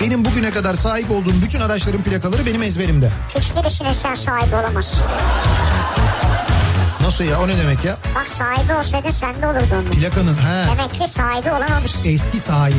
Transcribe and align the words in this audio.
Benim 0.00 0.24
bugüne 0.24 0.50
kadar 0.50 0.74
sahip 0.74 1.10
olduğum 1.10 1.42
bütün 1.42 1.60
araçların 1.60 2.02
plakaları 2.02 2.46
benim 2.46 2.62
ezberimde. 2.62 3.10
Hiçbirisine 3.28 3.94
sen 3.94 4.14
sahibi 4.14 4.54
olamazsın. 4.56 5.02
Nasıl 7.02 7.24
ya 7.24 7.40
o 7.40 7.48
ne 7.48 7.58
demek 7.58 7.84
ya? 7.84 7.96
Bak 8.14 8.30
sahibi 8.30 8.74
olsaydı 8.74 9.12
sende 9.12 9.46
olurdu 9.46 9.66
onun. 9.72 9.84
Plakanın 9.90 10.34
he. 10.34 10.66
Demek 10.72 10.94
ki 10.94 11.08
sahibi 11.08 11.50
olamamışsın. 11.50 12.10
Eski 12.10 12.40
sahibi. 12.40 12.76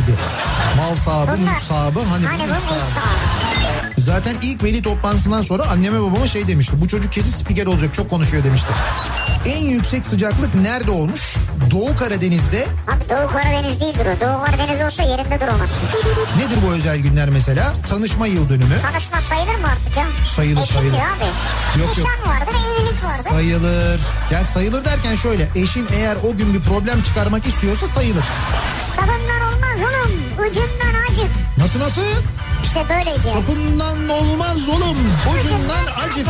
Mal 0.78 0.96
sahibi, 0.96 1.32
Bunlar- 1.42 1.52
mülk 1.52 1.62
sahibi. 1.62 2.00
Hani, 2.10 2.26
Hani 2.26 2.44
bu 2.44 2.48
bunun 2.48 2.55
ilk 2.55 2.62
sahibi. 2.62 2.84
sahibi. 2.84 4.02
Zaten 4.02 4.36
ilk 4.42 4.64
veli 4.64 4.82
toplantısından 4.82 5.42
sonra 5.42 5.64
anneme 5.64 6.02
babama 6.02 6.28
şey 6.28 6.48
demişti. 6.48 6.82
Bu 6.82 6.88
çocuk 6.88 7.14
kesin 7.14 7.32
spiker 7.32 7.66
olacak 7.66 7.94
çok 7.94 8.10
konuşuyor 8.10 8.44
demişti. 8.44 8.68
En 9.46 9.66
yüksek 9.66 10.06
sıcaklık 10.06 10.55
nerede 10.55 10.92
olmuş? 10.92 11.36
Doğu 11.72 11.96
Karadeniz'de. 11.96 12.66
Abi 12.88 13.10
Doğu 13.10 13.28
Karadeniz 13.32 13.82
değildir 13.82 14.05
o. 14.18 14.22
Doğu 14.22 14.46
Karadeniz 14.46 14.82
olsa 14.82 15.04
yerinde 15.04 15.42
duramazsın. 15.42 15.78
Nedir 16.38 16.58
bu 16.68 16.73
özel 16.73 16.98
günler 16.98 17.30
mesela? 17.30 17.73
Tanışma 17.90 18.27
yıl 18.27 18.49
dönümü. 18.49 18.76
Tanışma 18.82 19.22
sayılır 19.22 19.55
mı 19.55 19.68
artık 19.72 19.98
ya? 19.98 20.05
Sayılır, 20.36 20.62
Eşim 20.62 20.76
sayılır. 20.76 20.96
abi. 20.98 21.80
Yok, 21.80 21.98
yok. 21.98 22.08
Nişan 22.08 22.34
vardır, 22.34 22.54
evlilik 22.68 23.04
vardır. 23.04 23.30
Sayılır. 23.30 24.02
Yani 24.32 24.48
sayılır 24.48 24.86
derken 24.86 25.16
şöyle. 25.16 25.48
Eşin 25.55 25.88
eğer 25.94 26.16
o 26.24 26.38
gün 26.38 26.54
bir 26.54 26.62
problem 26.62 27.04
çıkarmak 27.04 27.46
istiyorsa 27.48 27.88
sayılır. 27.88 28.24
Sabından 28.96 29.41
olmaz 29.54 29.80
oğlum. 29.80 30.12
Ucundan 30.49 31.02
acık. 31.12 31.32
Nasıl 31.58 31.80
nasıl? 31.80 32.02
İşte 32.63 32.85
böyleydi. 32.90 33.20
Sapından 33.20 34.10
olmaz 34.10 34.70
oğlum. 34.70 34.98
Ucundan 35.38 35.85
acık. 36.10 36.27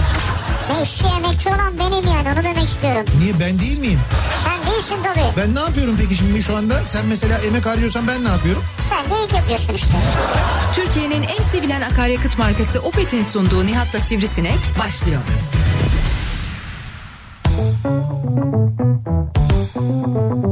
Ne 0.70 0.82
işçi 0.84 1.06
emekçi 1.06 1.50
olan 1.50 1.80
benim 1.80 2.08
yani 2.14 2.30
onu 2.36 2.44
demek 2.44 2.64
istiyorum. 2.64 3.06
Niye 3.20 3.40
ben 3.40 3.60
değil 3.60 3.80
miyim? 3.80 4.00
Sen 4.44 4.74
değilsin 4.74 4.96
tabii. 5.04 5.38
Ben 5.38 5.56
ne 5.56 5.60
yapıyorum 5.60 5.96
peki 6.02 6.16
şimdi 6.16 6.44
şu 6.44 6.56
anda? 6.56 6.86
Sen 6.86 7.06
mesela 7.06 7.38
emek 7.38 7.66
harcıyorsan 7.66 8.08
ben 8.08 8.24
ne 8.24 8.30
yapıyorum? 8.30 8.64
Sen 8.80 9.06
de 9.06 9.24
ilk 9.26 9.34
yapıyorsun 9.34 9.74
işte. 9.74 9.98
Türkiye'nin 10.74 11.24
en 11.24 11.44
sevilen 11.52 11.82
akaryakıt 11.82 12.38
markası 12.38 12.80
Opet'in 12.80 13.24
sunduğu 13.24 13.66
Nihat'la 13.66 14.00
Sivrisinek 14.00 14.60
başlıyor. 14.80 15.22
Kafa 19.80 20.49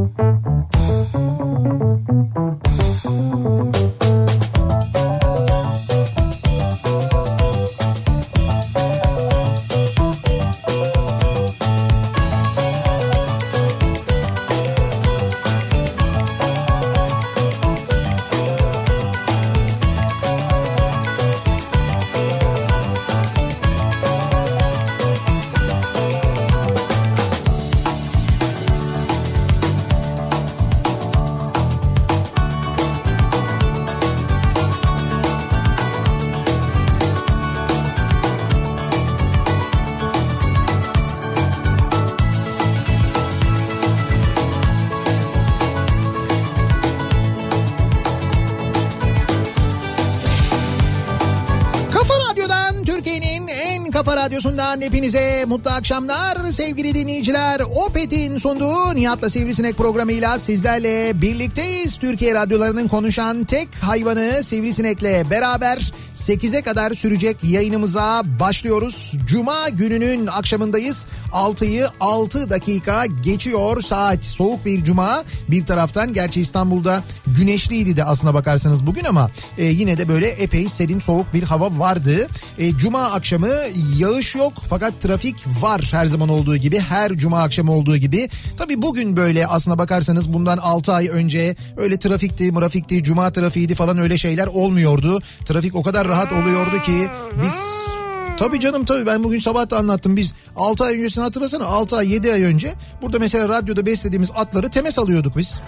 radyosundan 54.78 54.82
hepinize 54.82 55.46
mutlu 55.48 55.72
akşamlar 55.72 56.52
sevgili 56.52 56.94
dinleyiciler. 56.94 57.62
Opet'in 57.62 58.38
sunduğu 58.38 58.96
Nihat'la 58.96 59.30
Sivrisinek 59.30 59.78
programıyla 59.78 60.40
sizlerle 60.40 61.22
birlikteyiz. 61.22 61.98
Türkiye 61.98 62.34
radyolarının 62.34 62.88
konuşan 62.88 63.44
tek 63.44 63.68
hayvanı 63.82 64.44
Sivrisinek'le 64.44 65.30
beraber 65.30 65.92
8'e 66.14 66.62
kadar 66.62 66.92
sürecek 66.94 67.38
yayınımıza 67.44 68.22
başlıyoruz. 68.40 69.14
Cuma 69.28 69.70
gününün 69.70 70.28
akşamındayız. 70.28 71.08
6'yı 71.34 71.88
6 72.00 72.50
dakika 72.50 73.06
geçiyor 73.06 73.82
saat. 73.82 74.26
Soğuk 74.26 74.66
bir 74.66 74.84
cuma 74.84 75.24
bir 75.50 75.66
taraftan. 75.66 76.14
Gerçi 76.14 76.42
İstanbul'da 76.42 77.04
güneşliydi 77.28 77.98
de 77.98 78.04
aslına 78.04 78.34
bakarsanız 78.34 78.88
bugün 78.88 79.04
ama 79.04 79.30
e, 79.58 79.66
yine 79.66 79.98
de 79.98 80.08
böyle 80.08 80.28
epey 80.28 80.70
serin 80.70 81.00
soğuk 81.00 81.34
bir 81.34 81.44
hava 81.44 81.80
vardı. 81.80 82.28
E, 82.58 82.72
cuma 82.72 83.04
akşamı 83.04 83.50
yağış 83.98 84.36
yok 84.36 84.54
fakat 84.70 85.02
trafik 85.02 85.46
var 85.62 85.90
her 85.92 86.06
zaman 86.06 86.30
olduğu 86.30 86.58
gibi. 86.58 86.80
Her 86.80 87.14
cuma 87.14 87.44
akşamı 87.44 87.72
olduğu 87.72 87.98
gibi. 87.98 88.30
Tabii 88.58 88.82
bugün 88.82 89.18
böyle 89.18 89.48
aslına 89.48 89.78
bakarsanız 89.78 90.34
bundan 90.34 90.58
6 90.58 90.94
ay 90.94 91.08
önce 91.08 91.56
öyle 91.78 92.00
trafikti, 92.00 92.52
mırafikti, 92.52 93.04
cuma 93.04 93.32
trafiğiydi 93.32 93.76
falan 93.76 93.98
öyle 93.98 94.18
şeyler 94.18 94.48
olmuyordu. 94.48 95.22
Trafik 95.46 95.76
o 95.76 95.84
kadar 95.84 96.08
rahat 96.08 96.32
oluyordu 96.32 96.82
ki 96.82 97.08
biz 97.44 97.88
Tabii 98.38 98.60
canım 98.60 98.86
tabii 98.86 99.06
ben 99.06 99.24
bugün 99.24 99.40
sabah 99.40 99.70
da 99.70 99.78
anlattım. 99.78 100.16
Biz 100.16 100.34
6 100.56 100.84
ay 100.84 100.96
öncesini 100.98 101.24
hatırlasana 101.24 101.66
6 101.66 101.98
ay 101.98 102.14
7 102.14 102.34
ay 102.34 102.44
önce 102.44 102.74
burada 103.02 103.20
mesela 103.20 103.50
radyoda 103.50 103.86
beslediğimiz 103.86 104.32
atları 104.36 104.70
temes 104.70 105.00
alıyorduk 105.00 105.38
biz. 105.38 105.62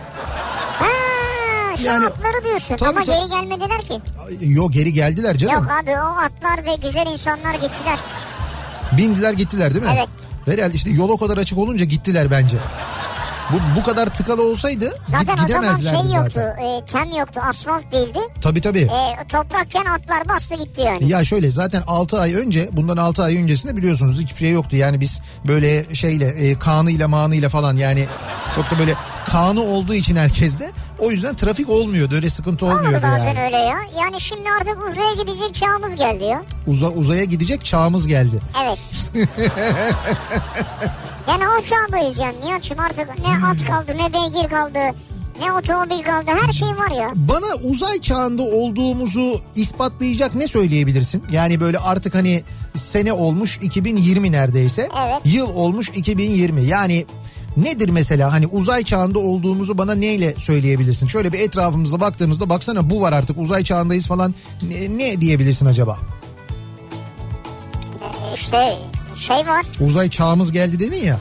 Şu 1.78 1.84
Yani- 1.86 2.06
atları 2.06 2.44
diyorsun 2.44 2.76
Tabii, 2.78 2.90
ama 2.90 3.04
tabii. 3.04 3.16
geri 3.18 3.30
gelmediler 3.30 3.82
ki. 3.82 4.02
Yok 4.46 4.74
geri 4.74 4.94
geldiler 4.94 5.38
canım. 5.38 5.54
Yok 5.54 5.72
abi 5.84 5.92
o 5.92 6.06
atlar 6.06 6.66
ve 6.66 6.76
güzel 6.88 7.08
insanlar 7.12 7.54
gittiler. 7.54 8.00
Bindiler 8.98 9.34
gittiler 9.34 9.74
değil 9.74 9.86
mi? 9.86 9.92
Evet. 9.98 10.08
Herhalde 10.46 10.74
işte 10.74 10.90
yol 10.90 11.10
o 11.10 11.18
kadar 11.18 11.38
açık 11.38 11.58
olunca 11.58 11.86
gittiler 11.86 12.32
bence. 12.32 12.58
Bu, 13.54 13.80
bu 13.80 13.84
kadar 13.84 14.08
tıkalı 14.14 14.44
olsaydı 14.52 14.94
Zaten 15.08 15.36
git- 15.36 15.46
o 15.46 15.48
zaman 15.48 15.78
gidemezlerdi 15.78 16.08
şey 16.08 16.18
yoktu. 16.18 16.32
zaten. 16.36 16.66
E, 16.66 16.86
kem 16.86 17.20
yoktu. 17.20 17.40
Asfalt 17.50 17.92
değildi. 17.92 18.20
Tabii 18.42 18.62
tabii. 18.62 18.80
E, 18.80 19.28
toprakken 19.30 19.86
atlar 19.86 20.30
bastı 20.30 20.56
gitti 20.56 20.82
yani. 20.82 21.10
Ya 21.12 21.24
şöyle 21.26 21.52
zaten 21.52 21.84
6 21.88 22.20
ay 22.22 22.36
önce 22.36 22.70
bundan 22.72 22.98
6 22.98 23.24
ay 23.24 23.38
öncesinde 23.38 23.78
biliyorsunuz 23.78 24.20
hiçbir 24.22 24.40
şey 24.40 24.52
yoktu. 24.52 24.76
Yani 24.76 25.02
biz 25.02 25.20
böyle 25.48 25.96
şeyle 25.96 26.26
e, 26.28 26.56
kanıyla 26.60 27.08
manıyla 27.08 27.50
falan 27.50 27.78
yani 27.78 28.06
çok 28.56 28.72
da 28.72 28.80
böyle 28.80 28.94
kanı 29.26 29.62
olduğu 29.62 29.94
için 29.94 30.16
herkeste 30.16 30.72
o 31.00 31.12
yüzden 31.12 31.36
trafik 31.36 31.70
olmuyordu 31.70 32.16
öyle 32.16 32.30
sıkıntı 32.30 32.66
Olmadı 32.66 32.80
olmuyordu 32.80 33.06
bazen 33.14 33.26
yani. 33.26 33.40
öyle 33.42 33.58
ya. 33.58 33.80
Yani 34.00 34.22
şimdi 34.22 34.50
artık 34.62 34.88
uzaya 34.92 35.14
gidecek 35.14 35.56
çağımız 35.56 35.96
geldi 35.96 36.24
ya. 36.24 36.42
Uza, 36.68 36.88
uzaya 36.90 37.24
gidecek 37.24 37.66
çağımız 37.66 38.08
geldi. 38.08 38.40
Evet. 38.64 38.80
yani 41.28 41.44
o 41.48 41.64
çağdayız 41.64 42.18
yani 42.18 42.36
Nihat'cığım 42.46 42.80
artık 42.80 43.08
ne 43.20 43.48
at 43.48 43.66
kaldı 43.68 43.98
ne 43.98 44.14
beygir 44.14 44.50
kaldı 44.50 44.80
ne 45.42 45.54
otomobil 45.54 46.04
kaldı 46.04 46.32
her 46.42 46.54
şey 46.54 46.68
var 46.68 46.92
ya. 47.02 47.12
Bana 47.16 47.56
uzay 47.64 48.02
çağında 48.02 48.42
olduğumuzu 48.44 49.42
ispatlayacak 49.56 50.36
ne 50.36 50.48
söyleyebilirsin? 50.48 51.24
Yani 51.32 51.60
böyle 51.60 51.80
artık 51.80 52.16
hani 52.16 52.44
sene 52.76 53.14
olmuş 53.14 53.60
2020 53.62 54.32
neredeyse. 54.32 54.90
Evet. 55.00 55.22
Yıl 55.26 55.50
olmuş 55.50 55.90
2020. 55.90 56.62
Yani 56.62 57.06
nedir 57.58 57.90
mesela 57.90 58.34
hani 58.34 58.48
uzay 58.48 58.84
çağında 58.84 59.20
olduğumuzu 59.20 59.78
bana 59.78 59.96
neyle 59.96 60.34
söyleyebilirsin? 60.38 61.08
Şöyle 61.08 61.34
bir 61.34 61.40
etrafımıza 61.40 62.00
baktığımızda 62.00 62.50
baksana 62.50 62.90
bu 62.90 63.02
var 63.02 63.14
artık 63.14 63.38
uzay 63.40 63.64
çağındayız 63.64 64.08
falan. 64.08 64.36
Ne, 64.70 64.98
ne 64.98 65.22
diyebilirsin 65.22 65.66
acaba? 65.66 65.98
İşte 68.36 68.78
şey 69.16 69.48
var. 69.48 69.66
Uzay 69.80 70.10
çağımız 70.10 70.52
geldi 70.52 70.80
dedin 70.80 71.06
ya. 71.06 71.20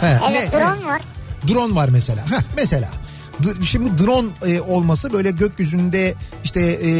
He, 0.00 0.18
Evet 0.30 0.52
ne- 0.52 0.60
drone 0.60 0.80
ne? 0.80 0.86
var. 0.86 1.02
Drone 1.48 1.74
var 1.74 1.88
mesela. 1.88 2.24
Heh, 2.30 2.42
mesela. 2.56 2.88
Şimdi 3.64 3.98
drone 4.04 4.28
e, 4.46 4.60
olması 4.60 5.12
böyle 5.12 5.30
gökyüzünde 5.30 6.14
işte 6.44 6.60
e, 6.60 6.90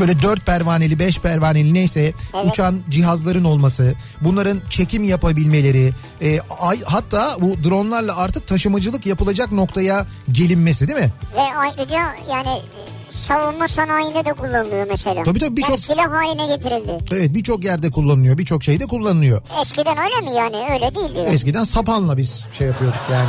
böyle 0.00 0.22
dört 0.22 0.46
pervaneli 0.46 0.98
beş 0.98 1.18
pervaneli 1.18 1.74
neyse 1.74 2.00
Evet. 2.34 2.46
uçan 2.46 2.80
cihazların 2.90 3.44
olması 3.44 3.94
bunların 4.20 4.60
çekim 4.70 5.04
yapabilmeleri 5.04 5.92
e, 6.22 6.40
ay, 6.60 6.80
hatta 6.84 7.36
bu 7.40 7.64
dronlarla 7.64 8.16
artık 8.16 8.46
taşımacılık 8.46 9.06
yapılacak 9.06 9.52
noktaya 9.52 10.06
gelinmesi 10.32 10.88
değil 10.88 10.98
mi? 11.00 11.12
Ve 11.36 11.40
ayrıca 11.58 12.14
yani 12.30 12.62
savunma 13.10 13.68
sanayinde 13.68 14.24
de 14.24 14.32
kullanılıyor 14.32 14.86
mesela. 14.90 15.22
Tabii 15.22 15.38
tabii, 15.38 15.56
birçok- 15.56 15.70
Yani 15.70 15.80
silah 15.80 16.12
haline 16.12 16.46
getirildi. 16.56 16.98
Evet 17.12 17.34
birçok 17.34 17.64
yerde 17.64 17.90
kullanılıyor 17.90 18.38
birçok 18.38 18.64
şeyde 18.64 18.86
kullanılıyor. 18.86 19.42
Eskiden 19.60 19.96
öyle 19.98 20.30
mi 20.30 20.36
yani? 20.36 20.56
Öyle 20.72 20.94
değildi. 20.94 21.18
yani. 21.18 21.28
Eskiden 21.28 21.64
sapanla 21.64 22.16
biz 22.16 22.44
şey 22.58 22.66
yapıyorduk 22.66 23.00
yani. 23.12 23.28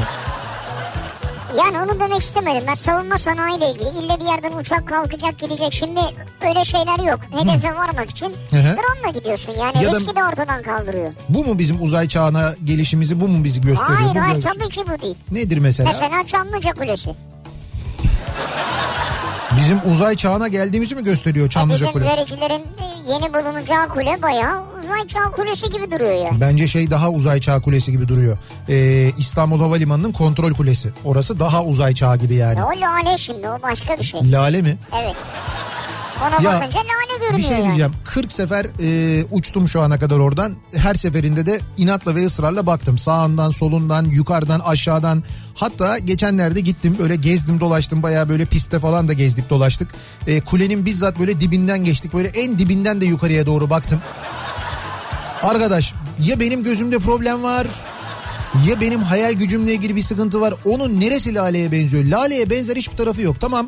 Yani 1.58 1.78
onu 1.82 2.00
demek 2.00 2.22
istemedim. 2.22 2.64
Ben 2.68 2.74
savunma 2.74 3.18
sanayiyle 3.18 3.72
ilgili 3.72 3.90
ille 3.90 4.20
bir 4.20 4.26
yerden 4.26 4.58
uçak 4.58 4.88
kalkacak 4.88 5.40
gidecek. 5.40 5.74
Şimdi 5.74 6.00
öyle 6.50 6.66
şeyler 6.66 7.00
yok. 7.12 7.20
Hedefe 7.32 7.76
varmak 7.76 8.10
için 8.10 8.26
Hı 8.50 8.58
hı. 8.58 8.78
drone'la 8.78 9.20
gidiyorsun. 9.20 9.54
Yani 9.60 9.84
Ya 9.84 9.92
riski 9.92 10.16
de 10.16 10.24
ortadan 10.24 10.64
kaldırıyor. 10.64 11.14
Bu 11.30 11.46
mu 11.46 11.60
bizim 11.60 11.82
uzay 11.84 12.08
çağına 12.08 12.56
gelişimizi 12.66 13.20
bu 13.20 13.28
mu 13.28 13.44
bizi 13.44 13.62
gösteriyor? 13.62 14.00
Hayır 14.00 14.16
Bu 14.16 14.20
hayır 14.22 14.36
göz- 14.36 14.54
tabii 14.54 14.70
ki 14.70 14.82
bu 14.98 15.02
değil. 15.02 15.16
Nedir 15.32 15.58
mesela? 15.58 15.90
Mesela 15.94 16.24
Çamlıca 16.28 16.72
Kulesi. 16.74 17.16
Bizim 19.58 19.80
uzay 19.94 20.16
çağına 20.16 20.48
geldiğimizi 20.48 20.96
mi 20.96 21.04
gösteriyor 21.04 21.50
Çamlıca 21.50 21.80
bizim 21.88 21.94
Kule? 21.94 22.06
vericilerin 22.06 22.62
e, 22.62 23.12
yeni 23.14 23.34
bulunacağı 23.34 23.88
kule 23.88 24.22
bayağı 24.22 24.64
uzay 24.84 25.08
çağ 25.08 25.20
kulesi 25.32 25.70
gibi 25.70 25.92
duruyor 25.92 26.26
ya. 26.26 26.30
Bence 26.42 26.68
şey 26.68 26.92
daha 26.92 27.10
uzay 27.10 27.40
çağ 27.42 27.62
kulesi 27.62 27.92
gibi 27.92 28.08
duruyor. 28.08 28.38
Ee, 28.70 29.12
İstanbul 29.18 29.60
Havalimanı'nın 29.60 30.12
kontrol 30.12 30.54
kulesi. 30.54 30.90
Orası 31.06 31.40
daha 31.40 31.64
uzay 31.64 31.94
çağ 31.96 32.16
gibi 32.16 32.36
yani. 32.36 32.60
Ya 32.60 32.66
o 32.66 32.70
lale 32.82 33.18
şimdi 33.18 33.50
o 33.50 33.62
başka 33.62 33.98
bir 34.00 34.04
şey. 34.04 34.32
Lale 34.32 34.62
mi? 34.62 34.78
Evet. 35.04 35.16
Ona 36.22 36.50
Ya, 36.50 36.54
bakınca 36.62 36.80
lale 36.80 37.20
görünüyor 37.20 37.38
Bir 37.38 37.44
şey 37.44 37.52
yani. 37.58 37.66
diyeceğim. 37.66 37.92
40 38.06 38.32
sefer 38.32 38.66
e, 38.82 39.24
uçtum 39.32 39.68
şu 39.68 39.82
ana 39.82 40.00
kadar 40.00 40.20
oradan. 40.20 40.54
Her 40.76 40.94
seferinde 40.96 41.46
de 41.46 41.60
inatla 41.78 42.16
ve 42.16 42.26
ısrarla 42.26 42.66
baktım. 42.66 42.98
Sağından, 42.98 43.52
solundan, 43.52 44.06
yukarıdan, 44.06 44.60
aşağıdan. 44.60 45.24
Hatta 45.56 45.98
geçenlerde 46.00 46.60
gittim 46.62 46.96
böyle 47.00 47.16
gezdim 47.16 47.60
dolaştım. 47.60 48.04
Bayağı 48.04 48.30
böyle 48.30 48.46
pistte 48.46 48.80
falan 48.80 49.08
da 49.08 49.14
gezdik 49.14 49.50
dolaştık. 49.50 49.92
E, 50.28 50.40
kulenin 50.42 50.86
bizzat 50.86 51.20
böyle 51.20 51.40
dibinden 51.40 51.84
geçtik. 51.84 52.14
Böyle 52.14 52.28
en 52.28 52.60
dibinden 52.60 53.02
de 53.02 53.06
yukarıya 53.06 53.46
doğru 53.46 53.70
baktım. 53.70 54.00
Arkadaş 55.44 55.94
ya 56.24 56.40
benim 56.40 56.64
gözümde 56.64 57.00
problem 57.00 57.44
var 57.44 57.68
ya 58.68 58.82
benim 58.82 59.02
hayal 59.02 59.34
gücümle 59.34 59.74
ilgili 59.74 59.96
bir 59.96 60.02
sıkıntı 60.02 60.42
var. 60.42 60.54
Onun 60.66 61.02
neresi 61.02 61.36
Lale'ye 61.36 61.72
benziyor? 61.72 62.04
Lale'ye 62.06 62.50
benzer 62.50 62.76
hiçbir 62.76 62.98
tarafı 62.98 63.22
yok. 63.22 63.40
Tamam 63.40 63.68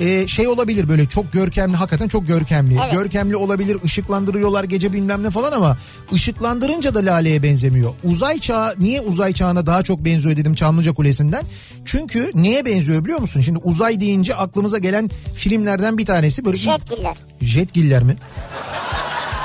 e, 0.00 0.28
şey 0.28 0.48
olabilir 0.48 0.88
böyle 0.88 1.06
çok 1.06 1.32
görkemli 1.32 1.76
hakikaten 1.76 2.08
çok 2.08 2.28
görkemli. 2.28 2.78
Evet. 2.82 2.92
Görkemli 2.92 3.36
olabilir 3.36 3.78
ışıklandırıyorlar 3.84 4.64
gece 4.64 4.92
bilmem 4.92 5.22
ne 5.22 5.30
falan 5.30 5.52
ama 5.52 5.76
ışıklandırınca 6.12 6.94
da 6.94 6.98
Lale'ye 6.98 7.42
benzemiyor. 7.42 7.90
Uzay 8.04 8.38
çağı 8.38 8.74
niye 8.78 9.00
uzay 9.00 9.32
çağına 9.32 9.66
daha 9.66 9.82
çok 9.82 10.04
benziyor 10.04 10.36
dedim 10.36 10.54
Çamlıca 10.54 10.92
Kulesi'nden. 10.92 11.44
Çünkü 11.84 12.30
neye 12.34 12.64
benziyor 12.64 13.04
biliyor 13.04 13.20
musun? 13.20 13.40
Şimdi 13.40 13.58
uzay 13.58 14.00
deyince 14.00 14.34
aklımıza 14.34 14.78
gelen 14.78 15.10
filmlerden 15.34 15.98
bir 15.98 16.06
tanesi 16.06 16.44
böyle 16.44 16.56
Jetgiller. 16.56 17.16
Jetgiller 17.40 18.02
mi? 18.02 18.16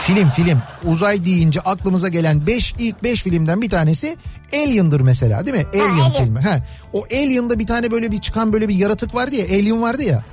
Film 0.02 0.30
film 0.30 0.62
uzay 0.84 1.26
deyince 1.26 1.60
aklımıza 1.60 2.10
gelen 2.10 2.48
5 2.48 2.76
ilk 2.80 3.04
5 3.04 3.24
filmden 3.24 3.62
bir 3.62 3.70
tanesi 3.70 4.18
Alien'dır 4.54 5.02
mesela 5.02 5.46
değil 5.46 5.58
mi? 5.58 5.66
Alien, 5.74 5.90
Alien. 5.90 6.12
filmi. 6.24 6.40
Ha. 6.40 6.60
O 6.94 7.04
Alien'da 7.04 7.60
bir 7.60 7.68
tane 7.68 7.92
böyle 7.92 8.12
bir 8.12 8.18
çıkan 8.22 8.54
böyle 8.54 8.68
bir 8.70 8.76
yaratık 8.76 9.16
vardı 9.16 9.36
ya 9.36 9.46
Alien 9.46 9.82
vardı 9.82 10.04
ya. 10.04 10.24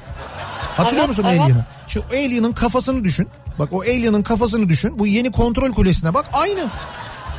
Hatırlıyor 0.77 1.05
Evet, 1.05 1.09
musun 1.09 1.25
evet. 1.29 1.41
Alien'ı? 1.41 1.65
Şu 1.89 2.03
Alien'ın 2.13 2.53
kafasını 2.53 3.05
düşün. 3.05 3.29
Bak 3.59 3.69
o 3.73 3.81
Alien'ın 3.81 4.23
kafasını 4.23 4.69
düşün. 4.69 4.99
Bu 4.99 5.07
yeni 5.07 5.33
kontrol 5.33 5.73
kulesine 5.73 6.15
bak 6.15 6.27
aynı. 6.33 6.61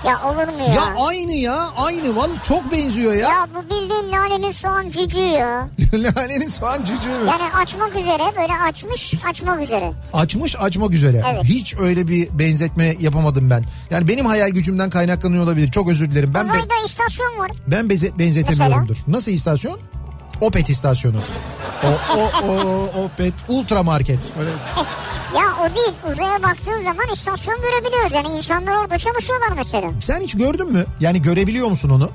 Ya 0.06 0.22
olur 0.26 0.48
mu 0.48 0.60
ya? 0.68 0.74
Ya, 0.74 0.96
aynı 1.08 1.32
ya 1.32 1.70
aynı. 1.78 2.16
Vallahi 2.16 2.42
çok 2.44 2.72
benziyor 2.72 3.14
ya. 3.14 3.30
Ya 3.30 3.48
bu 3.56 3.64
bildiğin 3.64 4.12
lalenin 4.12 4.52
soğan 4.52 4.90
cücüğü 4.90 5.20
ya. 5.20 5.68
Lale'nin 5.94 6.48
soğan 6.48 6.84
cücüğü. 6.84 7.10
Yani 7.28 7.54
açmak 7.62 7.96
üzere 7.96 8.24
böyle 8.38 8.54
açmış 8.70 9.14
açmak 9.30 9.62
üzere. 9.62 9.92
Açmış 10.14 10.56
açmak 10.60 10.92
üzere. 10.92 11.24
Evet. 11.34 11.44
Hiç 11.44 11.76
öyle 11.80 12.08
bir 12.08 12.30
benzetme 12.40 12.96
yapamadım 13.00 13.50
ben. 13.50 13.64
Yani 13.90 14.08
benim 14.08 14.26
hayal 14.26 14.50
gücümden 14.50 14.90
kaynaklanıyor 14.90 15.44
olabilir. 15.44 15.72
Çok 15.72 15.90
özür 15.90 16.12
dilerim. 16.12 16.34
Ben 16.34 16.46
be- 16.48 16.52
Uzayda 16.52 16.74
istasyon 16.86 17.40
var. 17.40 17.52
ben 17.68 17.86
beze- 17.88 18.20
benzetemiyorumdur. 18.20 18.98
Nasıl 19.08 19.32
istasyon? 19.32 19.80
Opet 20.42 20.70
istasyonu. 20.70 21.18
O 21.84 22.18
o 22.18 22.52
o 22.52 23.04
Opet 23.04 23.34
Ultra 23.48 23.84
Market. 23.84 24.32
Böyle 24.40 24.50
Ya 25.36 25.44
o 25.62 25.76
değil 25.76 25.94
uzaya 26.12 26.44
baktığın 26.44 26.82
zaman 26.84 27.08
istasyon 27.14 27.62
görebiliyoruz. 27.62 28.12
Yani 28.14 28.28
insanlar 28.28 28.76
orada 28.76 28.98
çalışıyorlar 28.98 29.50
mesela. 29.56 29.92
Sen 30.00 30.22
hiç 30.22 30.38
gördün 30.38 30.72
mü? 30.72 30.86
Yani 31.00 31.22
görebiliyor 31.22 31.68
musun 31.70 31.90
onu? 31.90 32.10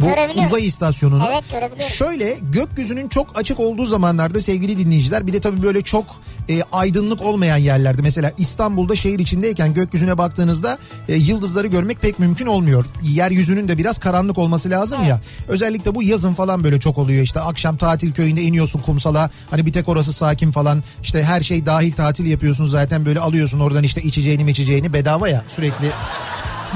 Bu 0.00 0.40
uzay 0.40 0.66
istasyonunu. 0.66 1.28
Evet. 1.30 1.82
Şöyle 1.82 2.38
gökyüzünün 2.52 3.08
çok 3.08 3.38
açık 3.38 3.60
olduğu 3.60 3.86
zamanlarda 3.86 4.40
sevgili 4.40 4.78
dinleyiciler 4.78 5.26
bir 5.26 5.32
de 5.32 5.40
tabii 5.40 5.62
böyle 5.62 5.82
çok 5.82 6.04
e, 6.48 6.62
aydınlık 6.72 7.22
olmayan 7.22 7.56
yerlerde 7.56 8.02
mesela 8.02 8.32
İstanbul'da 8.38 8.96
şehir 8.96 9.18
içindeyken 9.18 9.74
gökyüzüne 9.74 10.18
baktığınızda 10.18 10.78
e, 11.08 11.14
yıldızları 11.14 11.66
görmek 11.66 12.00
pek 12.02 12.18
mümkün 12.18 12.46
olmuyor. 12.46 12.86
Yeryüzünün 13.02 13.68
de 13.68 13.78
biraz 13.78 13.98
karanlık 13.98 14.38
olması 14.38 14.70
lazım 14.70 15.02
ya. 15.02 15.20
Özellikle 15.48 15.94
bu 15.94 16.02
yazın 16.02 16.34
falan 16.34 16.64
böyle 16.64 16.80
çok 16.80 16.98
oluyor 16.98 17.22
işte 17.22 17.40
akşam 17.40 17.76
tatil 17.76 18.12
köyünde 18.12 18.42
iniyorsun 18.42 18.80
kumsala 18.80 19.30
hani 19.50 19.66
bir 19.66 19.72
tek 19.72 19.88
orası 19.88 20.12
sakin 20.12 20.50
falan 20.50 20.82
işte 21.02 21.22
her 21.22 21.40
şey 21.40 21.66
dahil 21.66 21.92
tatil 21.92 22.26
yapıyorsun 22.26 22.66
zaten 22.66 23.06
böyle 23.06 23.20
alıyorsun 23.20 23.60
oradan 23.60 23.84
işte 23.84 24.02
içeceğini 24.02 24.50
içeceğini 24.50 24.92
bedava 24.92 25.28
ya 25.28 25.44
sürekli 25.56 25.90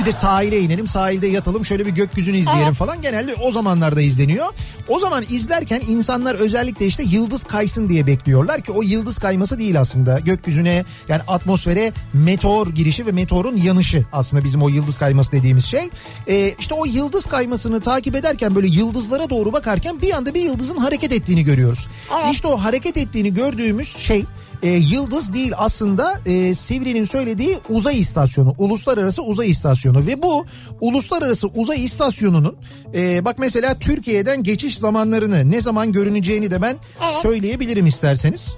bir 0.00 0.04
de 0.06 0.12
sahile 0.12 0.60
inelim 0.60 0.86
sahilde 0.86 1.26
yatalım 1.26 1.64
şöyle 1.64 1.86
bir 1.86 1.90
gökyüzünü 1.90 2.36
izleyelim 2.36 2.64
Evet. 2.66 2.76
falan 2.76 3.02
genelde 3.02 3.34
o 3.34 3.52
zamanlarda 3.52 4.00
izleniyor. 4.00 4.46
O 4.88 4.98
zaman 4.98 5.24
izlerken 5.30 5.82
insanlar 5.88 6.34
özellikle 6.34 6.86
işte 6.86 7.02
yıldız 7.02 7.44
kaysın 7.44 7.88
diye 7.88 8.06
bekliyorlar 8.06 8.60
ki 8.60 8.72
o 8.72 8.82
yıldız 8.82 9.18
kayması 9.18 9.58
değil 9.58 9.80
aslında. 9.80 10.18
Gökyüzüne 10.18 10.84
yani 11.08 11.22
atmosfere 11.28 11.92
meteor 12.12 12.66
girişi 12.66 13.06
ve 13.06 13.12
meteorun 13.12 13.56
yanışı 13.56 14.04
aslında 14.12 14.44
bizim 14.44 14.62
o 14.62 14.68
yıldız 14.68 14.98
kayması 14.98 15.32
dediğimiz 15.32 15.64
şey. 15.64 15.90
Ee, 16.28 16.54
işte 16.58 16.74
o 16.74 16.84
yıldız 16.84 17.26
kaymasını 17.26 17.80
takip 17.80 18.16
ederken 18.16 18.54
böyle 18.54 18.66
yıldızlara 18.66 19.30
doğru 19.30 19.52
bakarken 19.52 20.02
bir 20.02 20.14
anda 20.14 20.34
bir 20.34 20.40
yıldızın 20.42 20.76
hareket 20.76 21.12
ettiğini 21.12 21.44
görüyoruz. 21.44 21.88
İşte 22.32 22.48
o 22.48 22.56
hareket 22.56 22.96
ettiğini 22.96 23.34
gördüğümüz 23.34 23.96
şey 23.96 24.24
e, 24.62 24.68
yıldız 24.68 25.32
değil 25.32 25.52
aslında 25.56 26.20
e, 26.26 26.54
Sivri'nin 26.54 27.04
söylediği 27.04 27.58
uzay 27.68 28.00
istasyonu, 28.00 28.54
uluslararası 28.58 29.22
uzay 29.22 29.50
istasyonu 29.50 30.06
ve 30.06 30.22
bu 30.22 30.46
uluslararası 30.80 31.46
uzay 31.46 31.84
istasyonunun 31.84 32.56
e, 32.94 33.24
bak 33.24 33.38
mesela 33.38 33.78
Türkiye'den 33.78 34.42
geçiş 34.42 34.78
zamanlarını 34.78 35.50
ne 35.50 35.60
zaman 35.60 35.92
görüneceğini 35.92 36.50
de 36.50 36.62
ben 36.62 36.76
söyleyebilirim 37.22 37.86
isterseniz. 37.86 38.56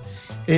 E, 0.48 0.54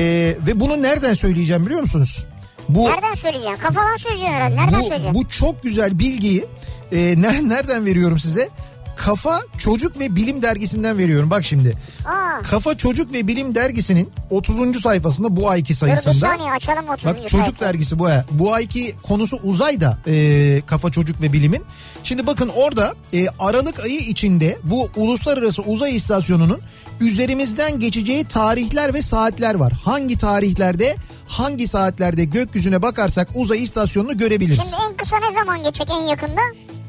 ve 0.46 0.60
bunu 0.60 0.82
nereden 0.82 1.14
söyleyeceğim 1.14 1.66
biliyor 1.66 1.80
musunuz? 1.80 2.26
Bu 2.68 2.84
Nereden 2.84 3.14
söyleyeceksin? 3.14 3.56
Kafadan 3.58 3.96
söyleyeceksin 3.96 4.34
herhalde. 4.34 4.56
Nereden 4.56 4.80
bu, 4.80 4.84
söyleyeceksin? 4.84 5.14
bu 5.14 5.28
çok 5.28 5.62
güzel 5.62 5.98
bilgiyi 5.98 6.44
e, 6.92 6.96
ner- 6.96 7.48
nereden 7.48 7.86
veriyorum 7.86 8.18
size? 8.18 8.48
Kafa 8.96 9.40
Çocuk 9.58 9.98
ve 10.00 10.16
Bilim 10.16 10.42
dergisinden 10.42 10.98
veriyorum. 10.98 11.30
Bak 11.30 11.44
şimdi. 11.44 11.76
Aa, 12.06 12.42
Kafa 12.42 12.76
Çocuk 12.76 13.12
ve 13.12 13.26
Bilim 13.26 13.54
dergisinin 13.54 14.10
30. 14.30 14.80
sayfasında 14.82 15.36
bu 15.36 15.50
ayki 15.50 15.68
dur 15.80 15.86
bir 15.86 15.96
sayısında. 15.96 16.14
saniye 16.26 16.50
açalım 16.52 16.88
30. 16.88 17.04
Bak 17.06 17.28
çocuk 17.28 17.60
dergisi 17.60 17.98
bu. 17.98 18.08
ha. 18.08 18.24
Bu 18.30 18.54
ayki 18.54 18.94
konusu 19.02 19.36
uzay 19.42 19.80
da 19.80 19.98
e, 20.06 20.60
Kafa 20.66 20.90
Çocuk 20.90 21.20
ve 21.20 21.32
Bilim'in. 21.32 21.62
Şimdi 22.04 22.26
bakın 22.26 22.48
orada 22.56 22.94
e, 23.14 23.26
Aralık 23.38 23.80
ayı 23.80 23.98
içinde 23.98 24.58
bu 24.62 24.90
Uluslararası 24.96 25.62
Uzay 25.62 25.96
İstasyonu'nun 25.96 26.60
üzerimizden 27.00 27.80
geçeceği 27.80 28.24
tarihler 28.24 28.94
ve 28.94 29.02
saatler 29.02 29.54
var. 29.54 29.72
Hangi 29.84 30.18
tarihlerde 30.18 30.96
hangi 31.26 31.68
saatlerde 31.68 32.24
gökyüzüne 32.24 32.82
bakarsak 32.82 33.28
uzay 33.34 33.62
istasyonunu 33.62 34.18
görebiliriz. 34.18 34.60
Şimdi 34.62 34.76
en 34.90 34.96
kısa 34.96 35.16
ne 35.18 35.32
zaman 35.40 35.62
geçecek 35.62 35.88
en 36.02 36.06
yakında? 36.06 36.40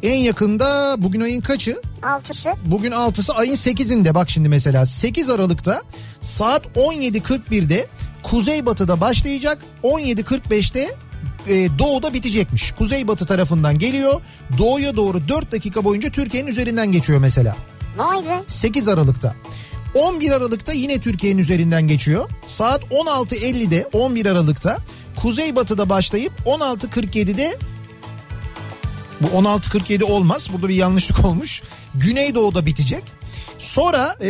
En 0.03 0.17
yakında 0.17 0.95
bugün 0.97 1.21
ayın 1.21 1.41
kaçı? 1.41 1.81
Altısı. 2.03 2.49
Bugün 2.65 2.91
6'sı 2.91 3.33
ayın 3.33 3.55
8'inde 3.55 4.15
bak 4.15 4.29
şimdi 4.29 4.49
mesela 4.49 4.85
8 4.85 5.29
Aralık'ta 5.29 5.81
saat 6.21 6.65
17.41'de 6.75 7.87
kuzeybatıda 8.23 9.01
başlayacak 9.01 9.57
17.45'te 9.83 10.95
e, 11.47 11.79
doğuda 11.79 12.13
bitecekmiş. 12.13 12.71
Kuzeybatı 12.71 13.25
tarafından 13.25 13.79
geliyor 13.79 14.21
doğuya 14.57 14.95
doğru 14.95 15.27
4 15.27 15.51
dakika 15.51 15.83
boyunca 15.83 16.09
Türkiye'nin 16.09 16.47
üzerinden 16.47 16.91
geçiyor 16.91 17.19
mesela. 17.19 17.55
Vay 17.97 18.25
be. 18.25 18.43
8 18.47 18.87
Aralık'ta. 18.87 19.35
11 19.95 20.31
Aralık'ta 20.31 20.73
yine 20.73 20.99
Türkiye'nin 20.99 21.41
üzerinden 21.41 21.87
geçiyor. 21.87 22.29
Saat 22.47 22.83
16.50'de 22.83 23.89
11 23.93 24.25
Aralık'ta 24.25 24.77
Kuzeybatı'da 25.15 25.89
başlayıp 25.89 26.33
16.47'de 26.45 27.57
bu 29.23 29.27
16.47 29.27 30.03
olmaz. 30.03 30.49
Burada 30.53 30.69
bir 30.69 30.75
yanlışlık 30.75 31.25
olmuş. 31.25 31.61
Güneydoğu'da 31.95 32.65
bitecek. 32.65 33.03
Sonra 33.59 34.15
e, 34.21 34.29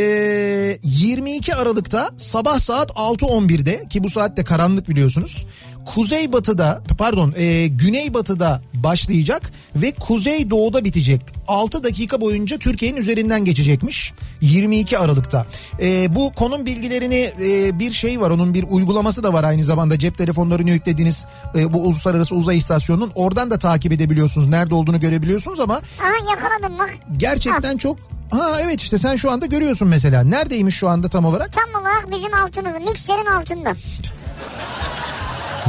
22 0.84 1.56
Aralık'ta 1.56 2.10
sabah 2.18 2.60
saat 2.60 2.90
6.11'de 2.90 3.86
ki 3.90 4.04
bu 4.04 4.10
saatte 4.10 4.44
karanlık 4.44 4.90
biliyorsunuz. 4.90 5.46
Kuzeybatıda 5.86 6.82
pardon 6.98 7.34
e, 7.38 7.68
güneybatıda 7.68 8.62
başlayacak 8.74 9.52
ve 9.76 9.92
kuzeydoğuda 9.92 10.86
bitecek. 10.86 11.22
6 11.48 11.84
dakika 11.84 12.22
boyunca 12.22 12.58
Türkiye'nin 12.58 12.98
üzerinden 12.98 13.46
geçecekmiş 13.46 14.14
22 14.42 14.98
Aralık'ta. 14.98 15.46
E, 15.82 16.16
bu 16.16 16.34
konum 16.36 16.66
bilgilerini 16.66 17.32
e, 17.42 17.80
bir 17.80 17.92
şey 17.92 18.22
var 18.22 18.30
onun 18.30 18.54
bir 18.54 18.66
uygulaması 18.70 19.24
da 19.24 19.34
var 19.34 19.44
aynı 19.44 19.64
zamanda 19.64 20.00
cep 20.00 20.18
telefonlarını 20.18 20.70
yüklediğiniz 20.72 21.26
e, 21.56 21.74
bu 21.74 21.78
uluslararası 21.78 22.36
uzay 22.36 22.58
istasyonunun 22.58 23.12
oradan 23.16 23.52
da 23.52 23.60
takip 23.60 23.92
edebiliyorsunuz. 23.92 24.48
Nerede 24.48 24.76
olduğunu 24.76 25.00
görebiliyorsunuz 25.00 25.60
ama 25.60 25.74
Aha 25.74 26.32
yakaladım 26.32 26.80
bak. 26.80 26.90
gerçekten 27.18 27.78
çok 27.78 27.98
Ha 28.32 28.62
evet 28.62 28.82
işte 28.82 28.98
sen 28.98 29.16
şu 29.16 29.32
anda 29.32 29.46
görüyorsun 29.46 29.88
mesela. 29.88 30.24
Neredeymiş 30.24 30.76
şu 30.76 30.90
anda 30.90 31.10
tam 31.10 31.26
olarak? 31.26 31.54
Tam 31.54 31.82
olarak 31.82 32.12
bizim 32.12 32.34
altımız. 32.34 32.90
Mikserin 32.90 33.26
altında. 33.26 33.74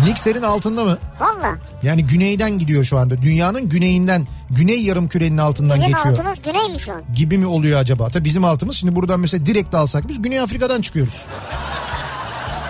Mikser'in 0.06 0.42
altında 0.42 0.84
mı? 0.84 0.98
Valla. 1.20 1.56
Yani 1.82 2.04
güneyden 2.04 2.58
gidiyor 2.58 2.84
şu 2.84 2.98
anda. 2.98 3.22
Dünyanın 3.22 3.68
güneyinden, 3.68 4.26
güney 4.50 4.82
yarım 4.82 5.08
kürenin 5.08 5.38
altından 5.38 5.78
Bizim 5.78 5.90
geçiyor. 5.92 6.18
altımız 6.18 6.42
güneymiş 6.42 6.82
şu 6.82 6.92
an. 6.92 7.02
Gibi 7.14 7.38
mi 7.38 7.46
oluyor 7.46 7.78
acaba? 7.80 8.10
Tabii 8.10 8.24
bizim 8.24 8.44
altımız 8.44 8.76
şimdi 8.76 8.96
buradan 8.96 9.20
mesela 9.20 9.46
direkt 9.46 9.74
alsak 9.74 10.08
biz 10.08 10.22
Güney 10.22 10.40
Afrika'dan 10.40 10.80
çıkıyoruz. 10.80 11.24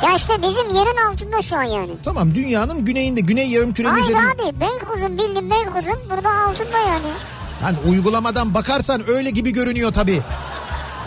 Ya 0.04 0.16
işte 0.16 0.32
bizim 0.42 0.68
yerin 0.76 1.12
altında 1.12 1.42
şu 1.42 1.56
an 1.56 1.62
yani. 1.62 1.90
Tamam 2.02 2.34
dünyanın 2.34 2.84
güneyinde 2.84 3.20
güney 3.20 3.50
yarım 3.50 3.72
kürenin 3.72 3.92
Hayır 3.92 4.04
üzerinde. 4.06 4.30
abi 4.52 4.60
Beykoz'un 4.60 5.18
bildiğin 5.18 5.50
Beykoz'un 5.50 5.98
burada 6.10 6.30
altında 6.30 6.78
yani. 6.78 7.06
Hani 7.62 7.76
uygulamadan 7.88 8.54
bakarsan 8.54 9.02
öyle 9.10 9.30
gibi 9.30 9.52
görünüyor 9.52 9.92
tabii. 9.92 10.20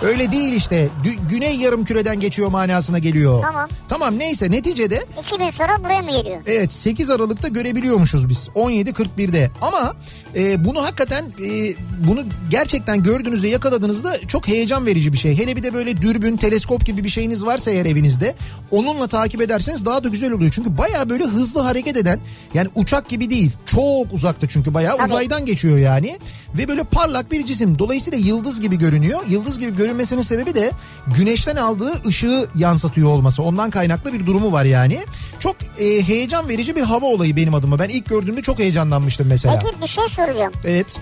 Öyle 0.01 0.31
değil 0.31 0.53
işte. 0.53 0.89
Gü- 1.05 1.29
güney 1.29 1.55
yarım 1.55 1.85
küreden 1.85 2.19
geçiyor 2.19 2.49
manasına 2.49 2.99
geliyor. 2.99 3.41
Tamam. 3.41 3.69
Tamam 3.89 4.19
neyse 4.19 4.51
neticede 4.51 5.05
İki 5.23 5.37
gün 5.37 5.49
sonra 5.49 5.83
buraya 5.83 6.01
mı 6.01 6.11
geliyor? 6.11 6.37
Evet 6.45 6.73
8 6.73 7.09
Aralık'ta 7.09 7.47
görebiliyormuşuz 7.47 8.29
biz 8.29 8.49
17.41'de 8.55 9.51
ama 9.61 9.95
e, 10.35 10.65
bunu 10.65 10.83
hakikaten 10.83 11.25
e, 11.25 11.73
bunu 12.07 12.19
gerçekten 12.49 13.03
gördüğünüzde 13.03 13.47
yakaladığınızda 13.47 14.19
çok 14.27 14.47
heyecan 14.47 14.85
verici 14.85 15.13
bir 15.13 15.17
şey. 15.17 15.37
Hele 15.37 15.55
bir 15.55 15.63
de 15.63 15.73
böyle 15.73 16.01
dürbün 16.01 16.37
teleskop 16.37 16.85
gibi 16.85 17.03
bir 17.03 17.09
şeyiniz 17.09 17.45
varsa 17.45 17.71
eğer 17.71 17.85
evinizde 17.85 18.35
onunla 18.71 19.07
takip 19.07 19.41
ederseniz 19.41 19.85
daha 19.85 20.03
da 20.03 20.07
güzel 20.07 20.31
oluyor. 20.31 20.51
Çünkü 20.55 20.77
baya 20.77 21.09
böyle 21.09 21.23
hızlı 21.23 21.61
hareket 21.61 21.97
eden 21.97 22.19
yani 22.53 22.69
uçak 22.75 23.09
gibi 23.09 23.29
değil 23.29 23.51
çok 23.65 24.13
uzakta 24.13 24.47
çünkü 24.47 24.73
baya 24.73 24.97
uzaydan 25.05 25.45
geçiyor 25.45 25.77
yani 25.77 26.17
ve 26.57 26.67
böyle 26.67 26.83
parlak 26.83 27.31
bir 27.31 27.45
cisim 27.45 27.79
dolayısıyla 27.79 28.19
yıldız 28.19 28.61
gibi 28.61 28.77
görünüyor. 28.77 29.19
Yıldız 29.29 29.59
gibi 29.59 29.75
görünmesinin 29.87 30.21
sebebi 30.21 30.55
de 30.55 30.71
güneşten 31.07 31.55
aldığı 31.55 32.01
ışığı 32.07 32.47
yansıtıyor 32.55 33.09
olması 33.09 33.43
ondan 33.43 33.69
kaynaklı 33.69 34.13
bir 34.13 34.25
durumu 34.25 34.51
var 34.51 34.65
yani. 34.65 34.99
Çok 35.39 35.55
e, 35.79 36.07
heyecan 36.07 36.49
verici 36.49 36.75
bir 36.75 36.81
hava 36.81 37.05
olayı 37.05 37.35
benim 37.35 37.53
adıma. 37.53 37.79
Ben 37.79 37.89
ilk 37.89 38.05
gördüğümde 38.05 38.41
çok 38.41 38.59
heyecanlanmıştım 38.59 39.27
mesela. 39.27 39.59
Peki 39.59 39.81
bir 39.81 39.87
şey 39.87 40.07
soracağım. 40.07 40.53
Evet. 40.65 40.99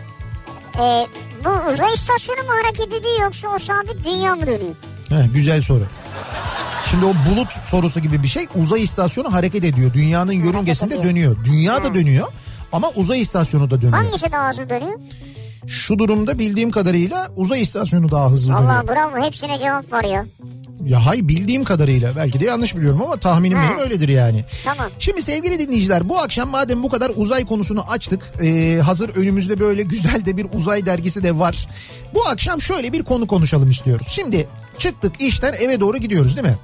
Ee, 0.80 1.08
bu 1.46 1.72
uzay 1.74 1.94
istasyonu 1.94 2.40
mu 2.44 2.50
hareket 2.64 2.94
ediyor 2.94 3.22
yoksa 3.22 3.48
o 3.48 3.60
sabit 3.60 4.06
dünya 4.06 4.36
mı 4.36 4.42
dönüyor? 4.48 4.76
Heh, 5.10 5.34
güzel 5.34 5.62
soru. 5.62 5.86
Şimdi 6.92 7.06
o 7.06 7.14
bulut 7.30 7.54
sorusu 7.54 8.00
gibi 8.00 8.24
bir 8.24 8.28
şey 8.28 8.48
uzay 8.56 8.84
istasyonu 8.84 9.34
hareket 9.34 9.64
ediyor. 9.64 9.94
Dünyanın 9.94 10.32
yörüngesinde 10.32 11.04
dönüyor. 11.04 11.38
Dünya 11.46 11.84
da 11.84 11.94
dönüyor 11.94 12.28
ama 12.72 12.90
uzay 12.96 13.22
istasyonu 13.22 13.72
da 13.72 13.82
dönüyor. 13.82 14.04
Hangisi 14.04 14.32
daha 14.32 14.50
hızlı 14.50 14.70
dönüyor? 14.70 15.00
Şu 15.68 16.00
durumda 16.00 16.40
bildiğim 16.40 16.72
kadarıyla 16.72 17.32
uzay 17.36 17.62
istasyonu 17.62 18.12
daha 18.12 18.32
hızlı 18.32 18.54
dönüyor. 18.54 18.70
Allah 18.70 18.88
bravo 18.88 19.26
hepsine 19.26 19.60
cevap 19.60 19.92
var 19.92 20.04
ya. 20.04 20.26
Ya 20.86 21.06
hay 21.06 21.28
bildiğim 21.28 21.64
kadarıyla 21.64 22.12
belki 22.16 22.40
de 22.40 22.46
yanlış 22.46 22.76
biliyorum 22.76 23.02
ama 23.02 23.18
tahminim 23.18 23.58
benim 23.58 23.80
öyledir 23.80 24.10
yani. 24.10 24.46
Tamam. 24.66 24.88
Şimdi 25.00 25.22
sevgili 25.22 25.60
dinleyiciler 25.60 26.10
bu 26.10 26.20
akşam 26.20 26.50
madem 26.50 26.84
bu 26.84 26.90
kadar 26.90 27.12
uzay 27.16 27.46
konusunu 27.46 27.82
açtık 27.92 28.34
e, 28.44 28.80
hazır 28.86 29.10
önümüzde 29.16 29.60
böyle 29.60 29.84
güzel 29.84 30.26
de 30.26 30.38
bir 30.38 30.48
uzay 30.54 30.86
dergisi 30.86 31.24
de 31.24 31.38
var. 31.40 31.68
Bu 32.14 32.28
akşam 32.28 32.62
şöyle 32.62 32.94
bir 32.94 33.04
konu 33.04 33.28
konuşalım 33.28 33.70
istiyoruz. 33.70 34.08
Şimdi 34.10 34.48
çıktık 34.78 35.22
işten 35.22 35.54
eve 35.54 35.80
doğru 35.80 35.98
gidiyoruz 35.98 36.38
değil 36.38 36.48
mi? 36.48 36.58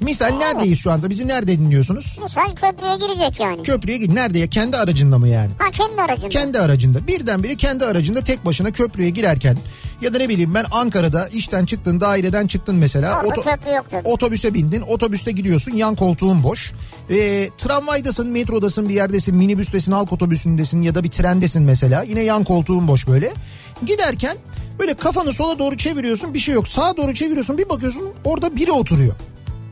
Misal 0.00 0.30
neredeyiz 0.38 0.78
şu 0.78 0.92
anda 0.92 1.10
bizi 1.10 1.28
nerede 1.28 1.58
dinliyorsunuz? 1.58 2.20
Sen 2.28 2.54
köprüye 2.54 2.96
girecek 2.96 3.40
yani. 3.40 3.62
Köprüye 3.62 3.98
git 3.98 4.12
nerede 4.12 4.38
ya 4.38 4.46
kendi 4.46 4.76
aracında 4.76 5.18
mı 5.18 5.28
yani? 5.28 5.50
Ha 5.58 5.70
kendi 5.70 6.02
aracında. 6.02 6.28
Kendi 6.28 6.58
aracında 6.58 7.06
birdenbire 7.06 7.54
kendi 7.56 7.84
aracında 7.84 8.24
tek 8.24 8.44
başına 8.46 8.70
köprüye 8.72 9.10
girerken 9.10 9.56
ya 10.00 10.14
da 10.14 10.18
ne 10.18 10.28
bileyim 10.28 10.54
ben 10.54 10.64
Ankara'da 10.70 11.28
işten 11.28 11.64
çıktın 11.64 12.00
daireden 12.00 12.46
çıktın 12.46 12.74
mesela. 12.76 13.16
Orada 13.16 13.28
oto- 13.28 13.42
köprü 13.44 13.70
yok 13.70 13.86
tabii. 13.90 14.08
Otobüse 14.08 14.54
bindin 14.54 14.80
otobüste 14.80 15.32
gidiyorsun 15.32 15.72
yan 15.72 15.96
koltuğun 15.96 16.42
boş. 16.42 16.72
Ee, 17.10 17.50
tramvaydasın 17.58 18.28
metrodasın 18.28 18.88
bir 18.88 18.94
yerdesin 18.94 19.36
minibüstesin 19.36 19.92
halk 19.92 20.12
otobüsündesin 20.12 20.82
ya 20.82 20.94
da 20.94 21.04
bir 21.04 21.10
trendesin 21.10 21.62
mesela 21.62 22.02
yine 22.02 22.22
yan 22.22 22.44
koltuğun 22.44 22.88
boş 22.88 23.08
böyle. 23.08 23.32
Giderken 23.86 24.36
böyle 24.78 24.94
kafanı 24.94 25.32
sola 25.32 25.58
doğru 25.58 25.76
çeviriyorsun 25.76 26.34
bir 26.34 26.38
şey 26.38 26.54
yok 26.54 26.68
sağa 26.68 26.96
doğru 26.96 27.14
çeviriyorsun 27.14 27.58
bir 27.58 27.68
bakıyorsun 27.68 28.04
orada 28.24 28.56
biri 28.56 28.72
oturuyor. 28.72 29.14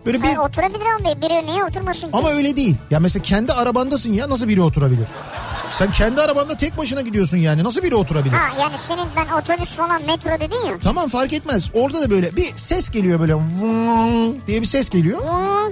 Böyle 0.06 0.22
bir 0.22 0.28
Ha, 0.34 0.42
oturabilir 0.42 0.80
abi. 1.00 1.22
Biri 1.22 1.46
niye 1.46 1.64
oturmasın 1.64 2.00
ki? 2.06 2.10
ama 2.12 2.30
öyle 2.30 2.56
değil. 2.56 2.76
Ya 2.90 3.00
mesela 3.00 3.22
kendi 3.22 3.52
arabandasın 3.52 4.12
ya 4.12 4.30
nasıl 4.30 4.48
biri 4.48 4.62
oturabilir? 4.62 5.06
Sen 5.70 5.90
kendi 5.92 6.20
arabanda 6.20 6.56
tek 6.56 6.78
başına 6.78 7.00
gidiyorsun 7.00 7.36
yani 7.36 7.64
nasıl 7.64 7.82
biri 7.82 7.94
oturabilir? 7.94 8.32
Ha 8.34 8.60
yani 8.60 8.74
senin 8.88 9.06
ben 9.16 9.26
otobüs 9.42 9.68
falan 9.74 10.02
metro 10.06 10.30
dedin 10.40 10.66
ya. 10.66 10.78
Tamam 10.82 11.08
fark 11.08 11.32
etmez. 11.32 11.70
Orada 11.74 12.00
da 12.02 12.10
böyle 12.10 12.36
bir 12.36 12.56
ses 12.56 12.90
geliyor 12.90 13.20
böyle 13.20 13.34
diye 14.46 14.60
bir 14.62 14.66
ses 14.66 14.90
geliyor. 14.90 15.18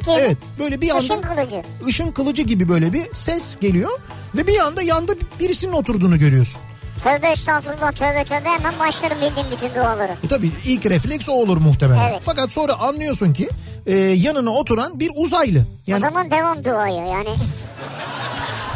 Diye 0.07 0.17
Evet 0.19 0.37
böyle 0.59 0.81
bir 0.81 0.91
anda 0.91 1.03
Işın 1.03 1.21
kılıcı. 1.23 1.63
ışın 1.87 2.11
kılıcı 2.13 2.43
gibi 2.43 2.69
böyle 2.69 2.93
bir 2.93 3.13
ses 3.13 3.57
geliyor 3.61 3.91
ve 4.35 4.47
bir 4.47 4.59
anda 4.59 4.83
yanda 4.83 5.13
birisinin 5.41 5.73
oturduğunu 5.73 6.19
görüyorsun. 6.19 6.63
Tövbe 7.05 7.29
estağfurullah 7.29 7.93
tövbe 7.93 8.25
tövbe 8.25 8.49
hemen 8.49 8.79
başlarım 8.79 9.17
bildiğim 9.21 9.47
bütün 9.53 9.75
duaları. 9.75 10.13
E 10.25 10.29
tabii 10.29 10.51
ilk 10.65 10.87
refleks 10.87 11.29
o 11.29 11.33
olur 11.33 11.57
muhtemelen. 11.57 12.11
Evet. 12.11 12.23
Fakat 12.25 12.53
sonra 12.53 12.75
anlıyorsun 12.75 13.33
ki 13.33 13.49
e, 13.87 13.95
yanına 13.97 14.51
oturan 14.51 15.01
bir 15.01 15.11
uzaylı. 15.17 15.59
O 15.59 15.65
Yani 15.87 16.01
zaman 16.01 16.31
devam 16.31 16.65
duaya 16.65 17.07
yani. 17.07 17.29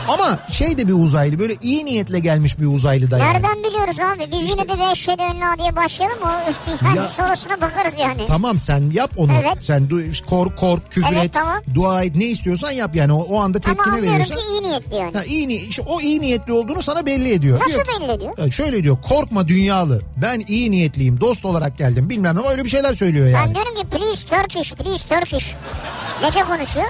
Ama 0.08 0.38
şey 0.52 0.78
de 0.78 0.88
bir 0.88 0.92
uzaylı 0.92 1.38
böyle 1.38 1.54
iyi 1.62 1.84
niyetle 1.84 2.18
gelmiş 2.18 2.58
bir 2.60 2.66
uzaylı 2.66 3.10
da 3.10 3.18
yani. 3.18 3.32
Nereden 3.32 3.64
biliyoruz 3.64 3.96
abi? 4.00 4.32
Biz 4.32 4.38
İşte- 4.42 4.52
yine 4.62 4.68
de 4.68 4.78
bir 4.84 4.92
eşhedü 4.92 5.22
önlü 5.22 5.58
diye 5.58 5.76
başlayalım. 5.76 6.18
O, 6.24 6.28
yani 6.86 6.96
Ya- 6.96 7.08
sonrasına 7.08 7.60
bakarız 7.60 7.94
yani. 8.00 8.24
Tamam 8.24 8.58
sen 8.58 8.90
yap 8.92 9.10
onu. 9.16 9.32
Evet. 9.32 9.56
Sen 9.60 9.82
du- 9.88 10.24
kork 10.24 10.56
kork 10.58 10.90
küfür 10.90 11.12
Evet, 11.12 11.24
et. 11.24 11.32
tamam. 11.32 11.62
Dua 11.74 12.02
et 12.04 12.16
ne 12.16 12.24
istiyorsan 12.24 12.70
yap 12.70 12.96
yani 12.96 13.12
o, 13.12 13.16
o 13.22 13.40
anda 13.40 13.58
Ama 13.66 13.74
tepkini 13.74 13.92
anlıyorum 13.94 14.12
veriyorsan. 14.20 14.36
ki 14.36 14.42
iyi 14.50 14.62
niyetli 14.62 14.94
yani. 14.96 15.12
Ha, 15.16 15.24
iyi 15.24 15.48
ni- 15.48 15.54
işte 15.54 15.82
o 15.86 16.00
iyi 16.00 16.20
niyetli 16.20 16.52
olduğunu 16.52 16.82
sana 16.82 17.06
belli 17.06 17.32
ediyor. 17.32 17.60
Nasıl 17.60 17.70
Diyor- 17.72 17.86
belli 18.00 18.12
ediyor? 18.12 18.38
Ha, 18.38 18.50
şöyle 18.50 18.84
diyor 18.84 18.96
korkma 19.08 19.48
dünyalı 19.48 20.02
ben 20.22 20.44
iyi 20.48 20.70
niyetliyim 20.70 21.20
dost 21.20 21.44
olarak 21.44 21.78
geldim 21.78 22.08
bilmem 22.10 22.36
ne 22.36 22.48
öyle 22.48 22.64
bir 22.64 22.68
şeyler 22.68 22.94
söylüyor 22.94 23.26
yani. 23.28 23.46
Ben 23.46 23.54
diyorum 23.54 23.74
ki 23.74 23.86
please 23.88 24.26
Turkish 24.26 24.72
please 24.74 25.08
Turkish. 25.08 25.54
Nece 26.22 26.40
konuşuyor? 26.42 26.86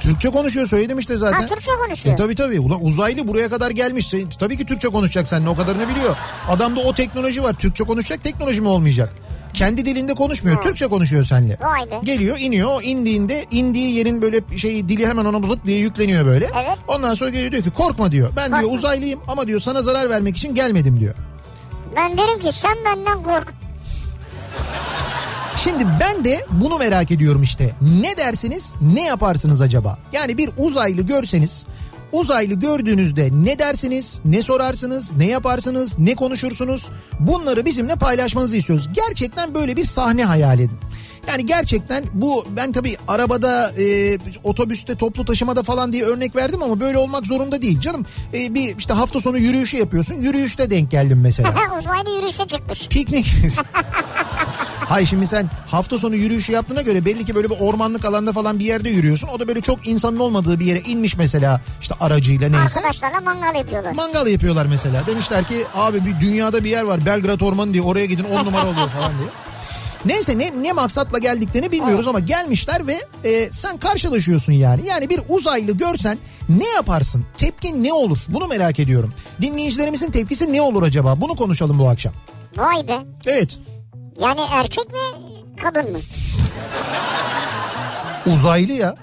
Türkçe 0.00 0.30
konuşuyor 0.30 0.66
söyledim 0.66 0.98
işte 0.98 1.16
zaten. 1.18 1.40
Ha 1.42 1.46
Türkçe 1.46 1.70
konuşuyor. 1.86 2.14
E 2.14 2.16
tabii 2.16 2.34
tabii. 2.34 2.60
Ulan 2.60 2.84
uzaylı 2.84 3.28
buraya 3.28 3.48
kadar 3.50 3.70
gelmiş. 3.70 4.14
Tabii 4.38 4.58
ki 4.58 4.66
Türkçe 4.66 4.88
konuşacak 4.88 5.28
seninle 5.28 5.48
o 5.48 5.54
kadarını 5.54 5.88
biliyor. 5.88 6.16
Adamda 6.48 6.80
o 6.80 6.92
teknoloji 6.94 7.42
var. 7.42 7.52
Türkçe 7.52 7.84
konuşacak 7.84 8.22
teknoloji 8.24 8.60
mi 8.60 8.68
olmayacak? 8.68 9.14
Kendi 9.54 9.84
dilinde 9.84 10.14
konuşmuyor. 10.14 10.62
Türkçe 10.62 10.86
konuşuyor 10.86 11.24
seninle. 11.24 11.56
Vay 11.60 11.90
be. 11.90 12.00
Geliyor 12.02 12.36
iniyor. 12.40 12.68
O 12.72 12.80
indiğinde 12.82 13.46
indiği 13.50 13.94
yerin 13.94 14.22
böyle 14.22 14.40
şey 14.58 14.88
dili 14.88 15.06
hemen 15.06 15.24
ona 15.24 15.42
bıt 15.50 15.64
diye 15.66 15.78
yükleniyor 15.78 16.26
böyle. 16.26 16.44
Evet. 16.44 16.78
Ondan 16.88 17.14
sonra 17.14 17.30
geliyor 17.30 17.52
diyor 17.52 17.62
ki 17.64 17.70
korkma 17.70 18.12
diyor. 18.12 18.30
Ben 18.36 18.48
diyor 18.48 18.60
Korkma. 18.60 18.76
uzaylıyım 18.78 19.20
ama 19.28 19.46
diyor 19.46 19.60
sana 19.60 19.82
zarar 19.82 20.10
vermek 20.10 20.36
için 20.36 20.54
gelmedim 20.54 21.00
diyor. 21.00 21.14
Ben 21.96 22.18
derim 22.18 22.38
ki 22.38 22.52
sen 22.52 22.76
benden 22.84 23.22
kork. 23.22 23.54
Şimdi 25.58 25.86
ben 26.00 26.24
de 26.24 26.46
bunu 26.50 26.78
merak 26.78 27.10
ediyorum 27.10 27.42
işte. 27.42 27.74
Ne 28.00 28.16
dersiniz, 28.16 28.74
ne 28.94 29.02
yaparsınız 29.04 29.62
acaba? 29.62 29.98
Yani 30.12 30.38
bir 30.38 30.50
uzaylı 30.58 31.02
görseniz, 31.02 31.66
uzaylı 32.12 32.54
gördüğünüzde 32.54 33.28
ne 33.32 33.58
dersiniz, 33.58 34.18
ne 34.24 34.42
sorarsınız, 34.42 35.12
ne 35.16 35.26
yaparsınız, 35.26 35.98
ne 35.98 36.14
konuşursunuz? 36.14 36.90
Bunları 37.20 37.64
bizimle 37.64 37.94
paylaşmanızı 37.96 38.56
istiyoruz. 38.56 38.88
Gerçekten 38.92 39.54
böyle 39.54 39.76
bir 39.76 39.84
sahne 39.84 40.24
hayal 40.24 40.58
edin. 40.58 40.78
Yani 41.28 41.46
gerçekten 41.46 42.04
bu 42.14 42.46
ben 42.56 42.72
tabii 42.72 42.96
arabada, 43.08 43.72
e, 43.78 44.18
otobüste, 44.44 44.96
toplu 44.96 45.24
taşımada 45.24 45.62
falan 45.62 45.92
diye 45.92 46.04
örnek 46.04 46.36
verdim 46.36 46.62
ama 46.62 46.80
böyle 46.80 46.98
olmak 46.98 47.26
zorunda 47.26 47.62
değil. 47.62 47.80
Canım 47.80 48.06
e, 48.34 48.54
bir 48.54 48.76
işte 48.78 48.94
hafta 48.94 49.20
sonu 49.20 49.38
yürüyüşü 49.38 49.76
yapıyorsun. 49.76 50.14
Yürüyüşte 50.14 50.70
denk 50.70 50.90
geldim 50.90 51.20
mesela. 51.22 51.54
Uzaylı 51.78 52.10
yürüyüşe 52.16 52.46
çıkmış. 52.46 52.88
Piknik. 52.88 53.34
Hayır 54.80 55.06
şimdi 55.06 55.26
sen 55.26 55.50
hafta 55.66 55.98
sonu 55.98 56.16
yürüyüşü 56.16 56.52
yaptığına 56.52 56.82
göre 56.82 57.04
belli 57.04 57.24
ki 57.24 57.34
böyle 57.34 57.50
bir 57.50 57.56
ormanlık 57.60 58.04
alanda 58.04 58.32
falan 58.32 58.58
bir 58.58 58.64
yerde 58.64 58.88
yürüyorsun. 58.90 59.28
O 59.28 59.40
da 59.40 59.48
böyle 59.48 59.60
çok 59.60 59.88
insanın 59.88 60.18
olmadığı 60.18 60.60
bir 60.60 60.64
yere 60.64 60.80
inmiş 60.80 61.16
mesela 61.16 61.60
işte 61.80 61.94
aracıyla 62.00 62.48
neyse. 62.48 62.78
Arkadaşlarla 62.78 63.20
mangal 63.20 63.54
yapıyorlar. 63.54 63.92
Mangal 63.92 64.26
yapıyorlar 64.26 64.66
mesela. 64.66 65.06
Demişler 65.06 65.44
ki 65.44 65.64
abi 65.74 66.04
bir 66.04 66.20
dünyada 66.20 66.64
bir 66.64 66.70
yer 66.70 66.82
var 66.82 67.06
Belgrad 67.06 67.40
Ormanı 67.40 67.74
diye 67.74 67.82
oraya 67.82 68.06
gidin 68.06 68.24
on 68.24 68.44
numara 68.44 68.66
oluyor 68.68 68.88
falan 68.88 69.12
diye. 69.18 69.28
Neyse 70.04 70.38
ne, 70.38 70.62
ne 70.62 70.72
maksatla 70.72 71.18
geldiklerini 71.18 71.72
bilmiyoruz 71.72 72.08
ama 72.08 72.20
gelmişler 72.20 72.86
ve 72.86 73.06
e, 73.24 73.52
sen 73.52 73.78
karşılaşıyorsun 73.78 74.52
yani. 74.52 74.86
Yani 74.86 75.10
bir 75.10 75.20
uzaylı 75.28 75.72
görsen 75.72 76.18
ne 76.48 76.66
yaparsın? 76.68 77.24
Tepkin 77.36 77.84
ne 77.84 77.92
olur? 77.92 78.18
Bunu 78.28 78.46
merak 78.46 78.80
ediyorum. 78.80 79.14
Dinleyicilerimizin 79.40 80.10
tepkisi 80.10 80.52
ne 80.52 80.62
olur 80.62 80.82
acaba? 80.82 81.20
Bunu 81.20 81.34
konuşalım 81.34 81.78
bu 81.78 81.88
akşam. 81.88 82.12
Vay 82.56 82.88
be. 82.88 82.98
Evet. 83.26 83.58
Yani 84.20 84.40
erkek 84.50 84.88
mi 84.92 84.98
kadın 85.62 85.92
mı? 85.92 85.98
Uzaylı 88.26 88.72
ya. 88.72 88.94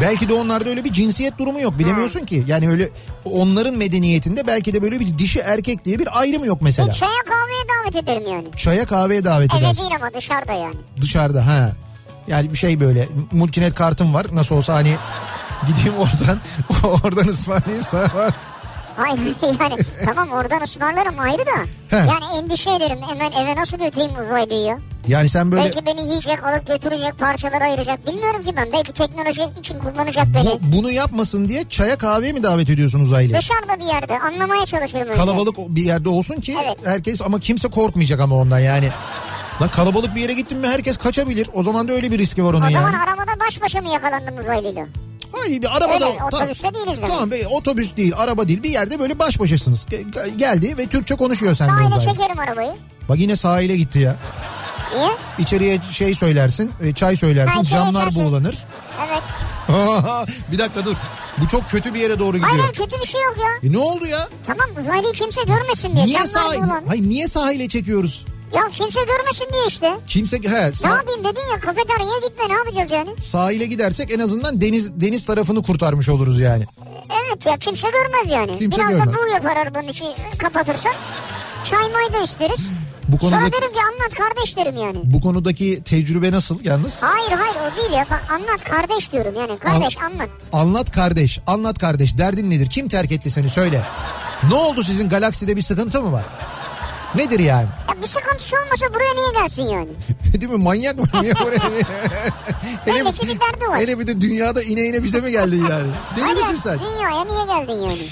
Belki 0.00 0.28
de 0.28 0.34
onlarda 0.34 0.68
öyle 0.70 0.84
bir 0.84 0.92
cinsiyet 0.92 1.38
durumu 1.38 1.60
yok 1.60 1.78
bilemiyorsun 1.78 2.26
ki. 2.26 2.44
Yani 2.46 2.68
öyle 2.70 2.88
onların 3.24 3.74
medeniyetinde 3.74 4.46
belki 4.46 4.74
de 4.74 4.82
böyle 4.82 5.00
bir 5.00 5.18
dişi 5.18 5.38
erkek 5.40 5.84
diye 5.84 5.98
bir 5.98 6.20
ayrım 6.20 6.44
yok 6.44 6.58
mesela. 6.62 6.88
Bir 6.88 6.92
çaya 6.94 7.22
kahveye 7.28 7.64
davet 7.84 7.96
ederim 8.04 8.32
yani. 8.32 8.48
Çaya 8.56 8.86
kahveye 8.86 9.24
davet 9.24 9.54
edersin. 9.54 9.82
değil 9.82 9.94
ama 10.00 10.14
dışarıda 10.14 10.52
yani. 10.52 10.76
Dışarıda 11.00 11.46
ha. 11.46 11.72
Yani 12.28 12.52
bir 12.52 12.58
şey 12.58 12.80
böyle 12.80 13.08
multinet 13.32 13.74
kartım 13.74 14.14
var 14.14 14.26
nasıl 14.32 14.56
olsa 14.56 14.74
hani 14.74 14.96
gideyim 15.66 15.98
oradan 15.98 16.38
oradan 17.04 17.28
ısmarlayayım 17.28 17.82
sana 17.84 18.14
var. 18.14 18.34
Hayır 18.96 19.18
yani 19.60 19.76
tamam 20.04 20.28
oradan 20.30 20.62
ısmarlarım 20.62 21.18
ayrı 21.18 21.46
da. 21.46 21.56
He. 21.88 21.96
Yani 21.96 22.38
endişe 22.38 22.70
ederim 22.74 22.98
hemen 23.08 23.32
eve 23.32 23.56
nasıl 23.56 23.78
götüreyim 23.78 24.10
uzaylıyı 24.26 24.60
ya? 24.60 24.78
Yani 25.08 25.28
sen 25.28 25.52
böyle 25.52 25.64
Belki 25.64 25.86
beni 25.86 26.00
yiyecek 26.00 26.44
alıp 26.44 26.66
götürecek 26.66 27.18
parçalara 27.18 27.64
ayıracak. 27.64 28.06
Bilmiyorum 28.06 28.42
ki 28.44 28.52
ben. 28.56 28.72
Belki 28.72 28.92
teknoloji 28.92 29.42
için 29.60 29.78
kullanacak 29.78 30.26
beni. 30.34 30.44
bu, 30.46 30.58
bunu 30.76 30.90
yapmasın 30.90 31.48
diye 31.48 31.68
çaya 31.68 31.98
kahveye 31.98 32.32
mi 32.32 32.42
davet 32.42 32.70
ediyorsun 32.70 33.00
uzaylıya? 33.00 33.38
Dışarıda 33.40 33.78
bir 33.80 33.84
yerde 33.84 34.18
anlamaya 34.18 34.66
çalışırım 34.66 35.06
önce. 35.08 35.18
Kalabalık 35.18 35.56
bir 35.58 35.82
yerde 35.84 36.08
olsun 36.08 36.40
ki 36.40 36.56
Evet. 36.64 36.76
herkes 36.84 37.22
ama 37.22 37.40
kimse 37.40 37.68
korkmayacak 37.68 38.20
ama 38.20 38.36
ondan 38.36 38.58
yani. 38.58 38.88
Lan 39.62 39.68
kalabalık 39.68 40.14
bir 40.14 40.20
yere 40.20 40.32
gittin 40.32 40.58
mi 40.58 40.66
herkes 40.66 40.96
kaçabilir. 40.96 41.48
O 41.54 41.62
zaman 41.62 41.88
da 41.88 41.92
öyle 41.92 42.10
bir 42.10 42.18
riski 42.18 42.44
var 42.44 42.54
onun 42.54 42.66
O 42.66 42.70
zaman 42.70 42.92
yani. 42.92 43.02
arabada 43.02 43.40
baş 43.46 43.62
başa 43.62 43.80
mı 43.80 43.88
yakalandım 43.88 44.38
uzaylıyla? 44.38 44.86
Hayır 45.40 45.62
bir 45.62 45.76
arabada. 45.76 46.06
Öyle, 46.06 46.22
otobüste 46.24 46.74
değiliz 46.74 46.96
demek. 46.96 47.06
Tamam 47.08 47.30
be, 47.30 47.46
otobüs 47.46 47.96
değil 47.96 48.12
araba 48.16 48.48
değil 48.48 48.62
bir 48.62 48.70
yerde 48.70 48.98
böyle 48.98 49.18
baş 49.18 49.40
başasınız. 49.40 49.86
Ge- 49.90 50.10
ge- 50.12 50.36
geldi 50.36 50.74
ve 50.78 50.86
Türkçe 50.86 51.14
konuşuyor 51.14 51.54
seninle 51.54 51.72
Sahile 51.74 51.86
uzaylı. 51.96 52.12
çekerim 52.12 52.38
arabayı. 52.38 52.72
Bak 53.08 53.18
yine 53.18 53.36
sahile 53.36 53.76
gitti 53.76 53.98
ya. 53.98 54.16
Niye? 54.96 55.10
İçeriye 55.38 55.80
şey 55.90 56.14
söylersin 56.14 56.72
e, 56.82 56.92
çay 56.92 57.16
söylersin 57.16 57.58
Ha, 57.58 57.64
camlar 57.64 58.10
çay 58.10 58.24
buğulanır. 58.24 58.64
Evet. 59.08 59.22
bir 60.52 60.58
dakika 60.58 60.84
dur. 60.84 60.94
Bu 61.38 61.48
çok 61.48 61.70
kötü 61.70 61.94
bir 61.94 62.00
yere 62.00 62.18
doğru 62.18 62.36
gidiyor. 62.36 62.52
Hayır 62.58 62.72
kötü 62.72 63.00
bir 63.00 63.06
şey 63.06 63.22
yok 63.22 63.36
ya. 63.38 63.68
E 63.70 63.72
ne 63.72 63.78
oldu 63.78 64.06
ya? 64.06 64.28
Tamam 64.46 64.66
uzaylıyı 64.80 65.12
kimse 65.12 65.40
görmesin 65.42 65.96
diye. 65.96 66.06
Niye 66.06 66.26
sahil? 66.26 66.60
Hayır 66.88 67.02
niye 67.08 67.28
sahile 67.28 67.68
çekiyoruz? 67.68 68.26
Ya 68.54 68.62
kimse 68.72 69.00
görmesin 69.04 69.46
diye 69.52 69.66
işte. 69.68 69.94
Kimse 70.06 70.36
he 70.36 70.40
Ne 70.40 70.70
sah- 70.70 70.96
yapayım 70.96 71.24
dedin 71.24 71.40
ya 71.54 71.60
kafeteryaya 71.60 72.18
gitme 72.28 72.48
ne 72.48 72.52
yapacağız 72.52 72.90
yani? 72.90 73.10
sahile 73.20 73.66
gidersek 73.66 74.10
en 74.10 74.18
azından 74.18 74.60
deniz 74.60 75.00
deniz 75.00 75.24
tarafını 75.24 75.62
kurtarmış 75.62 76.08
oluruz 76.08 76.40
yani. 76.40 76.64
Evet 77.26 77.46
ya 77.46 77.58
kimse 77.58 77.88
görmez 77.90 78.32
yani. 78.32 78.58
Kimse 78.58 78.78
Biraz 78.78 78.90
görmez. 78.90 79.06
da 79.14 79.18
bu 79.18 79.32
yapar 79.34 79.56
arabanın 79.56 79.88
içi 79.88 80.04
kapatırsan. 80.38 80.92
Çay 81.64 81.78
may 81.92 82.12
da 82.20 82.24
isteriz. 82.24 82.60
Bu 83.08 83.18
konuda 83.18 83.36
Sonra 83.36 83.52
derim 83.52 83.72
ki 83.72 83.78
anlat 83.92 84.14
kardeş 84.14 84.56
derim 84.56 84.76
yani. 84.76 84.98
bu 85.04 85.20
konudaki 85.20 85.82
tecrübe 85.82 86.32
nasıl 86.32 86.64
yalnız? 86.64 87.02
Hayır 87.02 87.30
hayır 87.32 87.54
o 87.72 87.76
değil 87.76 87.92
ya. 87.92 88.06
Bak 88.10 88.24
anlat 88.30 88.64
kardeş 88.64 89.12
diyorum 89.12 89.34
yani. 89.40 89.58
Kardeş 89.58 89.98
anlat. 89.98 90.28
Anlat 90.52 90.90
kardeş, 90.92 91.40
anlat 91.46 91.78
kardeş. 91.78 92.18
Derdin 92.18 92.50
nedir? 92.50 92.70
Kim 92.70 92.88
terk 92.88 93.12
etti 93.12 93.30
seni 93.30 93.48
söyle. 93.50 93.82
Ne 94.48 94.54
oldu 94.54 94.84
sizin 94.84 95.08
galakside 95.08 95.56
bir 95.56 95.62
sıkıntı 95.62 96.02
mı 96.02 96.12
var? 96.12 96.24
Nedir 97.16 97.40
yani? 97.40 97.66
Ya 97.88 98.02
bir 98.02 98.06
sıkıntısı 98.06 98.56
olmasa 98.56 98.94
buraya 98.94 99.14
niye 99.14 99.42
gelsin 99.42 99.62
yani? 99.62 99.88
Değil 100.40 100.52
mi? 100.52 100.58
Manyak 100.58 100.98
mı? 100.98 101.04
Niye 101.22 101.32
oraya? 101.46 101.58
hele, 102.84 103.04
Belli 103.04 103.12
ki 103.14 103.22
bir 103.28 103.40
derdi 103.40 103.68
var. 103.68 103.78
hele 103.80 103.98
bir 103.98 104.06
de 104.06 104.20
dünyada 104.20 104.62
ine 104.62 104.80
ine 104.80 105.02
bize 105.02 105.20
mi 105.20 105.30
geldin 105.32 105.64
yani? 105.70 105.88
Deli 106.16 106.24
Aynen, 106.24 106.38
misin 106.38 106.54
sen? 106.56 106.78
Dünyaya 106.78 107.24
niye 107.24 107.44
geldin 107.44 107.80
yani? 107.86 108.02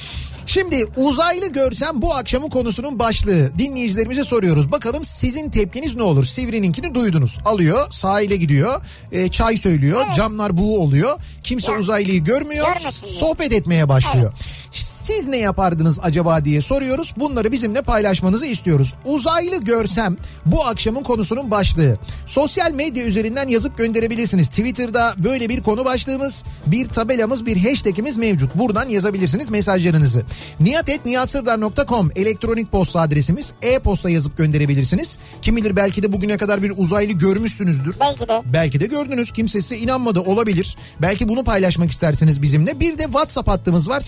Şimdi 0.47 0.85
uzaylı 0.97 1.47
görsem 1.53 2.03
bu 2.03 2.15
akşamın 2.15 2.49
konusunun 2.49 2.99
başlığı. 2.99 3.59
Dinleyicilerimize 3.59 4.25
soruyoruz. 4.25 4.73
Bakalım 4.73 5.05
sizin 5.05 5.51
tepkiniz 5.51 5.97
ne 5.97 6.03
olur? 6.03 6.25
Sivri'ninkini 6.25 6.95
duydunuz. 6.95 7.39
Alıyor, 7.45 7.91
sahile 7.91 8.37
gidiyor, 8.37 8.81
e, 9.13 9.29
çay 9.29 9.57
söylüyor, 9.57 10.13
camlar 10.17 10.57
buğu 10.57 10.79
oluyor. 10.79 11.19
Kimse 11.45 11.73
Ya, 11.73 11.79
uzaylıyı 11.79 12.25
görmüyor, 12.25 12.67
görmesin 12.67 13.07
diye. 13.07 13.19
sohbet 13.21 13.53
etmeye 13.53 13.89
başlıyor. 13.89 14.33
Siz 14.75 15.29
ne 15.29 15.37
yapardınız 15.37 16.01
acaba 16.03 16.45
diye 16.45 16.61
soruyoruz. 16.61 17.15
Bunları 17.17 17.53
bizimle 17.53 17.83
paylaşmanızı 17.83 18.47
istiyoruz. 18.47 18.95
Uzaylı 19.05 19.57
görsem 19.65 20.17
bu 20.47 20.67
akşamın 20.67 21.03
konusunun 21.03 21.51
başlığı. 21.51 21.99
Sosyal 22.27 22.73
medya 22.73 23.05
üzerinden 23.05 23.49
yazıp 23.49 23.79
gönderebilirsiniz. 23.79 24.49
Twitter'da 24.49 25.15
böyle 25.17 25.49
bir 25.49 25.63
konu 25.63 25.85
başlığımız, 25.85 26.45
bir 26.67 26.89
tabelamız, 26.89 27.47
bir 27.47 27.57
hashtagimiz 27.57 28.17
mevcut. 28.17 28.55
Buradan 28.55 28.89
yazabilirsiniz 28.89 29.51
mesajlarınızı. 29.51 30.23
niyatetniyatsırdar.com 30.61 32.11
elektronik 32.17 32.73
posta 32.73 33.01
adresimiz. 33.01 33.53
E-posta 33.63 34.11
yazıp 34.11 34.37
gönderebilirsiniz. 34.37 35.19
Kim 35.43 35.57
bilir 35.57 35.77
belki 35.77 36.03
de 36.03 36.13
bugüne 36.13 36.37
kadar 36.37 36.63
bir 36.63 36.73
uzaylı 36.77 37.13
görmüşsünüzdür. 37.13 37.97
Belki 38.01 38.29
de. 38.29 38.43
Belki 38.53 38.81
de 38.81 38.87
gördünüz 38.87 39.33
kimsesi 39.33 39.77
inanmadı 39.77 40.21
olabilir. 40.21 40.77
Belki 41.03 41.29
bunu 41.29 41.45
paylaşmak 41.45 41.91
istersiniz 41.91 42.43
bizimle. 42.43 42.81
Bir 42.81 42.99
de 42.99 43.03
WhatsApp 43.03 43.49
hattımız 43.49 43.89
var 43.89 44.01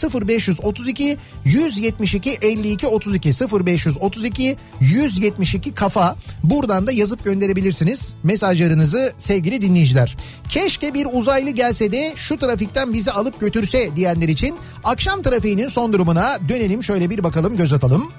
0532 0.65 1.17
172 1.45 2.39
52 2.43 2.87
32 2.87 3.29
0532 3.31 4.57
172 4.81 5.75
kafa. 5.75 6.17
Buradan 6.43 6.87
da 6.87 6.93
yazıp 6.93 7.25
gönderebilirsiniz 7.25 8.15
mesajlarınızı 8.23 9.13
sevgili 9.19 9.61
dinleyiciler. 9.61 10.17
Keşke 10.49 10.95
bir 10.95 11.07
uzaylı 11.13 11.51
gelse 11.51 11.93
de 11.93 12.13
şu 12.17 12.39
trafikten 12.39 12.93
bizi 12.93 13.13
alıp 13.13 13.41
götürse 13.41 13.97
diyenler 13.97 14.29
için 14.29 14.57
akşam 14.85 15.23
trafiğinin 15.23 15.69
son 15.69 15.93
durumuna 15.93 16.39
dönelim 16.49 16.85
şöyle 16.85 17.11
bir 17.11 17.25
bakalım 17.25 17.57
göz 17.57 17.73
atalım. 17.73 18.13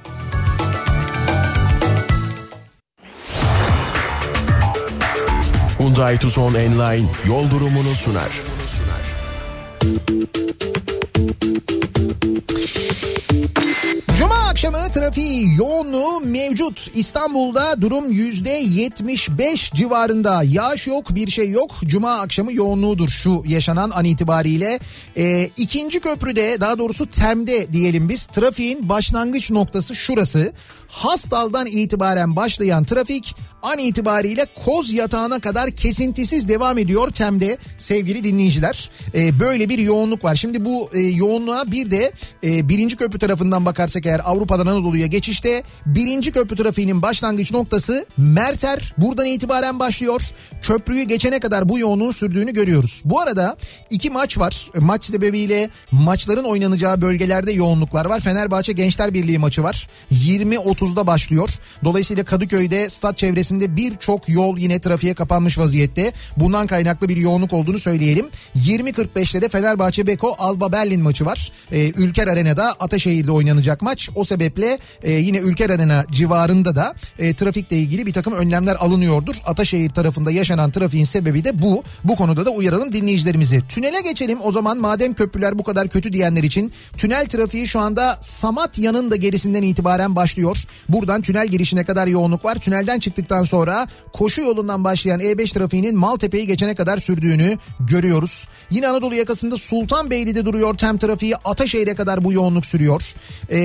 Hyundai 5.79 6.17
Tucson 6.17 6.53
Enline 6.53 7.07
yol 7.25 7.51
durumunu 7.51 7.95
sunar. 7.95 8.29
Cuma 14.17 14.35
akşamı 14.35 14.91
trafiği 14.93 15.55
yoğunluğu 15.57 16.19
mevcut. 16.19 16.91
İstanbul'da 16.95 17.81
durum 17.81 18.11
yüzde 18.11 18.49
75 18.49 19.71
civarında. 19.71 20.43
Yağış 20.43 20.87
yok 20.87 21.15
bir 21.15 21.29
şey 21.29 21.49
yok. 21.49 21.71
Cuma 21.85 22.19
akşamı 22.19 22.53
yoğunluğudur 22.53 23.09
şu 23.09 23.43
yaşanan 23.47 23.89
an 23.89 24.05
itibariyle. 24.05 24.79
Ee, 25.17 25.49
ikinci 25.57 25.99
köprüde 25.99 26.61
daha 26.61 26.77
doğrusu 26.77 27.05
Tem'de 27.05 27.73
diyelim 27.73 28.09
biz 28.09 28.25
trafiğin 28.25 28.89
başlangıç 28.89 29.51
noktası 29.51 29.95
şurası. 29.95 30.53
Hastal'dan 30.87 31.67
itibaren 31.67 32.35
başlayan 32.35 32.83
trafik 32.83 33.35
an 33.63 33.77
itibariyle 33.79 34.45
Koz 34.65 34.93
Yatağı'na 34.93 35.39
kadar 35.39 35.71
kesintisiz 35.71 36.47
devam 36.47 36.77
ediyor 36.77 37.11
Tem'de 37.11 37.57
sevgili 37.77 38.23
dinleyiciler. 38.23 38.89
Ee, 39.13 39.39
böyle 39.39 39.69
bir 39.69 39.79
yoğunluk 39.79 40.23
var. 40.23 40.35
Şimdi 40.35 40.65
bu 40.65 40.89
e, 40.93 40.99
yoğunluğa 40.99 41.71
bir 41.71 41.91
de 41.91 42.11
e, 42.43 42.69
birinci 42.69 42.95
köprü 42.95 43.19
tarafından 43.19 43.65
bakarsak 43.65 44.05
eğer 44.05 44.21
Avrupa'dan 44.25 44.67
Anadolu'ya 44.67 45.07
geçişte 45.07 45.63
birinci 45.85 46.31
köprü 46.31 46.55
trafiğinin 46.55 47.01
başlangıç 47.01 47.51
noktası 47.51 48.05
Merter 48.17 48.93
buradan 48.97 49.25
itibaren 49.25 49.79
başlıyor. 49.79 50.21
Köprüyü 50.61 51.03
geçene 51.03 51.39
kadar 51.39 51.69
bu 51.69 51.79
yoğunluğun 51.79 52.11
sürdüğünü 52.11 52.53
görüyoruz. 52.53 53.01
Bu 53.05 53.19
arada 53.19 53.57
iki 53.89 54.09
maç 54.09 54.37
var. 54.37 54.69
Maç 54.79 55.05
sebebiyle 55.05 55.69
maçların 55.91 56.43
oynanacağı 56.43 57.01
bölgelerde 57.01 57.51
yoğunluklar 57.51 58.05
var. 58.05 58.19
Fenerbahçe 58.19 58.73
Gençler 58.73 59.13
Birliği 59.13 59.39
maçı 59.39 59.63
var. 59.63 59.87
20.30'da 60.77 61.07
başlıyor. 61.07 61.49
Dolayısıyla 61.83 62.23
Kadıköy'de 62.23 62.89
stat 62.89 63.17
çevresinde 63.17 63.75
birçok 63.75 64.29
yol 64.29 64.57
yine 64.57 64.79
trafiğe 64.79 65.13
kapanmış 65.13 65.57
vaziyette. 65.57 66.13
Bundan 66.37 66.67
kaynaklı 66.67 67.09
bir 67.09 67.17
yoğunluk 67.17 67.53
olduğunu 67.53 67.79
söyleyelim. 67.79 68.25
20.45'te 68.55 69.41
de 69.41 69.49
Fenerbahçe 69.49 70.07
Beko 70.07 70.35
Alba 70.39 70.71
Berlin 70.71 71.01
maçı 71.01 71.25
var. 71.25 71.51
Ee, 71.71 71.89
Ülker 71.89 72.27
Arena'da 72.27 72.75
Ataşehir'de 72.79 73.31
oynanacak 73.31 73.81
maç. 73.81 74.09
O 74.15 74.25
sebeple 74.25 74.77
e, 75.03 75.11
yine 75.11 75.37
Ülker 75.37 75.69
Arena 75.69 76.05
civarında 76.11 76.75
da 76.75 76.93
e, 77.19 77.33
trafikle 77.33 77.77
ilgili 77.77 78.05
bir 78.05 78.13
takım 78.13 78.33
önlemler 78.33 78.75
alınıyordur. 78.75 79.35
Ataşehir 79.45 79.89
tarafında 79.89 80.31
yaşanan 80.31 80.71
trafiğin 80.71 81.05
sebebi 81.05 81.43
de 81.43 81.61
bu. 81.61 81.83
Bu 82.03 82.15
konuda 82.15 82.45
da 82.45 82.49
uyaralım 82.49 82.93
dinleyicilerimizi. 82.93 83.63
Tünele 83.69 84.01
geçelim 84.01 84.39
o 84.43 84.51
zaman 84.51 84.77
madem 84.77 85.13
köprüler 85.13 85.59
bu 85.59 85.63
kadar 85.63 85.87
kötü 85.87 86.13
diyenler 86.13 86.43
için. 86.43 86.71
Tünel 86.97 87.25
trafiği 87.25 87.67
şu 87.67 87.79
anda 87.79 88.17
Samatya'nın 88.21 89.11
da 89.11 89.15
gerisinden 89.15 89.63
itibaren 89.63 90.15
başlıyor. 90.15 90.66
Buradan 90.89 91.21
tünel 91.21 91.47
girişine 91.47 91.83
kadar 91.83 92.07
yoğunluk 92.07 92.45
var. 92.45 92.55
Tünelden 92.55 92.99
çıktıktan 92.99 93.43
sonra 93.43 93.87
koşu 94.13 94.41
yolundan 94.41 94.83
başlayan 94.83 95.19
E5 95.19 95.53
trafiğinin 95.53 95.95
Maltepe'yi 95.95 96.47
geçene 96.47 96.75
kadar 96.75 96.97
sürdüğünü 96.97 97.57
görüyoruz. 97.79 98.47
Yine 98.69 98.87
Anadolu 98.87 99.15
yakasında 99.15 99.57
Sultanbeyli'de 99.57 100.45
duruyor 100.45 100.77
tem 100.77 100.97
trafiği. 100.97 101.35
Ataşehir'e 101.35 101.95
kadar 101.95 102.23
bu 102.23 102.33
yoğunluk 102.33 102.65
sürüyor. 102.65 103.13
Ee, 103.49 103.57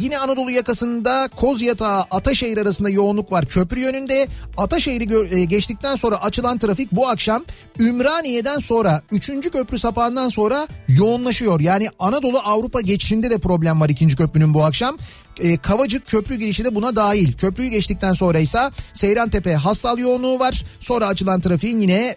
yine 0.00 0.18
Anadolu 0.18 0.50
yakasında 0.50 1.28
Kozyatağı 1.36 2.00
Ataşehir 2.10 2.58
arasında 2.58 2.90
yoğunluk 2.90 3.32
var. 3.32 3.46
Köprü 3.46 3.80
yönünde 3.80 4.28
Ataşehir'i 4.56 5.34
e, 5.34 5.44
geçtikten 5.44 5.96
sonra 5.96 6.22
açılan 6.22 6.58
trafik 6.58 6.92
bu 6.92 7.08
akşam 7.08 7.44
Ümraniye'den 7.80 8.58
sonra 8.58 9.02
3. 9.12 9.30
köprü 9.52 9.78
sapağından 9.78 10.28
sonra 10.28 10.66
yoğunlaşıyor. 10.88 11.60
Yani 11.60 11.88
Anadolu 11.98 12.38
Avrupa 12.38 12.80
geçişinde 12.80 13.30
de 13.30 13.38
problem 13.38 13.80
var 13.80 13.88
ikinci 13.88 14.16
köprünün 14.16 14.54
bu 14.54 14.64
akşam. 14.64 14.96
E, 15.38 15.56
Kavacık 15.56 16.06
köprü 16.06 16.34
girişi 16.34 16.64
de 16.64 16.74
buna 16.74 16.96
dahil. 16.96 17.32
Köprüyü 17.32 17.70
geçtikten 17.70 18.12
sonra 18.12 18.38
ise 18.38 18.70
Seyrantepe 18.92 19.54
hastal 19.54 19.98
yoğunluğu 19.98 20.38
var. 20.38 20.64
Sonra 20.80 21.06
açılan 21.06 21.40
trafiğin 21.40 21.80
yine 21.80 22.16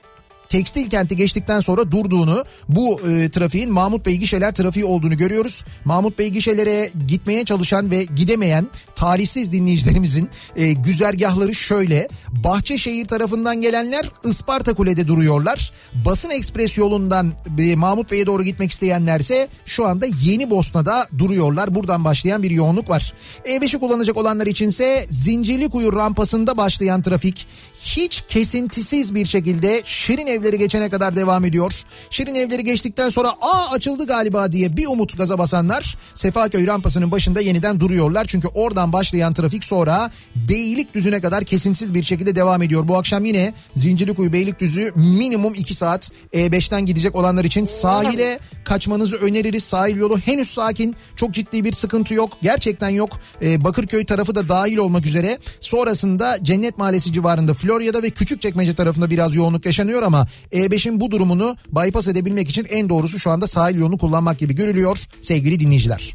tekstil 0.49 0.89
kenti 0.89 1.15
geçtikten 1.15 1.60
sonra 1.60 1.91
durduğunu 1.91 2.45
bu 2.69 3.01
e, 3.01 3.32
trafiğin 3.32 3.71
Mahmut 3.71 4.05
Bey 4.05 4.17
gişeler 4.17 4.51
trafiği 4.51 4.86
olduğunu 4.86 5.17
görüyoruz. 5.17 5.65
Mahmut 5.86 6.19
Bey 6.19 6.29
gişelere 6.29 6.91
gitmeye 7.08 7.45
çalışan 7.45 7.91
ve 7.91 8.03
gidemeyen 8.03 8.67
talihsiz 8.99 9.51
dinleyicilerimizin 9.51 10.29
e, 10.55 10.73
güzergahları 10.73 11.55
şöyle. 11.55 12.07
Bahçeşehir 12.31 13.05
tarafından 13.05 13.62
gelenler 13.62 14.09
Isparta 14.25 14.73
Kule'de 14.73 15.07
duruyorlar. 15.07 15.71
Basın 16.05 16.29
Ekspres 16.29 16.77
yolundan 16.77 17.33
e, 17.59 17.75
Mahmut 17.75 18.12
Bey'e 18.12 18.25
doğru 18.25 18.43
gitmek 18.43 18.71
isteyenlerse 18.71 19.47
şu 19.65 19.88
anda 19.88 20.05
Yeni 20.23 20.49
Bosna'da 20.49 21.07
duruyorlar. 21.17 21.75
Buradan 21.75 22.03
başlayan 22.03 22.43
bir 22.43 22.51
yoğunluk 22.51 22.89
var. 22.89 23.13
E5'i 23.45 23.79
kullanacak 23.79 24.17
olanlar 24.17 24.47
içinse 24.47 25.07
Zincirlikuyu 25.09 25.93
rampasında 25.93 26.57
başlayan 26.57 27.01
trafik 27.01 27.47
hiç 27.83 28.21
kesintisiz 28.29 29.15
bir 29.15 29.25
şekilde 29.25 29.81
Şirin 29.85 30.27
Evleri 30.27 30.57
geçene 30.57 30.89
kadar 30.89 31.15
devam 31.15 31.45
ediyor. 31.45 31.73
Şirin 32.09 32.35
Evleri 32.35 32.63
geçtikten 32.63 33.09
sonra 33.09 33.29
aa 33.41 33.71
açıldı 33.71 34.07
galiba 34.07 34.51
diye 34.51 34.77
bir 34.77 34.88
umut 34.88 35.17
gaza 35.17 35.38
basanlar 35.38 35.97
Sefaköy 36.13 36.67
rampasının 36.67 37.12
başında 37.12 37.41
yeniden 37.41 37.79
duruyorlar. 37.79 38.25
Çünkü 38.25 38.47
oradan 38.47 38.88
başlayan 38.93 39.34
trafik 39.34 39.63
sonra 39.63 40.12
Beylikdüzü'ne 40.36 41.21
kadar 41.21 41.43
kesintisiz 41.43 41.93
bir 41.93 42.04
şekilde 42.04 42.36
devam 42.36 42.62
ediyor. 42.62 42.88
Bu 42.88 42.97
akşam 42.97 43.25
yine 43.25 43.54
Zincirlikuyu 43.75 44.34
Beylikdüzü 44.34 44.91
minimum 44.95 45.54
2 45.54 45.75
saat 45.75 46.12
E5'ten 46.34 46.86
gidecek 46.86 47.15
olanlar 47.15 47.43
için 47.43 47.65
sahile 47.65 48.39
kaçmanızı 48.63 49.15
öneririz. 49.15 49.63
Sahil 49.63 49.95
yolu 49.95 50.17
henüz 50.17 50.49
sakin. 50.49 50.95
Çok 51.15 51.34
ciddi 51.34 51.63
bir 51.63 51.71
sıkıntı 51.71 52.13
yok. 52.13 52.38
Gerçekten 52.41 52.89
yok. 52.89 53.19
Ee, 53.41 53.63
Bakırköy 53.63 54.06
tarafı 54.06 54.36
da 54.36 54.49
dahil 54.49 54.78
olmak 54.78 55.06
üzere. 55.06 55.38
Sonrasında 55.60 56.39
Cennet 56.43 56.78
Mahallesi 56.78 57.13
civarında 57.13 57.54
Florya'da 57.54 58.04
ve 58.04 58.10
Küçükçekmece 58.10 58.73
tarafında 58.73 59.10
biraz 59.10 59.36
yoğunluk 59.36 59.65
yaşanıyor 59.65 60.04
ama 60.04 60.28
E5'in 60.52 60.99
bu 60.99 61.12
durumunu 61.12 61.56
bypass 61.71 62.08
edebilmek 62.08 62.49
için 62.49 62.67
en 62.69 62.89
doğrusu 62.89 63.19
şu 63.19 63.30
anda 63.30 63.47
sahil 63.47 63.80
yolunu 63.80 63.97
kullanmak 63.97 64.39
gibi 64.39 64.56
görülüyor 64.56 64.97
sevgili 65.21 65.60
dinleyiciler. 65.60 66.13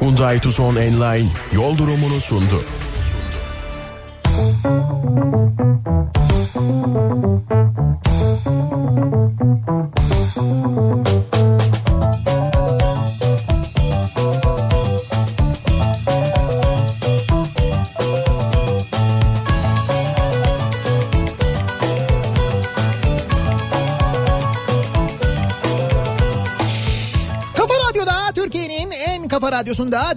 Hyundai 0.00 0.40
Tucson 0.40 0.76
Enline 0.76 1.28
yol 1.52 1.78
durumunu 1.78 2.20
sundu. 2.20 2.64
Kafa 4.24 5.79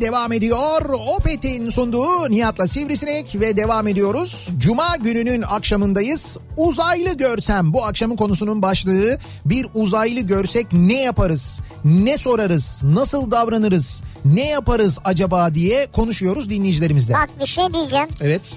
devam 0.01 0.32
ediyor. 0.34 0.89
Opet'in 1.19 1.69
sunduğu 1.69 2.29
Nihat'la 2.29 2.67
Sivrisinek 2.67 3.36
ve 3.39 3.58
devam 3.58 3.88
ediyoruz. 3.88 4.49
Cuma 4.58 4.95
gününün 4.95 5.41
akşamındayız. 5.41 6.38
Uzaylı 6.58 7.17
görsem 7.17 7.73
bu 7.73 7.86
akşamın 7.86 8.15
konusunun 8.15 8.62
başlığı 8.62 9.17
bir 9.45 9.67
uzaylı 9.73 10.19
görsek 10.19 10.67
ne 10.73 11.01
yaparız? 11.01 11.62
Ne 11.86 12.17
sorarız? 12.17 12.82
Nasıl 12.84 13.32
davranırız? 13.32 14.03
Ne 14.25 14.49
yaparız 14.49 14.99
acaba 15.06 15.56
diye 15.56 15.88
konuşuyoruz 15.91 16.49
dinleyicilerimizle. 16.49 17.13
Bak 17.13 17.29
bir 17.41 17.45
şey 17.45 17.73
diyeceğim. 17.73 18.08
Evet. 18.21 18.56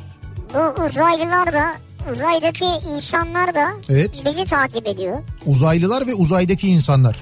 Bu 0.54 0.82
uzaylılar 0.84 1.52
da 1.52 1.72
uzaydaki 2.12 2.64
insanlar 2.96 3.54
da 3.54 3.68
Evet. 3.88 4.22
bizi 4.24 4.44
takip 4.44 4.86
ediyor. 4.86 5.18
Uzaylılar 5.46 6.06
ve 6.06 6.14
uzaydaki 6.14 6.68
insanlar. 6.68 7.16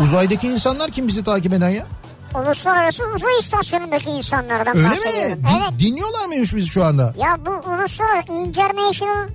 Uzaydaki 0.00 0.48
insanlar 0.48 0.90
kim 0.90 1.08
bizi 1.08 1.24
takip 1.24 1.52
eden 1.52 1.68
ya? 1.68 1.86
Uluslararası 2.34 3.04
uzay 3.14 3.38
istasyonundaki 3.40 4.10
insanlardan 4.10 4.76
Öyle 4.76 4.88
mi? 4.88 4.94
bahsediyorum. 4.96 5.42
Din- 5.42 5.60
Evet. 5.60 5.80
Dinliyorlar 5.80 6.26
mıymış 6.26 6.54
bizi 6.56 6.68
şu 6.68 6.84
anda? 6.84 7.14
Ya 7.18 7.36
bu 7.46 7.50
uluslararası 7.70 8.32
international 8.32 9.28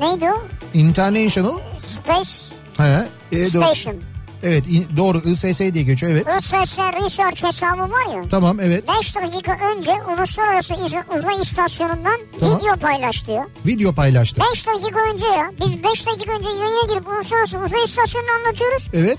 neydi 0.00 0.30
o? 0.30 0.42
International. 0.74 1.58
Space 1.78 2.30
He. 2.76 3.08
e, 3.32 3.48
Station. 3.48 3.96
evet 4.42 4.64
in- 4.68 4.86
doğru 4.96 5.18
ISS 5.18 5.58
diye 5.60 5.84
geçiyor 5.84 6.12
evet. 6.12 6.26
ISS 6.42 6.78
Research 6.78 7.44
hesabı 7.44 7.82
var 7.92 8.14
ya. 8.16 8.22
Tamam 8.30 8.60
evet. 8.60 8.88
5 9.00 9.16
dakika 9.16 9.58
önce 9.76 9.92
Uluslararası 10.18 10.74
İz- 10.74 11.18
Uzay 11.18 11.42
İstasyonu'ndan 11.42 12.20
Tamam. 12.40 12.58
video 12.60 12.76
paylaş 12.76 13.26
diyor. 13.26 13.44
Video 13.66 13.92
paylaştı. 13.92 14.40
5 14.52 14.66
dakika 14.66 15.00
önce 15.12 15.26
ya. 15.26 15.50
Biz 15.60 15.82
5 15.84 16.06
dakika 16.06 16.32
önce 16.32 16.48
yayına 16.48 16.92
girip 16.94 17.08
Uluslararası 17.08 17.58
Uzay 17.58 17.84
İstasyonu'nu 17.84 18.30
anlatıyoruz. 18.46 18.88
Evet. 18.94 19.18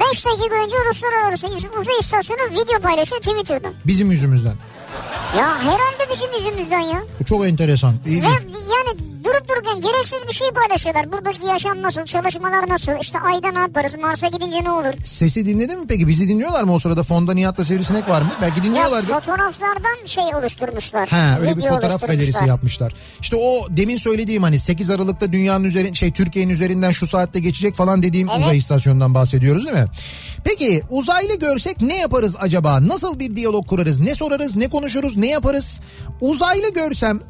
5 0.00 0.24
dakika 0.26 0.54
önce 0.56 0.76
Uluslararası 0.86 1.46
Uzay 1.80 1.94
İstasyonu 2.00 2.40
video 2.50 2.80
paylaşıyor 2.80 3.20
Twitter'dan. 3.20 3.74
Bizim 3.86 4.10
yüzümüzden. 4.10 4.54
Ya 5.38 5.58
herhalde 5.58 6.12
bizim 6.12 6.32
yüzümüzden 6.44 6.80
ya. 6.80 7.02
Bu 7.20 7.24
çok 7.24 7.46
enteresan. 7.46 7.94
İyi 8.06 8.22
Ve 8.22 8.26
yani 8.26 8.98
durup 9.24 9.48
dururken 9.48 9.80
gereksiz 9.80 10.28
bir 10.28 10.32
şey 10.32 10.48
paylaşıyorlar. 10.50 11.12
Buradaki 11.12 11.46
yaşam 11.46 11.82
nasıl, 11.82 12.04
çalışmalar 12.04 12.68
nasıl, 12.68 12.92
işte 13.00 13.18
ayda 13.18 13.50
ne 13.52 13.58
yaparız, 13.58 13.92
Mars'a 14.02 14.26
gidince 14.26 14.64
ne 14.64 14.70
olur? 14.70 14.92
Sesi 15.04 15.46
dinledin 15.46 15.80
mi 15.80 15.86
peki? 15.88 16.08
Bizi 16.08 16.28
dinliyorlar 16.28 16.62
mı 16.64 16.74
o 16.74 16.78
sırada? 16.78 17.02
Fonda 17.02 17.34
Nihat'la 17.34 17.64
Sivrisinek 17.64 18.08
var 18.08 18.22
mı? 18.22 18.28
Belki 18.42 18.58
Ya 18.58 18.64
dinliyorlardır. 18.64 19.08
fotoğraflardan 19.08 20.06
şey 20.06 20.24
oluşturmuşlar. 20.24 21.08
Ha 21.08 21.38
öyle 21.40 21.56
bir 21.56 21.62
fotoğraf 21.62 22.00
galerisi 22.06 22.44
yapmışlar. 22.44 22.92
İşte 23.20 23.36
o 23.36 23.66
demin 23.70 23.96
söylediğim 23.96 24.42
hani 24.42 24.58
8 24.58 24.90
Aralık'ta 24.90 25.32
dünyanın 25.32 25.64
üzerinde 25.64 25.94
şey 25.94 26.12
Türkiye'nin 26.12 26.52
üzerinden 26.52 26.90
şu 26.90 27.06
saatte 27.06 27.40
geçecek 27.40 27.74
falan 27.74 28.02
dediğim 28.02 28.28
Evet. 28.30 28.40
uzay 28.40 28.56
istasyonundan 28.58 29.14
bahsediyoruz 29.14 29.64
değil 29.64 29.76
mi? 29.76 29.86
Peki 30.44 30.82
uzaylı 30.90 31.38
görsek 31.38 31.80
ne 31.80 31.96
yaparız 31.98 32.36
acaba? 32.40 32.88
Nasıl 32.88 33.18
bir 33.18 33.36
diyalog 33.36 33.66
kurarız? 33.66 34.00
Ne 34.00 34.14
sorarız? 34.14 34.56
Ne 34.56 34.68
konuşuruz? 34.68 34.81
Ne 35.16 35.28
yaparız? 35.28 35.80
Uzaylı 36.20 36.72
görsem 36.74 37.20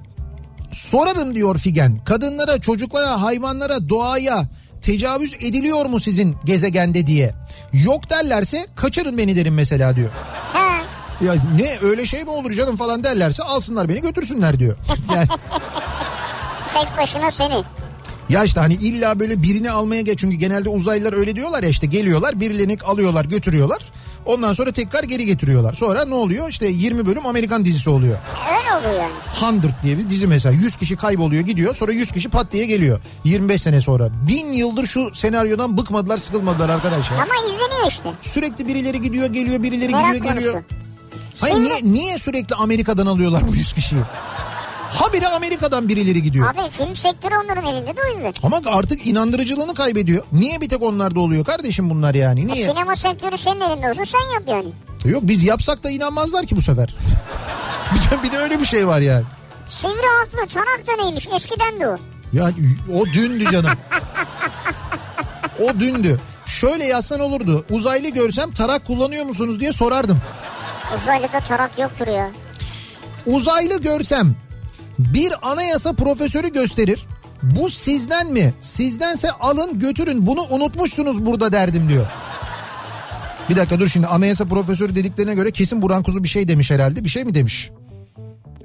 sorarım 0.72 1.34
diyor 1.34 1.58
Figen. 1.58 2.04
Kadınlara, 2.04 2.60
çocuklara, 2.60 3.22
hayvanlara, 3.22 3.88
doğaya 3.88 4.44
tecavüz 4.82 5.34
ediliyor 5.40 5.86
mu 5.86 6.00
sizin 6.00 6.36
gezegende 6.44 7.06
diye. 7.06 7.34
Yok 7.72 8.10
derlerse 8.10 8.66
kaçırın 8.76 9.18
beni 9.18 9.36
derim 9.36 9.54
mesela 9.54 9.96
diyor. 9.96 10.08
Ha. 10.52 10.82
Ya 11.24 11.34
ne 11.56 11.88
öyle 11.88 12.06
şey 12.06 12.24
mi 12.24 12.30
olur 12.30 12.50
canım 12.52 12.76
falan 12.76 13.04
derlerse 13.04 13.42
alsınlar 13.42 13.88
beni 13.88 14.00
götürsünler 14.00 14.60
diyor. 14.60 14.76
Yani, 15.14 15.28
Tek 16.74 16.98
başına 16.98 17.30
seni. 17.30 17.64
ya 18.28 18.44
işte 18.44 18.60
hani 18.60 18.74
illa 18.74 19.20
böyle 19.20 19.42
birini 19.42 19.70
almaya 19.70 20.02
geç 20.02 20.18
çünkü 20.18 20.36
genelde 20.36 20.68
uzaylılar 20.68 21.12
öyle 21.12 21.36
diyorlar 21.36 21.62
ya 21.62 21.68
işte 21.68 21.86
geliyorlar 21.86 22.40
birilerini 22.40 22.78
alıyorlar 22.86 23.24
götürüyorlar. 23.24 23.82
Ondan 24.26 24.52
sonra 24.52 24.72
tekrar 24.72 25.02
geri 25.02 25.26
getiriyorlar. 25.26 25.74
Sonra 25.74 26.04
ne 26.04 26.14
oluyor? 26.14 26.48
İşte 26.48 26.66
20 26.66 27.06
bölüm 27.06 27.26
Amerikan 27.26 27.64
dizisi 27.64 27.90
oluyor. 27.90 28.18
Öyle 28.58 28.74
oluyor 28.88 29.02
yani. 29.02 29.62
100 29.64 29.72
diye 29.82 29.98
bir 29.98 30.10
dizi 30.10 30.26
mesela 30.26 30.52
100 30.54 30.76
kişi 30.76 30.96
kayboluyor 30.96 31.42
gidiyor 31.42 31.74
sonra 31.74 31.92
100 31.92 32.12
kişi 32.12 32.28
pat 32.28 32.52
diye 32.52 32.66
geliyor 32.66 32.98
25 33.24 33.62
sene 33.62 33.80
sonra. 33.80 34.08
Bin 34.28 34.46
yıldır 34.52 34.86
şu 34.86 35.14
senaryodan 35.14 35.78
bıkmadılar 35.78 36.18
sıkılmadılar 36.18 36.68
arkadaşlar. 36.68 37.16
Ama 37.16 37.34
izleniyor 37.46 37.86
işte. 37.88 38.08
Sürekli 38.20 38.66
birileri 38.66 39.00
gidiyor 39.02 39.26
geliyor 39.26 39.62
birileri 39.62 39.92
Merak 39.92 40.14
gidiyor 40.14 40.34
geliyor. 40.34 40.62
Hayır 41.40 41.54
Şimdi- 41.54 41.68
niye, 41.68 41.80
niye 41.82 42.18
sürekli 42.18 42.54
Amerika'dan 42.54 43.06
alıyorlar 43.06 43.48
bu 43.48 43.54
100 43.54 43.72
kişiyi? 43.72 44.02
Habire 44.92 45.26
Amerika'dan 45.28 45.88
birileri 45.88 46.22
gidiyor. 46.22 46.50
Abi 46.54 46.70
film 46.70 46.96
sektörü 46.96 47.34
onların 47.44 47.64
elinde 47.64 47.96
de 47.96 48.00
o 48.06 48.14
yüzden. 48.16 48.32
Ama 48.42 48.60
artık 48.66 49.06
inandırıcılığını 49.06 49.74
kaybediyor. 49.74 50.24
Niye 50.32 50.60
bir 50.60 50.68
tek 50.68 50.82
onlarda 50.82 51.20
oluyor 51.20 51.44
kardeşim 51.44 51.90
bunlar 51.90 52.14
yani? 52.14 52.46
Niye? 52.46 52.68
Sinema 52.68 52.96
sektörü 52.96 53.38
senin 53.38 53.60
elinde 53.60 53.88
olsa 53.88 54.04
sen 54.04 54.34
yap 54.34 54.42
yani. 54.46 54.68
Yok 55.04 55.22
biz 55.24 55.44
yapsak 55.44 55.84
da 55.84 55.90
inanmazlar 55.90 56.46
ki 56.46 56.56
bu 56.56 56.60
sefer. 56.60 56.94
bir, 57.94 58.00
de, 58.18 58.22
bir 58.22 58.32
de 58.32 58.38
öyle 58.38 58.60
bir 58.60 58.64
şey 58.64 58.86
var 58.86 59.00
yani. 59.00 59.24
Sivri 59.66 60.06
haklı 60.20 60.46
tanak 60.48 60.82
da 60.86 61.02
neymiş 61.02 61.28
eskiden 61.36 61.80
de 61.80 61.88
o. 61.88 61.96
Yani 62.32 62.54
o 62.94 63.06
dündü 63.06 63.44
canım. 63.52 63.70
o 65.60 65.80
dündü. 65.80 66.20
Şöyle 66.46 66.84
yazsan 66.84 67.20
olurdu. 67.20 67.64
Uzaylı 67.70 68.08
görsem 68.08 68.50
tarak 68.52 68.86
kullanıyor 68.86 69.24
musunuz 69.24 69.60
diye 69.60 69.72
sorardım. 69.72 70.18
Uzaylıda 70.96 71.40
tarak 71.40 71.78
yoktur 71.78 72.06
ya. 72.06 72.30
Uzaylı 73.26 73.82
görsem 73.82 74.36
bir 75.14 75.50
anayasa 75.52 75.92
profesörü 75.92 76.52
gösterir. 76.52 77.06
Bu 77.42 77.70
sizden 77.70 78.32
mi? 78.32 78.54
Sizdense 78.60 79.30
alın 79.30 79.78
götürün 79.78 80.26
bunu 80.26 80.40
unutmuşsunuz 80.50 81.26
burada 81.26 81.52
derdim 81.52 81.88
diyor. 81.88 82.06
Bir 83.50 83.56
dakika 83.56 83.80
dur 83.80 83.88
şimdi 83.88 84.06
anayasa 84.06 84.44
profesörü 84.44 84.94
dediklerine 84.94 85.34
göre 85.34 85.50
kesin 85.50 85.82
Burhan 85.82 86.02
Kuzu 86.02 86.24
bir 86.24 86.28
şey 86.28 86.48
demiş 86.48 86.70
herhalde. 86.70 87.04
Bir 87.04 87.08
şey 87.08 87.24
mi 87.24 87.34
demiş? 87.34 87.70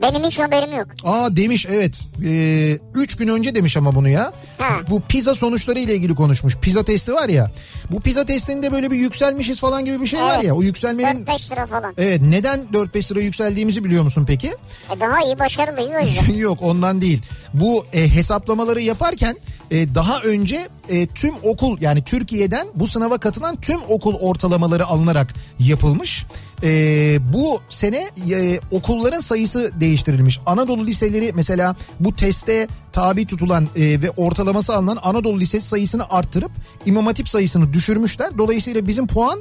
Benim 0.01 0.23
hiç 0.23 0.39
haberim 0.39 0.77
yok. 0.77 0.88
Aa 1.03 1.36
demiş 1.36 1.65
evet. 1.69 1.99
Ee, 2.25 2.77
üç 2.95 3.15
gün 3.17 3.27
önce 3.27 3.55
demiş 3.55 3.77
ama 3.77 3.95
bunu 3.95 4.10
ya. 4.10 4.33
Ha. 4.57 4.69
Bu 4.89 5.01
pizza 5.01 5.36
sonuçları 5.36 5.79
ile 5.79 5.95
ilgili 5.95 6.15
konuşmuş. 6.15 6.57
Pizza 6.57 6.83
testi 6.83 7.13
var 7.13 7.29
ya. 7.29 7.51
Bu 7.91 8.01
pizza 8.01 8.25
testinde 8.25 8.71
böyle 8.71 8.91
bir 8.91 8.97
yükselmişiz 8.97 9.60
falan 9.60 9.86
gibi 9.86 10.01
bir 10.01 10.07
şey 10.07 10.19
var 10.21 10.33
Evet. 10.36 10.43
ya. 10.45 10.55
O 10.55 10.62
yükselmenin 10.62 11.25
4-5 11.25 11.51
lira 11.51 11.65
falan. 11.65 11.93
Evet 11.97 12.21
neden 12.21 12.60
4-5 12.73 13.12
lira 13.12 13.21
yükseldiğimizi 13.21 13.83
biliyor 13.83 14.03
musun 14.03 14.25
peki? 14.27 14.47
E 14.95 14.99
daha 14.99 15.21
iyi 15.23 15.39
başarılıyız 15.39 15.91
o 16.03 16.05
yüzden. 16.07 16.33
Yok 16.39 16.57
ondan 16.62 17.01
değil. 17.01 17.21
Bu 17.53 17.86
e, 17.93 18.10
hesaplamaları 18.10 18.81
yaparken 18.81 19.36
e, 19.71 19.95
daha 19.95 20.19
önce 20.21 20.67
e, 20.89 21.08
tüm 21.08 21.34
okul 21.43 21.77
yani 21.82 22.03
Türkiye'den 22.03 22.67
bu 22.75 22.88
sınava 22.88 23.17
katılan 23.17 23.56
tüm 23.56 23.80
okul 23.88 24.15
ortalamaları 24.15 24.86
alınarak 24.86 25.34
yapılmış. 25.60 26.25
E, 26.63 26.69
bu 27.34 27.62
sene 27.69 28.10
e, 28.32 28.60
okulların 28.71 29.19
sayısı 29.19 29.71
değiştirilmiş. 29.80 30.39
Anadolu 30.45 30.86
liseleri 30.86 31.32
mesela 31.36 31.75
bu 31.99 32.15
teste 32.15 32.67
tabi 32.91 33.27
tutulan 33.27 33.67
e, 33.75 34.01
ve 34.01 34.10
ortalaması 34.10 34.75
alınan 34.75 34.99
Anadolu 35.03 35.39
Lisesi 35.39 35.67
sayısını 35.67 36.10
arttırıp 36.10 36.51
İmam 36.86 37.06
Hatip 37.06 37.30
sayısını 37.30 37.73
düşürmüşler. 37.73 38.38
Dolayısıyla 38.38 38.88
bizim 38.88 39.08
puan 39.08 39.39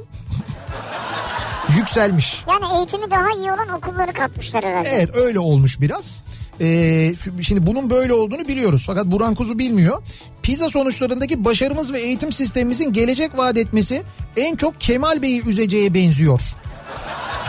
yükselmiş. 1.77 2.43
Yani 2.49 2.77
eğitimi 2.77 3.11
daha 3.11 3.31
iyi 3.31 3.51
olan 3.51 3.69
okulları 3.69 4.13
katmışlar 4.13 4.65
herhalde. 4.65 4.89
Evet 4.89 5.09
öyle 5.15 5.39
olmuş 5.39 5.81
biraz. 5.81 6.23
Ee, 6.61 7.13
şimdi 7.41 7.65
bunun 7.65 7.89
böyle 7.89 8.13
olduğunu 8.13 8.47
biliyoruz 8.47 8.83
fakat 8.87 9.05
Burhan 9.05 9.35
Kuzu 9.35 9.59
bilmiyor. 9.59 10.01
PISA 10.43 10.69
sonuçlarındaki 10.69 11.45
başarımız 11.45 11.93
ve 11.93 12.01
eğitim 12.01 12.31
sistemimizin 12.31 12.93
gelecek 12.93 13.37
vaat 13.37 13.57
etmesi 13.57 14.03
en 14.37 14.55
çok 14.55 14.81
Kemal 14.81 15.21
Bey'i 15.21 15.49
üzeceğe 15.49 15.93
benziyor. 15.93 16.41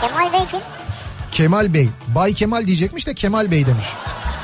Kemal 0.00 0.32
Bey 0.32 0.40
kim? 0.50 0.60
Kemal 1.30 1.74
Bey. 1.74 1.88
Bay 2.14 2.34
Kemal 2.34 2.66
diyecekmiş 2.66 3.06
de 3.06 3.14
Kemal 3.14 3.50
Bey 3.50 3.66
demiş. 3.66 3.86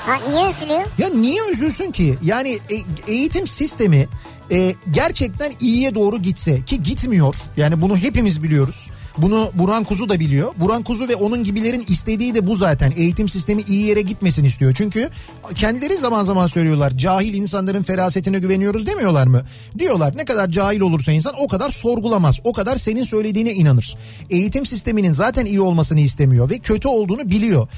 Ha 0.06 0.18
niye 0.28 0.50
üzülüyor? 0.50 0.82
Ya 0.98 1.08
niye 1.08 1.40
üzülsün 1.52 1.90
ki? 1.90 2.18
Yani 2.22 2.58
e- 2.70 3.12
eğitim 3.12 3.46
sistemi 3.46 4.08
e, 4.50 4.74
gerçekten 4.90 5.52
iyiye 5.60 5.94
doğru 5.94 6.18
gitse 6.18 6.64
ki 6.64 6.82
gitmiyor. 6.82 7.34
Yani 7.56 7.82
bunu 7.82 7.96
hepimiz 7.96 8.42
biliyoruz. 8.42 8.90
Bunu 9.18 9.50
Burhan 9.54 9.84
Kuzu 9.84 10.08
da 10.08 10.20
biliyor. 10.20 10.52
Burhan 10.60 10.82
Kuzu 10.82 11.08
ve 11.08 11.14
onun 11.14 11.44
gibilerin 11.44 11.84
istediği 11.88 12.34
de 12.34 12.46
bu 12.46 12.56
zaten. 12.56 12.92
Eğitim 12.96 13.28
sistemi 13.28 13.62
iyi 13.62 13.82
yere 13.82 14.00
gitmesin 14.00 14.44
istiyor. 14.44 14.72
Çünkü 14.74 15.08
kendileri 15.54 15.96
zaman 15.96 16.24
zaman 16.24 16.46
söylüyorlar. 16.46 16.92
Cahil 16.96 17.34
insanların 17.34 17.82
ferasetine 17.82 18.38
güveniyoruz 18.38 18.86
demiyorlar 18.86 19.26
mı? 19.26 19.42
Diyorlar 19.78 20.16
ne 20.16 20.24
kadar 20.24 20.50
cahil 20.50 20.80
olursa 20.80 21.12
insan 21.12 21.34
o 21.38 21.48
kadar 21.48 21.70
sorgulamaz. 21.70 22.40
O 22.44 22.52
kadar 22.52 22.76
senin 22.76 23.04
söylediğine 23.04 23.52
inanır. 23.52 23.96
Eğitim 24.30 24.66
sisteminin 24.66 25.12
zaten 25.12 25.46
iyi 25.46 25.60
olmasını 25.60 26.00
istemiyor 26.00 26.50
ve 26.50 26.58
kötü 26.58 26.88
olduğunu 26.88 27.30
biliyor. 27.30 27.68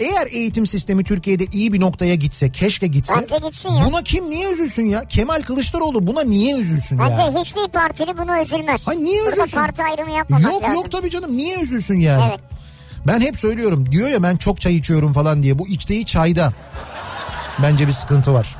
Eğer 0.00 0.26
eğitim 0.30 0.66
sistemi 0.66 1.04
Türkiye'de 1.04 1.44
iyi 1.52 1.72
bir 1.72 1.80
noktaya 1.80 2.14
gitse, 2.14 2.52
keşke 2.52 2.86
gitse. 2.86 3.14
Bence 3.22 3.46
gitsin 3.46 3.70
ya. 3.70 3.84
Buna 3.86 4.02
kim 4.02 4.30
niye 4.30 4.50
üzülsün 4.52 4.84
ya? 4.84 5.04
Kemal 5.04 5.42
Kılıçdaroğlu 5.42 6.06
buna 6.06 6.22
niye 6.22 6.56
üzülsün 6.58 6.98
Bence 6.98 7.22
ya? 7.22 7.34
hiçbir 7.42 7.68
partili 7.68 8.18
buna 8.18 8.42
üzülmez. 8.42 8.88
Ha 8.88 8.92
niye 8.92 9.22
Burada 9.22 9.36
üzülsün? 9.36 9.56
parti 9.60 9.82
ayrımı 9.82 10.12
yapmamak 10.12 10.44
Yok 10.52 10.62
lazım. 10.62 10.74
yok 10.74 10.90
tabii 10.92 11.10
canım 11.10 11.36
niye 11.36 11.60
üzülsün 11.60 11.98
yani? 11.98 12.24
Evet. 12.28 12.40
Ben 13.06 13.20
hep 13.20 13.36
söylüyorum 13.38 13.92
diyor 13.92 14.08
ya 14.08 14.22
ben 14.22 14.36
çok 14.36 14.60
çay 14.60 14.76
içiyorum 14.76 15.12
falan 15.12 15.42
diye. 15.42 15.58
Bu 15.58 15.68
içtiği 15.68 16.06
çayda 16.06 16.52
bence 17.62 17.86
bir 17.86 17.92
sıkıntı 17.92 18.34
var. 18.34 18.56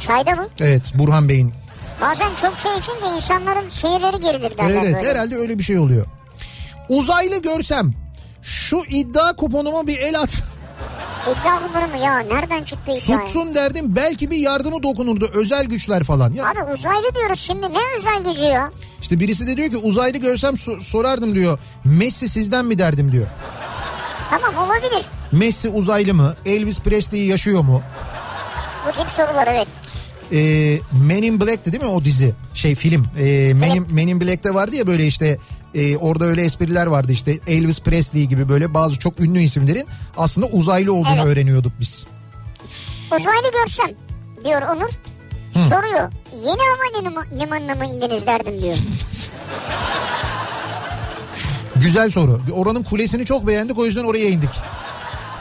Çayda 0.00 0.30
mı? 0.34 0.48
Evet 0.60 0.92
Burhan 0.94 1.28
Bey'in. 1.28 1.52
Bazen 2.00 2.28
çok 2.42 2.60
çay 2.60 2.78
içince 2.78 3.16
insanların 3.16 3.68
sinirleri 3.70 4.20
gerilir 4.20 4.58
derler 4.58 4.82
Evet 4.84 4.94
böyle. 4.94 5.08
herhalde 5.10 5.36
öyle 5.36 5.58
bir 5.58 5.62
şey 5.64 5.78
oluyor. 5.78 6.06
Uzaylı 6.88 7.42
görsem 7.42 7.94
şu 8.42 8.82
iddia 8.90 9.36
kuponuma 9.36 9.86
bir 9.86 9.98
el 9.98 10.20
at. 10.20 10.42
İddia 11.32 11.66
kuponu 11.66 11.86
mu 11.98 12.04
ya? 12.04 12.18
Nereden 12.18 12.62
çıktı 12.62 12.92
iddia? 12.92 13.24
Tutsun 13.24 13.54
derdim 13.54 13.96
belki 13.96 14.30
bir 14.30 14.36
yardımı 14.36 14.82
dokunurdu 14.82 15.30
özel 15.34 15.64
güçler 15.64 16.04
falan. 16.04 16.32
Ya 16.32 16.44
Abi 16.50 16.62
uzaylı 16.74 17.14
diyoruz 17.14 17.40
şimdi 17.40 17.66
ne 17.72 17.78
özel 17.98 18.24
gücü 18.24 18.42
ya? 18.42 18.70
işte 19.00 19.20
birisi 19.20 19.46
de 19.46 19.56
diyor 19.56 19.70
ki 19.70 19.76
uzaylı 19.76 20.18
görsem 20.18 20.54
so- 20.54 20.80
sorardım 20.80 21.34
diyor. 21.34 21.58
Messi 21.84 22.28
sizden 22.28 22.64
mi 22.64 22.78
derdim 22.78 23.12
diyor. 23.12 23.26
Tamam 24.30 24.68
olabilir. 24.68 25.04
Messi 25.32 25.68
uzaylı 25.68 26.14
mı? 26.14 26.34
Elvis 26.46 26.80
Presley 26.80 27.20
yaşıyor 27.26 27.60
mu? 27.62 27.82
Bu 28.88 28.92
tip 28.98 29.10
sorular 29.10 29.46
evet. 29.50 29.68
Ee, 30.32 30.78
Men 31.08 31.22
in 31.22 31.40
Black'ti 31.40 31.72
değil 31.72 31.84
mi 31.84 31.90
o 31.90 32.04
dizi? 32.04 32.34
Şey 32.54 32.74
film. 32.74 33.06
Ee, 33.18 33.52
Men, 33.54 33.70
in, 33.74 33.86
Men 33.90 34.08
in 34.08 34.20
Black'te 34.20 34.54
vardı 34.54 34.76
ya 34.76 34.86
böyle 34.86 35.06
işte 35.06 35.38
e, 35.74 35.96
orada 35.96 36.24
öyle 36.24 36.42
espriler 36.42 36.86
vardı 36.86 37.12
işte 37.12 37.38
Elvis 37.46 37.80
Presley 37.80 38.24
gibi 38.26 38.48
böyle 38.48 38.74
bazı 38.74 38.98
çok 38.98 39.20
ünlü 39.20 39.40
isimlerin 39.40 39.86
aslında 40.16 40.46
uzaylı 40.46 40.92
olduğunu 40.92 41.14
Evet. 41.16 41.26
öğreniyorduk 41.26 41.72
biz. 41.80 42.06
Uzaylı 43.06 43.52
görsem 43.52 43.90
diyor 44.44 44.62
Onur. 44.62 44.90
Soruyor. 45.68 46.12
Yeni 46.44 46.60
hava 46.60 47.18
limanına 47.40 47.74
mı 47.74 47.86
indiniz 47.86 48.26
derdim 48.26 48.62
diyor. 48.62 48.76
Güzel 51.76 52.10
soru. 52.10 52.40
Oranın 52.54 52.82
kulesini 52.82 53.24
çok 53.24 53.46
beğendik 53.46 53.78
o 53.78 53.84
yüzden 53.86 54.04
oraya 54.04 54.28
indik. 54.28 54.50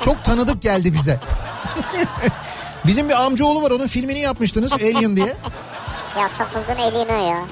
Çok 0.01 0.23
tanıdık 0.23 0.61
geldi 0.61 0.93
bize. 0.93 1.19
Bizim 2.85 3.09
bir 3.09 3.25
amcaoğlu 3.25 3.61
var 3.61 3.71
onun 3.71 3.87
filmini 3.87 4.19
yapmıştınız 4.19 4.73
Alien 4.73 5.15
diye. 5.15 5.35
Ya 6.19 6.29
takıldın 6.37 6.81
eline 6.81 7.23
ya. 7.23 7.45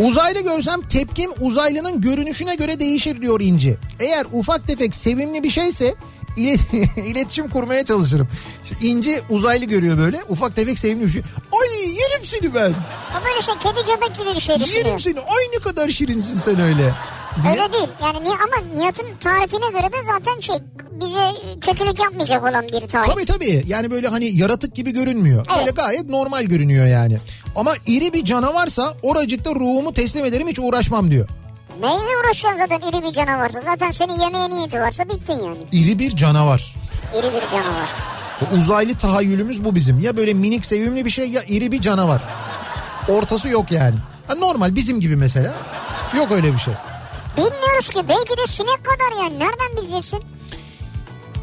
Uzaylı 0.00 0.40
görsem 0.40 0.80
tepkim 0.80 1.30
uzaylının 1.40 2.00
görünüşüne 2.00 2.54
göre 2.54 2.80
değişir 2.80 3.22
diyor 3.22 3.40
İnci. 3.40 3.76
Eğer 4.00 4.26
ufak 4.32 4.66
tefek 4.66 4.94
sevimli 4.94 5.42
bir 5.42 5.50
şeyse 5.50 5.94
iletişim 6.96 7.48
kurmaya 7.48 7.84
çalışırım. 7.84 8.28
İşte 8.64 8.76
İnci 8.86 9.20
uzaylı 9.30 9.64
görüyor 9.64 9.98
böyle 9.98 10.20
ufak 10.28 10.56
tefek 10.56 10.78
sevimli 10.78 11.06
bir 11.06 11.10
şey. 11.10 11.22
Ay 11.62 11.88
yerim 11.88 12.22
seni 12.24 12.54
ben. 12.54 12.70
O 12.70 13.24
böyle 13.24 13.42
şey 13.42 13.54
kedi 13.54 13.86
köpek 13.86 14.18
gibi 14.18 14.34
bir 14.36 14.40
şey 14.40 14.54
Yerim 14.56 14.66
düşünüyor. 14.66 14.98
seni. 14.98 15.20
Ay 15.20 15.44
ne 15.54 15.58
kadar 15.62 15.88
şirinsin 15.88 16.40
sen 16.40 16.60
öyle. 16.60 16.92
Diye. 17.42 17.52
Öyle 17.52 17.72
değil. 17.72 17.88
Yani 18.02 18.24
ni 18.24 18.28
ama 18.28 18.74
Nihat'ın 18.74 19.06
tarifine 19.20 19.68
göre 19.70 19.92
de 19.92 19.96
zaten 20.14 20.40
şey 20.40 20.56
bize 20.90 21.30
kötülük 21.60 22.00
yapmayacak 22.00 22.42
olan 22.50 22.64
bir 22.68 22.88
tarif. 22.88 23.06
Tabii 23.10 23.24
tabii 23.24 23.64
yani 23.66 23.90
böyle 23.90 24.08
hani 24.08 24.36
yaratık 24.36 24.74
gibi 24.74 24.90
görünmüyor. 24.90 25.46
Evet. 25.48 25.58
Böyle 25.58 25.70
gayet 25.70 26.08
normal 26.08 26.42
görünüyor 26.44 26.86
yani. 26.86 27.18
Ama 27.56 27.74
iri 27.86 28.12
bir 28.12 28.24
canavarsa 28.24 28.94
oracıkta 29.02 29.54
ruhumu 29.54 29.94
teslim 29.94 30.24
ederim 30.24 30.48
hiç 30.48 30.58
uğraşmam 30.58 31.10
diyor. 31.10 31.28
Neyle 31.80 32.18
uğraşacaksın 32.20 32.58
zaten 32.58 32.88
iri 32.88 33.02
bir 33.02 33.12
canavarsa? 33.12 33.60
Zaten 33.64 33.90
senin 33.90 34.20
yemeğe 34.20 34.50
niyeti 34.50 34.80
varsa 34.80 35.08
bittin 35.08 35.32
yani. 35.44 35.56
İri 35.72 35.98
bir 35.98 36.16
canavar. 36.16 36.74
İri 37.14 37.22
bir 37.26 37.50
canavar. 37.50 37.88
O 38.42 38.54
uzaylı 38.54 38.94
tahayyülümüz 38.96 39.64
bu 39.64 39.74
bizim. 39.74 39.98
Ya 39.98 40.16
böyle 40.16 40.34
minik 40.34 40.66
sevimli 40.66 41.04
bir 41.04 41.10
şey 41.10 41.30
ya 41.30 41.42
iri 41.48 41.72
bir 41.72 41.80
canavar. 41.80 42.22
Ortası 43.08 43.48
yok 43.48 43.72
yani. 43.72 43.94
Ha 44.26 44.34
normal 44.34 44.74
bizim 44.74 45.00
gibi 45.00 45.16
mesela. 45.16 45.54
Yok 46.16 46.32
öyle 46.32 46.52
bir 46.52 46.58
şey. 46.58 46.74
Bilmiyoruz 47.36 47.88
ki 47.88 48.00
belki 48.08 48.36
de 48.36 48.46
sinek 48.46 48.84
kadar 48.84 49.22
yani 49.22 49.38
nereden 49.38 49.76
bileceksin? 49.82 50.20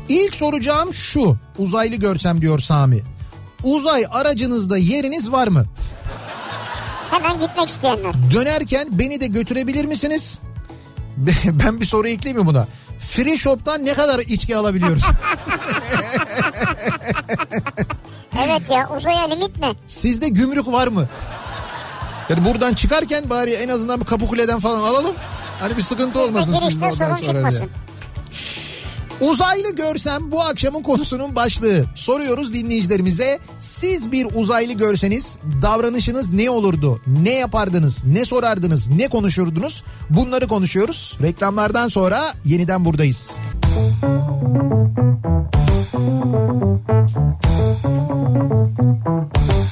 İlk 0.09 0.35
soracağım 0.35 0.93
şu. 0.93 1.37
Uzaylı 1.57 1.95
görsem 1.95 2.41
diyor 2.41 2.59
Sami. 2.59 3.01
Uzay 3.63 4.05
aracınızda 4.11 4.77
yeriniz 4.77 5.31
var 5.31 5.47
mı? 5.47 5.65
Hemen 7.13 7.39
gitmek 7.39 7.69
isteyenler. 7.69 8.13
Dönerken 8.33 8.87
beni 8.91 9.21
de 9.21 9.27
götürebilir 9.27 9.85
misiniz? 9.85 10.39
Ben 11.47 11.81
bir 11.81 11.85
soru 11.85 12.07
ekleyeyim 12.07 12.41
mi 12.41 12.47
buna? 12.47 12.67
Free 12.99 13.37
Shop'tan 13.37 13.85
ne 13.85 13.93
kadar 13.93 14.19
içki 14.19 14.57
alabiliyoruz? 14.57 15.03
Evet 18.47 18.69
ya 18.69 18.89
uzaya 18.97 19.25
limit 19.27 19.59
ne? 19.59 19.73
Sizde 19.87 20.29
gümrük 20.29 20.67
var 20.67 20.87
mı? 20.87 21.07
Yani 22.29 22.45
buradan 22.45 22.73
çıkarken 22.73 23.29
bari 23.29 23.51
en 23.53 23.69
azından 23.69 23.99
bir 24.01 24.05
Kapıkule'den 24.05 24.59
falan 24.59 24.79
alalım. 24.79 25.15
Hani 25.59 25.77
bir 25.77 25.81
sıkıntı 25.81 26.19
olmasın 26.19 26.53
Girişte 26.53 26.69
sizde 26.69 26.85
ondan 26.85 27.15
sorun 27.15 27.39
sonra 27.39 27.51
diye. 27.51 27.59
Uzaylı 29.31 29.75
görsem 29.75 30.31
bu 30.31 30.41
akşamın 30.41 30.81
konusunun 30.81 31.35
başlığı. 31.35 31.85
Soruyoruz 31.95 32.53
dinleyicilerimize. 32.53 33.39
Siz 33.59 34.11
bir 34.11 34.27
uzaylı 34.35 34.73
görseniz 34.73 35.37
davranışınız 35.61 36.33
ne 36.33 36.49
olurdu? 36.49 37.01
Ne 37.23 37.33
yapardınız? 37.33 38.05
Ne 38.05 38.25
sorardınız? 38.25 38.89
Ne 38.89 39.07
konuşurdunuz? 39.07 39.83
Bunları 40.09 40.47
konuşuyoruz. 40.47 41.17
Reklamlardan 41.21 41.87
sonra 41.87 42.33
yeniden 42.45 42.85
buradayız. 42.85 43.37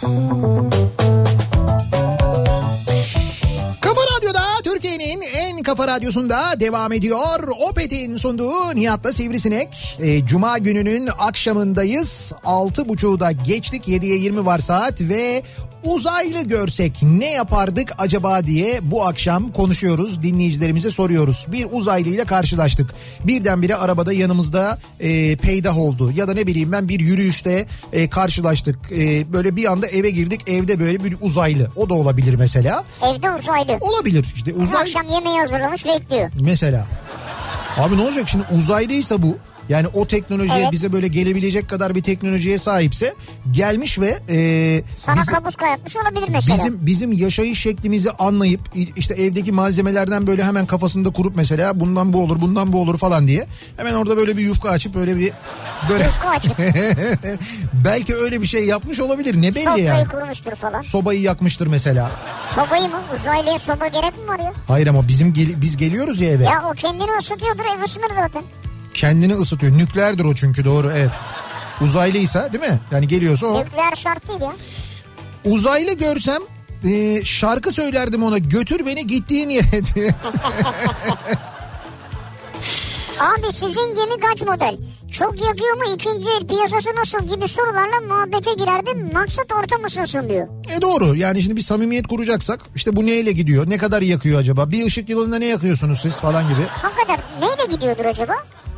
Kafa 0.02 0.71
radyosunda 5.92 6.60
devam 6.60 6.94
ediyor. 6.94 7.48
Opet'in 7.70 8.18
sunduğu 8.18 8.76
Nihat'la 8.76 9.14
Sivrisinek. 9.14 9.98
E, 10.00 10.26
Cuma 10.26 10.58
gününün 10.58 11.10
akşamındayız. 11.20 12.34
6.30'da 12.46 13.32
geçtik 13.32 13.88
7'ye 13.88 14.16
20 14.18 14.46
var 14.46 14.60
saat 14.60 15.02
ve 15.02 15.44
uzaylı 15.84 16.42
görsek 16.42 17.04
ne 17.04 17.32
yapardık 17.32 17.92
acaba 17.98 18.46
diye 18.46 18.80
bu 18.82 19.06
akşam 19.06 19.52
konuşuyoruz. 19.52 20.24
Dinleyicilerimize 20.24 20.92
soruyoruz. 20.92 21.46
Bir 21.52 21.68
uzaylı 21.72 22.10
ile 22.10 22.26
karşılaştık. 22.26 22.90
Birdenbire 23.24 23.76
arabada 23.76 24.14
yanımızda 24.14 24.80
e, 25.00 25.36
peydah 25.36 25.78
oldu. 25.78 26.12
Ya 26.16 26.28
da 26.28 26.34
ne 26.34 26.48
bileyim 26.48 26.72
ben 26.72 26.90
bir 26.90 27.00
yürüyüşte 27.00 27.66
e, 27.94 28.10
karşılaştık. 28.10 28.76
E, 28.92 29.34
böyle 29.34 29.56
bir 29.56 29.72
anda 29.72 29.88
eve 29.88 30.10
girdik. 30.10 30.42
Evde 30.48 30.80
böyle 30.80 31.04
bir 31.04 31.16
uzaylı. 31.22 31.72
O 31.76 31.90
da 31.90 31.94
olabilir 31.94 32.36
mesela. 32.36 32.84
Evde 33.02 33.32
uzaylı. 33.32 33.78
Olabilir 33.82 34.26
işte 34.36 34.56
Bu 34.56 34.60
uzay 34.60 34.82
akşam 34.82 35.08
yemeği 35.10 35.40
hazırlamış 35.40 35.81
bekliyor. 35.86 36.32
mesela. 36.42 36.86
Abi 37.78 37.98
ne 37.98 38.02
olacak 38.02 38.30
şimdi 38.30 38.46
uzaylıysa 38.56 39.22
bu 39.22 39.38
Yani 39.72 39.88
o 39.88 40.08
teknolojiye 40.08 40.60
Evet. 40.60 40.72
bize 40.72 40.94
böyle 40.94 41.08
gelebilecek 41.08 41.70
kadar 41.70 41.96
bir 41.96 42.04
teknolojiye 42.04 42.58
sahipse 42.58 43.14
gelmiş 43.52 44.00
ve 44.00 44.20
e, 44.30 44.38
Sana 44.98 45.22
bizim- 45.22 45.34
kabuska 45.36 45.68
yapmış 45.68 45.96
olabilir 45.98 46.28
mesela. 46.30 46.56
Bizim 46.58 46.86
bizim 46.86 47.12
yaşayış 47.12 47.60
şeklimizi 47.62 48.12
anlayıp 48.12 48.62
işte 48.96 49.14
evdeki 49.14 49.52
malzemelerden 49.52 50.28
böyle 50.28 50.44
hemen 50.44 50.66
kafasında 50.66 51.10
kurup 51.10 51.36
mesela 51.36 51.80
bundan 51.80 52.14
bu 52.14 52.24
olur 52.24 52.42
bundan 52.42 52.74
bu 52.74 52.82
olur 52.82 52.98
falan 52.98 53.28
diye 53.28 53.48
hemen 53.78 53.94
orada 53.94 54.18
böyle 54.18 54.38
bir 54.38 54.42
yufka 54.44 54.70
açıp 54.70 54.96
böyle 54.96 55.18
bir 55.18 55.32
böyle 55.90 56.04
Yufka 56.04 56.30
açıp. 56.30 56.58
belki 57.86 58.16
öyle 58.16 58.42
bir 58.42 58.48
şey 58.48 58.66
yapmış 58.66 59.00
olabilir 59.00 59.42
ne 59.42 59.56
belli 59.56 59.64
Sofrayı 59.64 59.84
yani. 59.86 60.08
kurmuştur 60.08 60.56
falan. 60.56 60.82
Sobayı 60.82 61.22
yakmıştır 61.22 61.68
mesela. 61.68 62.12
Sobayı 62.56 62.84
mı? 62.84 63.02
Uzaylıya 63.16 63.60
soba 63.60 63.88
gerek 63.88 64.18
mi 64.18 64.28
var 64.28 64.40
ya? 64.40 64.54
Hayır 64.68 64.88
ama 64.88 65.08
bizim 65.08 65.34
gel- 65.34 65.62
biz 65.62 65.78
geliyoruz 65.78 66.20
ya 66.22 66.30
eve. 66.32 66.44
Ya 66.44 66.64
o 66.72 66.74
kendini 66.74 67.10
ısıtıyordur 67.20 67.64
ev 67.78 67.84
ısınır 67.84 68.10
zaten. 68.16 68.44
Kendini 68.94 69.34
ısıtıyor. 69.34 69.78
Nükleerdir 69.78 70.26
o 70.26 70.36
çünkü 70.36 70.66
doğru 70.66 70.92
evet. 70.92 71.10
Uzaylıysa 71.82 72.54
değil 72.54 72.64
mi? 72.64 72.80
Yani 72.92 73.08
geliyorsa 73.08 73.48
o. 73.48 73.60
Nükleer 73.66 73.96
şart 73.96 74.28
değil 74.28 74.42
ya. 74.42 74.52
Uzaylı 75.46 75.94
görsem 75.94 76.42
e, 76.90 77.26
şarkı 77.26 77.72
söylerdim 77.72 78.24
ona 78.24 78.38
götür 78.38 78.86
beni 78.86 79.08
gittiğin 79.08 79.50
yere 79.50 79.86
diye. 79.96 80.12
Abi 83.20 83.52
sizin 83.54 83.96
gemi 83.96 84.20
kaç 84.22 84.42
model? 84.42 84.78
Çok 85.12 85.42
yakıyor 85.42 85.74
mu 85.78 85.84
ikinci 85.96 86.30
el 86.30 86.48
piyasası 86.48 86.90
nasıl 86.96 87.36
gibi 87.36 87.48
sorularla 87.48 88.00
muhabbete 88.08 88.54
girerdim. 88.54 89.14
Maksat 89.14 89.52
ortam 89.52 89.84
ısınsın 89.86 90.30
diyor. 90.30 90.48
E 90.78 90.82
doğru 90.82 91.16
yani 91.16 91.42
şimdi 91.42 91.56
bir 91.56 91.62
samimiyet 91.62 92.08
kuracaksak 92.08 92.60
işte 92.76 92.96
bu 92.96 93.06
neyle 93.06 93.32
gidiyor 93.32 93.70
ne 93.70 93.78
kadar 93.78 94.02
yakıyor 94.02 94.40
acaba 94.40 94.72
bir 94.72 94.86
ışık 94.86 95.10
yılında 95.10 95.38
ne 95.40 95.46
yakıyorsunuz 95.46 96.00
siz 96.02 96.20
falan 96.20 96.44
gibi 96.44 96.62
Hakikaten 96.70 97.20
neyle 97.42 97.76
gidiyordur 97.76 98.06
acaba? 98.06 98.34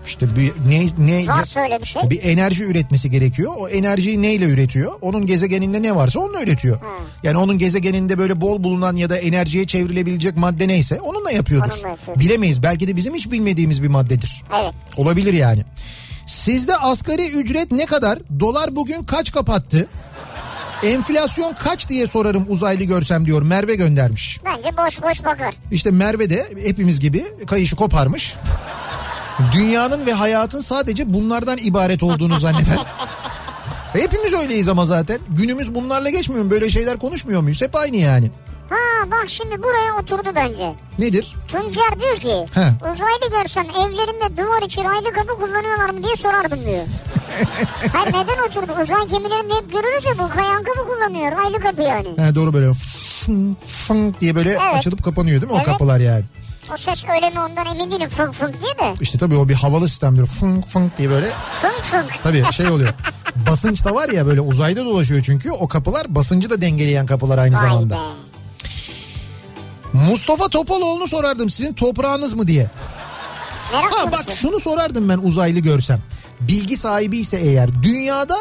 İşte 0.05 0.35
bir 0.35 0.51
ne 0.69 0.87
ne 0.97 1.27
Varsa 1.27 1.59
öyle 1.61 1.79
bir 1.81 1.85
şey. 1.85 2.09
bir 2.09 2.23
enerji 2.23 2.63
üretmesi 2.63 3.11
gerekiyor 3.11 3.51
o 3.57 3.67
enerjiyi 3.69 4.21
neyle 4.21 4.45
üretiyor 4.45 4.91
onun 5.01 5.25
gezegeninde 5.25 5.81
ne 5.81 5.95
varsa 5.95 6.19
onunla 6.19 6.43
üretiyor 6.43 6.79
yani 7.23 7.37
onun 7.37 7.57
gezegeninde 7.57 8.17
böyle 8.17 8.41
bol 8.41 8.63
bulunan 8.63 8.95
ya 8.95 9.09
da 9.09 9.17
enerjiye 9.17 9.67
çevrilebilecek 9.67 10.37
madde 10.37 10.67
neyse 10.67 10.99
onunla 11.01 11.31
yapıyordur 11.31 11.71
Onunla 11.73 11.87
yapıyor. 11.89 12.19
bilemeyiz 12.19 12.63
belki 12.63 12.87
de 12.87 12.95
bizim 12.95 13.13
hiç 13.13 13.31
bilmediğimiz 13.31 13.83
bir 13.83 13.87
maddedir 13.87 14.43
Evet. 14.61 14.73
olabilir 14.97 15.33
yani 15.33 15.63
sizde 16.27 16.77
asgari 16.77 17.29
ücret 17.29 17.71
ne 17.71 17.85
kadar 17.85 18.19
dolar 18.39 18.75
bugün 18.75 19.03
kaç 19.03 19.31
kapattı 19.31 19.87
Enflasyon 20.83 21.53
kaç 21.59 21.89
diye 21.89 22.07
sorarım 22.07 22.45
uzaylı 22.49 22.83
görsem 22.83 23.25
diyor 23.25 23.41
Merve 23.41 23.75
göndermiş. 23.75 24.39
Bence 24.45 24.77
boş 24.77 25.01
boş 25.01 25.25
bakar. 25.25 25.53
İşte 25.71 25.91
Merve 25.91 26.29
de 26.29 26.47
hepimiz 26.65 26.99
gibi 26.99 27.23
kayışı 27.47 27.75
koparmış. 27.75 28.35
Dünyanın 29.53 30.05
ve 30.05 30.13
hayatın 30.13 30.59
sadece 30.59 31.13
bunlardan 31.13 31.57
ibaret 31.57 32.03
olduğunu 32.03 32.39
zanneden. 32.39 32.77
Hepimiz 33.93 34.33
öyleyiz 34.33 34.67
ama 34.69 34.85
zaten. 34.85 35.19
Günümüz 35.29 35.75
bunlarla 35.75 36.09
geçmiyor 36.09 36.43
mu? 36.45 36.51
Böyle 36.51 36.69
şeyler 36.69 36.99
konuşmuyor 36.99 37.41
muyuz? 37.41 37.61
Hep 37.61 37.75
aynı 37.75 37.95
yani. 37.95 38.31
Ha 38.69 39.11
bak 39.11 39.25
şimdi 39.27 39.63
buraya 39.63 39.95
oturdu 40.01 40.29
bence. 40.35 40.73
Nedir? 40.99 41.33
Tuncer 41.47 41.99
diyor 41.99 42.17
ki 42.17 42.45
He. 42.53 42.73
uzaylı 42.91 43.29
görsem 43.39 43.65
evlerinde 43.69 44.37
duvar 44.37 44.61
içi 44.61 44.83
raylı 44.83 45.13
kapı 45.13 45.33
kullanıyorlar 45.39 45.89
mı 45.89 46.03
diye 46.03 46.15
sorardım 46.15 46.59
diyor. 46.65 46.83
Hayır 47.93 48.07
neden 48.07 48.47
oturdu? 48.49 48.71
Uzay 48.83 49.07
gemilerinde 49.07 49.53
hep 49.53 49.71
görürüz 49.71 50.05
ya 50.05 50.17
bu 50.19 50.29
kayan 50.29 50.63
kapı 50.63 50.87
kullanıyor 50.87 51.31
raylı 51.31 51.59
kapı 51.59 51.81
yani. 51.81 52.07
He, 52.17 52.35
doğru 52.35 52.53
böyle 52.53 52.73
fın 52.73 53.57
fın 53.67 54.15
diye 54.21 54.35
böyle 54.35 54.49
Evet. 54.49 54.75
açılıp 54.75 55.03
kapanıyor 55.03 55.41
değil 55.41 55.51
mi 55.51 55.53
o 55.53 55.57
Evet. 55.57 55.65
kapılar 55.65 55.99
yani? 55.99 56.23
O 56.73 56.77
ses 56.77 57.05
öyle 57.15 57.29
mi 57.29 57.39
ondan 57.39 57.65
emin 57.65 57.91
değilim 57.91 58.09
fınk 58.09 58.33
fınk 58.33 58.61
diye 58.61 58.71
de. 58.77 58.93
İşte 59.01 59.17
tabii 59.17 59.35
o 59.35 59.49
bir 59.49 59.53
havalı 59.53 59.89
sistemdir. 59.89 60.25
Fın 60.25 60.61
fın 60.61 60.91
diye 60.97 61.09
böyle 61.09 61.27
Fınk 61.61 61.81
fınk. 61.83 62.23
tabii 62.23 62.43
şey 62.51 62.67
oluyor. 62.69 62.89
Basınç 63.35 63.85
da 63.85 63.95
var 63.95 64.09
ya 64.09 64.25
böyle 64.25 64.41
uzayda 64.41 64.85
dolaşıyor 64.85 65.21
çünkü 65.23 65.51
o 65.51 65.67
kapılar 65.67 66.15
basıncı 66.15 66.49
da 66.49 66.61
dengeleyen 66.61 67.05
kapılar 67.05 67.37
aynı 67.37 67.55
Vay 67.55 67.61
zamanda. 67.69 67.95
be. 67.95 67.99
Mustafa 69.93 70.47
Topaloğlu'nu 70.49 71.07
sorardım 71.07 71.49
sizin 71.49 71.73
toprağınız 71.73 72.33
mı 72.33 72.47
diye. 72.47 72.69
Merak 73.73 73.91
Ha 73.91 74.11
bak 74.11 74.25
konusu. 74.25 74.31
şunu 74.41 74.59
sorardım 74.59 75.09
ben 75.09 75.17
uzaylı 75.17 75.59
görsem. 75.59 75.99
Bilgi 76.41 76.77
sahibi 76.77 77.17
ise 77.17 77.37
eğer 77.37 77.83
dünyada 77.83 78.37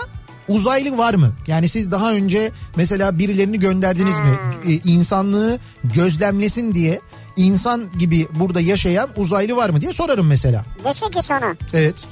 uzaylı 0.48 0.98
var 0.98 1.14
mı? 1.14 1.32
Yani 1.46 1.68
siz 1.68 1.90
daha 1.90 2.12
önce 2.12 2.50
mesela 2.76 3.18
birilerini 3.18 3.58
gönderdiniz 3.58 4.18
mi? 4.18 4.24
Hmm. 4.62 4.72
Ee, 4.72 4.74
insanlığı 4.84 5.58
gözlemlesin 5.84 6.74
diye 6.74 7.00
insan 7.36 7.90
gibi 7.98 8.28
burada 8.34 8.60
yaşayan 8.60 9.08
uzaylı 9.16 9.56
var 9.56 9.70
mı 9.70 9.80
diye 9.80 9.92
sorarım 9.92 10.26
mesela. 10.26 10.64
Dese 10.84 11.10
ki 11.10 11.22
sana 11.22 11.54
Evet. 11.74 12.04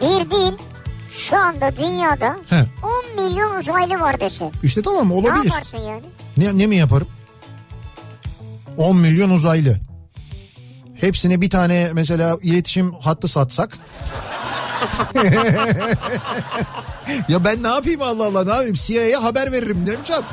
bir 0.00 0.30
değil 0.30 0.52
şu 1.10 1.36
anda 1.36 1.76
dünyada 1.76 2.36
He. 2.50 2.64
10 3.16 3.24
milyon 3.24 3.54
uzaylı 3.54 4.00
var 4.00 4.20
dese. 4.20 4.50
İşte 4.62 4.82
tamam 4.82 5.08
Ne 5.08 5.12
olabilir. 5.12 5.44
yaparsın 5.44 5.78
yani? 5.78 6.02
Ne, 6.36 6.58
ne 6.58 6.66
mi 6.66 6.76
yaparım? 6.76 7.08
10 8.76 8.96
milyon 8.96 9.30
uzaylı. 9.30 9.76
Hepsine 10.94 11.40
bir 11.40 11.50
tane 11.50 11.90
mesela 11.92 12.38
iletişim 12.42 12.92
hattı 12.94 13.28
satsak. 13.28 13.78
ya 17.28 17.44
ben 17.44 17.62
ne 17.62 17.68
yapayım 17.68 18.02
Allah 18.02 18.26
Allah 18.26 18.44
ne 18.44 18.50
yapayım 18.50 18.74
CIA'ya 18.74 19.22
haber 19.22 19.52
veririm 19.52 19.84
ne 19.86 19.90
yapacağım? 19.92 20.24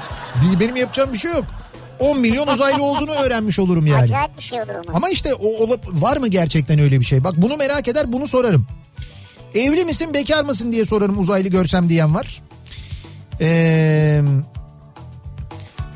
Benim 0.59 0.75
yapacağım 0.75 1.13
bir 1.13 1.17
şey 1.17 1.31
yok. 1.31 1.45
10 1.99 2.19
milyon 2.19 2.47
uzaylı 2.47 2.83
olduğunu 2.83 3.11
öğrenmiş 3.11 3.59
olurum 3.59 3.87
yani. 3.87 4.01
Acayip 4.03 4.37
bir 4.37 4.43
şey 4.43 4.61
olur 4.61 4.73
ama. 4.75 4.97
Ama 4.97 5.09
işte 5.09 5.33
o, 5.33 5.47
ola- 5.47 5.77
var 5.87 6.17
mı 6.17 6.27
gerçekten 6.27 6.79
öyle 6.79 6.99
bir 6.99 7.05
şey? 7.05 7.23
Bak 7.23 7.33
bunu 7.37 7.57
merak 7.57 7.87
eder 7.87 8.13
bunu 8.13 8.27
sorarım. 8.27 8.67
Evli 9.55 9.85
misin 9.85 10.13
bekar 10.13 10.43
mısın 10.43 10.71
diye 10.71 10.85
sorarım 10.85 11.19
uzaylı 11.19 11.47
görsem 11.49 11.89
diyen 11.89 12.15
var. 12.15 12.41
Ee, 13.41 14.21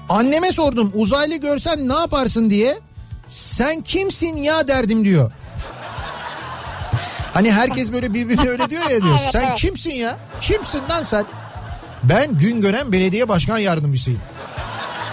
anneme 0.09 0.51
sordum 0.51 0.91
uzaylı 0.95 1.35
görsen 1.35 1.89
ne 1.89 1.93
yaparsın 1.93 2.49
diye. 2.49 2.79
Sen 3.27 3.81
kimsin 3.81 4.35
ya 4.35 4.67
derdim 4.67 5.05
diyor. 5.05 5.31
Hani 7.33 7.51
herkes 7.51 7.91
böyle 7.91 8.13
birbirine 8.13 8.49
öyle 8.49 8.69
diyor 8.69 8.83
ya 8.89 9.01
diyor. 9.03 9.17
Sen 9.31 9.55
kimsin 9.55 9.91
ya? 9.93 10.17
Kimsin 10.41 10.81
lan 10.89 11.03
sen? 11.03 11.25
Ben 12.03 12.37
Güngören 12.37 12.91
Belediye 12.91 13.29
Başkan 13.29 13.57
Yardımcısıyım. 13.57 14.19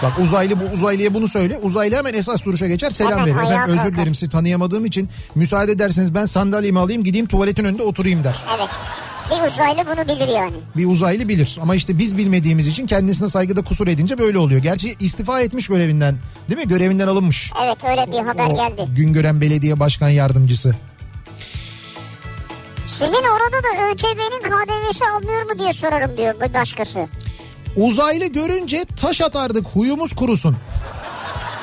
Bak 0.03 0.19
uzaylı 0.19 0.59
bu 0.59 0.63
uzaylıya 0.73 1.13
bunu 1.13 1.27
söyle. 1.27 1.57
Uzaylı 1.57 1.95
hemen 1.95 2.13
esas 2.13 2.45
duruşa 2.45 2.67
geçer 2.67 2.89
selam 2.89 3.25
verir. 3.25 3.35
Efendim 3.35 3.79
özür 3.79 3.93
dilerim 3.95 4.15
sizi 4.15 4.29
tanıyamadığım 4.29 4.85
için 4.85 5.09
müsaade 5.35 5.71
ederseniz 5.71 6.15
ben 6.15 6.25
sandalyemi 6.25 6.79
alayım 6.79 7.03
gideyim 7.03 7.27
tuvaletin 7.27 7.65
önünde 7.65 7.83
oturayım 7.83 8.23
der. 8.23 8.43
Evet. 8.57 8.69
Bir 9.31 9.51
uzaylı 9.51 9.85
bunu 9.85 10.15
bilir 10.15 10.27
yani. 10.27 10.55
Bir 10.77 10.85
uzaylı 10.87 11.29
bilir 11.29 11.57
ama 11.61 11.75
işte 11.75 11.97
biz 11.97 12.17
bilmediğimiz 12.17 12.67
için 12.67 12.85
kendisine 12.87 13.29
saygıda 13.29 13.61
kusur 13.61 13.87
edince 13.87 14.17
böyle 14.17 14.37
oluyor. 14.37 14.61
Gerçi 14.61 14.95
istifa 14.99 15.41
etmiş 15.41 15.67
görevinden 15.67 16.15
değil 16.49 16.59
mi? 16.59 16.67
Görevinden 16.67 17.07
alınmış. 17.07 17.51
Evet 17.65 17.77
öyle 17.83 18.11
bir 18.11 18.25
haber 18.27 18.45
O 18.45 18.55
geldi. 18.55 18.89
Güngören 18.95 19.41
Belediye 19.41 19.79
Başkan 19.79 20.09
Yardımcısı. 20.09 20.75
Sizin 22.87 23.23
orada 23.23 23.63
da 23.63 23.91
ÖTV'nin 23.91 24.41
KDV'si 24.41 25.05
alınıyor 25.05 25.43
mu 25.43 25.59
diye 25.59 25.73
sorarım 25.73 26.17
diyor 26.17 26.35
bir 26.41 26.53
başkası. 26.53 27.07
Uzaylı 27.75 28.25
görünce 28.25 28.85
taş 28.97 29.21
atardık 29.21 29.67
huyumuz 29.67 30.13
kurusun. 30.15 30.57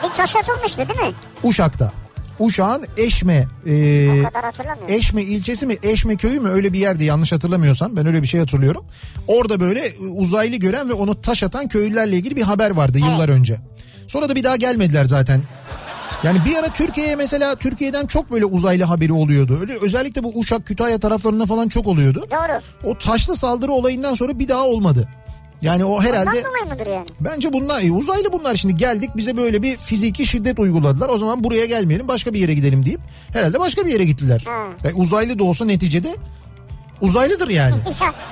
Bir 0.05 0.17
taş 0.17 0.37
atılmıştı 0.37 0.79
değil 0.89 1.01
mi? 1.01 1.15
Uşak'ta. 1.43 1.93
Uşak'ın 2.39 2.87
Eşme 2.97 3.47
e. 3.67 4.09
Eşme 4.89 5.23
ilçesi 5.23 5.67
mi 5.67 5.77
Eşme 5.83 6.17
köyü 6.17 6.41
mü 6.41 6.49
öyle 6.49 6.73
bir 6.73 6.79
yerde 6.79 7.05
yanlış 7.05 7.33
hatırlamıyorsam 7.33 7.97
ben 7.97 8.07
öyle 8.07 8.23
bir 8.23 8.27
şey 8.27 8.41
hatırlıyorum. 8.41 8.85
Orada 9.27 9.61
böyle 9.61 9.87
e, 9.87 9.99
uzaylı 9.99 10.57
gören 10.57 10.89
ve 10.89 10.93
onu 10.93 11.21
taş 11.21 11.43
atan 11.43 11.69
köylülerle 11.69 12.17
ilgili 12.17 12.37
bir 12.37 12.43
haber 12.43 12.71
vardı 12.71 12.99
yıllar 12.99 13.29
önce. 13.29 13.61
Sonra 14.07 14.29
da 14.29 14.35
bir 14.35 14.45
daha 14.45 14.57
gelmediler 14.57 15.05
zaten. 15.05 15.43
Yani 16.23 16.39
bir 16.47 16.57
ara 16.57 16.69
Türkiye'ye 16.69 17.17
mesela 17.17 17.55
Türkiye'den 17.57 18.07
çok 18.07 18.31
böyle 18.31 18.45
uzaylı 18.45 18.85
haberi 18.85 19.13
oluyordu. 19.13 19.59
Öyle 19.61 19.79
özellikle 19.83 20.25
bu 20.25 20.33
Uşak 20.39 20.67
Kütahya 20.67 20.99
taraflarında 20.99 21.47
falan 21.47 21.69
çok 21.69 21.87
oluyordu. 21.87 22.27
Doğru. 22.31 22.61
O 22.85 22.99
taşlı 22.99 23.37
saldırı 23.37 23.73
olayından 23.73 24.15
sonra 24.15 24.39
bir 24.39 24.49
daha 24.49 24.63
olmadı. 24.63 25.09
Yani 25.63 25.85
o 25.85 26.03
herhalde 26.03 26.29
Ondan 26.31 26.45
dolayı 26.45 26.67
mıdır 26.73 26.87
yani? 26.87 27.07
Bence 27.21 27.53
bunlar 27.53 27.83
e, 27.83 27.93
uzaylı 27.93 28.33
bunlar 28.33 28.57
şimdi 28.57 28.77
geldik 28.77 29.11
bize 29.17 29.37
böyle 29.37 29.63
bir 29.63 29.77
fiziki 29.77 30.27
şiddet 30.27 30.59
uyguladılar. 30.59 31.09
O 31.09 31.19
zaman 31.19 31.45
buraya 31.45 31.67
gelmeyelim 31.67 32.09
başka 32.09 32.35
bir 32.35 32.39
yere 32.41 32.55
gidelim 32.55 32.85
deyip 32.85 33.01
herhalde 33.33 33.61
başka 33.61 33.87
bir 33.87 33.93
yere 33.93 34.05
gittiler. 34.05 34.45
E, 34.85 34.93
uzaylı 34.95 35.39
da 35.39 35.45
olsa 35.45 35.65
neticede 35.65 36.17
uzaylıdır 37.01 37.49
yani. 37.49 37.75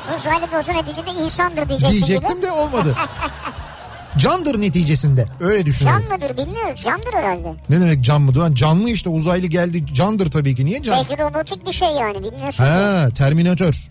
Ya 0.08 0.16
uzaylı 0.18 0.52
da 0.52 0.58
olsa 0.58 0.72
neticede 0.72 1.24
insandır 1.24 1.68
diyeceksin 1.68 1.96
Diyecektim 1.96 2.36
gibi. 2.36 2.46
de 2.46 2.52
olmadı. 2.52 2.94
Candır 4.18 4.60
neticesinde 4.60 5.26
öyle 5.40 5.66
düşünüyorum. 5.66 6.04
Can 6.10 6.18
mıdır 6.18 6.36
bilmiyoruz. 6.46 6.80
Candır 6.80 7.12
herhalde. 7.12 7.54
Ne 7.70 7.80
demek 7.80 8.04
can 8.04 8.20
mıdır? 8.22 8.40
Lan 8.40 8.54
canlı 8.54 8.90
işte 8.90 9.08
uzaylı 9.08 9.46
geldi 9.46 9.94
candır 9.94 10.30
tabii 10.30 10.54
ki. 10.54 10.66
Niye 10.66 10.82
can? 10.82 10.96
Belki 10.96 11.22
robotik 11.22 11.66
bir 11.66 11.72
şey 11.72 11.88
yani 11.88 12.22
bilmiyorsun. 12.22 12.64
He 12.64 13.10
Terminator. 13.14 13.88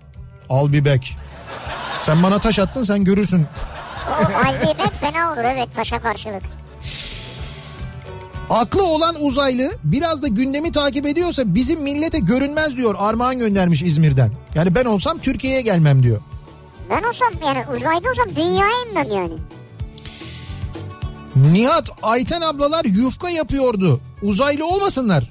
Al 0.50 0.74
bir 0.74 0.86
bek. 0.86 1.18
Sen 2.00 2.24
bana 2.24 2.40
taş 2.40 2.60
attın 2.60 2.84
sen 2.84 3.04
görürsün. 3.04 3.48
O 4.24 4.28
pek 4.78 4.94
fena 5.00 5.34
olur 5.34 5.44
evet 5.44 5.70
taşa 5.76 6.00
karşılık. 6.00 6.44
Aklı 8.50 8.84
olan 8.88 9.16
uzaylı 9.20 9.72
biraz 9.84 10.22
da 10.22 10.28
gündemi 10.28 10.72
takip 10.72 11.06
ediyorsa 11.06 11.44
bizim 11.46 11.82
millete 11.82 12.20
görünmez 12.20 12.76
diyor. 12.78 12.96
Armağan 13.00 13.40
göndermiş 13.40 13.82
İzmir'den. 13.82 14.32
Yani 14.56 14.76
ben 14.76 14.86
olsam 14.86 15.18
Türkiye'ye 15.18 15.62
gelmem 15.62 16.04
diyor. 16.04 16.20
Ben 16.90 17.04
olsam 17.04 17.30
yani 17.46 17.66
uzayda 17.76 18.10
olsam 18.10 18.36
dünyaya 18.36 18.84
inmem 18.90 19.12
yani. 19.12 19.34
Nihat 21.36 21.90
Ayten 22.04 22.42
ablalar 22.42 22.86
yufka 22.86 23.30
yapıyordu. 23.30 24.00
Uzaylı 24.22 24.68
olmasınlar. 24.68 25.24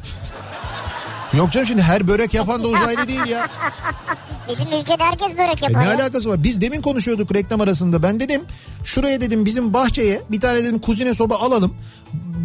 Yok 1.32 1.52
canım 1.52 1.66
şimdi 1.66 1.82
her 1.82 2.08
börek 2.08 2.34
yapan 2.34 2.62
da 2.62 2.68
uzaylı 2.68 3.08
değil 3.08 3.26
ya. 3.26 3.48
Bizim 4.48 4.66
ülkede 4.66 5.04
herkes 5.04 5.28
börek 5.38 5.62
E 5.62 5.66
yapar. 5.66 5.80
ne 5.80 5.88
ya. 5.88 5.94
alakası 5.96 6.28
var? 6.28 6.42
Biz 6.42 6.60
demin 6.60 6.80
konuşuyorduk 6.82 7.34
reklam 7.34 7.60
arasında. 7.60 8.02
Ben 8.02 8.20
dedim 8.20 8.42
şuraya 8.84 9.20
dedim 9.20 9.44
bizim 9.44 9.74
bahçeye 9.74 10.22
bir 10.30 10.40
tane 10.40 10.64
dedim 10.64 10.78
kuzine 10.78 11.14
soba 11.14 11.36
alalım. 11.36 11.74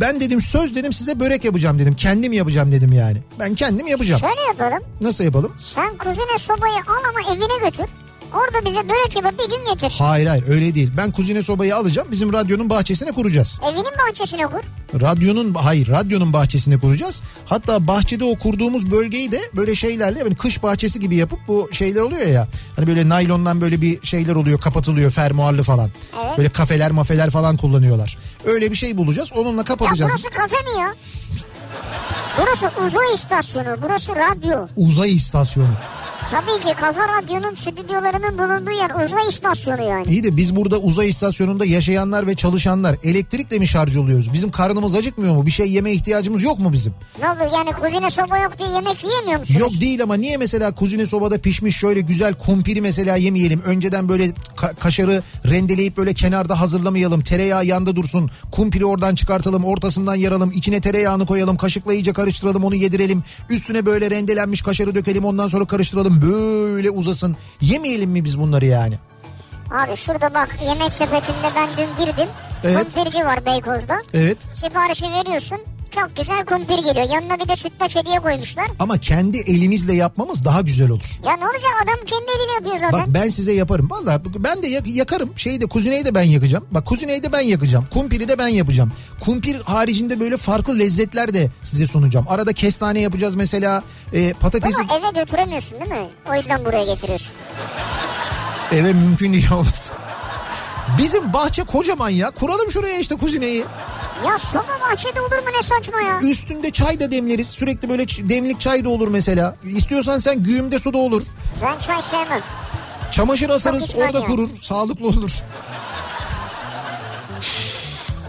Ben 0.01 0.19
dedim 0.19 0.41
söz 0.41 0.75
dedim 0.75 0.93
size 0.93 1.19
börek 1.19 1.45
yapacağım 1.45 1.79
dedim. 1.79 1.95
Kendim 1.95 2.33
yapacağım 2.33 2.71
dedim 2.71 2.93
yani. 2.93 3.17
Ben 3.39 3.55
kendim 3.55 3.87
yapacağım. 3.87 4.19
Şöyle 4.21 4.41
yapalım. 4.41 4.83
Nasıl 5.01 5.23
yapalım? 5.23 5.51
Sen 5.59 5.97
kuzine 5.97 6.37
sobayı 6.37 6.73
al 6.75 7.03
ama 7.09 7.33
evine 7.35 7.69
götür. 7.69 7.85
Orada 8.33 8.65
bize 8.65 8.89
börek 8.89 9.15
yapıp 9.15 9.39
bir 9.39 9.49
gün 9.57 9.65
getir. 9.73 9.95
Hayır 9.99 10.27
hayır 10.27 10.43
öyle 10.49 10.75
değil. 10.75 10.91
Ben 10.97 11.11
kuzine 11.11 11.41
sobayı 11.43 11.75
alacağım 11.75 12.07
bizim 12.11 12.33
radyonun 12.33 12.69
bahçesine 12.69 13.11
kuracağız. 13.11 13.59
Evinin 13.63 13.85
bahçesine 14.07 14.47
kur. 14.47 14.59
Radyonun 15.01 15.53
hayır 15.53 15.87
radyonun 15.87 16.33
bahçesine 16.33 16.79
kuracağız. 16.79 17.23
Hatta 17.45 17.87
bahçede 17.87 18.23
o 18.23 18.35
kurduğumuz 18.37 18.91
bölgeyi 18.91 19.31
de 19.31 19.41
böyle 19.55 19.75
şeylerle 19.75 20.19
yani 20.19 20.35
kış 20.35 20.63
bahçesi 20.63 20.99
gibi 20.99 21.15
yapıp 21.15 21.39
bu 21.47 21.69
şeyler 21.71 22.01
oluyor 22.01 22.27
ya. 22.27 22.47
Hani 22.75 22.87
böyle 22.87 23.09
naylondan 23.09 23.61
böyle 23.61 23.81
bir 23.81 24.05
şeyler 24.05 24.35
oluyor 24.35 24.59
kapatılıyor 24.59 25.11
fermuarlı 25.11 25.63
falan. 25.63 25.89
Evet. 26.25 26.37
Böyle 26.37 26.49
kafeler 26.49 26.91
mafeler 26.91 27.29
falan 27.29 27.57
kullanıyorlar. 27.57 28.17
Öyle 28.45 28.71
bir 28.71 28.75
şey 28.75 28.97
bulacağız 28.97 29.31
onunla 29.33 29.61
Ya 29.61 29.65
kapatacağız. 29.65 30.11
burası 30.11 30.29
kafe 30.29 30.55
mi 30.55 30.79
ya? 30.79 30.93
Burası 32.41 32.71
uzay 32.87 33.13
istasyonu. 33.15 33.77
Burası 33.81 34.11
radyo. 34.15 34.67
Uzay 34.75 35.15
istasyonu. 35.15 35.67
Tabii 36.31 36.63
ki 36.65 36.73
Kafa 36.79 37.01
Radyo'nun 37.07 37.55
stüdyolarının 37.55 38.37
bulunduğu 38.37 38.71
yer 38.71 39.05
uzay 39.05 39.29
istasyonu 39.29 39.81
yani. 39.81 40.07
İyi 40.11 40.23
de 40.23 40.37
biz 40.37 40.55
burada 40.55 40.77
uzay 40.77 41.09
istasyonunda 41.09 41.65
yaşayanlar 41.65 42.27
ve 42.27 42.35
çalışanlar 42.35 42.95
elektrikle 43.03 43.59
mi 43.59 43.67
şarj 43.67 43.95
oluyoruz? 43.97 44.33
Bizim 44.33 44.51
karnımız 44.51 44.95
acıkmıyor 44.95 45.35
mu? 45.35 45.45
Bir 45.45 45.51
şey 45.51 45.71
yeme 45.71 45.91
ihtiyacımız 45.91 46.43
yok 46.43 46.59
mu 46.59 46.73
bizim? 46.73 46.93
Ne 47.21 47.29
olur 47.29 47.53
yani 47.53 47.71
kuzine 47.71 48.09
soba 48.09 48.37
yok 48.37 48.59
diye 48.59 48.69
yemek 48.69 49.03
yiyemiyor 49.03 49.39
musunuz? 49.39 49.59
Yok 49.61 49.71
değil 49.81 50.03
ama 50.03 50.15
niye 50.15 50.37
mesela 50.37 50.75
kuzine 50.75 51.05
sobada 51.05 51.37
pişmiş 51.37 51.77
şöyle 51.77 52.01
güzel 52.01 52.33
kumpiri 52.33 52.81
mesela 52.81 53.15
yemeyelim. 53.15 53.61
Önceden 53.65 54.09
böyle 54.09 54.25
ka- 54.57 54.75
kaşarı 54.75 55.23
rendeleyip 55.49 55.97
böyle 55.97 56.13
kenarda 56.13 56.59
hazırlamayalım. 56.59 57.21
Tereyağı 57.21 57.65
yanda 57.65 57.95
dursun. 57.95 58.29
Kumpiri 58.51 58.85
oradan 58.85 59.15
çıkartalım 59.15 59.65
ortasından 59.65 60.15
yaralım. 60.15 60.51
içine 60.51 60.81
tereyağını 60.81 61.25
koyalım. 61.25 61.57
Kaşıkla 61.59 61.93
iyice 61.93 62.13
karıştıralım 62.13 62.63
onu 62.63 62.75
yedirelim. 62.75 63.23
Üstüne 63.49 63.85
böyle 63.85 64.09
rendelenmiş 64.11 64.61
kaşarı 64.61 64.95
dökelim 64.95 65.25
ondan 65.25 65.47
sonra 65.47 65.65
karıştıralım. 65.65 66.21
Böyle 66.21 66.89
uzasın. 66.89 67.37
Yemeyelim 67.61 68.09
mi 68.09 68.23
biz 68.25 68.39
bunları 68.39 68.65
yani? 68.65 68.95
Abi 69.71 69.95
şurada 69.95 70.33
bak 70.33 70.49
yemek 70.65 70.91
sepetinde 70.91 71.49
ben 71.55 71.69
dün 71.77 72.05
girdim. 72.05 72.27
Evet. 72.63 72.95
Kumpirci 72.95 73.25
var 73.25 73.45
Beykoz'da. 73.45 74.01
Evet. 74.13 74.37
Siparişi 74.51 75.05
veriyorsun. 75.11 75.57
Çok 75.95 76.15
güzel 76.15 76.45
kumpir 76.45 76.77
geliyor. 76.83 77.09
Yanına 77.09 77.39
bir 77.39 77.47
de 77.47 77.55
sütlaç 77.55 77.95
hediye 77.95 78.19
koymuşlar. 78.19 78.65
Ama 78.79 78.97
kendi 78.97 79.37
elimizle 79.37 79.93
yapmamız 79.93 80.45
daha 80.45 80.61
güzel 80.61 80.89
olur. 80.91 81.19
Ya 81.25 81.37
ne 81.37 81.45
olacak 81.45 81.71
adam 81.83 81.95
kendi 82.05 82.31
eliyle 82.37 82.51
yapıyor 82.53 82.75
Bak 82.75 82.91
zaten. 82.99 83.13
ben 83.13 83.29
size 83.29 83.51
yaparım. 83.53 83.87
Vallahi 83.89 84.21
ben 84.37 84.63
de 84.63 84.67
yak- 84.67 84.87
yakarım. 84.87 85.29
Şeyi 85.35 85.61
de 85.61 85.65
kuzineyi 85.65 86.05
de 86.05 86.15
ben 86.15 86.21
yakacağım. 86.23 86.65
Bak 86.71 86.85
kuzineyi 86.85 87.23
de 87.23 87.31
ben 87.31 87.39
yakacağım. 87.41 87.85
Kumpiri 87.93 88.27
de 88.29 88.37
ben 88.37 88.47
yapacağım. 88.47 88.91
Kumpir 89.19 89.61
haricinde 89.61 90.19
böyle 90.19 90.37
farklı 90.37 90.79
lezzetler 90.79 91.33
de 91.33 91.49
size 91.63 91.87
sunacağım. 91.87 92.25
Arada 92.29 92.53
kestane 92.53 92.99
yapacağız 92.99 93.35
mesela. 93.35 93.83
E, 94.13 94.33
patatesi 94.33 94.81
Ama 94.81 94.95
eve 94.97 95.19
götüremiyorsun 95.23 95.79
değil 95.79 95.91
mi? 95.91 96.09
O 96.31 96.35
yüzden 96.35 96.65
buraya 96.65 96.85
getiriyorsun. 96.85 97.31
eve 98.71 98.93
mümkün 98.93 99.33
değil 99.33 99.51
olmaz. 99.53 99.91
Bizim 100.97 101.33
bahçe 101.33 101.63
kocaman 101.63 102.09
ya. 102.09 102.31
Kuralım 102.31 102.71
şuraya 102.71 102.99
işte 102.99 103.15
kuzineyi. 103.15 103.65
Ya 104.27 104.37
soba 104.37 104.79
bahçede 104.81 105.21
olur 105.21 105.37
mu 105.37 105.49
ne 105.57 105.63
saçma 105.63 106.01
ya? 106.01 106.19
Üstünde 106.19 106.71
çay 106.71 106.99
da 106.99 107.11
demleriz. 107.11 107.47
Sürekli 107.47 107.89
böyle 107.89 108.07
demlik 108.07 108.59
çay 108.59 108.85
da 108.85 108.89
olur 108.89 109.07
mesela. 109.07 109.55
İstiyorsan 109.63 110.19
sen 110.19 110.43
güğümde 110.43 110.79
su 110.79 110.93
da 110.93 110.97
olur. 110.97 111.23
Ben 111.61 111.79
çay 111.79 112.01
sevmem. 112.01 112.41
Çamaşır 113.11 113.49
asarız 113.49 113.95
orada 113.95 114.19
ya. 114.19 114.25
kurur. 114.25 114.49
Sağlıklı 114.61 115.07
olur. 115.07 115.31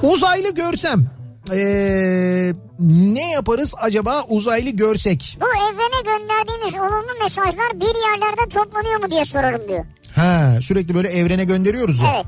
Uzaylı 0.02 0.54
görsem 0.54 1.10
ee, 1.52 2.52
ne 2.80 3.30
yaparız 3.30 3.74
acaba 3.80 4.24
uzaylı 4.28 4.70
görsek? 4.70 5.38
Bu 5.40 5.46
evrene 5.46 6.02
gönderdiğimiz 6.18 6.74
olumlu 6.74 7.22
mesajlar 7.22 7.80
bir 7.80 8.10
yerlerde 8.10 8.48
toplanıyor 8.54 9.00
mu 9.00 9.10
diye 9.10 9.24
sorarım 9.24 9.68
diyor. 9.68 9.84
Ha 10.16 10.58
sürekli 10.62 10.94
böyle 10.94 11.08
evrene 11.08 11.44
gönderiyoruz 11.44 12.00
ya. 12.00 12.12
Evet. 12.14 12.26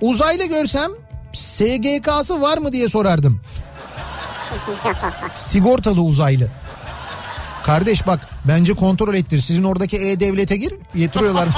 Uzaylı 0.00 0.44
görsem 0.46 0.90
SGK'sı 1.32 2.40
var 2.40 2.58
mı 2.58 2.72
diye 2.72 2.88
sorardım. 2.88 3.40
Sigortalı 5.34 6.00
uzaylı. 6.00 6.48
Kardeş 7.62 8.06
bak 8.06 8.28
bence 8.44 8.74
kontrol 8.74 9.14
ettir. 9.14 9.40
Sizin 9.40 9.62
oradaki 9.62 9.96
E-Devlet'e 9.96 10.56
gir 10.56 10.74
yatırıyorlar. 10.94 11.48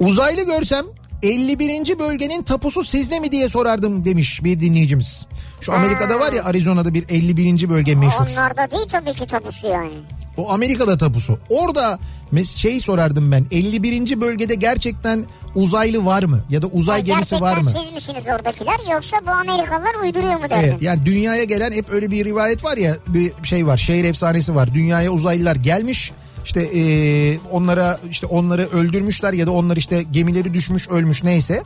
Uzaylı 0.00 0.42
görsem 0.46 0.84
51. 1.22 1.98
bölgenin 1.98 2.42
tapusu 2.42 2.84
sizde 2.84 3.20
mi 3.20 3.32
diye 3.32 3.48
sorardım 3.48 4.04
demiş 4.04 4.44
bir 4.44 4.60
dinleyicimiz. 4.60 5.26
Şu 5.60 5.72
Amerika'da 5.72 6.20
var 6.20 6.32
ya 6.32 6.44
Arizona'da 6.44 6.94
bir 6.94 7.04
51. 7.08 7.68
bölge 7.68 7.94
meşhur. 7.94 8.26
Onlarda 8.30 8.70
değil 8.70 8.88
tabii 8.90 9.12
ki 9.12 9.26
tapusu 9.26 9.66
yani. 9.66 9.94
O 10.36 10.52
Amerika'da 10.52 10.98
tapusu. 10.98 11.38
Orada 11.50 11.98
mes- 12.34 12.56
şey 12.58 12.80
sorardım 12.80 13.32
ben 13.32 13.46
51. 13.50 14.20
bölgede 14.20 14.54
gerçekten 14.54 15.24
uzaylı 15.54 16.04
var 16.06 16.22
mı? 16.22 16.40
Ya 16.50 16.62
da 16.62 16.66
uzay 16.66 16.98
Ya 16.98 17.04
gemisi 17.04 17.40
var 17.40 17.56
mı? 17.56 17.62
Gerçekten 17.62 17.82
siz 17.84 17.92
misiniz 17.92 18.24
oradakiler 18.26 18.92
yoksa 18.92 19.16
bu 19.26 19.30
Amerikalılar 19.30 19.94
uyduruyor 20.04 20.34
mu 20.36 20.50
derdin? 20.50 20.68
Evet 20.68 20.82
yani 20.82 21.06
dünyaya 21.06 21.44
gelen 21.44 21.72
hep 21.72 21.84
öyle 21.90 22.10
bir 22.10 22.24
rivayet 22.24 22.64
var 22.64 22.76
ya 22.76 22.96
bir 23.06 23.32
şey 23.42 23.66
var 23.66 23.76
şehir 23.76 24.04
efsanesi 24.04 24.54
var. 24.54 24.74
Dünyaya 24.74 25.10
uzaylılar 25.10 25.56
gelmiş 25.56 26.12
işte 26.44 26.70
eee, 26.72 27.38
onlara 27.50 28.00
işte 28.10 28.26
onları 28.26 28.66
öldürmüşler 28.68 29.32
ya 29.32 29.46
da 29.46 29.50
onlar 29.50 29.76
işte 29.76 30.02
gemileri 30.02 30.54
düşmüş 30.54 30.88
ölmüş 30.88 31.24
neyse. 31.24 31.62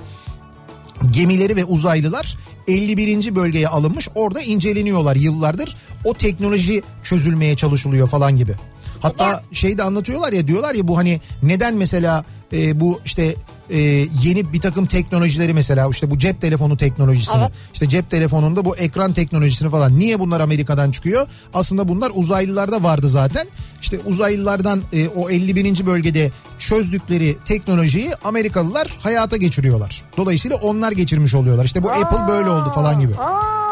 Gemileri 1.11 1.57
ve 1.57 1.65
uzaylılar 1.65 2.37
51. 2.69 3.35
bölgeye 3.37 3.69
alınmış 3.69 4.09
orada 4.15 4.41
inceleniyorlar 4.43 5.17
yıllardır. 5.17 5.77
O 6.05 6.15
teknoloji 6.15 6.83
çözülmeye 7.03 7.57
çalışılıyor 7.57 8.09
falan 8.09 8.37
gibi. 8.37 8.55
Hatta 9.01 9.43
şey 9.53 9.79
de 9.79 9.83
anlatıyorlar 9.83 10.33
ya 10.33 10.47
diyorlar 10.47 10.75
ya 10.75 10.89
bu 10.89 10.97
hani 10.99 11.21
neden 11.43 11.75
mesela 11.75 12.25
e, 12.53 12.81
bu 12.81 13.01
işte 13.05 13.35
e, 13.71 13.79
yeni 14.23 14.53
bir 14.53 14.61
takım 14.61 14.87
teknolojileri 14.87 15.55
mesela 15.55 15.89
işte 15.91 16.11
bu 16.11 16.19
cep 16.19 16.41
telefonu 16.41 16.77
teknolojisini 16.77 17.41
Evet. 17.43 17.53
işte 17.73 17.89
cep 17.89 18.11
telefonunda 18.11 18.65
bu 18.65 18.77
ekran 18.77 19.13
teknolojisini 19.13 19.71
falan 19.71 19.99
niye 19.99 20.19
bunlar 20.21 20.41
Amerika'dan 20.41 20.91
çıkıyor? 20.91 21.27
Aslında 21.55 21.89
bunlar 21.89 22.13
uzaylılarda 22.15 22.83
vardı 22.83 23.09
zaten. 23.09 23.47
İşte 23.81 23.99
uzaylılardan 24.07 24.83
e, 24.93 25.09
o 25.09 25.31
51. 25.31 25.87
bölgede 25.87 26.31
çözdükleri 26.59 27.37
teknolojiyi 27.45 28.11
Amerikalılar 28.25 28.99
hayata 29.01 29.37
geçiriyorlar. 29.37 30.03
Dolayısıyla 30.17 30.57
onlar 30.57 30.93
geçirmiş 30.93 31.35
oluyorlar. 31.35 31.65
İşte 31.65 31.83
bu 31.83 31.91
Apple 31.91 32.29
böyle 32.29 32.51
oldu 32.51 32.73
falan 32.75 33.01
gibi. 33.01 33.13
Oo. 33.13 33.64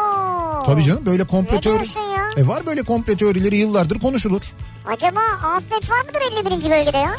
Tabii 0.65 0.83
canım 0.83 1.05
böyle 1.05 1.23
komple 1.23 1.55
Ne 1.55 1.61
teori. 1.61 1.75
diyorsun 1.75 2.01
ya? 2.01 2.23
E 2.37 2.47
var 2.47 2.65
böyle 2.65 2.83
komple 2.83 3.17
teorileri 3.17 3.55
yıllardır 3.55 3.99
konuşulur. 3.99 4.41
Acaba 4.87 5.19
outlet 5.55 5.89
var 5.89 6.01
mıdır 6.05 6.21
51. 6.61 6.71
bölgede 6.71 6.97
ya? 6.97 7.15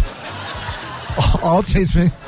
Outlet 1.42 1.96
mi? 1.96 2.12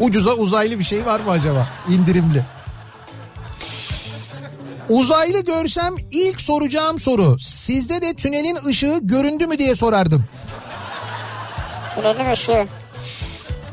Ucuza 0.00 0.32
uzaylı 0.32 0.78
bir 0.78 0.84
şey 0.84 1.06
var 1.06 1.20
mı 1.20 1.30
acaba? 1.30 1.68
İndirimli. 1.88 2.42
Uzaylı 4.88 5.44
görsem 5.44 5.94
ilk 6.10 6.40
soracağım 6.40 7.00
soru 7.00 7.36
sizde 7.40 8.02
de 8.02 8.14
tünelin 8.14 8.58
ışığı 8.66 8.98
göründü 9.02 9.46
mü 9.46 9.58
diye 9.58 9.74
sorardım. 9.76 10.24
Tünelin 11.94 12.32
ışığı. 12.32 12.66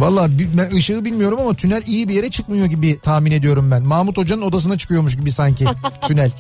Valla 0.03 0.27
ben 0.57 0.77
ışığı 0.77 1.05
bilmiyorum 1.05 1.39
ama 1.41 1.53
tünel 1.53 1.83
iyi 1.85 2.07
bir 2.09 2.13
yere 2.13 2.31
çıkmıyor 2.31 2.65
gibi 2.65 2.99
tahmin 2.99 3.31
ediyorum 3.31 3.71
ben. 3.71 3.83
Mahmut 3.83 4.17
Hoca'nın 4.17 4.41
odasına 4.41 4.77
çıkıyormuş 4.77 5.17
gibi 5.17 5.31
sanki 5.31 5.65
tünel. 6.07 6.31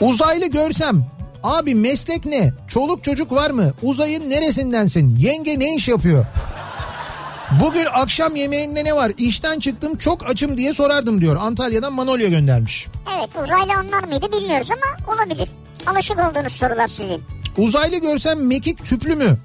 Uzaylı 0.00 0.46
görsem 0.46 1.06
abi 1.42 1.74
meslek 1.74 2.26
ne? 2.26 2.52
Çoluk 2.68 3.04
çocuk 3.04 3.32
var 3.32 3.50
mı? 3.50 3.72
Uzayın 3.82 4.30
neresindensin? 4.30 5.16
Yenge 5.18 5.58
ne 5.58 5.74
iş 5.74 5.88
yapıyor? 5.88 6.26
Bugün 7.64 7.86
akşam 7.92 8.36
yemeğinde 8.36 8.84
ne 8.84 8.96
var? 8.96 9.12
İşten 9.18 9.58
çıktım 9.60 9.96
çok 9.96 10.30
açım 10.30 10.58
diye 10.58 10.74
sorardım 10.74 11.20
diyor. 11.20 11.36
Antalya'dan 11.36 11.92
Manolya 11.92 12.28
göndermiş. 12.28 12.86
Evet 13.16 13.30
uzaylı 13.44 13.72
anlar 13.72 14.04
mıydı 14.04 14.32
bilmiyoruz 14.32 14.68
ama 14.70 15.14
olabilir. 15.14 15.48
Alışık 15.86 16.18
olduğunuz 16.18 16.52
sorular 16.52 16.88
sizin. 16.88 17.22
Uzaylı 17.58 17.96
görsem 17.96 18.46
mekik 18.46 18.84
tüplü 18.84 19.14
mü? 19.14 19.38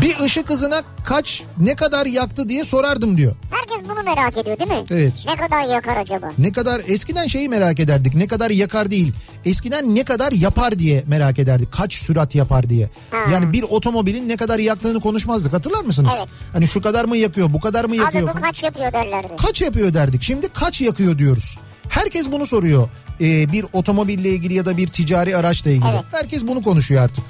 Bir 0.00 0.18
ışık 0.20 0.50
hızına 0.50 0.82
kaç 1.04 1.42
ne 1.58 1.74
kadar 1.76 2.06
yaktı 2.06 2.48
diye 2.48 2.64
sorardım 2.64 3.16
diyor. 3.16 3.34
Herkes 3.50 3.88
bunu 3.88 4.02
merak 4.02 4.36
ediyor 4.36 4.58
değil 4.58 4.70
mi? 4.70 4.84
Evet. 4.90 5.12
Ne 5.26 5.36
kadar 5.36 5.64
yakar 5.74 5.96
acaba? 5.96 6.32
Ne 6.38 6.52
kadar 6.52 6.82
eskiden 6.86 7.26
şeyi 7.26 7.48
merak 7.48 7.80
ederdik. 7.80 8.14
Ne 8.14 8.26
kadar 8.26 8.50
yakar 8.50 8.90
değil. 8.90 9.12
Eskiden 9.44 9.94
ne 9.94 10.04
kadar 10.04 10.32
yapar 10.32 10.78
diye 10.78 11.04
merak 11.06 11.38
ederdik. 11.38 11.72
Kaç 11.72 11.94
sürat 11.94 12.34
yapar 12.34 12.70
diye. 12.70 12.90
Ha. 13.10 13.16
Yani 13.32 13.52
bir 13.52 13.62
otomobilin 13.62 14.28
ne 14.28 14.36
kadar 14.36 14.58
yaktığını 14.58 15.00
konuşmazdık. 15.00 15.52
Hatırlar 15.52 15.84
mısınız? 15.84 16.12
Evet. 16.18 16.28
Hani 16.52 16.68
şu 16.68 16.82
kadar 16.82 17.04
mı 17.04 17.16
yakıyor, 17.16 17.52
bu 17.52 17.60
kadar 17.60 17.84
mı 17.84 17.96
yakıyor? 17.96 18.28
Abi 18.28 18.36
bu 18.38 18.42
kaç 18.42 18.62
yapıyor 18.62 18.92
derlerdi. 18.92 19.36
Kaç 19.36 19.62
yapıyor 19.62 19.94
derdik. 19.94 20.22
Şimdi 20.22 20.48
kaç 20.48 20.80
yakıyor 20.80 21.18
diyoruz. 21.18 21.58
Herkes 21.88 22.32
bunu 22.32 22.46
soruyor. 22.46 22.88
Ee, 23.20 23.52
bir 23.52 23.66
otomobille 23.72 24.28
ilgili 24.28 24.54
ya 24.54 24.64
da 24.64 24.76
bir 24.76 24.86
ticari 24.86 25.36
araçla 25.36 25.70
ilgili. 25.70 25.88
Evet. 25.90 26.04
Herkes 26.12 26.46
bunu 26.46 26.62
konuşuyor 26.62 27.02
artık. 27.04 27.24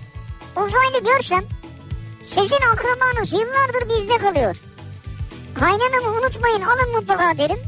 Uzaylı 0.56 1.04
görsem 1.12 1.44
sizin 2.26 2.56
akrabanız 2.72 3.32
yıllardır 3.32 3.88
bizde 3.88 4.18
kalıyor. 4.18 4.56
Kaynanamı 5.54 6.18
unutmayın 6.20 6.62
alın 6.62 6.92
mutlaka 7.00 7.38
derim. 7.38 7.58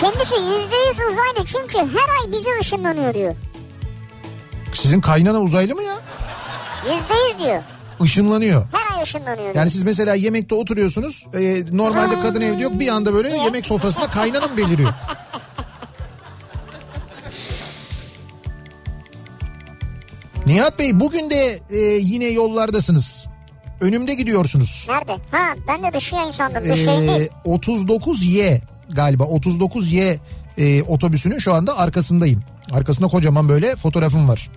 Kendisi 0.00 0.34
yüzde 0.34 0.76
yüz 0.76 0.98
uzaylı 1.12 1.46
çünkü 1.46 1.78
her 1.78 2.08
ay 2.08 2.32
bize 2.32 2.48
ışınlanıyor 2.60 3.14
diyor. 3.14 3.34
Sizin 4.72 5.00
kaynana 5.00 5.40
uzaylı 5.40 5.74
mı 5.74 5.82
ya? 5.82 5.94
Yüzde 6.84 7.14
yüz 7.30 7.38
diyor. 7.44 7.62
Işınlanıyor. 8.04 8.66
Her 8.72 8.96
ay 8.96 9.02
ışınlanıyor. 9.02 9.54
Yani 9.54 9.70
siz 9.70 9.82
mesela 9.82 10.14
yemekte 10.14 10.54
oturuyorsunuz. 10.54 11.26
e, 11.34 11.64
normalde 11.76 12.20
kadın 12.20 12.40
evde 12.40 12.62
yok. 12.62 12.72
Bir 12.80 12.88
anda 12.88 13.14
böyle 13.14 13.30
yemek 13.36 13.66
sofrasında 13.66 14.06
kaynana 14.06 14.46
mı 14.46 14.56
beliriyor? 14.56 14.90
Nihat 20.46 20.78
Bey 20.78 21.00
bugün 21.00 21.30
de 21.30 21.60
e, 21.70 21.78
yine 21.78 22.24
yollardasınız. 22.24 23.26
Önümde 23.80 24.14
gidiyorsunuz. 24.14 24.86
Nerede? 24.88 25.12
Ha 25.30 25.54
ben 25.68 25.82
de 25.82 25.92
dış 25.92 26.12
yayın 26.12 26.30
sandım. 26.30 26.64
Ee, 26.64 26.68
yayın 26.68 27.08
değil. 27.08 27.30
39Y 27.44 28.60
galiba 28.90 29.24
39Y 29.24 30.18
e, 30.58 30.82
otobüsünün 30.82 31.38
şu 31.38 31.54
anda 31.54 31.78
arkasındayım. 31.78 32.42
Arkasında 32.72 33.08
kocaman 33.08 33.48
böyle 33.48 33.76
fotoğrafım 33.76 34.28
var. 34.28 34.50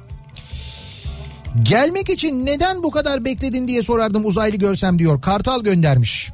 Gelmek 1.63 2.09
için 2.09 2.45
neden 2.45 2.83
bu 2.83 2.91
kadar 2.91 3.25
bekledin 3.25 3.67
diye 3.67 3.83
sorardım 3.83 4.25
uzaylı 4.25 4.57
görsem 4.57 4.99
diyor. 4.99 5.21
Kartal 5.21 5.63
göndermiş. 5.63 6.29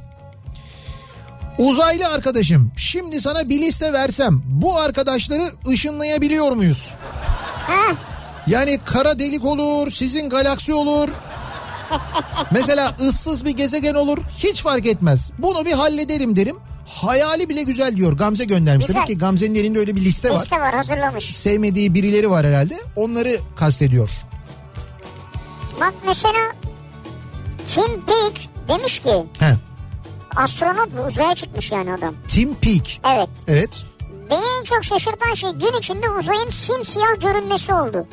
Uzaylı 1.58 2.08
arkadaşım 2.08 2.72
şimdi 2.76 3.20
sana 3.20 3.48
bir 3.48 3.58
liste 3.58 3.92
versem 3.92 4.42
bu 4.46 4.78
arkadaşları 4.78 5.42
ışınlayabiliyor 5.68 6.52
muyuz? 6.52 6.94
Ha, 7.66 7.96
Yani 8.46 8.80
kara 8.84 9.18
delik 9.18 9.44
olur, 9.44 9.90
sizin 9.90 10.30
galaksi 10.30 10.74
olur. 10.74 11.08
Mesela 12.50 12.96
ıssız 13.00 13.44
bir 13.44 13.50
gezegen 13.50 13.94
olur. 13.94 14.18
Hiç 14.38 14.62
fark 14.62 14.86
etmez. 14.86 15.30
Bunu 15.38 15.64
bir 15.64 15.72
hallederim 15.72 16.36
derim. 16.36 16.56
Hayali 16.88 17.48
bile 17.48 17.62
güzel 17.62 17.96
diyor. 17.96 18.12
Gamze 18.12 18.44
göndermiş. 18.44 18.86
Güzel. 18.86 18.94
Demek 18.96 19.08
ki 19.08 19.18
Gamze'nin 19.18 19.54
elinde 19.54 19.78
öyle 19.78 19.96
bir 19.96 20.00
liste 20.04 20.30
var. 20.30 20.38
liste 20.40 20.60
var 20.60 20.74
hazırlamış. 20.74 21.36
Sevmediği 21.36 21.94
birileri 21.94 22.30
var 22.30 22.46
herhalde. 22.46 22.80
Onları 22.96 23.38
kastediyor. 23.56 24.10
Bak 25.80 25.94
mesela 26.06 26.52
Tim 27.66 28.00
Peake 28.06 28.40
demiş 28.68 28.98
ki 28.98 29.24
He. 29.38 29.54
astronot 30.36 30.88
uzaya 31.08 31.34
çıkmış 31.34 31.72
yani 31.72 31.92
adam. 31.92 32.14
Tim 32.28 32.54
Peake. 32.54 32.90
Evet. 33.14 33.28
Evet. 33.48 33.84
Beni 34.30 34.42
en 34.60 34.64
çok 34.64 34.84
şaşırtan 34.84 35.34
şey 35.34 35.50
gün 35.50 35.78
içinde 35.78 36.10
uzayın 36.10 36.50
simsiyah 36.50 37.20
görünmesi 37.20 37.74
oldu. 37.74 38.06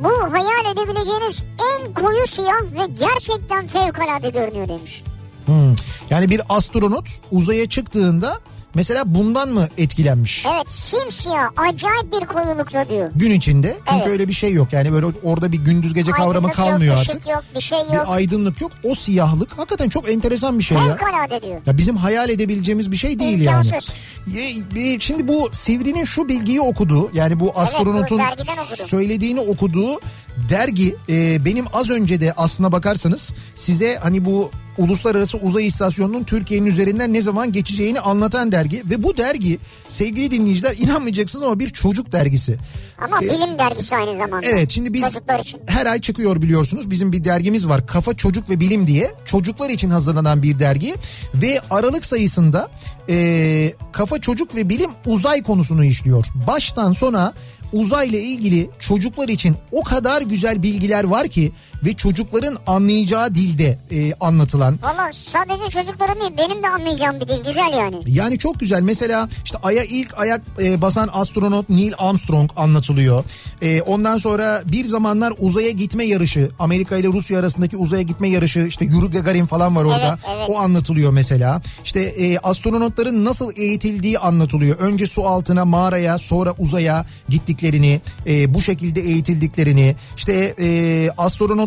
Bu 0.00 0.32
hayal 0.32 0.72
edebileceğiniz 0.72 1.42
en 1.70 1.94
koyu 1.94 2.26
siyah 2.26 2.62
ve 2.62 2.86
gerçekten 2.98 3.66
fevkalade 3.66 4.30
görünüyor 4.30 4.68
demiş. 4.68 5.02
Hmm. 5.46 5.74
Yani 6.10 6.30
bir 6.30 6.42
astronot 6.48 7.08
uzaya 7.30 7.68
çıktığında 7.68 8.40
mesela 8.78 9.14
bundan 9.14 9.48
mı 9.48 9.68
etkilenmiş? 9.78 10.46
Evet 10.54 10.70
simsiyah 10.70 11.48
acayip 11.56 12.12
bir 12.12 12.26
koyulukta 12.26 12.88
diyor. 12.88 13.10
Gün 13.16 13.30
içinde. 13.30 13.76
Çünkü 13.86 13.98
Evet. 14.02 14.08
öyle 14.08 14.28
bir 14.28 14.32
şey 14.32 14.52
yok. 14.52 14.72
Yani 14.72 14.92
böyle 14.92 15.06
orada 15.24 15.52
bir 15.52 15.58
gündüz 15.58 15.94
gece 15.94 16.12
kavramı 16.12 16.28
Aydınlık 16.36 16.54
kalmıyor 16.54 16.94
yok, 16.96 17.04
artık. 17.10 17.26
yok, 17.28 17.44
bir 17.56 17.60
şey 17.60 17.78
yok. 17.78 17.90
Bir 17.92 18.14
aydınlık 18.14 18.60
yok. 18.60 18.72
O 18.84 18.94
siyahlık 18.94 19.58
hakikaten 19.58 19.88
çok 19.88 20.10
enteresan 20.10 20.58
bir 20.58 20.64
şey 20.64 20.78
ya. 20.78 20.96
Fevkalade 20.96 21.42
diyor. 21.42 21.60
Ya 21.66 21.78
bizim 21.78 21.96
hayal 21.96 22.28
edebileceğimiz 22.30 22.90
bir 22.92 22.96
şey 22.96 23.18
değil 23.18 23.40
yani. 23.40 23.66
İmkansız. 23.66 23.90
E, 24.76 25.00
Şimdi 25.00 25.28
bu 25.28 25.48
Sivri'nin 25.52 26.04
şu 26.04 26.28
bilgiyi 26.28 26.60
okudu. 26.60 27.10
Yani 27.14 27.40
bu 27.40 27.52
astronotun 27.56 28.18
okudum. 28.18 28.46
söylediğini 28.86 29.40
okuduğu 29.40 30.00
dergi 30.50 30.96
e, 31.08 31.44
benim 31.44 31.64
az 31.72 31.90
önce 31.90 32.20
de 32.20 32.32
aslına 32.36 32.72
bakarsanız 32.72 33.32
size 33.54 33.96
hani 34.02 34.24
bu 34.24 34.50
Uluslararası 34.78 35.38
Uzay 35.38 35.66
İstasyonu'nun 35.66 36.24
Türkiye'nin 36.24 36.66
üzerinden 36.66 37.12
ne 37.12 37.22
zaman 37.22 37.52
geçeceğini 37.52 38.00
anlatan 38.00 38.52
dergi 38.52 38.82
ve 38.90 39.02
bu 39.02 39.16
dergi 39.16 39.58
sevgili 39.88 40.30
dinleyiciler 40.30 40.76
inanmayacaksınız 40.78 41.44
ama 41.44 41.58
bir 41.58 41.68
çocuk 41.68 42.12
dergisi. 42.12 42.58
Ama 42.98 43.18
E, 43.18 43.24
bilim 43.24 43.58
dergisi 43.58 43.96
aynı 43.96 44.18
zamanda. 44.18 44.46
Evet 44.46 44.70
şimdi 44.70 44.92
biz 44.92 45.02
Çocuklar 45.02 45.40
için. 45.40 45.60
her 45.66 45.86
ay 45.86 46.00
çıkıyor 46.00 46.42
biliyorsunuz. 46.42 46.90
Bizim 46.90 47.12
bir 47.12 47.24
dergimiz 47.24 47.68
var 47.68 47.86
Kafa 47.86 48.14
Çocuk 48.14 48.50
ve 48.50 48.60
Bilim 48.60 48.86
diye. 48.86 49.10
Çocuklar 49.24 49.70
için 49.70 49.90
hazırlanan 49.90 50.42
bir 50.42 50.58
dergi. 50.58 50.94
Ve 51.34 51.60
Aralık 51.70 52.06
sayısında 52.06 52.68
e, 53.08 53.72
Kafa 53.92 54.18
Çocuk 54.20 54.54
ve 54.54 54.68
Bilim 54.68 54.90
uzay 55.06 55.42
konusunu 55.42 55.84
işliyor. 55.84 56.26
Baştan 56.46 56.92
sona 56.92 57.32
uzayla 57.72 58.18
ilgili 58.18 58.70
çocuklar 58.78 59.28
için 59.28 59.56
o 59.72 59.82
kadar 59.82 60.22
güzel 60.22 60.62
bilgiler 60.62 61.04
var 61.04 61.28
ki 61.28 61.52
ve 61.84 61.94
çocukların 61.94 62.58
anlayacağı 62.66 63.34
dilde 63.34 63.78
e, 63.90 64.14
anlatılan 64.14 64.78
Valla 64.82 65.12
sadece 65.12 65.70
çocukların 65.70 66.20
değil 66.20 66.32
benim 66.38 66.62
de 66.62 66.68
anlayacağım 66.68 67.20
bir 67.20 67.28
dil 67.28 67.44
güzel 67.44 67.72
yani. 67.78 67.96
yani 68.06 68.38
çok 68.38 68.60
güzel. 68.60 68.82
Mesela 68.82 69.28
işte 69.44 69.58
Ay'a 69.62 69.84
ilk 69.84 70.18
ayak 70.20 70.40
e, 70.60 70.82
basan 70.82 71.10
astronot 71.12 71.68
Neil 71.68 71.92
Armstrong 71.98 72.50
anlatılıyor. 72.56 73.24
E, 73.62 73.82
ondan 73.82 74.18
sonra 74.18 74.62
bir 74.64 74.84
zamanlar 74.84 75.32
uzaya 75.38 75.70
gitme 75.70 76.04
yarışı, 76.04 76.50
Amerika 76.58 76.96
ile 76.96 77.08
Rusya 77.08 77.38
arasındaki 77.38 77.76
uzaya 77.76 78.02
gitme 78.02 78.28
yarışı, 78.28 78.60
işte 78.60 78.84
Yuri 78.84 79.10
Gagarin 79.10 79.46
falan 79.46 79.76
var 79.76 79.84
orada. 79.84 80.08
Evet, 80.08 80.36
evet. 80.36 80.50
O 80.50 80.58
anlatılıyor 80.58 81.12
mesela. 81.12 81.62
İşte 81.84 82.00
e, 82.00 82.38
astronotların 82.38 83.24
nasıl 83.24 83.52
eğitildiği 83.56 84.18
anlatılıyor. 84.18 84.78
Önce 84.78 85.06
su 85.06 85.26
altına, 85.26 85.64
mağaraya, 85.64 86.18
sonra 86.18 86.54
uzaya 86.58 87.06
gittiklerini, 87.28 88.00
e, 88.26 88.54
bu 88.54 88.62
şekilde 88.62 89.00
eğitildiklerini, 89.00 89.96
işte 90.16 90.54
e, 90.60 91.10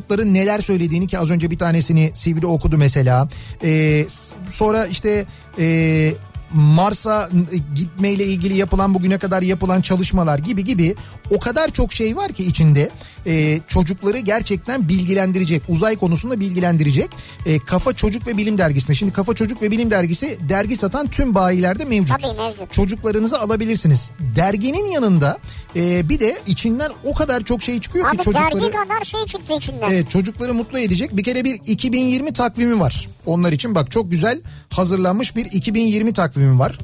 astronotların 0.01 0.33
neler 0.33 0.59
söylediğini 0.59 1.07
ki 1.07 1.19
az 1.19 1.31
önce 1.31 1.51
bir 1.51 1.57
tanesini 1.57 2.11
Sivri 2.13 2.45
okudu 2.45 2.77
mesela. 2.77 3.27
E, 3.63 4.05
s- 4.07 4.35
sonra 4.49 4.85
işte 4.85 5.25
e, 5.59 6.13
Mars'a 6.53 7.29
gitmeyle 7.75 8.25
ilgili 8.25 8.57
yapılan 8.57 8.93
bugüne 8.93 9.17
kadar 9.17 9.41
yapılan 9.41 9.81
çalışmalar 9.81 10.39
gibi 10.39 10.63
gibi 10.63 10.95
o 11.31 11.39
kadar 11.39 11.69
çok 11.71 11.93
şey 11.93 12.15
var 12.15 12.31
ki 12.33 12.43
içinde 12.43 12.89
e, 13.25 13.59
çocukları 13.67 14.17
gerçekten 14.17 14.89
bilgilendirecek 14.89 15.61
uzay 15.67 15.95
konusunda 15.95 16.39
bilgilendirecek 16.39 17.09
E, 17.45 17.59
Kafa 17.59 17.93
Çocuk 17.93 18.27
ve 18.27 18.37
Bilim 18.37 18.57
Dergisi'nde 18.57 18.95
şimdi 18.95 19.13
Kafa 19.13 19.33
Çocuk 19.33 19.61
ve 19.61 19.71
Bilim 19.71 19.91
Dergisi 19.91 20.37
dergi 20.49 20.77
satan 20.77 21.07
tüm 21.07 21.35
bayilerde 21.35 21.85
mevcut. 21.85 22.19
Tabii 22.19 22.37
mevcut. 22.37 22.71
Çocuklarınızı 22.71 23.39
alabilirsiniz. 23.39 24.11
Derginin 24.35 24.85
yanında 24.85 25.37
e, 25.75 26.09
bir 26.09 26.19
de 26.19 26.37
içinden 26.47 26.91
o 27.03 27.13
kadar 27.13 27.41
çok 27.41 27.61
şey 27.61 27.79
çıkıyor 27.79 28.09
Abi 28.09 28.17
ki 28.17 28.23
çocukları... 28.23 28.61
dergi 28.61 28.71
kadar 28.71 29.05
şey 29.05 29.25
çıktı 29.25 29.53
içinden. 29.53 29.91
Evet 29.91 30.09
çocukları 30.09 30.53
mutlu 30.53 30.79
edecek. 30.79 31.17
Bir 31.17 31.23
kere 31.23 31.45
bir 31.45 31.59
2020 31.67 32.33
takvimi 32.33 32.79
var. 32.79 33.09
Onlar 33.25 33.51
için 33.51 33.75
bak 33.75 33.91
çok 33.91 34.11
güzel 34.11 34.41
hazırlanmış 34.69 35.35
bir 35.35 35.45
2020 35.45 36.13
takvimi 36.13 36.59
var. 36.59 36.79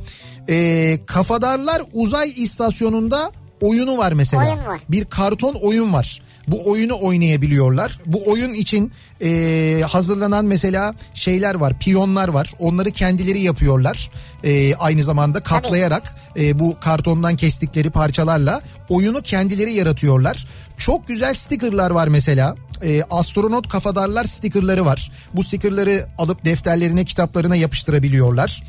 Ee, 0.50 1.00
Kafadarlar 1.06 1.82
Uzay 1.94 2.34
İstasyonu'nda 2.36 3.32
oyunu 3.62 3.98
var 3.98 4.12
mesela. 4.12 4.44
Oyun 4.44 4.66
var. 4.68 4.82
Bir 4.90 5.06
karton 5.06 5.54
oyun 5.54 5.94
var. 5.94 6.22
Bu 6.48 6.72
oyunu 6.72 7.00
oynayabiliyorlar. 7.02 8.00
Bu 8.06 8.32
oyun 8.32 8.54
için 8.54 8.92
e, 9.22 9.82
hazırlanan 9.88 10.46
mesela 10.46 10.96
şeyler 11.14 11.56
var, 11.56 11.80
piyonlar 11.80 12.28
var. 12.28 12.54
Onları 12.60 12.92
kendileri 12.92 13.42
yapıyorlar. 13.42 14.12
E, 14.44 14.76
aynı 14.76 15.04
zamanda 15.04 15.40
katlayarak 15.40 16.16
e, 16.38 16.60
bu 16.60 16.80
kartondan 16.80 17.36
kestikleri 17.36 17.90
parçalarla 17.90 18.62
oyunu 18.90 19.22
kendileri 19.22 19.74
yaratıyorlar. 19.74 20.48
Çok 20.78 21.08
güzel 21.08 21.34
stickerlar 21.34 21.92
var 21.92 22.08
mesela. 22.08 22.56
E, 22.84 23.04
astronot 23.10 23.70
kafadarlar 23.70 24.26
stickerları 24.26 24.86
var. 24.86 25.12
Bu 25.34 25.44
stickerları 25.44 26.06
alıp 26.18 26.46
defterlerine, 26.46 27.06
kitaplarına 27.06 27.56
yapıştırabiliyorlar. 27.56 28.64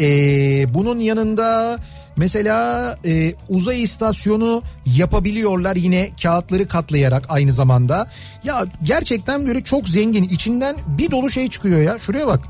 Ee, 0.00 0.74
bunun 0.74 0.98
yanında 0.98 1.78
mesela 2.16 2.98
e, 3.04 3.34
uzay 3.48 3.82
istasyonu 3.82 4.62
yapabiliyorlar 4.86 5.76
yine 5.76 6.10
kağıtları 6.22 6.68
katlayarak 6.68 7.24
aynı 7.28 7.52
zamanda. 7.52 8.10
Ya 8.44 8.64
gerçekten 8.82 9.46
böyle 9.46 9.64
çok 9.64 9.88
zengin 9.88 10.22
içinden 10.22 10.76
bir 10.86 11.10
dolu 11.10 11.30
şey 11.30 11.50
çıkıyor 11.50 11.80
ya 11.80 11.98
şuraya 11.98 12.26
bak. 12.26 12.40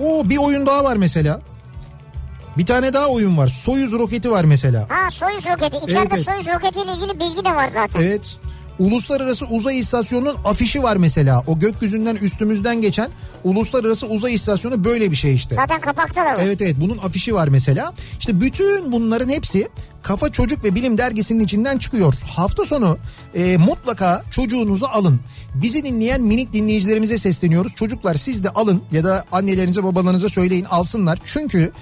O 0.00 0.28
bir 0.30 0.36
oyun 0.36 0.66
daha 0.66 0.84
var 0.84 0.96
mesela. 0.96 1.40
Bir 2.58 2.66
tane 2.66 2.92
daha 2.92 3.06
oyun 3.06 3.36
var. 3.38 3.48
Soyuz 3.48 3.92
roketi 3.92 4.30
var 4.30 4.44
mesela. 4.44 4.86
Ha 4.88 5.10
Soyuz 5.10 5.46
roketi. 5.46 5.76
İçeride 5.76 6.14
Evet. 6.14 6.24
Soyuz 6.24 6.46
roketiyle 6.46 6.92
ilgili 6.92 7.20
bilgi 7.20 7.44
de 7.44 7.54
var 7.54 7.68
zaten. 7.68 8.00
Evet. 8.02 8.38
Uluslararası 8.78 9.46
Uzay 9.46 9.78
İstasyonu'nun 9.78 10.36
afişi 10.44 10.82
var 10.82 10.96
mesela. 10.96 11.42
O 11.46 11.58
gökyüzünden 11.58 12.16
üstümüzden 12.16 12.80
geçen 12.80 13.10
Uluslararası 13.44 14.06
Uzay 14.06 14.34
İstasyonu 14.34 14.84
böyle 14.84 15.10
bir 15.10 15.16
şey 15.16 15.34
işte. 15.34 15.54
Zaten 15.54 15.80
kapakta 15.80 16.20
da 16.20 16.26
var. 16.26 16.40
Evet 16.42 16.62
evet 16.62 16.76
bunun 16.80 16.98
afişi 16.98 17.34
var 17.34 17.48
mesela. 17.48 17.92
İşte 18.18 18.40
bütün 18.40 18.92
bunların 18.92 19.28
hepsi 19.28 19.68
Kafa 20.02 20.32
Çocuk 20.32 20.64
ve 20.64 20.74
Bilim 20.74 20.98
dergisinin 20.98 21.44
içinden 21.44 21.78
çıkıyor. 21.78 22.14
Hafta 22.24 22.64
sonu 22.64 22.98
e, 23.34 23.56
mutlaka 23.56 24.22
çocuğunuzu 24.30 24.86
alın. 24.86 25.20
Bizi 25.54 25.84
dinleyen 25.84 26.22
minik 26.22 26.52
dinleyicilerimize 26.52 27.18
sesleniyoruz. 27.18 27.74
Çocuklar 27.74 28.14
siz 28.14 28.44
de 28.44 28.50
alın 28.50 28.82
ya 28.92 29.04
da 29.04 29.24
annelerinize 29.32 29.84
babalarınıza 29.84 30.28
söyleyin 30.28 30.64
alsınlar. 30.64 31.18
Çünkü 31.24 31.72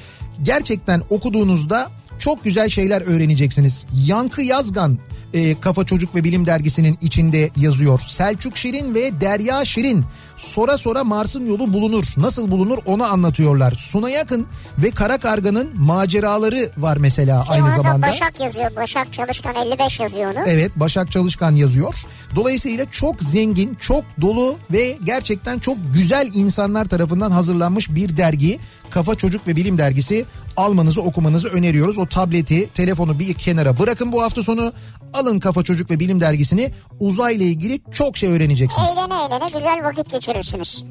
gerçekten 0.43 1.03
okuduğunuzda 1.11 1.91
çok 2.25 2.45
güzel 2.45 2.69
şeyler 2.69 3.01
öğreneceksiniz. 3.01 3.87
Yankı 4.07 4.43
Yazgan 4.43 4.99
e, 5.35 5.61
Kafa 5.61 5.85
Çocuk 5.85 6.15
ve 6.15 6.25
Bilim 6.25 6.47
dergisinin 6.47 6.99
içinde 7.01 7.51
yazıyor. 7.57 8.01
Selçuk 8.01 8.57
Şirin 8.57 8.95
ve 8.95 9.21
Derya 9.21 9.65
Şirin 9.65 10.05
Sora 10.37 10.79
sora 10.79 11.05
Mars'ın 11.05 11.47
yolu 11.47 11.73
bulunur. 11.73 12.05
Nasıl 12.17 12.51
bulunur 12.51 12.79
onu 12.87 13.05
anlatıyorlar. 13.05 13.73
Suna 13.73 14.11
Yakın 14.11 14.47
ve 14.79 14.91
Kara 14.91 15.19
Karga'nın 15.19 15.71
maceraları 15.77 16.71
var 16.77 16.97
mesela 16.97 17.43
Ki 17.43 17.49
aynı 17.51 17.71
zamanda. 17.71 18.07
Başak 18.07 18.41
yazıyor. 18.41 18.77
Başak 18.77 19.13
Çalışkan 19.13 19.55
55 19.55 20.01
yazıyor 20.01 20.35
onu. 20.35 20.45
Evet 20.47 20.73
Başak 20.77 21.11
Çalışkan 21.11 21.53
yazıyor. 21.53 21.95
Dolayısıyla 22.37 22.91
çok 22.91 23.23
zengin, 23.23 23.75
çok 23.75 24.05
dolu 24.21 24.57
ve 24.73 24.99
gerçekten 25.05 25.59
çok 25.59 25.77
güzel 25.93 26.31
insanlar 26.35 26.85
tarafından 26.85 27.31
hazırlanmış 27.31 27.95
bir 27.95 28.17
dergi. 28.17 28.59
Kafa 28.91 29.15
Çocuk 29.15 29.49
ve 29.49 29.57
Bilim 29.57 29.79
Dergisi 29.79 30.25
almanızı 30.57 31.03
okumanızı 31.03 31.49
öneriyoruz. 31.49 31.99
O 31.99 32.07
tableti, 32.07 32.69
telefonu 32.75 33.19
bir 33.19 33.35
kenara 33.35 33.79
bırakın 33.79 34.13
bu 34.13 34.23
hafta 34.23 34.43
sonu. 34.43 34.73
Alın 35.13 35.39
Kafa 35.41 35.63
Çocuk 35.63 35.91
ve 35.91 36.01
Bilim 36.01 36.21
Dergisi'ni. 36.21 36.71
Uzayla 37.01 37.47
ilgili 37.47 37.81
çok 37.93 38.17
şey 38.17 38.31
öğreneceksiniz. 38.31 38.89
Eğlene 38.91 39.15
eğlene 39.15 39.47
güzel 39.47 39.85
vakit 39.85 40.11
geçirirsiniz. 40.11 40.85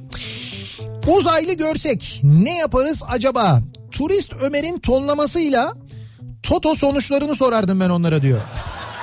Uzaylı 1.08 1.54
görsek 1.54 2.20
ne 2.24 2.58
yaparız 2.58 3.04
acaba? 3.08 3.62
Turist 3.92 4.34
Ömer'in 4.42 4.80
tonlamasıyla 4.80 5.74
Toto 6.44 6.76
sonuçlarını 6.76 7.36
sorardım 7.36 7.80
ben 7.80 7.90
onlara 7.90 8.22
diyor. 8.22 8.42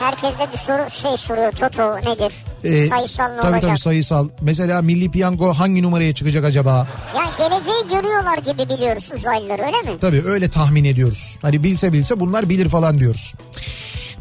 Herkes 0.00 0.30
de 0.30 0.52
bir 0.52 0.58
soru 0.58 0.90
şey 0.90 1.16
soruyor. 1.16 1.52
Toto 1.52 1.96
nedir? 1.96 2.32
Ee, 2.64 2.86
Sayısal 2.88 3.28
ne 3.28 3.36
tabii 3.40 3.46
olacak? 3.52 3.62
tabii 3.62 3.78
sayısal. 3.78 4.28
Mesela 4.40 4.82
Milli 4.82 5.10
Piyango 5.10 5.52
hangi 5.54 5.82
numaraya 5.82 6.14
çıkacak 6.14 6.44
acaba? 6.44 6.86
Yani 7.16 7.30
geleceği 7.38 7.98
görüyorlar 8.00 8.38
gibi 8.38 8.68
biliyoruz 8.74 9.10
uzaylılar 9.16 9.58
öyle 9.58 9.92
mi? 9.92 9.98
Tabii 10.00 10.22
öyle 10.26 10.50
tahmin 10.50 10.84
ediyoruz. 10.84 11.38
Hani 11.42 11.62
bilse 11.64 11.92
bilse 11.92 12.20
bunlar 12.20 12.48
bilir 12.48 12.68
falan 12.68 12.98
diyoruz. 12.98 13.34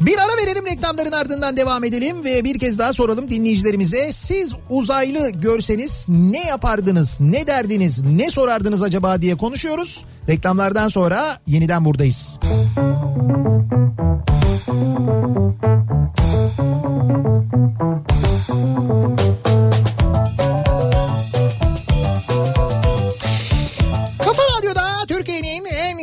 Bir 0.00 0.18
ara 0.18 0.46
verelim 0.46 0.66
reklamların 0.66 1.12
ardından 1.12 1.56
devam 1.56 1.84
edelim 1.84 2.24
ve 2.24 2.44
bir 2.44 2.58
kez 2.58 2.78
daha 2.78 2.92
soralım 2.92 3.30
dinleyicilerimize. 3.30 4.12
Siz 4.12 4.54
uzaylı 4.70 5.30
görseniz 5.30 6.06
ne 6.08 6.46
yapardınız, 6.46 7.20
ne 7.20 7.46
derdiniz, 7.46 8.02
ne 8.02 8.30
sorardınız 8.30 8.82
acaba 8.82 9.22
diye 9.22 9.36
konuşuyoruz. 9.36 10.04
Reklamlardan 10.28 10.88
sonra 10.88 11.40
yeniden 11.46 11.84
buradayız. 11.84 12.38
Kafa 12.42 13.00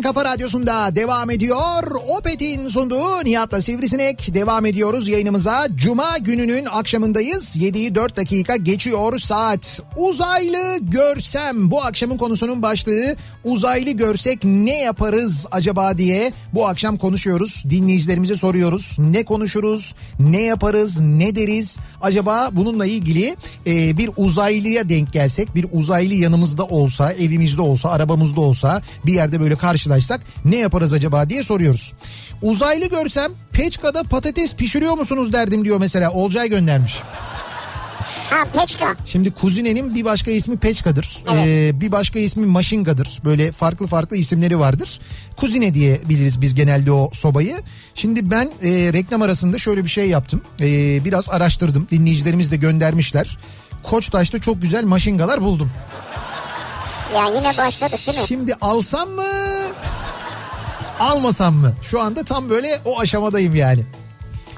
kafa 0.07 0.25
radyosunda 0.25 0.95
devam 0.95 1.29
ediyor. 1.31 1.91
Opet'in 2.17 2.67
sunduğu 2.69 3.23
Nihat'la 3.23 3.61
Sivrisinek 3.61 4.33
devam 4.33 4.65
ediyoruz 4.65 5.07
yayınımıza. 5.07 5.67
Cuma 5.75 6.17
gününün 6.17 6.65
akşamındayız. 6.65 7.55
7'yi 7.55 7.95
4 7.95 8.17
dakika 8.17 8.55
geçiyor 8.55 9.19
saat. 9.19 9.81
Uzaylı 9.97 10.77
görsem 10.81 11.71
bu 11.71 11.83
akşamın 11.83 12.17
konusunun 12.17 12.61
başlığı 12.61 13.15
uzaylı 13.47 13.91
görsek 13.91 14.43
ne 14.43 14.77
yaparız 14.77 15.45
acaba 15.51 15.97
diye 15.97 16.33
bu 16.53 16.67
akşam 16.67 16.97
konuşuyoruz. 16.97 17.63
Dinleyicilerimize 17.69 18.35
soruyoruz. 18.35 18.97
Ne 18.99 19.25
konuşuruz, 19.25 19.95
ne 20.19 20.41
yaparız, 20.41 20.99
ne 21.01 21.35
deriz? 21.35 21.79
Acaba 22.01 22.49
bununla 22.51 22.85
ilgili 22.85 23.35
e, 23.67 23.97
bir 23.97 24.09
uzaylıya 24.17 24.89
denk 24.89 25.13
gelsek, 25.13 25.55
bir 25.55 25.65
uzaylı 25.71 26.13
yanımızda 26.13 26.65
olsa, 26.65 27.13
evimizde 27.13 27.61
olsa, 27.61 27.89
arabamızda 27.89 28.41
olsa, 28.41 28.81
bir 29.05 29.13
yerde 29.13 29.39
böyle 29.39 29.55
karşılaşsak 29.55 30.21
ne 30.45 30.55
yaparız 30.55 30.93
acaba 30.93 31.29
diye 31.29 31.43
soruyoruz. 31.43 31.93
Uzaylı 32.41 32.89
görsem 32.89 33.31
Peçka'da 33.51 34.03
patates 34.03 34.55
pişiriyor 34.55 34.93
musunuz 34.93 35.33
derdim 35.33 35.65
diyor 35.65 35.77
mesela 35.79 36.11
Olcay 36.11 36.49
göndermiş. 36.49 37.01
Ha 38.29 38.45
Peçka. 38.59 38.95
Şimdi 39.05 39.31
kuzinenin 39.31 39.95
bir 39.95 40.05
başka 40.05 40.31
ismi 40.31 40.57
Peçka'dır. 40.57 41.23
Ee, 41.35 41.81
bir 41.81 41.91
başka 41.91 42.19
ismi 42.19 42.45
Maşinga'dır. 42.45 43.21
Böyle 43.25 43.51
farklı 43.51 43.87
farklı 43.87 44.17
isimleri 44.17 44.59
vardır. 44.59 44.99
Kuzine 45.37 45.73
diye 45.73 46.01
biliriz 46.09 46.41
biz 46.41 46.55
genelde 46.55 46.91
o 46.91 47.09
sobayı. 47.13 47.57
Şimdi 47.95 48.31
ben 48.31 48.45
e, 48.63 48.69
reklam 48.93 49.21
arasında 49.21 49.57
şöyle 49.57 49.83
bir 49.83 49.89
şey 49.89 50.09
yaptım. 50.09 50.41
E, 50.61 50.65
biraz 51.05 51.29
araştırdım. 51.29 51.87
Dinleyicilerimiz 51.91 52.51
de 52.51 52.55
göndermişler. 52.55 53.37
Koçtaş'ta 53.83 54.39
çok 54.39 54.61
güzel 54.61 54.83
maşingalar 54.83 55.41
buldum. 55.41 55.71
Ya 57.15 57.25
yine 57.27 57.57
başladık 57.57 57.99
değil 58.07 58.19
mi? 58.19 58.27
Şimdi 58.27 58.55
alsam 58.61 59.09
mı? 59.09 59.23
Almasam 60.99 61.55
mı? 61.55 61.73
Şu 61.81 62.01
anda 62.01 62.23
tam 62.23 62.49
böyle 62.49 62.81
o 62.85 62.99
aşamadayım 62.99 63.55
yani. 63.55 63.85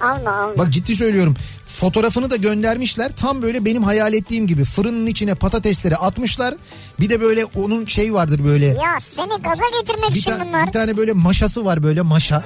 Alma 0.02 0.32
alma. 0.32 0.58
Bak 0.58 0.70
ciddi 0.74 0.96
söylüyorum. 0.96 1.36
Fotoğrafını 1.80 2.30
da 2.30 2.36
göndermişler. 2.36 3.12
Tam 3.16 3.42
böyle 3.42 3.66
benim 3.66 3.84
hayal 3.84 4.14
ettiğim 4.14 4.48
gibi 4.48 4.64
fırının 4.66 5.06
içine 5.08 5.36
patatesleri 5.36 5.96
atmışlar. 5.98 6.56
Bir 7.00 7.10
de 7.10 7.22
böyle 7.22 7.46
onun 7.46 7.86
şey 7.86 8.14
vardır 8.14 8.44
böyle. 8.44 8.66
Ya 8.66 9.00
seni 9.00 9.42
gaza 9.44 9.64
getirmek 9.82 10.10
Bir, 10.10 10.16
için 10.16 10.34
bunlar. 10.48 10.68
bir 10.68 10.72
tane 10.72 10.98
böyle 10.98 11.14
maşası 11.14 11.66
var 11.66 11.84
böyle 11.84 12.02
maşa. 12.02 12.44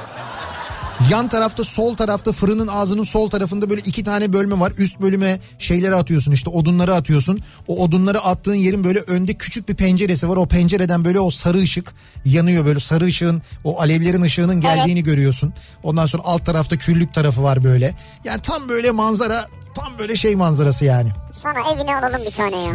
Yan 1.11 1.27
tarafta 1.27 1.63
sol 1.63 1.95
tarafta 1.95 2.31
fırının 2.31 2.67
ağzının 2.67 3.03
sol 3.03 3.29
tarafında 3.29 3.69
böyle 3.69 3.81
iki 3.81 4.03
tane 4.03 4.33
bölme 4.33 4.59
var. 4.59 4.73
Üst 4.77 5.01
bölüme 5.01 5.39
şeyleri 5.59 5.95
atıyorsun 5.95 6.31
işte 6.31 6.49
odunları 6.49 6.95
atıyorsun. 6.95 7.39
O 7.67 7.83
odunları 7.83 8.21
attığın 8.21 8.53
yerin 8.55 8.83
böyle 8.83 8.99
önde 8.99 9.33
küçük 9.33 9.69
bir 9.69 9.75
penceresi 9.75 10.29
var. 10.29 10.37
O 10.37 10.45
pencereden 10.45 11.05
böyle 11.05 11.19
o 11.19 11.29
sarı 11.31 11.57
ışık 11.57 11.93
yanıyor 12.25 12.65
böyle 12.65 12.79
sarı 12.79 13.05
ışığın 13.05 13.41
o 13.63 13.79
alevlerin 13.81 14.21
ışığının 14.21 14.61
geldiğini 14.61 15.03
görüyorsun. 15.03 15.53
Ondan 15.83 16.05
sonra 16.05 16.23
alt 16.25 16.45
tarafta 16.45 16.77
küllük 16.77 17.13
tarafı 17.13 17.43
var 17.43 17.63
böyle. 17.63 17.93
Yani 18.23 18.41
tam 18.41 18.69
böyle 18.69 18.91
manzara 18.91 19.47
tam 19.75 19.87
böyle 19.99 20.15
şey 20.15 20.35
manzarası 20.35 20.85
yani. 20.85 21.09
Sana 21.31 21.59
evine 21.73 21.95
alalım 21.95 22.21
bir 22.25 22.31
tane 22.31 22.57
ya. 22.63 22.73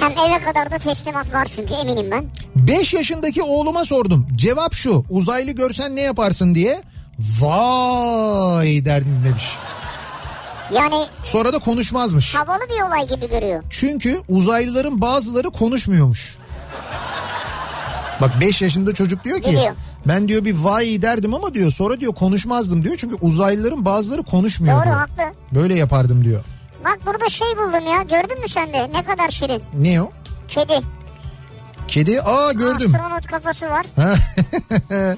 Hem 0.00 0.10
eve 0.12 0.38
kadar 0.40 0.70
da 0.70 0.78
teslimat 0.78 1.34
var 1.34 1.48
çünkü 1.56 1.74
eminim 1.74 2.10
ben. 2.10 2.24
5 2.56 2.94
yaşındaki 2.94 3.42
oğluma 3.42 3.84
sordum. 3.84 4.26
Cevap 4.36 4.74
şu 4.74 5.04
uzaylı 5.10 5.50
görsen 5.50 5.96
ne 5.96 6.00
yaparsın 6.00 6.54
diye. 6.54 6.82
Vay 7.40 8.84
derdim 8.84 9.20
demiş. 9.24 9.44
Yani 10.74 10.94
Sonra 11.24 11.52
da 11.52 11.58
konuşmazmış. 11.58 12.34
havalı 12.34 12.60
bir 12.68 12.82
olay 12.88 13.06
gibi 13.06 13.30
görüyor. 13.30 13.62
Çünkü 13.70 14.20
uzaylıların 14.28 15.00
bazıları 15.00 15.50
konuşmuyormuş. 15.50 16.38
Bak 18.20 18.30
5 18.40 18.62
yaşında 18.62 18.94
çocuk 18.94 19.24
diyor 19.24 19.40
ki 19.42 19.50
Biliyor. 19.50 19.74
ben 20.06 20.28
diyor 20.28 20.44
bir 20.44 20.54
vay 20.54 21.02
derdim 21.02 21.34
ama 21.34 21.54
diyor 21.54 21.70
sonra 21.70 22.00
diyor 22.00 22.14
konuşmazdım 22.14 22.82
diyor. 22.82 22.94
Çünkü 22.98 23.16
uzaylıların 23.20 23.84
bazıları 23.84 24.22
konuşmuyor 24.22 24.76
Doğru 24.76 24.84
diyor. 24.84 24.96
haklı. 24.96 25.22
Böyle 25.54 25.74
yapardım 25.74 26.24
diyor. 26.24 26.44
Bak 26.84 26.98
burada 27.06 27.28
şey 27.28 27.48
buldum 27.56 27.86
ya 27.86 28.02
gördün 28.02 28.40
mü 28.40 28.48
sen 28.48 28.72
de 28.72 28.90
ne 28.92 29.04
kadar 29.04 29.28
şirin. 29.28 29.62
Ne 29.74 30.02
o? 30.02 30.10
Kedi. 30.48 30.80
Kedi 31.88 32.22
aa 32.22 32.52
gördüm. 32.52 32.94
Astronot 32.94 33.26
kafası 33.26 33.70
var. 33.70 33.86
Ha. 33.96 34.14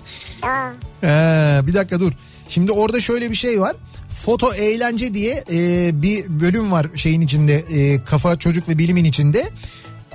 Ee, 1.05 1.61
bir 1.67 1.75
dakika 1.75 2.01
dur. 2.01 2.13
Şimdi 2.49 2.73
orada 2.73 3.01
şöyle 3.01 3.31
bir 3.31 3.35
şey 3.35 3.61
var. 3.61 3.77
Foto 4.09 4.55
eğlence 4.55 5.15
diye 5.15 5.45
e, 5.53 5.91
bir 6.03 6.41
bölüm 6.41 6.73
var 6.73 6.87
şeyin 6.95 7.21
içinde 7.21 7.55
e, 7.55 8.05
kafa 8.05 8.39
çocuk 8.39 8.69
ve 8.69 8.79
bilimin 8.79 9.05
içinde. 9.05 9.51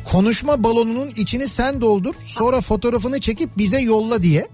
Konuşma 0.06 0.64
balonunun 0.64 1.10
içini 1.16 1.48
sen 1.48 1.82
doldur 1.82 2.16
sonra 2.26 2.62
fotoğrafını 2.62 3.20
çekip 3.20 3.58
bize 3.58 3.82
yolla 3.82 4.24
diye. 4.24 4.48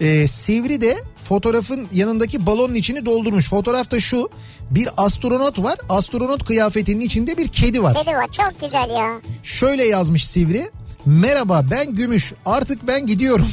E, 0.00 0.26
Sivri 0.26 0.80
de 0.80 0.96
fotoğrafın 1.28 1.88
yanındaki 1.92 2.46
balonun 2.46 2.74
içini 2.74 3.06
doldurmuş. 3.06 3.48
Fotoğrafta 3.48 4.00
şu 4.00 4.30
bir 4.70 4.88
astronot 4.96 5.62
var. 5.62 5.78
Astronot 5.88 6.44
kıyafetinin 6.44 7.00
içinde 7.00 7.36
bir 7.36 7.48
kedi 7.48 7.82
var. 7.82 7.94
kedi 7.94 8.16
var 8.16 8.26
çok 8.32 8.60
güzel 8.60 8.90
ya. 8.90 9.20
Şöyle 9.42 9.84
yazmış 9.84 10.26
Sivri. 10.26 10.70
Merhaba 11.06 11.64
ben 11.70 11.94
Gümüş 11.94 12.32
artık 12.46 12.86
ben 12.86 13.06
gidiyorum. 13.06 13.48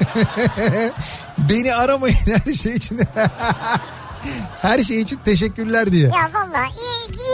Beni 1.38 1.74
aramayın 1.74 2.16
her 2.44 2.52
şey 2.52 2.74
için. 2.74 3.00
her 4.62 4.82
şey 4.82 5.00
için 5.00 5.18
teşekkürler 5.24 5.92
diye. 5.92 6.06
Ya 6.06 6.30
valla 6.34 6.66
iyi, 6.66 6.89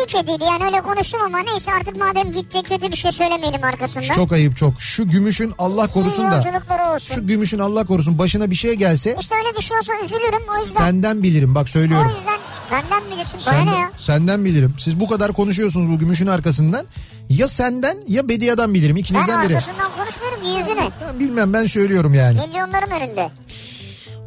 iyi 0.07 0.23
kediydi 0.23 0.45
yani 0.45 0.65
öyle 0.65 0.81
konuştum 0.81 1.21
ama 1.27 1.39
neyse 1.39 1.73
artık 1.73 1.97
madem 1.97 2.33
gidecek 2.33 2.67
kötü 2.69 2.91
bir 2.93 2.97
şey 2.97 3.13
söylemeyelim 3.13 3.65
arkasından. 3.65 4.15
Çok 4.15 4.33
ayıp 4.33 4.57
çok. 4.57 4.81
Şu 4.81 5.09
Gümüş'ün 5.09 5.55
Allah 5.59 5.87
korusun 5.87 6.23
İyi 6.25 6.31
da. 6.31 6.95
olsun. 6.95 7.15
Şu 7.15 7.27
Gümüş'ün 7.27 7.59
Allah 7.59 7.87
korusun 7.87 8.19
başına 8.19 8.51
bir 8.51 8.55
şey 8.57 8.75
gelse 8.75 9.17
İşte 9.21 9.35
öyle 9.35 9.57
bir 9.59 9.63
şey 9.63 9.79
olsa 9.79 9.93
üzülürüm 10.05 10.43
o 10.53 10.65
yüzden. 10.65 10.81
senden 10.81 11.23
bilirim 11.23 11.55
bak 11.55 11.63
O 11.67 11.71
söylüyorum. 11.71 12.13
yüzden 12.19 12.37
Benden 12.73 13.11
bilirsin. 13.11 13.41
Bana 13.47 13.55
ne 13.55 13.65
Senden, 13.65 13.81
ya? 13.81 13.91
senden 13.97 14.45
bilirim. 14.45 14.75
Siz 14.79 15.01
bu 15.01 15.09
kadar 15.09 15.33
konuşuyorsunuz 15.33 15.91
bu 15.93 15.99
gümüşün 15.99 16.27
arkasından. 16.27 16.87
Ya 17.29 17.49
senden 17.49 17.97
ya 18.09 18.29
Bediye'den 18.29 18.75
bilirim. 18.75 18.97
Ben 18.97 19.01
İkinizden 19.01 19.43
biri. 19.49 19.55
arkasından 19.57 19.91
konuşmuyorum 19.99 20.41
ki 20.43 20.49
yüzüne. 20.49 20.89
Ben 21.09 21.21
bilmem 21.21 21.53
ben 21.53 21.67
söylüyorum 21.67 22.15
yani. 22.15 22.39
Milyonların 22.47 22.91
önünde. 22.91 23.31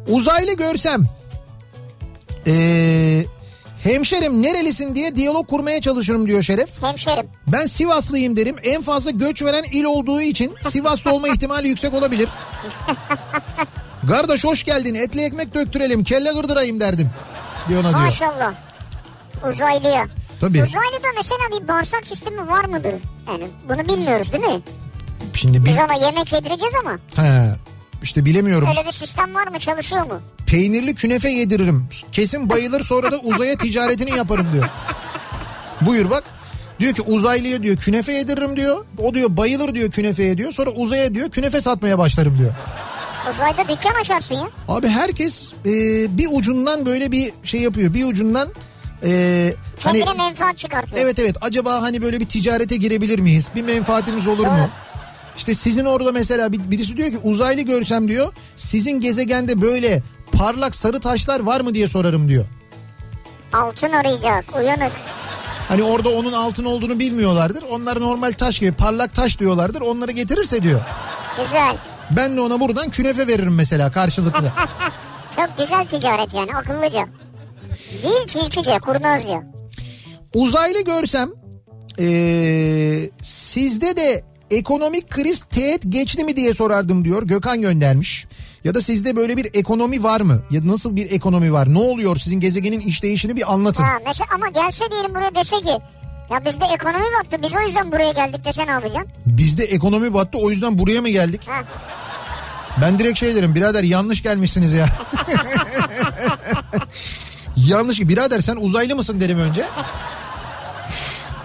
Uzaylı 0.08 0.52
görsem 0.56 1.06
ee, 2.46 3.24
hemşerim 3.82 4.42
nerelisin 4.42 4.94
diye 4.94 5.16
diyalog 5.16 5.48
kurmaya 5.48 5.80
çalışırım 5.80 6.26
diyor 6.26 6.42
Şeref. 6.42 6.82
Hemşerim. 6.82 7.26
Ben 7.46 7.66
Sivaslıyım 7.66 8.36
derim. 8.36 8.56
En 8.62 8.82
fazla 8.82 9.10
göç 9.10 9.42
veren 9.42 9.64
il 9.72 9.84
olduğu 9.84 10.20
için 10.20 10.54
Sivaslı 10.68 11.12
olma 11.12 11.28
ihtimali 11.34 11.68
yüksek 11.68 11.94
olabilir. 11.94 12.28
Kardeş 14.08 14.44
hoş 14.44 14.64
geldin 14.64 14.94
etli 14.94 15.20
ekmek 15.20 15.54
döktürelim 15.54 16.04
kelle 16.04 16.32
gırdırayım 16.32 16.80
derdim. 16.80 17.10
Diyor 17.68 17.80
ona 17.80 17.88
diyor. 17.90 18.00
Maşallah. 18.00 18.52
Uzaylıya. 19.50 20.06
Tabii. 20.40 20.62
Uzaylıda 20.62 21.06
mesela 21.16 21.40
bir 21.62 21.68
bağırsak 21.68 22.06
sistemi 22.06 22.48
var 22.48 22.64
mıdır? 22.64 22.94
Yani 23.28 23.46
bunu 23.68 23.88
bilmiyoruz 23.88 24.32
değil 24.32 24.44
mi? 24.44 24.60
Şimdi 25.34 25.64
bir... 25.64 25.70
Biz 25.70 25.76
ona 25.78 26.06
yemek 26.06 26.32
yedireceğiz 26.32 26.74
ama 26.84 26.98
He, 27.16 27.50
işte 28.02 28.24
bilemiyorum. 28.24 28.68
öyle 28.68 28.86
bir 28.86 28.92
sistem 28.92 29.34
var 29.34 29.46
mı 29.46 29.58
çalışıyor 29.58 30.06
mu? 30.06 30.20
Peynirli 30.46 30.94
künefe 30.94 31.28
yediririm. 31.30 31.88
Kesin 32.12 32.48
bayılır 32.50 32.84
sonra 32.84 33.12
da 33.12 33.18
uzaya 33.18 33.58
ticaretini 33.58 34.10
yaparım 34.10 34.46
diyor. 34.52 34.64
Buyur 35.80 36.10
bak. 36.10 36.24
Diyor 36.80 36.94
ki 36.94 37.02
uzaylıya 37.02 37.62
diyor 37.62 37.76
künefe 37.76 38.12
yediririm 38.12 38.56
diyor. 38.56 38.84
O 38.98 39.14
diyor 39.14 39.36
bayılır 39.36 39.74
diyor 39.74 39.90
künefeye 39.90 40.38
diyor. 40.38 40.52
Sonra 40.52 40.70
uzaya 40.70 41.14
diyor 41.14 41.30
künefe 41.30 41.60
satmaya 41.60 41.98
başlarım 41.98 42.38
diyor. 42.38 42.50
Uzayda 43.30 43.68
dükkan 43.68 44.00
açarsın 44.00 44.34
ya. 44.34 44.48
Abi 44.68 44.88
herkes 44.88 45.52
e, 45.66 45.70
bir 46.18 46.28
ucundan 46.32 46.86
böyle 46.86 47.12
bir 47.12 47.32
şey 47.44 47.60
yapıyor. 47.60 47.94
Bir 47.94 48.04
ucundan 48.04 48.48
e, 49.04 49.54
hani 49.80 50.04
menfaat 50.18 50.58
çıkartıyor. 50.58 51.02
evet 51.04 51.18
evet 51.18 51.36
acaba 51.40 51.82
hani 51.82 52.02
böyle 52.02 52.20
bir 52.20 52.26
ticarete 52.26 52.76
girebilir 52.76 53.18
miyiz? 53.18 53.50
Bir 53.54 53.62
menfaatimiz 53.62 54.28
olur 54.28 54.46
mu? 54.46 54.70
İşte 55.36 55.54
sizin 55.54 55.84
orada 55.84 56.12
mesela 56.12 56.52
bir- 56.52 56.70
birisi 56.70 56.96
diyor 56.96 57.10
ki 57.10 57.18
uzaylı 57.24 57.60
görsem 57.62 58.08
diyor 58.08 58.32
sizin 58.56 59.00
gezegende 59.00 59.60
böyle 59.60 60.02
parlak 60.32 60.74
sarı 60.74 61.00
taşlar 61.00 61.40
var 61.40 61.60
mı 61.60 61.74
diye 61.74 61.88
sorarım 61.88 62.28
diyor. 62.28 62.44
Altın 63.52 63.92
arayacak. 63.92 64.44
Uyanık. 64.58 64.92
Hani 65.68 65.82
orada 65.82 66.08
onun 66.08 66.32
altın 66.32 66.64
olduğunu 66.64 66.98
bilmiyorlardır. 66.98 67.64
Onlar 67.70 68.00
normal 68.00 68.32
taş 68.32 68.58
gibi 68.58 68.72
parlak 68.72 69.14
taş 69.14 69.38
diyorlardır. 69.40 69.80
Onları 69.80 70.12
getirirse 70.12 70.62
diyor. 70.62 70.80
Güzel. 71.44 71.76
Ben 72.10 72.36
de 72.36 72.40
ona 72.40 72.60
buradan 72.60 72.90
künefe 72.90 73.26
veririm 73.26 73.54
mesela 73.54 73.90
karşılıklı. 73.90 74.52
Çok 75.36 75.58
güzel 75.58 75.86
ticaret 75.86 76.34
yani 76.34 76.50
akıllıca. 76.54 77.06
Değil 78.02 78.26
tilkice, 78.26 78.78
kurnazca. 78.78 79.42
Uzaylı 80.34 80.84
görsem 80.84 81.30
ee, 81.98 83.10
sizde 83.22 83.96
de 83.96 84.24
ekonomik 84.50 85.10
kriz 85.10 85.40
teğet 85.40 85.82
geçti 85.88 86.24
mi 86.24 86.36
diye 86.36 86.54
sorardım 86.54 87.04
diyor. 87.04 87.22
Gökhan 87.22 87.60
göndermiş. 87.60 88.26
Ya 88.64 88.74
da 88.74 88.82
sizde 88.82 89.16
böyle 89.16 89.36
bir 89.36 89.50
ekonomi 89.54 90.02
var 90.02 90.20
mı? 90.20 90.42
Ya 90.50 90.62
da 90.64 90.68
nasıl 90.68 90.96
bir 90.96 91.10
ekonomi 91.10 91.52
var? 91.52 91.74
Ne 91.74 91.78
oluyor 91.78 92.16
sizin 92.16 92.40
gezegenin 92.40 92.80
işleyişini 92.80 93.36
bir 93.36 93.52
anlatın. 93.52 93.84
Ha, 93.84 93.98
mesela 94.06 94.26
ama 94.34 94.48
gelse 94.48 94.84
diyelim 94.90 95.14
buraya 95.14 95.34
dese 95.34 95.60
ki 95.60 95.78
ya 96.30 96.44
bizde 96.44 96.64
ekonomi 96.74 97.04
battı 97.04 97.36
biz 97.42 97.50
o 97.54 97.66
yüzden 97.66 97.92
buraya 97.92 98.12
geldik 98.12 98.44
dese 98.44 98.66
ne 98.66 98.70
yapacaksın? 98.70 99.12
Bizde 99.26 99.64
ekonomi 99.64 100.14
battı 100.14 100.38
o 100.38 100.50
yüzden 100.50 100.78
buraya 100.78 101.00
mı 101.00 101.08
geldik? 101.08 101.40
Ha. 101.48 101.62
Ben 102.80 102.98
direkt 102.98 103.18
şey 103.18 103.34
derim 103.34 103.54
birader 103.54 103.82
yanlış 103.82 104.22
gelmişsiniz 104.22 104.72
ya. 104.72 104.86
yanlış 107.56 108.00
birader 108.00 108.40
sen 108.40 108.56
uzaylı 108.56 108.96
mısın 108.96 109.20
derim 109.20 109.38
önce. 109.38 109.64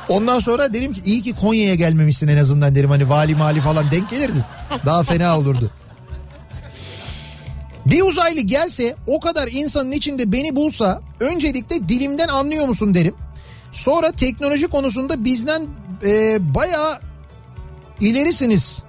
Ondan 0.09 0.39
sonra 0.39 0.73
derim 0.73 0.93
ki 0.93 1.01
iyi 1.05 1.21
ki 1.21 1.33
Konya'ya 1.33 1.75
gelmemişsin 1.75 2.27
en 2.27 2.37
azından 2.37 2.75
derim 2.75 2.89
hani 2.89 3.09
vali 3.09 3.35
mali 3.35 3.61
falan 3.61 3.91
denk 3.91 4.09
gelirdi. 4.09 4.45
Daha 4.85 5.03
fena 5.03 5.39
olurdu. 5.39 5.71
Bir 7.85 8.01
uzaylı 8.01 8.41
gelse 8.41 8.95
o 9.07 9.19
kadar 9.19 9.47
insanın 9.51 9.91
içinde 9.91 10.31
beni 10.31 10.55
bulsa 10.55 11.01
öncelikle 11.19 11.89
dilimden 11.89 12.27
anlıyor 12.27 12.67
musun 12.67 12.93
derim. 12.93 13.15
Sonra 13.71 14.11
teknoloji 14.11 14.67
konusunda 14.67 15.25
bizden 15.25 15.67
e, 16.03 16.37
bayağı 16.55 16.99
ilerisiniz. 17.99 18.83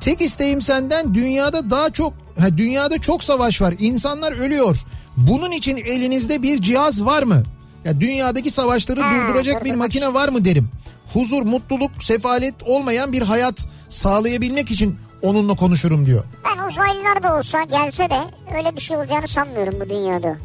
Tek 0.00 0.20
isteğim 0.20 0.62
senden 0.62 1.14
dünyada 1.14 1.70
daha 1.70 1.90
çok 1.90 2.12
dünyada 2.56 2.98
çok 2.98 3.24
savaş 3.24 3.60
var. 3.60 3.74
İnsanlar 3.78 4.32
ölüyor. 4.32 4.76
Bunun 5.16 5.50
için 5.50 5.76
elinizde 5.76 6.42
bir 6.42 6.62
cihaz 6.62 7.04
var 7.04 7.22
mı? 7.22 7.42
Ya 7.86 8.00
dünyadaki 8.00 8.50
savaşları 8.50 9.00
Ha, 9.00 9.14
durduracak 9.14 9.64
bir 9.64 9.74
makine 9.74 10.14
var 10.14 10.28
mı 10.28 10.44
derim. 10.44 10.68
Huzur, 11.12 11.42
mutluluk, 11.42 11.90
sefalet 12.02 12.54
olmayan 12.66 13.12
bir 13.12 13.22
hayat 13.22 13.66
sağlayabilmek 13.88 14.70
için 14.70 14.96
onunla 15.22 15.54
konuşurum 15.54 16.06
diyor. 16.06 16.24
Ben 16.44 16.64
uzaylılar 16.68 17.22
da 17.22 17.38
olsa 17.38 17.62
gelse 17.62 18.10
de 18.10 18.18
öyle 18.58 18.76
bir 18.76 18.80
şey 18.80 18.96
olacağını 18.96 19.28
sanmıyorum 19.28 19.74
bu 19.80 19.90
dünyada. 19.90 20.36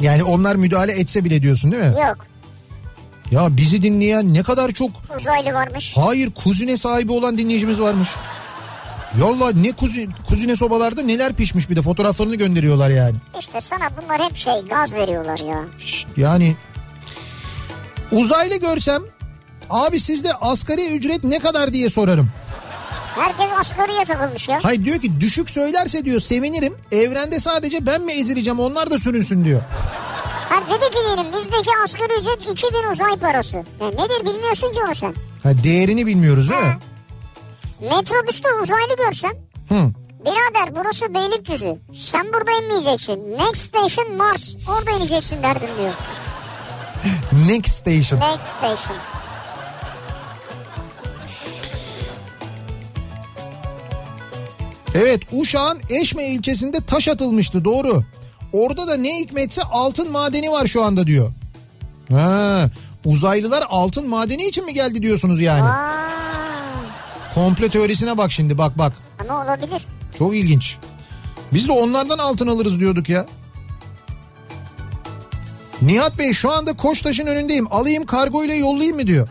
Yani 0.00 0.22
onlar 0.24 0.56
müdahale 0.56 0.92
etse 0.92 1.24
bile 1.24 1.42
diyorsun 1.42 1.72
değil 1.72 1.82
mi? 1.84 1.94
Yok 2.06 2.16
Ya 3.30 3.56
bizi 3.56 3.82
dinleyen 3.82 4.34
ne 4.34 4.42
kadar 4.42 4.70
çok 4.70 4.90
uzaylı 5.18 5.52
varmış. 5.52 5.92
hayır 5.96 6.30
kuzine 6.30 6.76
sahibi 6.76 7.12
olan 7.12 7.38
dinleyicimiz 7.38 7.80
varmış. 7.80 8.08
Yallah 9.20 9.52
ne 9.54 9.72
kuzi, 9.72 10.08
kuzine 10.28 10.56
sobalarda 10.56 11.02
neler 11.02 11.32
pişmiş 11.32 11.70
bir 11.70 11.76
de 11.76 11.82
fotoğraflarını 11.82 12.34
gönderiyorlar 12.34 12.90
yani. 12.90 13.14
İşte 13.40 13.60
sana 13.60 13.88
bunlar 14.02 14.20
hep 14.30 14.36
şey 14.36 14.54
gaz 14.70 14.94
veriyorlar 14.94 15.38
ya. 15.38 15.64
Yani 16.16 16.56
uzaylı 18.12 18.56
görsem 18.56 19.02
abi 19.70 20.00
sizde 20.00 20.32
asgari 20.34 20.86
ücret 20.86 21.24
ne 21.24 21.38
kadar 21.38 21.72
diye 21.72 21.90
sorarım. 21.90 22.28
Herkes 23.14 23.50
asgariye 23.60 24.04
takılmış 24.04 24.48
ya. 24.48 24.58
Hayır 24.62 24.84
diyor 24.84 24.98
ki 25.00 25.20
düşük 25.20 25.50
söylerse 25.50 26.04
diyor 26.04 26.20
sevinirim. 26.20 26.74
Evrende 26.92 27.40
sadece 27.40 27.86
ben 27.86 28.02
mi 28.02 28.12
ezileceğim 28.12 28.60
onlar 28.60 28.90
da 28.90 28.98
sürünsün 28.98 29.44
diyor. 29.44 29.60
Ha 30.48 30.60
dedi 30.70 30.90
ki 30.90 30.98
diyelim 31.06 31.32
bizdeki 31.32 31.70
asgari 31.84 32.12
ücret 32.20 32.48
2000 32.52 32.92
uzay 32.92 33.16
parası. 33.16 33.56
Ya 33.56 33.88
nedir 33.88 34.24
bilmiyorsun 34.26 34.72
ki 34.72 34.78
onu 34.86 34.94
sen. 34.94 35.14
Ha, 35.42 35.50
değerini 35.64 36.06
bilmiyoruz 36.06 36.50
değil 36.50 36.60
mi? 36.60 36.78
Metrobüste 37.80 38.48
uzaylı 38.62 38.96
görsen 38.96 39.32
Hı. 39.68 39.90
Birader 40.24 40.76
burası 40.76 41.14
Beylikdüzü. 41.14 41.76
Sen 41.94 42.32
burada 42.32 42.52
inmeyeceksin. 42.62 43.30
Next 43.38 43.56
station 43.56 44.16
Mars. 44.16 44.56
Orada 44.68 44.90
ineceksin 44.90 45.42
derdim 45.42 45.68
diyor. 45.78 45.92
Next 47.48 47.74
station. 47.74 48.20
Next 48.32 48.46
station. 48.46 48.96
Evet 54.94 55.20
Uşak'ın 55.32 55.80
Eşme 55.90 56.24
ilçesinde 56.26 56.80
taş 56.80 57.08
atılmıştı 57.08 57.64
doğru. 57.64 58.04
Orada 58.52 58.88
da 58.88 58.96
ne 58.96 59.18
hikmetse 59.18 59.62
altın 59.62 60.12
madeni 60.12 60.50
var 60.50 60.66
şu 60.66 60.84
anda 60.84 61.06
diyor. 61.06 61.32
Ha, 62.10 62.70
uzaylılar 63.04 63.64
altın 63.70 64.08
madeni 64.08 64.44
için 64.44 64.64
mi 64.64 64.74
geldi 64.74 65.02
diyorsunuz 65.02 65.40
yani? 65.40 65.62
Aa, 65.62 66.08
Komple 67.34 67.68
teorisine 67.68 68.18
bak 68.18 68.32
şimdi 68.32 68.58
bak 68.58 68.78
bak. 68.78 68.92
ama 69.20 69.44
olabilir. 69.44 69.86
Çok 70.18 70.36
ilginç. 70.36 70.76
Biz 71.52 71.68
de 71.68 71.72
onlardan 71.72 72.18
altın 72.18 72.46
alırız 72.46 72.80
diyorduk 72.80 73.08
ya. 73.08 73.26
Nihat 75.82 76.18
Bey 76.18 76.32
şu 76.32 76.52
anda 76.52 76.72
Koçtaş'ın 76.72 77.26
önündeyim. 77.26 77.72
Alayım 77.72 78.06
kargoyla 78.06 78.54
yollayayım 78.54 78.96
mı 78.96 79.06
diyor. 79.06 79.28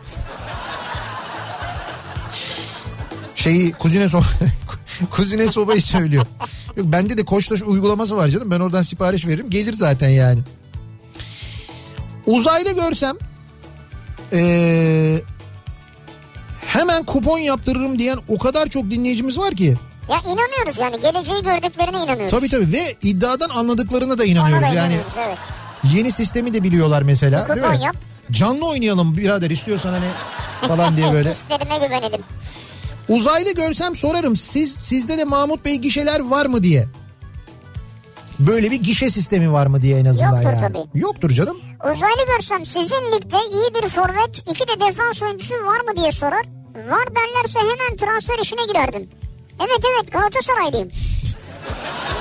Şeyi 3.35 3.71
kuzine 3.71 4.09
so 4.09 4.21
kuzine 5.09 5.47
sobayı 5.47 5.81
söylüyor. 5.81 6.25
Yok 6.77 6.85
bende 6.91 7.17
de 7.17 7.25
Koçtaş 7.25 7.61
uygulaması 7.61 8.17
var 8.17 8.27
canım. 8.27 8.51
Ben 8.51 8.59
oradan 8.59 8.81
sipariş 8.81 9.27
veririm. 9.27 9.49
Gelir 9.49 9.73
zaten 9.73 10.09
yani. 10.09 10.39
Uzaylı 12.25 12.75
görsem 12.75 13.15
ee, 14.33 15.19
hemen 16.67 17.03
kupon 17.05 17.37
yaptırırım 17.39 17.99
diyen 17.99 18.17
o 18.27 18.37
kadar 18.37 18.67
çok 18.67 18.83
dinleyicimiz 18.91 19.37
var 19.39 19.55
ki. 19.55 19.75
Ya 20.09 20.17
inanıyoruz 20.19 20.77
yani 20.79 20.99
geleceği 20.99 21.43
gördüklerine 21.43 21.97
inanıyoruz. 22.03 22.31
Tabii 22.31 22.49
tabii 22.49 22.71
ve 22.71 22.95
iddiadan 23.01 23.49
anladıklarına 23.49 24.17
da 24.17 24.23
Ona 24.23 24.29
inanıyoruz. 24.31 24.61
da 24.63 24.67
Yani 24.67 24.77
inanıyoruz 24.77 25.11
evet. 25.27 25.37
yeni 25.93 26.11
sistemi 26.11 26.53
de 26.53 26.63
biliyorlar 26.63 27.01
mesela 27.01 27.47
değil 27.47 27.61
Kupon 27.61 27.77
mi? 27.77 27.83
yap. 27.85 27.95
Canlı 28.31 28.67
oynayalım 28.69 29.17
birader 29.17 29.49
istiyorsan 29.49 29.91
hani 29.93 30.05
falan 30.67 30.97
diye 30.97 31.13
böyle. 31.13 31.29
Hislerine 31.31 31.85
güvenelim. 31.85 32.21
Uzaylı 33.09 33.53
görsem 33.53 33.95
sorarım 33.95 34.35
siz 34.35 34.75
sizde 34.75 35.17
de 35.17 35.23
Mahmut 35.23 35.65
Bey 35.65 35.75
gişeler 35.75 36.19
var 36.19 36.45
mı 36.45 36.63
diye. 36.63 36.87
Böyle 38.39 38.71
bir 38.71 38.81
gişe 38.81 39.09
sistemi 39.11 39.51
var 39.51 39.67
mı 39.67 39.81
diye 39.81 39.99
en 39.99 40.05
azından 40.05 40.41
Yoktur 40.41 40.49
yani. 40.51 40.61
tabii. 40.61 40.99
Yoktur 40.99 41.29
canım. 41.29 41.57
Uzaylı 41.93 42.25
görsem 42.27 42.65
sizin 42.65 43.11
ligde 43.15 43.37
iyi 43.51 43.83
bir 43.83 43.89
forvet, 43.89 44.37
iki 44.51 44.67
de 44.67 44.79
defans 44.79 45.21
oyuncusu 45.21 45.53
var 45.53 45.79
mı 45.79 45.95
diye 45.97 46.11
sorar. 46.11 46.45
Var 46.77 47.05
derlerse 47.15 47.59
hemen 47.59 47.97
transfer 47.97 48.39
işine 48.39 48.65
girerdim. 48.67 49.09
Evet 49.59 49.79
evet 49.93 50.11
Galatasaraylıyım. 50.11 50.89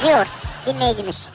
diyor 0.05 0.27
dinleyicimiz. 0.67 1.29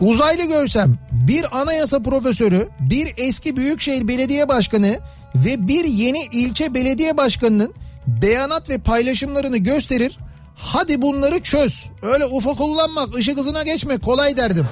Uzaylı 0.00 0.44
görsem 0.44 0.98
bir 1.12 1.60
anayasa 1.60 2.02
profesörü, 2.02 2.68
bir 2.80 3.14
eski 3.16 3.56
büyükşehir 3.56 4.08
belediye 4.08 4.48
başkanı 4.48 4.98
ve 5.34 5.68
bir 5.68 5.84
yeni 5.84 6.22
ilçe 6.32 6.74
belediye 6.74 7.16
başkanının 7.16 7.74
beyanat 8.06 8.68
ve 8.70 8.78
paylaşımlarını 8.78 9.56
gösterir. 9.56 10.18
Hadi 10.56 11.02
bunları 11.02 11.42
çöz. 11.42 11.86
Öyle 12.02 12.26
ufa 12.26 12.54
kullanmak, 12.54 13.16
ışık 13.16 13.38
hızına 13.38 13.62
geçmek 13.62 14.02
kolay 14.02 14.36
derdim. 14.36 14.66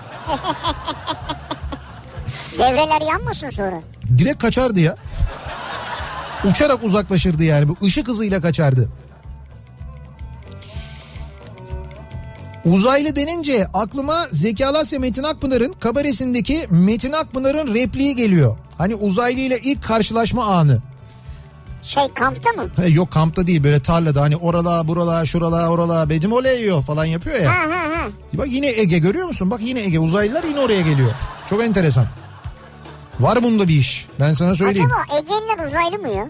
Devreler 2.59 3.01
yanmasın 3.01 3.51
sonra. 3.51 3.81
Direkt 4.19 4.43
kaçardı 4.43 4.81
ya. 4.81 4.97
Uçarak 6.45 6.85
uzaklaşırdı 6.85 7.45
yani. 7.45 7.69
Bu 7.69 7.77
ışık 7.87 8.09
hızıyla 8.09 8.41
kaçardı. 8.41 8.89
Uzaylı 12.65 13.17
denince 13.17 13.67
aklıma 13.75 14.27
Zeki 14.33 14.67
Alasya 14.67 14.99
Metin 14.99 15.23
Akpınar'ın 15.23 15.73
kabaresindeki 15.81 16.67
Metin 16.71 17.13
Akpınar'ın 17.13 17.75
repliği 17.75 18.17
geliyor. 18.17 18.57
Hani 18.79 18.95
uzaylı 18.95 19.41
ile 19.41 19.59
ilk 19.59 19.85
karşılaşma 19.85 20.45
anı. 20.45 20.79
Şey 21.83 22.03
kampta 22.15 22.51
mı? 22.53 22.69
He, 22.77 22.87
Yok 22.89 23.11
kampta 23.11 23.47
değil 23.47 23.65
böyle 23.65 23.81
tarlada 23.83 24.21
hani 24.21 24.37
orala 24.37 24.89
burala 24.89 25.25
şurala 25.27 25.69
orala 25.69 26.09
bedim 26.09 26.33
oleyo 26.33 26.81
falan 26.81 27.05
yapıyor 27.05 27.41
ya. 27.41 27.51
Ha 27.51 27.57
ha 27.71 27.97
ha. 27.97 28.09
Bak 28.33 28.47
yine 28.51 28.69
Ege 28.69 28.99
görüyor 28.99 29.27
musun? 29.27 29.51
Bak 29.51 29.61
yine 29.63 29.81
Ege 29.81 29.99
uzaylılar 29.99 30.45
yine 30.45 30.61
oraya 30.61 30.81
geliyor. 30.81 31.11
Çok 31.51 31.63
enteresan. 31.63 32.07
Var 33.21 33.43
bunda 33.43 33.69
bir 33.69 33.75
iş. 33.77 34.07
Ben 34.21 34.33
sana 34.33 34.55
söyleyeyim. 34.55 34.91
Acaba 35.09 35.19
Egeliler 35.19 35.67
uzaylı 35.67 35.99
mı 35.99 36.09
ya? 36.09 36.29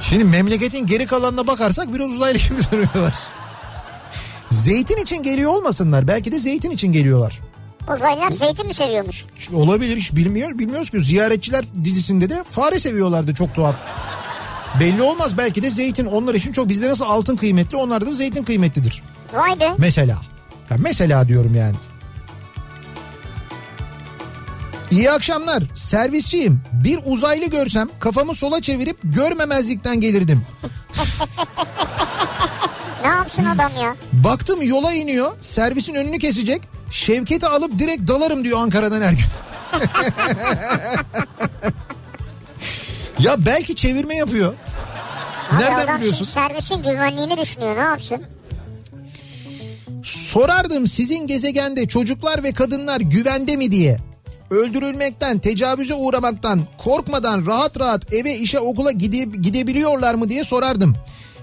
Şimdi 0.00 0.24
memleketin 0.24 0.86
geri 0.86 1.06
kalanına 1.06 1.46
bakarsak 1.46 1.94
biraz 1.94 2.10
uzaylı 2.10 2.38
gibi 2.38 2.62
duruyorlar. 2.72 3.14
Zeytin 4.50 4.96
için 5.02 5.22
geliyor 5.22 5.50
olmasınlar. 5.52 6.08
Belki 6.08 6.32
de 6.32 6.38
zeytin 6.38 6.70
için 6.70 6.92
geliyorlar. 6.92 7.40
Uzaylılar 7.96 8.30
zeytin 8.30 8.66
mi 8.66 8.74
seviyormuş? 8.74 9.24
İşte 9.38 9.56
olabilir 9.56 9.96
hiç 9.96 10.16
bilmiyor, 10.16 10.58
bilmiyoruz 10.58 10.90
ki. 10.90 11.00
Ziyaretçiler 11.00 11.64
dizisinde 11.84 12.30
de 12.30 12.44
fare 12.50 12.80
seviyorlardı 12.80 13.34
çok 13.34 13.54
tuhaf. 13.54 13.74
Belli 14.80 15.02
olmaz 15.02 15.38
belki 15.38 15.62
de 15.62 15.70
zeytin 15.70 16.06
onlar 16.06 16.34
için 16.34 16.52
çok 16.52 16.68
bizde 16.68 16.88
nasıl 16.88 17.04
altın 17.04 17.36
kıymetli 17.36 17.76
onlarda 17.76 18.06
da 18.06 18.12
zeytin 18.12 18.44
kıymetlidir. 18.44 19.02
Vay 19.34 19.60
be. 19.60 19.72
Mesela. 19.78 20.16
Ya 20.70 20.76
mesela 20.80 21.28
diyorum 21.28 21.54
yani. 21.54 21.76
İyi 24.90 25.10
akşamlar. 25.10 25.62
Servisçiyim. 25.74 26.60
Bir 26.84 26.98
uzaylı 27.04 27.46
görsem 27.46 27.88
kafamı 28.00 28.34
sola 28.34 28.62
çevirip 28.62 28.96
görmemezlikten 29.04 30.00
gelirdim. 30.00 30.42
Ne 33.02 33.08
yapsın 33.12 33.44
adam 33.44 33.72
ya? 33.82 33.96
Baktım 34.12 34.62
yola 34.62 34.92
iniyor. 34.92 35.32
Servisin 35.40 35.94
önünü 35.94 36.18
kesecek. 36.18 36.62
Şevket'i 36.90 37.46
alıp 37.46 37.78
direkt 37.78 38.08
dalarım 38.08 38.44
diyor 38.44 38.58
Ankara'dan 38.58 39.02
her 39.02 39.12
gün. 39.12 39.24
ya 43.18 43.46
belki 43.46 43.76
çevirme 43.76 44.16
yapıyor. 44.16 44.54
Abi 45.52 45.62
Nereden 45.62 45.98
biliyorsun? 46.00 46.24
servisin 46.24 46.82
güvenliğini 46.82 47.36
düşünüyor 47.36 47.76
ne 47.76 47.80
yapsın? 47.80 48.22
Sorardım 50.02 50.86
sizin 50.86 51.26
gezegende 51.26 51.88
çocuklar 51.88 52.42
ve 52.42 52.52
kadınlar 52.52 53.00
güvende 53.00 53.56
mi 53.56 53.70
diye. 53.70 53.98
Öldürülmekten, 54.50 55.38
tecavüze 55.38 55.94
uğramaktan, 55.94 56.60
korkmadan 56.78 57.46
rahat 57.46 57.80
rahat 57.80 58.14
eve, 58.14 58.34
işe, 58.38 58.58
okula 58.60 58.92
gide, 58.92 59.18
gidebiliyorlar 59.40 60.14
mı 60.14 60.28
diye 60.28 60.44
sorardım. 60.44 60.96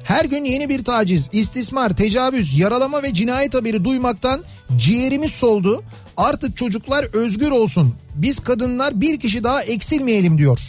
Her 0.03 0.25
gün 0.25 0.43
yeni 0.43 0.69
bir 0.69 0.83
taciz, 0.83 1.29
istismar, 1.31 1.95
tecavüz, 1.95 2.57
yaralama 2.59 3.03
ve 3.03 3.13
cinayet 3.13 3.53
haberi 3.55 3.83
duymaktan 3.85 4.43
ciğerimiz 4.77 5.31
soldu. 5.31 5.83
Artık 6.17 6.57
çocuklar 6.57 7.03
özgür 7.13 7.51
olsun. 7.51 7.95
Biz 8.15 8.39
kadınlar 8.39 9.01
bir 9.01 9.19
kişi 9.19 9.43
daha 9.43 9.63
eksilmeyelim 9.63 10.37
diyor. 10.37 10.59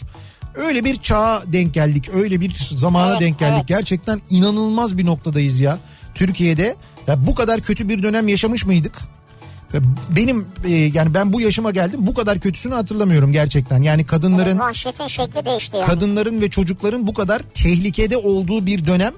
Öyle 0.55 0.85
bir 0.85 0.97
çağa 1.03 1.43
denk 1.47 1.75
geldik. 1.75 2.09
Öyle 2.15 2.41
bir 2.41 2.57
zamana 2.77 3.11
Evet, 3.11 3.21
denk 3.21 3.39
geldik. 3.39 3.55
evet. 3.57 3.69
Gerçekten 3.69 4.21
inanılmaz 4.31 4.99
bir 4.99 5.07
noktadayız 5.07 5.61
ya. 5.61 5.79
Türkiye'de 6.15 6.77
ya 7.07 7.27
bu 7.27 7.35
kadar 7.35 7.61
kötü 7.61 7.89
bir 7.89 8.03
dönem 8.03 8.29
yaşamış 8.29 8.67
mıydık? 8.67 8.93
Benim 10.17 10.47
e, 10.65 10.71
yani 10.71 11.15
ben 11.15 11.33
bu 11.33 11.41
yaşıma 11.41 11.71
geldim 11.71 12.01
bu 12.07 12.15
kadar 12.15 12.41
kötüsünü 12.41 12.75
hatırlamıyorum 12.75 13.33
gerçekten. 13.33 13.83
Yani 13.83 14.07
kadınların 14.07 14.59
Vahşetin 14.59 15.07
şekli 15.07 15.45
değişti 15.47 15.77
yani. 15.77 15.87
kadınların 15.87 16.41
ve 16.41 16.51
çocukların 16.51 17.07
bu 17.07 17.15
kadar 17.15 17.43
tehlikede 17.43 18.17
olduğu 18.17 18.67
bir 18.67 18.87
dönem 18.87 19.13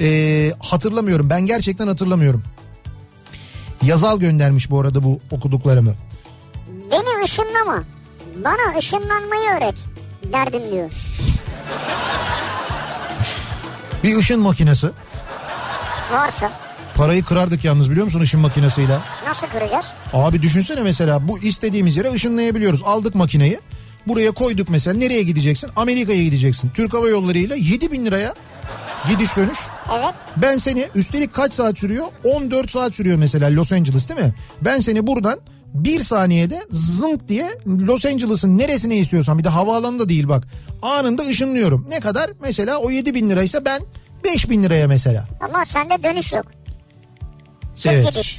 e, 0.00 0.52
hatırlamıyorum. 0.58 1.30
Ben 1.30 1.46
gerçekten 1.46 1.86
hatırlamıyorum. 1.88 2.42
Yazal 3.82 4.20
göndermiş 4.20 4.70
bu 4.70 4.80
arada 4.80 5.02
bu 5.02 5.20
okuduklarımı. 5.30 5.94
Beni 6.90 7.24
ışınlama. 7.24 7.82
Bana 8.44 8.78
ışınlanmayı 8.78 9.50
öğret. 9.56 9.74
Derdim 10.32 10.62
diyor. 10.72 10.90
Bir 14.04 14.16
ışın 14.16 14.40
makinesi. 14.40 14.90
Varsa 16.12 16.52
Parayı 16.98 17.22
kırardık 17.22 17.64
yalnız 17.64 17.90
biliyor 17.90 18.04
musun 18.04 18.20
ışın 18.20 18.40
makinesiyle? 18.40 18.98
nasıl 19.26 19.46
kıracağız? 19.46 19.84
Abi 20.12 20.42
düşünsene 20.42 20.82
mesela 20.82 21.28
bu 21.28 21.38
istediğimiz 21.38 21.96
yere 21.96 22.12
ışınlayabiliyoruz. 22.12 22.82
Aldık 22.84 23.14
makineyi. 23.14 23.60
Buraya 24.06 24.30
koyduk 24.30 24.68
mesela. 24.68 24.98
Nereye 24.98 25.22
gideceksin? 25.22 25.70
Amerika'ya 25.76 26.24
gideceksin. 26.24 26.70
Türk 26.74 26.94
Hava 26.94 27.08
Yolları 27.08 27.38
ile 27.38 27.54
7 27.58 27.92
bin 27.92 28.06
liraya 28.06 28.34
gidiş 29.08 29.36
dönüş. 29.36 29.58
Evet. 29.98 30.14
Ben 30.36 30.58
seni 30.58 30.88
üstelik 30.94 31.32
kaç 31.34 31.54
saat 31.54 31.78
sürüyor? 31.78 32.06
14 32.24 32.70
saat 32.70 32.94
sürüyor 32.94 33.16
mesela 33.16 33.50
Los 33.54 33.72
Angeles 33.72 34.08
değil 34.08 34.20
mi? 34.20 34.34
Ben 34.60 34.80
seni 34.80 35.06
buradan 35.06 35.40
bir 35.74 36.00
saniyede 36.00 36.66
zınk 36.70 37.28
diye 37.28 37.58
Los 37.66 38.06
Angeles'ın 38.06 38.58
neresine 38.58 38.96
istiyorsan 38.96 39.38
bir 39.38 39.44
de 39.44 39.48
havaalanı 39.48 39.98
da 39.98 40.08
değil 40.08 40.28
bak. 40.28 40.44
Anında 40.82 41.22
ışınlıyorum. 41.22 41.86
Ne 41.90 42.00
kadar? 42.00 42.30
Mesela 42.42 42.78
o 42.78 42.90
7 42.90 43.14
bin 43.14 43.30
liraysa 43.30 43.64
ben 43.64 43.80
5 44.24 44.50
bin 44.50 44.62
liraya 44.62 44.88
mesela. 44.88 45.24
Ama 45.40 45.64
sende 45.64 46.02
dönüş 46.02 46.32
yok. 46.32 46.46
Sırf 47.78 47.92
Evet. 47.92 48.12
gidiş. 48.12 48.38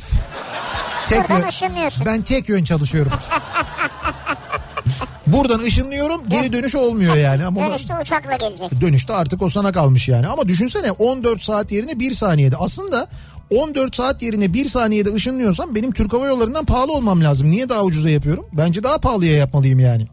Tek 1.08 1.20
Buradan 1.30 1.40
yön- 1.40 1.48
ışınlıyorsun. 1.48 2.06
Ben 2.06 2.22
tek 2.22 2.50
yön 2.50 2.64
çalışıyorum. 2.64 3.12
Buradan 5.28 5.60
ışınlıyorum 5.60 6.22
geri 6.30 6.54
dönüş 6.54 6.76
olmuyor 6.76 7.16
yani. 7.16 7.46
Ama 7.46 7.70
Dönüşte 7.70 7.94
uçakla 8.02 8.36
gelecek. 8.36 8.82
dönüşte 8.82 9.14
artık 9.14 9.42
o 9.42 9.50
sana 9.50 9.72
kalmış 9.72 10.10
yani. 10.10 10.28
Ama 10.28 10.48
düşünsene 10.48 10.92
14 10.92 11.42
saat 11.42 11.72
yerine 11.72 12.00
1 12.00 12.14
saniyede. 12.14 12.56
Aslında 12.58 13.08
14 13.56 13.96
saat 13.96 14.22
yerine 14.22 14.54
1 14.54 14.70
saniyede 14.70 15.14
ışınlıyorsam 15.14 15.76
benim 15.76 15.92
Türk 15.92 16.14
Hava 16.14 16.28
Yolları'ndan 16.28 16.66
pahalı 16.66 16.92
olmam 16.94 17.24
lazım. 17.24 17.52
Niye 17.52 17.70
daha 17.70 17.84
ucuza 17.84 18.10
yapıyorum? 18.10 18.46
Bence 18.54 18.84
daha 18.84 18.98
pahalıya 18.98 19.36
yapmalıyım 19.38 19.80
yani. 19.80 20.08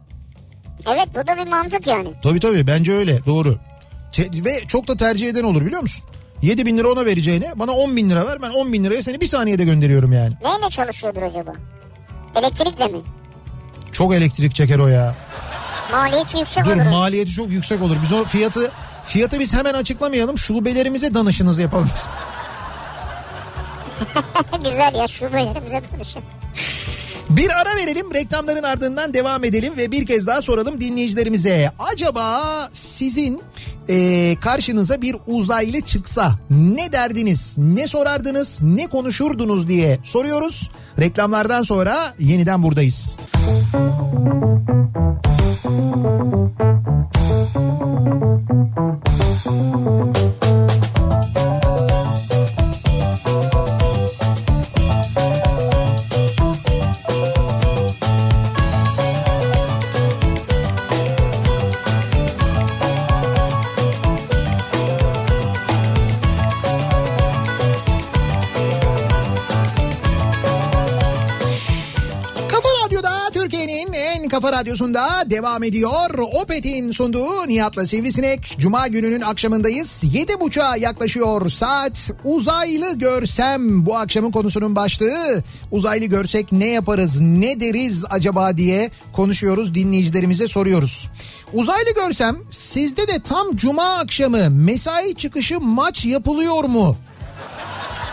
Evet 0.87 1.07
bu 1.15 1.27
da 1.27 1.45
bir 1.45 1.49
mantık 1.51 1.87
yani. 1.87 2.09
Tabii 2.23 2.39
tabii 2.39 2.67
bence 2.67 2.93
öyle 2.93 3.25
doğru. 3.25 3.55
Te- 4.11 4.45
ve 4.45 4.61
çok 4.67 4.87
da 4.87 4.97
tercih 4.97 5.27
eden 5.29 5.43
olur 5.43 5.65
biliyor 5.65 5.81
musun? 5.81 6.05
7 6.41 6.65
bin 6.65 6.77
lira 6.77 6.91
ona 6.91 7.05
vereceğine 7.05 7.51
bana 7.55 7.71
10 7.71 7.95
bin 7.95 8.09
lira 8.09 8.27
ver 8.27 8.41
ben 8.41 8.49
10 8.49 8.73
bin 8.73 8.83
liraya 8.83 9.03
seni 9.03 9.21
bir 9.21 9.27
saniyede 9.27 9.63
gönderiyorum 9.65 10.13
yani. 10.13 10.33
Neyle 10.43 10.69
çalışıyordur 10.69 11.21
acaba? 11.21 11.53
Elektrikle 12.35 12.87
mi? 12.87 12.97
Çok 13.91 14.13
elektrik 14.13 14.55
çeker 14.55 14.79
o 14.79 14.87
ya. 14.87 15.15
Maliyeti 15.91 16.37
yüksek 16.37 16.65
Dur 16.65 16.71
olur. 16.75 16.83
maliyeti 16.91 17.31
çok 17.31 17.49
yüksek 17.49 17.81
olur. 17.81 17.95
Biz 18.03 18.11
o 18.11 18.25
fiyatı 18.25 18.71
fiyatı 19.03 19.39
biz 19.39 19.53
hemen 19.53 19.73
açıklamayalım. 19.73 20.37
Şubelerimize 20.37 21.13
danışınız 21.13 21.59
yapalım 21.59 21.89
biz. 21.95 22.07
Güzel 24.63 24.95
ya 24.95 25.07
şubelerimize 25.07 25.81
danışın. 25.93 26.21
Bir 27.29 27.49
ara 27.61 27.75
verelim 27.75 28.13
reklamların 28.13 28.63
ardından 28.63 29.13
devam 29.13 29.43
edelim 29.43 29.73
ve 29.77 29.91
bir 29.91 30.05
kez 30.05 30.27
daha 30.27 30.41
soralım 30.41 30.79
dinleyicilerimize. 30.79 31.71
Acaba 31.79 32.69
sizin 32.73 33.41
e, 33.89 34.35
karşınıza 34.41 35.01
bir 35.01 35.15
uzaylı 35.27 35.81
çıksa 35.81 36.31
ne 36.49 36.91
derdiniz, 36.91 37.57
ne 37.57 37.87
sorardınız, 37.87 38.61
ne 38.63 38.87
konuşurdunuz 38.87 39.67
diye 39.67 39.99
soruyoruz. 40.03 40.71
Reklamlardan 40.99 41.63
sonra 41.63 42.13
yeniden 42.19 42.63
buradayız. 42.63 43.17
Kafa 43.43 44.07
Radyosu'nda 74.57 75.29
devam 75.29 75.63
ediyor. 75.63 76.19
Opet'in 76.41 76.91
sunduğu 76.91 77.47
Nihat'la 77.47 77.85
Sivrisinek. 77.85 78.55
Cuma 78.57 78.87
gününün 78.87 79.21
akşamındayız. 79.21 80.03
Yedi 80.13 80.39
buçuğa 80.39 80.77
yaklaşıyor 80.77 81.49
saat. 81.49 82.11
Uzaylı 82.23 82.99
görsem 82.99 83.85
bu 83.85 83.97
akşamın 83.97 84.31
konusunun 84.31 84.75
başlığı. 84.75 85.43
Uzaylı 85.71 86.05
görsek 86.05 86.51
ne 86.51 86.65
yaparız, 86.65 87.21
ne 87.21 87.59
deriz 87.59 88.05
acaba 88.09 88.57
diye 88.57 88.91
konuşuyoruz. 89.13 89.75
Dinleyicilerimize 89.75 90.47
soruyoruz. 90.47 91.09
Uzaylı 91.53 91.93
görsem 91.95 92.37
sizde 92.49 93.07
de 93.07 93.19
tam 93.23 93.55
cuma 93.55 93.97
akşamı 93.97 94.49
mesai 94.49 95.15
çıkışı 95.15 95.59
maç 95.59 96.05
yapılıyor 96.05 96.63
mu? 96.63 96.97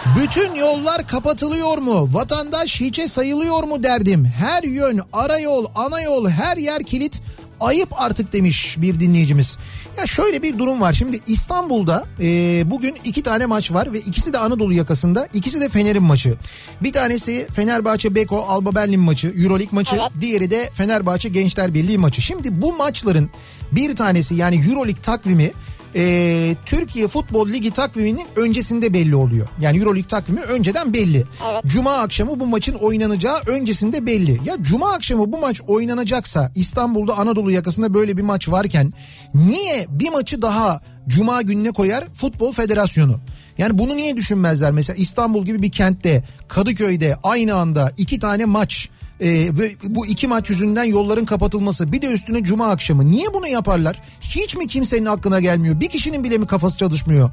Bütün 0.06 0.54
yollar 0.54 1.06
kapatılıyor 1.06 1.78
mu? 1.78 2.08
Vatandaş 2.12 2.80
hiçe 2.80 3.08
sayılıyor 3.08 3.62
mu 3.62 3.82
derdim. 3.82 4.24
Her 4.24 4.62
yön, 4.62 5.00
ara 5.12 5.38
yol, 5.38 5.66
ana 5.74 6.00
yol, 6.00 6.28
her 6.28 6.56
yer 6.56 6.82
kilit. 6.82 7.22
Ayıp 7.60 7.88
artık 8.00 8.32
demiş 8.32 8.76
bir 8.78 9.00
dinleyicimiz. 9.00 9.58
Ya 9.98 10.06
şöyle 10.06 10.42
bir 10.42 10.58
durum 10.58 10.80
var. 10.80 10.92
Şimdi 10.92 11.20
İstanbul'da 11.26 12.04
e, 12.20 12.26
bugün 12.70 12.96
iki 13.04 13.22
tane 13.22 13.46
maç 13.46 13.72
var 13.72 13.92
ve 13.92 13.98
ikisi 14.00 14.32
de 14.32 14.38
Anadolu 14.38 14.72
yakasında. 14.72 15.28
İkisi 15.32 15.60
de 15.60 15.68
Fener'in 15.68 16.02
maçı. 16.02 16.34
Bir 16.82 16.92
tanesi 16.92 17.46
Fenerbahçe 17.52 18.14
Beko 18.14 18.44
Alba 18.48 18.74
Berlin 18.74 19.00
maçı, 19.00 19.26
Euroleague 19.26 19.68
maçı. 19.72 19.96
Evet. 19.96 20.10
Diğeri 20.20 20.50
de 20.50 20.70
Fenerbahçe 20.72 21.28
Gençler 21.28 21.74
Birliği 21.74 21.98
maçı. 21.98 22.22
Şimdi 22.22 22.62
bu 22.62 22.76
maçların 22.76 23.30
bir 23.72 23.96
tanesi 23.96 24.34
yani 24.34 24.56
Euroleague 24.56 25.02
takvimi 25.02 25.52
e, 25.96 26.56
Türkiye 26.64 27.08
Futbol 27.08 27.48
Ligi 27.48 27.70
takviminin 27.70 28.26
öncesinde 28.36 28.92
belli 28.92 29.16
oluyor. 29.16 29.48
Yani 29.60 29.78
Euroleague 29.78 30.08
takvimi 30.08 30.40
önceden 30.40 30.92
belli. 30.92 31.24
Evet. 31.50 31.62
Cuma 31.66 31.92
akşamı 31.92 32.40
bu 32.40 32.46
maçın 32.46 32.74
oynanacağı 32.74 33.40
öncesinde 33.46 34.06
belli. 34.06 34.40
Ya 34.44 34.56
Cuma 34.60 34.92
akşamı 34.92 35.32
bu 35.32 35.38
maç 35.38 35.60
oynanacaksa 35.66 36.52
İstanbul'da 36.54 37.14
Anadolu 37.16 37.50
yakasında 37.50 37.94
böyle 37.94 38.16
bir 38.16 38.22
maç 38.22 38.48
varken 38.48 38.92
niye 39.34 39.86
bir 39.88 40.10
maçı 40.10 40.42
daha 40.42 40.80
Cuma 41.08 41.42
gününe 41.42 41.70
koyar 41.70 42.04
Futbol 42.14 42.52
Federasyonu? 42.52 43.20
Yani 43.58 43.78
bunu 43.78 43.96
niye 43.96 44.16
düşünmezler? 44.16 44.72
Mesela 44.72 44.96
İstanbul 44.96 45.44
gibi 45.44 45.62
bir 45.62 45.72
kentte 45.72 46.24
Kadıköy'de 46.48 47.16
aynı 47.22 47.54
anda 47.54 47.92
iki 47.96 48.18
tane 48.18 48.44
maç 48.44 48.88
e, 49.20 49.56
bu 49.88 50.06
iki 50.06 50.28
maç 50.28 50.50
yüzünden 50.50 50.84
yolların 50.84 51.24
kapatılması 51.24 51.92
bir 51.92 52.02
de 52.02 52.06
üstüne 52.06 52.42
cuma 52.44 52.70
akşamı 52.70 53.06
niye 53.06 53.26
bunu 53.34 53.46
yaparlar? 53.48 54.02
Hiç 54.20 54.56
mi 54.56 54.66
kimsenin 54.66 55.06
aklına 55.06 55.40
gelmiyor? 55.40 55.80
Bir 55.80 55.88
kişinin 55.88 56.24
bile 56.24 56.38
mi 56.38 56.46
kafası 56.46 56.76
çalışmıyor? 56.76 57.30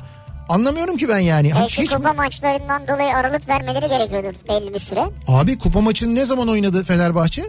Anlamıyorum 0.49 0.97
ki 0.97 1.09
ben 1.09 1.19
yani. 1.19 1.51
Belki 1.55 1.82
Hiç 1.82 1.91
mi- 1.91 1.97
kupa 1.97 2.13
maçlarından 2.13 2.88
dolayı 2.88 3.15
aralık 3.15 3.47
vermeleri 3.47 3.88
gerekiyordur 3.89 4.39
belli 4.49 4.73
bir 4.73 4.79
süre. 4.79 5.05
Abi 5.27 5.57
kupa 5.57 5.82
maçını 5.82 6.15
ne 6.15 6.25
zaman 6.25 6.47
oynadı 6.49 6.84
Fenerbahçe? 6.84 7.43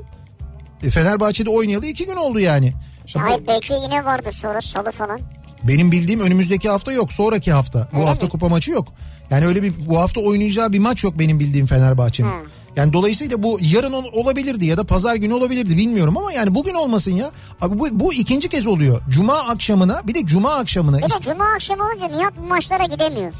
E, 0.83 0.91
Fenerbahçe'de 0.91 1.51
oynayalı 1.51 1.87
iki 1.87 2.07
gün 2.07 2.16
oldu 2.16 2.41
yani. 2.41 2.72
Bu- 3.14 3.20
Hayır 3.20 3.43
belki 3.49 3.72
yine 3.74 4.05
vardır 4.05 4.33
sonra 4.33 4.61
salı 4.61 4.91
falan. 4.91 5.20
benim 5.62 5.93
bildiğim 5.93 6.20
önümüzdeki 6.20 6.68
hafta 6.68 6.93
yok 6.93 7.12
sonraki 7.12 7.53
hafta. 7.53 7.89
Bu 7.93 7.97
Öyle 7.99 8.09
hafta 8.09 8.24
mi? 8.26 8.30
kupa 8.30 8.49
maçı 8.49 8.70
yok. 8.70 8.89
Yani 9.30 9.47
öyle 9.47 9.62
bir 9.62 9.72
bu 9.87 10.01
hafta 10.01 10.20
oynayacağı 10.20 10.72
bir 10.72 10.78
maç 10.78 11.05
yok 11.05 11.18
benim 11.18 11.41
bildiğim 11.41 11.66
Fenerbahçe'nin. 11.66 12.28
Hı. 12.28 12.45
Yani 12.77 12.93
dolayısıyla 12.93 13.43
bu 13.43 13.59
yarın 13.61 13.93
ol- 13.93 14.12
olabilirdi 14.12 14.66
ya 14.66 14.77
da 14.77 14.85
pazar 14.85 15.16
günü 15.16 15.35
olabilirdi 15.35 15.77
bilmiyorum 15.77 16.16
ama 16.16 16.33
yani 16.33 16.55
bugün 16.55 16.75
olmasın 16.75 17.11
ya. 17.12 17.31
Abi 17.61 17.79
bu, 17.79 17.89
bu 17.93 18.14
ikinci 18.14 18.49
kez 18.49 18.66
oluyor. 18.66 19.01
Cuma 19.09 19.39
akşamına 19.39 20.07
bir 20.07 20.14
de 20.14 20.27
cuma 20.27 20.55
akşamına. 20.55 20.99
Bir 20.99 21.03
de 21.03 21.09
cuma 21.23 21.45
akşamı 21.55 21.83
olunca 21.85 22.07
Nihat 22.09 22.33
bu 22.37 22.43
maçlara 22.47 22.85
gidemiyor. 22.85 23.33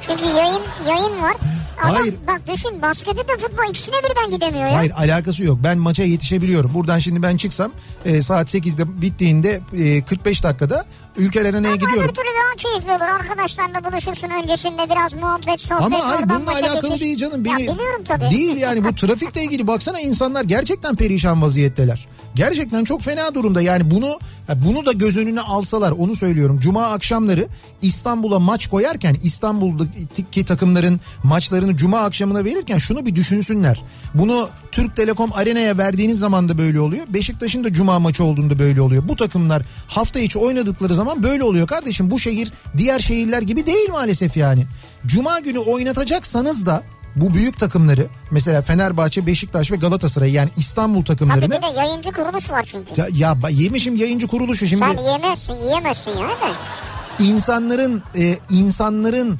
Çünkü 0.00 0.24
yayın 0.24 0.60
yayın 0.88 1.22
var. 1.22 1.36
Adam, 1.82 1.94
Hayır. 1.94 2.14
Bak 2.26 2.40
düşün 2.54 2.82
basketi 2.82 3.18
de 3.18 3.32
futbol 3.38 3.70
ikisine 3.70 3.94
birden 4.10 4.30
gidemiyor 4.30 4.68
ya. 4.68 4.76
Hayır 4.76 4.92
alakası 4.98 5.44
yok. 5.44 5.58
Ben 5.64 5.78
maça 5.78 6.02
yetişebiliyorum. 6.02 6.74
Buradan 6.74 6.98
şimdi 6.98 7.22
ben 7.22 7.36
çıksam 7.36 7.72
e, 8.04 8.22
saat 8.22 8.54
8'de 8.54 9.02
bittiğinde 9.02 9.60
e, 9.78 10.02
45 10.04 10.44
dakikada 10.44 10.84
Ülker 11.18 11.44
Arena'ya 11.44 11.68
Ama 11.68 11.74
gidiyorum. 11.76 12.02
öbür 12.04 12.14
türlü 12.14 12.28
daha 12.28 12.54
keyifli 12.56 12.92
olur. 12.92 13.12
Arkadaşlarla 13.20 13.84
buluşursun 13.92 14.28
öncesinde 14.42 14.90
biraz 14.90 15.14
muhabbet, 15.14 15.60
sohbet. 15.60 15.82
Ama 15.86 16.08
hayır 16.08 16.28
bununla 16.28 16.52
alakalı 16.52 16.88
geçiş. 16.88 17.00
değil 17.00 17.16
canım. 17.16 17.44
Ya 17.46 17.52
Beni, 17.58 17.58
biliyorum 17.74 18.04
tabii. 18.08 18.30
Değil 18.30 18.56
yani 18.56 18.84
bu 18.84 18.94
trafikle 18.94 19.42
ilgili 19.42 19.66
baksana 19.66 20.00
insanlar 20.00 20.44
gerçekten 20.44 20.96
perişan 20.96 21.42
vaziyetteler. 21.42 22.08
Gerçekten 22.38 22.84
çok 22.84 23.02
fena 23.02 23.34
durumda 23.34 23.62
yani 23.62 23.90
bunu 23.90 24.18
bunu 24.66 24.86
da 24.86 24.92
göz 24.92 25.16
önüne 25.16 25.40
alsalar 25.40 25.90
onu 25.90 26.14
söylüyorum. 26.14 26.58
Cuma 26.60 26.86
akşamları 26.86 27.46
İstanbul'a 27.82 28.38
maç 28.38 28.66
koyarken 28.66 29.16
İstanbul'daki 29.22 30.44
takımların 30.44 31.00
maçlarını 31.22 31.76
cuma 31.76 32.00
akşamına 32.00 32.44
verirken 32.44 32.78
şunu 32.78 33.06
bir 33.06 33.14
düşünsünler. 33.14 33.82
Bunu 34.14 34.48
Türk 34.72 34.96
Telekom 34.96 35.32
Arena'ya 35.32 35.78
verdiğiniz 35.78 36.18
zaman 36.18 36.48
da 36.48 36.58
böyle 36.58 36.80
oluyor. 36.80 37.06
Beşiktaş'ın 37.08 37.64
da 37.64 37.72
cuma 37.72 37.98
maçı 37.98 38.24
olduğunda 38.24 38.58
böyle 38.58 38.80
oluyor. 38.80 39.08
Bu 39.08 39.16
takımlar 39.16 39.62
hafta 39.86 40.20
içi 40.20 40.38
oynadıkları 40.38 40.94
zaman 40.94 41.22
böyle 41.22 41.42
oluyor 41.42 41.66
kardeşim. 41.66 42.10
Bu 42.10 42.18
şehir 42.18 42.52
diğer 42.76 43.00
şehirler 43.00 43.42
gibi 43.42 43.66
değil 43.66 43.90
maalesef 43.90 44.36
yani. 44.36 44.66
Cuma 45.06 45.40
günü 45.40 45.58
oynatacaksanız 45.58 46.66
da 46.66 46.82
bu 47.20 47.34
büyük 47.34 47.58
takımları 47.58 48.06
mesela 48.30 48.62
Fenerbahçe, 48.62 49.26
Beşiktaş 49.26 49.72
ve 49.72 49.76
Galatasaray 49.76 50.32
yani 50.32 50.50
İstanbul 50.56 51.04
Tabii 51.04 51.18
takımlarını 51.18 51.54
bir 51.54 51.62
de 51.62 51.66
yayıncı 51.80 52.10
kuruluş 52.12 52.50
var 52.50 52.62
çünkü. 52.62 53.00
ya, 53.00 53.06
ya 53.14 53.36
yemişim 53.50 53.96
yayıncı 53.96 54.26
kuruluşu 54.26 54.66
şimdi 54.66 54.84
Sen 54.84 55.02
yiyemezsin, 55.02 55.54
yiyemezsin 55.64 56.10
yani 56.10 56.30
de. 56.30 57.24
insanların 57.24 58.02
e, 58.18 58.38
insanların 58.50 59.38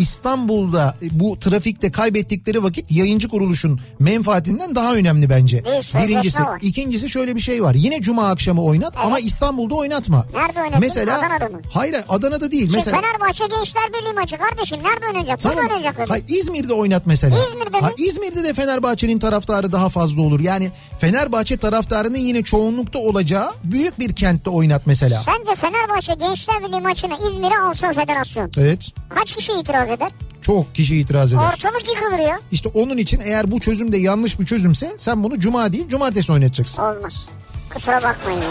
İstanbul'da 0.00 0.94
e, 1.02 1.06
bu 1.20 1.38
trafikte 1.38 1.90
kaybettikleri 1.90 2.62
vakit 2.62 2.90
yayıncı 2.92 3.28
kuruluşun 3.28 3.80
menfaatinden 3.98 4.74
daha 4.74 4.94
önemli 4.94 5.30
bence. 5.30 5.58
Sözleşme 5.58 6.00
Birincisi, 6.08 6.42
var. 6.42 6.58
ikincisi 6.62 7.08
şöyle 7.08 7.36
bir 7.36 7.40
şey 7.40 7.62
var. 7.62 7.74
Yine 7.74 8.00
cuma 8.00 8.28
akşamı 8.30 8.62
oynat 8.62 8.96
ama 8.96 9.18
İstanbul'da 9.18 9.74
oynatma. 9.74 10.26
Nerede 10.34 10.58
oynatayım? 10.60 10.80
Mesela 10.80 11.18
Adana'da 11.18 11.48
mı? 11.48 11.60
Hayır, 11.72 11.96
Adana'da 12.08 12.50
değil. 12.50 12.62
Şimdi 12.62 12.76
mesela 12.76 13.00
Fenerbahçe 13.00 13.44
Gençler 13.46 13.92
Birliği 13.92 14.12
maçı 14.12 14.38
kardeşim 14.38 14.78
nerede 14.78 15.06
oynayacak? 15.06 15.44
Burada 15.44 15.60
oynayacak 15.60 15.98
öyle. 15.98 16.08
Hayır, 16.08 16.24
İzmir'de 16.28 16.72
oynat 16.72 17.06
mesela. 17.06 17.36
İzmir'de 17.48 17.76
mi? 17.80 17.82
Ha, 17.82 17.90
İzmir'de 17.98 18.44
de 18.44 18.54
Fenerbahçe'nin 18.54 19.18
taraftarı 19.18 19.72
daha 19.72 19.88
fazla 19.88 20.22
olur. 20.22 20.40
Yani 20.40 20.70
Fenerbahçe 21.00 21.56
taraftarının 21.56 22.18
yine 22.18 22.42
çoğunlukta 22.42 22.98
olacağı 22.98 23.52
büyük 23.64 23.98
bir 23.98 24.14
kentte 24.16 24.50
oynat 24.50 24.86
mesela. 24.86 25.22
Sence 25.22 25.54
Fenerbahçe 25.54 26.14
Gençler 26.14 26.64
Birliği 26.64 26.80
maçını 26.80 27.14
İzmir'e 27.30 27.58
alsa 27.58 27.92
federasyon 27.92 28.50
Evet. 28.58 28.88
kaç 29.08 29.32
kişi 29.36 29.52
itiraz 29.52 29.89
eder? 29.90 30.10
Çok 30.42 30.74
kişi 30.74 30.96
itiraz 30.96 31.32
eder. 31.32 31.42
Ortalık 31.42 31.88
yıkılır 31.94 32.18
ya. 32.18 32.40
İşte 32.52 32.68
onun 32.74 32.96
için 32.96 33.20
eğer 33.24 33.50
bu 33.50 33.60
çözüm 33.60 33.92
de 33.92 33.96
yanlış 33.96 34.40
bir 34.40 34.46
çözümse 34.46 34.94
sen 34.96 35.24
bunu 35.24 35.38
cuma 35.38 35.72
değil 35.72 35.88
cumartesi 35.88 36.32
oynatacaksın. 36.32 36.82
Olmaz. 36.82 37.26
Kusura 37.74 38.02
bakmayın. 38.02 38.42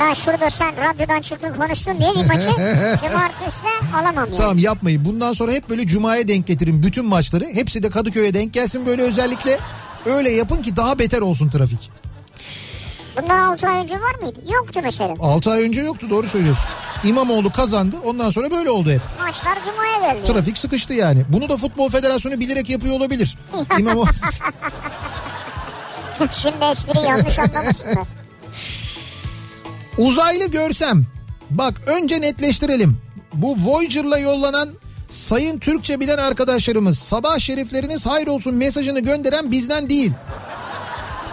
Ben 0.00 0.14
şurada 0.14 0.50
sen 0.50 0.72
radyodan 0.76 1.20
çıktın 1.20 1.54
konuştun 1.54 1.98
diye 1.98 2.10
bir 2.10 2.26
maçı 2.26 2.48
cumartesine 3.02 3.96
alamam 3.96 4.26
yani. 4.26 4.36
Tamam 4.36 4.58
yapmayın. 4.58 5.04
Bundan 5.04 5.32
sonra 5.32 5.52
hep 5.52 5.68
böyle 5.68 5.86
cumaya 5.86 6.28
denk 6.28 6.46
getirin 6.46 6.82
bütün 6.82 7.04
maçları. 7.06 7.44
Hepsi 7.44 7.82
de 7.82 7.90
Kadıköy'e 7.90 8.34
denk 8.34 8.52
gelsin 8.52 8.86
böyle 8.86 9.02
özellikle. 9.02 9.58
Öyle 10.06 10.30
yapın 10.30 10.62
ki 10.62 10.76
daha 10.76 10.98
beter 10.98 11.20
olsun 11.20 11.48
trafik. 11.48 11.90
Bundan 13.16 13.38
6 13.38 13.68
ay 13.68 13.82
önce 13.82 13.94
var 13.94 14.14
mıydı? 14.22 14.38
Yoktu 14.52 14.80
mesela. 14.82 15.14
6 15.20 15.50
ay 15.50 15.62
önce 15.62 15.80
yoktu 15.80 16.06
doğru 16.10 16.28
söylüyorsun. 16.28 16.64
İmamoğlu 17.04 17.52
kazandı 17.52 17.96
ondan 18.04 18.30
sonra 18.30 18.50
böyle 18.50 18.70
oldu 18.70 18.90
hep. 18.90 19.00
Maçlar 19.20 19.58
cumaya 19.66 20.12
geldi. 20.12 20.26
Trafik 20.26 20.58
sıkıştı 20.58 20.94
yani. 20.94 21.24
Bunu 21.28 21.48
da 21.48 21.56
Futbol 21.56 21.88
Federasyonu 21.90 22.40
bilerek 22.40 22.70
yapıyor 22.70 22.96
olabilir. 22.96 23.38
İmamoğlu... 23.78 24.06
Şimdi 26.32 26.64
espri 26.64 27.06
yanlış 27.06 27.38
anlamasınlar. 27.38 28.06
Uzaylı 29.98 30.46
görsem. 30.46 31.04
Bak 31.50 31.74
önce 31.86 32.20
netleştirelim. 32.20 32.98
Bu 33.34 33.56
Voyager'la 33.64 34.18
yollanan 34.18 34.68
sayın 35.10 35.58
Türkçe 35.58 36.00
bilen 36.00 36.18
arkadaşlarımız 36.18 36.98
sabah 36.98 37.38
şerifleriniz 37.38 38.06
hayrolsun 38.06 38.54
mesajını 38.54 39.00
gönderen 39.00 39.52
bizden 39.52 39.88
değil. 39.88 40.12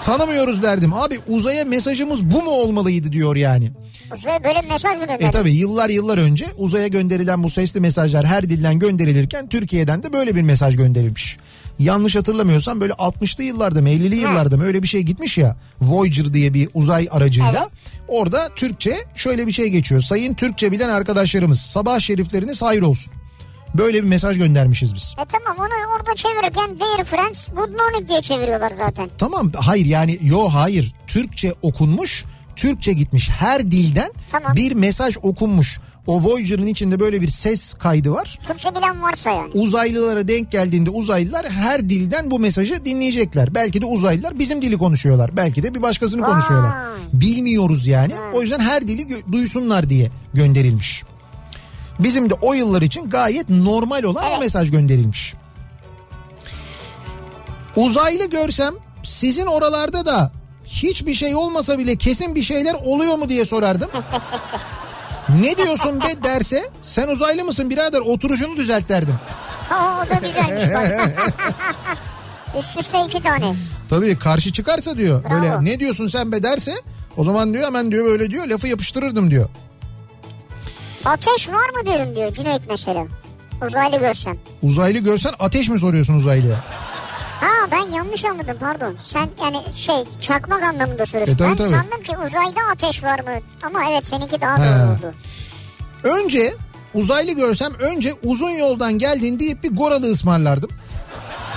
Tanımıyoruz 0.01 0.63
derdim. 0.63 0.93
Abi 0.93 1.19
uzaya 1.27 1.65
mesajımız 1.65 2.23
bu 2.31 2.43
mu 2.43 2.49
olmalıydı 2.49 3.11
diyor 3.11 3.35
yani. 3.35 3.71
Uzaya 4.17 4.43
böyle 4.43 4.63
bir 4.63 4.69
mesaj 4.69 4.97
mı 4.97 5.03
E 5.03 5.05
gönderdi? 5.05 5.31
tabi 5.31 5.51
yıllar 5.51 5.89
yıllar 5.89 6.17
önce 6.17 6.45
uzaya 6.57 6.87
gönderilen 6.87 7.43
bu 7.43 7.49
sesli 7.49 7.79
mesajlar 7.79 8.25
her 8.25 8.49
dilden 8.49 8.79
gönderilirken 8.79 9.47
Türkiye'den 9.49 10.03
de 10.03 10.13
böyle 10.13 10.35
bir 10.35 10.41
mesaj 10.41 10.75
gönderilmiş. 10.77 11.37
Yanlış 11.79 12.15
hatırlamıyorsam 12.15 12.81
böyle 12.81 12.93
60'lı 12.93 13.43
yıllarda 13.43 13.81
mı 13.81 13.89
50'li 13.89 14.15
yıllarda 14.15 14.57
mı 14.57 14.63
öyle 14.63 14.83
bir 14.83 14.87
şey 14.87 15.01
gitmiş 15.01 15.37
ya 15.37 15.55
Voyager 15.81 16.33
diye 16.33 16.53
bir 16.53 16.69
uzay 16.73 17.07
aracıyla. 17.11 17.69
Orada 18.07 18.49
Türkçe 18.55 18.95
şöyle 19.15 19.47
bir 19.47 19.51
şey 19.51 19.67
geçiyor. 19.69 20.01
Sayın 20.01 20.33
Türkçe 20.33 20.71
bilen 20.71 20.89
arkadaşlarımız 20.89 21.59
sabah 21.59 21.99
şerifleriniz 21.99 22.61
hayır 22.61 22.81
olsun. 22.81 23.13
Böyle 23.77 24.03
bir 24.03 24.07
mesaj 24.07 24.37
göndermişiz 24.37 24.95
biz. 24.95 25.15
E 25.21 25.25
tamam 25.25 25.57
onu 25.59 25.95
orada 25.95 26.15
çevirirken 26.15 26.79
Dear 26.79 27.05
Friends 27.05 27.47
Good 27.47 27.69
Morning 27.69 28.09
diye 28.09 28.21
çeviriyorlar 28.21 28.71
zaten. 28.79 29.09
Tamam 29.17 29.51
hayır 29.55 29.85
yani 29.85 30.19
yo 30.21 30.49
hayır 30.49 30.93
Türkçe 31.07 31.53
okunmuş 31.61 32.25
Türkçe 32.55 32.93
gitmiş 32.93 33.29
her 33.29 33.71
dilden 33.71 34.11
Tamam. 34.31 34.55
bir 34.55 34.71
mesaj 34.71 35.17
okunmuş. 35.23 35.79
o 36.07 36.21
Voyager'ın 36.23 36.67
içinde 36.67 36.99
böyle 36.99 37.21
bir 37.21 37.27
ses 37.27 37.73
kaydı 37.73 38.11
var. 38.11 38.39
Türkçe 38.47 38.75
bilen 38.75 39.01
varsa 39.01 39.29
yani. 39.29 39.51
Uzaylılara 39.53 40.27
denk 40.27 40.51
geldiğinde 40.51 40.89
uzaylılar 40.89 41.49
her 41.49 41.89
dilden 41.89 42.31
bu 42.31 42.39
mesajı 42.39 42.85
dinleyecekler. 42.85 43.55
Belki 43.55 43.81
de 43.81 43.85
uzaylılar 43.85 44.39
bizim 44.39 44.61
dili 44.61 44.77
konuşuyorlar. 44.77 45.37
Belki 45.37 45.63
de 45.63 45.75
bir 45.75 45.81
başkasını 45.81 46.21
Vay. 46.21 46.29
konuşuyorlar. 46.31 46.71
Bilmiyoruz 47.13 47.87
yani. 47.87 48.13
O 48.33 48.41
yüzden 48.41 48.59
her 48.59 48.87
dili 48.87 49.31
duysunlar 49.31 49.89
diye 49.89 50.09
gönderilmiş. 50.33 51.03
Bizim 51.99 52.29
de 52.29 52.33
o 52.41 52.53
yıllar 52.53 52.81
için 52.81 53.09
gayet 53.09 53.49
normal 53.49 54.03
olan 54.03 54.23
Evet. 54.29 54.39
mesaj 54.39 54.71
gönderilmiş. 54.71 55.33
Uzaylı 57.75 58.29
görsem 58.29 58.73
sizin 59.03 59.45
oralarda 59.45 60.05
da 60.05 60.31
hiçbir 60.65 61.13
şey 61.13 61.35
olmasa 61.35 61.77
bile 61.79 61.95
kesin 61.95 62.35
bir 62.35 62.43
şeyler 62.43 62.73
oluyor 62.73 63.15
mu 63.15 63.29
diye 63.29 63.45
sorardım. 63.45 63.89
ne 65.41 65.57
diyorsun 65.57 66.01
be 66.01 66.23
derse 66.23 66.69
sen 66.81 67.07
uzaylı 67.07 67.45
mısın 67.45 67.69
birader 67.69 67.99
oturuşunu 67.99 68.57
düzelt 68.57 68.89
derdim. 68.89 69.15
Ha, 69.69 70.05
o 70.05 70.09
da 70.09 70.27
güzelmiş 70.27 70.73
bak. 70.73 71.09
Üst 72.59 72.77
üste 72.79 73.05
iki 73.07 73.23
tane. 73.23 73.55
Tabii 73.89 74.17
karşı 74.19 74.51
çıkarsa 74.53 74.97
diyor 74.97 75.23
Bravo. 75.23 75.33
böyle 75.41 75.65
ne 75.65 75.79
diyorsun 75.79 76.07
sen 76.07 76.31
be 76.31 76.43
derse 76.43 76.73
o 77.17 77.23
zaman 77.23 77.53
diyor 77.53 77.65
hemen 77.65 77.91
diyor 77.91 78.05
böyle 78.05 78.29
diyor 78.29 78.47
lafı 78.47 78.67
yapıştırırdım 78.67 79.31
diyor. 79.31 79.49
Ateş 81.05 81.49
var 81.49 81.69
mı 81.69 81.85
derim 81.85 82.15
diyor 82.15 82.33
Cüneyt 82.33 82.61
mesela. 82.69 83.03
Uzaylı 83.67 83.97
görsem. 83.99 84.37
Uzaylı 84.63 84.97
görsen 84.99 85.33
ateş 85.39 85.69
mi 85.69 85.79
soruyorsun 85.79 86.13
uzaylıya? 86.13 86.55
Ha 87.41 87.47
ben 87.71 87.91
yanlış 87.95 88.25
anladım 88.25 88.57
pardon. 88.59 88.95
Sen 89.03 89.29
yani 89.43 89.57
şey 89.75 89.95
çakmak 90.21 90.63
anlamında 90.63 91.05
soruyorsun. 91.05 91.33
E, 91.35 91.37
tabii, 91.37 91.49
ben 91.49 91.55
tabii. 91.57 91.67
sandım 91.69 92.03
ki 92.03 92.17
uzayda 92.27 92.59
ateş 92.73 93.03
var 93.03 93.19
mı? 93.19 93.29
Ama 93.63 93.79
evet 93.91 94.05
seninki 94.05 94.41
daha 94.41 94.57
He. 94.57 94.61
doğru 94.61 94.91
oldu. 94.91 95.13
Önce 96.03 96.53
uzaylı 96.93 97.31
görsem 97.31 97.73
önce 97.73 98.13
uzun 98.23 98.49
yoldan 98.51 98.93
geldin 98.97 99.39
deyip 99.39 99.63
bir 99.63 99.75
goralı 99.75 100.11
ısmarlardım. 100.11 100.69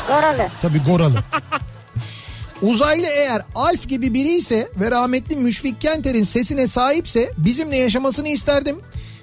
Goralı. 0.09 0.49
Tabii 0.61 0.82
goralı. 0.82 1.14
Uzaylı 2.62 3.07
eğer 3.07 3.42
Alf 3.55 3.88
gibi 3.88 4.14
biri 4.14 4.28
ise 4.28 4.68
ve 4.80 4.90
rahmetli 4.90 5.36
Müşfik 5.36 5.80
Kenter'in 5.80 6.22
sesine 6.22 6.66
sahipse 6.66 7.32
bizimle 7.36 7.76
yaşamasını 7.76 8.28
isterdim. 8.28 8.80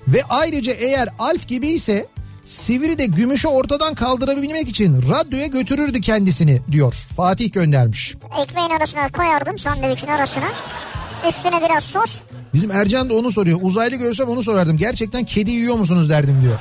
Ve 0.08 0.24
ayrıca 0.30 0.74
eğer 0.74 1.10
Alf 1.20 1.48
gibi 1.48 1.68
ise 1.68 2.06
Sivri'de 2.44 3.06
gümüşü 3.06 3.48
ortadan 3.48 3.96
kaldırabilmek 3.96 4.68
için 4.68 5.02
radyoya 5.10 5.48
götürürdü 5.48 6.02
kendisini 6.02 6.62
diyor. 6.72 6.94
Fatih 7.16 7.54
göndermiş. 7.54 8.16
Ekmeğin 8.42 8.70
arasına 8.70 9.10
koyardım 9.10 9.58
sandviçin 9.58 10.08
arasına. 10.08 10.46
Üstüne 11.30 11.62
biraz 11.66 11.84
sos. 11.84 12.20
Bizim 12.54 12.72
Ercan 12.72 13.10
da 13.10 13.14
onu 13.14 13.32
soruyor. 13.32 13.60
Uzaylı 13.62 13.96
görsem 13.96 14.30
onu 14.30 14.44
sorardım. 14.44 14.78
Gerçekten 14.78 15.26
kedi 15.26 15.52
yiyor 15.52 15.76
musunuz 15.76 16.10
derdim 16.10 16.42
diyor. 16.44 16.58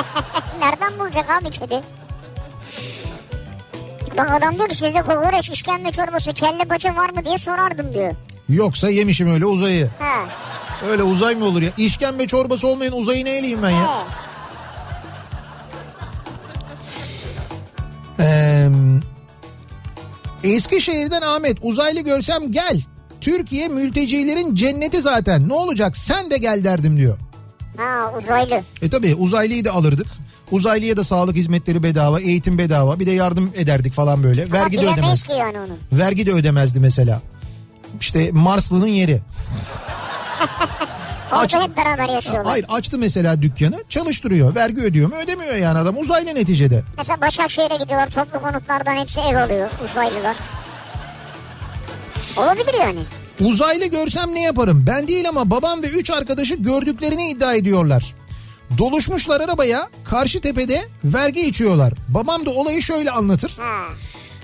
Nereden 0.60 0.98
bulacak 0.98 1.30
abi 1.30 1.50
kedi? 1.50 1.80
Bak 4.16 4.30
adam 4.30 4.54
diyor 4.54 4.68
ki 4.68 4.74
sizde 4.74 5.02
kokoreç, 5.02 5.50
işkembe 5.50 5.92
çorbası, 5.92 6.32
kelle 6.32 6.64
paça 6.64 6.96
var 6.96 7.10
mı 7.10 7.24
diye 7.24 7.38
sorardım 7.38 7.94
diyor. 7.94 8.12
Yoksa 8.48 8.90
yemişim 8.90 9.30
öyle 9.32 9.46
uzayı. 9.46 9.90
Ha. 9.98 10.24
Öyle 10.90 11.02
uzay 11.02 11.34
mı 11.34 11.44
olur 11.44 11.62
ya? 11.62 11.70
İşkembe 11.76 12.26
çorbası 12.26 12.66
olmayan 12.68 12.92
uzayı 12.98 13.24
ne 13.24 13.30
eleyim 13.30 13.62
ben 13.62 13.70
ya? 13.70 13.88
Ee, 18.20 18.68
Eskişehir'den 20.44 21.22
Ahmet 21.22 21.58
uzaylı 21.62 22.00
görsem 22.00 22.52
gel. 22.52 22.82
Türkiye 23.20 23.68
mültecilerin 23.68 24.54
cenneti 24.54 25.00
zaten. 25.02 25.48
Ne 25.48 25.52
olacak 25.52 25.96
sen 25.96 26.30
de 26.30 26.38
gel 26.38 26.64
derdim 26.64 26.96
diyor. 26.96 27.18
Ha 27.76 28.12
uzaylı. 28.18 28.62
E 28.82 28.90
tabi 28.90 29.14
uzaylıyı 29.14 29.64
da 29.64 29.72
alırdık. 29.72 30.06
Uzaylıya 30.50 30.96
da 30.96 31.04
sağlık 31.04 31.36
hizmetleri 31.36 31.82
bedava, 31.82 32.20
eğitim 32.20 32.58
bedava. 32.58 33.00
Bir 33.00 33.06
de 33.06 33.10
yardım 33.10 33.50
ederdik 33.54 33.92
falan 33.92 34.22
böyle. 34.22 34.52
Vergi 34.52 34.76
de 34.80 34.86
Ama 34.86 34.92
ödemezdi. 34.92 35.32
yani 35.32 35.58
onu. 35.60 35.98
Vergi 35.98 36.26
de 36.26 36.32
ödemezdi 36.32 36.80
mesela. 36.80 37.20
İşte 38.00 38.30
Marslı'nın 38.32 38.86
yeri. 38.86 39.20
Aç- 41.32 41.54
hep 41.54 41.76
beraber 41.76 42.08
yaşıyorlar. 42.08 42.46
Hayır 42.46 42.66
açtı 42.68 42.98
mesela 42.98 43.42
dükkanı 43.42 43.84
çalıştırıyor. 43.88 44.54
Vergi 44.54 44.80
ödüyor 44.82 45.08
mu? 45.08 45.14
Ödemiyor 45.24 45.54
yani 45.54 45.78
adam 45.78 45.98
uzaylı 45.98 46.34
neticede. 46.34 46.82
Mesela 46.96 47.20
Başakşehir'e 47.20 47.76
gidiyorlar 47.76 48.08
toplu 48.10 48.40
konutlardan 48.40 48.96
hepsi 48.96 49.20
ev 49.20 49.36
alıyor 49.36 49.70
uzaylılar. 49.84 50.36
Olabilir 52.36 52.74
yani. 52.80 53.00
Uzaylı 53.40 53.86
görsem 53.86 54.34
ne 54.34 54.42
yaparım? 54.42 54.84
Ben 54.86 55.08
değil 55.08 55.28
ama 55.28 55.50
babam 55.50 55.82
ve 55.82 55.86
üç 55.88 56.10
arkadaşı 56.10 56.54
gördüklerini 56.54 57.30
iddia 57.30 57.54
ediyorlar. 57.54 58.14
Doluşmuşlar 58.78 59.40
arabaya 59.40 59.88
karşı 60.04 60.40
tepede 60.40 60.84
vergi 61.04 61.40
içiyorlar. 61.40 61.92
Babam 62.08 62.46
da 62.46 62.50
olayı 62.50 62.82
şöyle 62.82 63.10
anlatır. 63.10 63.56
Ha. 63.58 63.82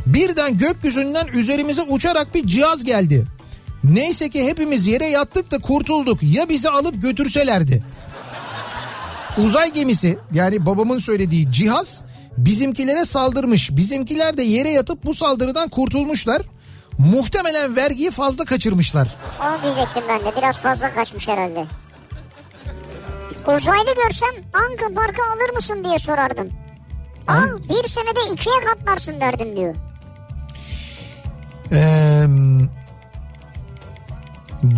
Birden 0.06 0.58
gökyüzünden 0.58 1.26
üzerimize 1.26 1.82
uçarak 1.82 2.34
bir 2.34 2.46
cihaz 2.46 2.84
geldi. 2.84 3.26
Neyse 3.84 4.30
ki 4.30 4.46
hepimiz 4.46 4.86
yere 4.86 5.06
yattık 5.08 5.50
da 5.50 5.58
kurtulduk. 5.58 6.18
Ya 6.22 6.48
bizi 6.48 6.70
alıp 6.70 7.02
götürselerdi. 7.02 7.84
Uzay 9.38 9.72
gemisi 9.72 10.18
yani 10.32 10.66
babamın 10.66 10.98
söylediği 10.98 11.52
cihaz 11.52 12.04
bizimkilere 12.36 13.04
saldırmış. 13.04 13.76
Bizimkiler 13.76 14.36
de 14.36 14.42
yere 14.42 14.70
yatıp 14.70 15.04
bu 15.04 15.14
saldırıdan 15.14 15.68
kurtulmuşlar. 15.68 16.42
Muhtemelen 16.98 17.76
vergiyi 17.76 18.10
fazla 18.10 18.44
kaçırmışlar. 18.44 19.16
Onu 19.40 19.62
diyecektim 19.62 20.02
ben 20.08 20.20
de 20.20 20.36
biraz 20.36 20.56
fazla 20.58 20.94
kaçmış 20.94 21.28
herhalde. 21.28 21.66
Uzaylı 23.46 23.94
görsem 23.94 24.34
Anka 24.52 24.94
Park'ı 24.94 25.22
alır 25.22 25.54
mısın 25.54 25.84
diye 25.84 25.98
sorardım. 25.98 26.48
Al 27.28 27.58
bir 27.68 27.88
senede 27.88 28.32
ikiye 28.32 28.56
katlarsın 28.60 29.20
derdim 29.20 29.56
diyor. 29.56 29.74
Ee, 31.72 32.26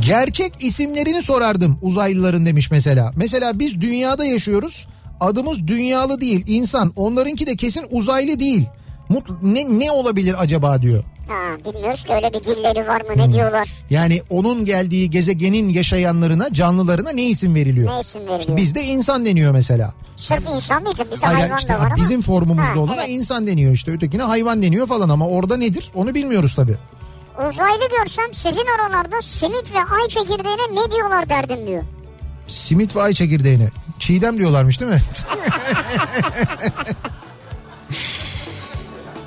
gerçek 0.06 0.52
isimlerini 0.60 1.22
sorardım 1.22 1.78
uzaylıların 1.82 2.46
demiş 2.46 2.70
mesela. 2.70 3.12
Mesela 3.16 3.58
biz 3.58 3.80
dünyada 3.80 4.24
yaşıyoruz. 4.24 4.86
Adımız 5.20 5.66
dünyalı 5.66 6.20
değil 6.20 6.44
insan. 6.46 6.92
Onlarınki 6.96 7.46
de 7.46 7.56
kesin 7.56 7.84
uzaylı 7.90 8.40
değil. 8.40 8.66
Mut, 9.08 9.26
ne, 9.42 9.78
ne 9.78 9.90
olabilir 9.92 10.34
acaba 10.38 10.82
diyor. 10.82 11.04
Ha 11.28 11.72
bilmiyoruz 11.72 12.04
ki 12.04 12.12
öyle 12.12 12.32
bir 12.32 12.44
dilleri 12.44 12.88
var 12.88 13.00
mı 13.00 13.08
ne 13.16 13.32
diyorlar. 13.32 13.68
Yani 13.90 14.22
onun 14.30 14.64
geldiği 14.64 15.10
gezegenin 15.10 15.68
yaşayanlarına 15.68 16.52
canlılarına 16.52 17.10
ne 17.10 17.22
isim 17.24 17.54
veriliyor? 17.54 17.92
Ne 17.92 18.00
isim 18.00 18.20
veriliyor? 18.20 18.40
İşte 18.40 18.56
bizde 18.56 18.84
insan 18.84 19.26
deniyor 19.26 19.52
mesela. 19.52 19.92
Sırf 20.16 20.44
insan 20.56 20.84
değil 20.84 20.96
bizde 21.12 21.26
Hayır, 21.26 21.38
hayvan 21.38 21.58
işte 21.58 21.72
da 21.74 21.78
var 21.78 21.86
ama. 21.86 21.96
bizim 21.96 22.22
formumuzda 22.22 22.70
Ha, 22.70 22.78
olana 22.78 23.02
evet. 23.02 23.10
insan 23.10 23.46
deniyor 23.46 23.72
işte 23.72 23.90
ötekine 23.92 24.22
hayvan 24.22 24.62
deniyor 24.62 24.86
falan 24.86 25.08
ama 25.08 25.28
orada 25.28 25.56
nedir 25.56 25.90
onu 25.94 26.14
bilmiyoruz 26.14 26.54
tabii. 26.54 26.76
Uzaylı 27.38 27.88
görsem 27.98 28.34
sizin 28.34 28.66
oralarda 28.78 29.22
simit 29.22 29.72
ve 29.72 29.78
ay 29.78 30.08
çekirdeğine 30.08 30.62
ne 30.84 30.90
diyorlar 30.92 31.28
derdim 31.28 31.66
diyor. 31.66 31.82
Simit 32.48 32.96
ve 32.96 33.02
ay 33.02 33.14
çekirdeğine. 33.14 33.68
Çiğdem 33.98 34.38
diyorlarmış 34.38 34.80
değil 34.80 34.92
mi? 34.92 35.00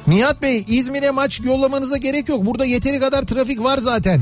Nihat 0.07 0.41
Bey 0.41 0.63
İzmir'e 0.67 1.11
maç 1.11 1.39
yollamanıza 1.43 1.97
gerek 1.97 2.29
yok. 2.29 2.45
Burada 2.45 2.65
yeteri 2.65 2.99
kadar 2.99 3.21
trafik 3.21 3.63
var 3.63 3.77
zaten. 3.77 4.21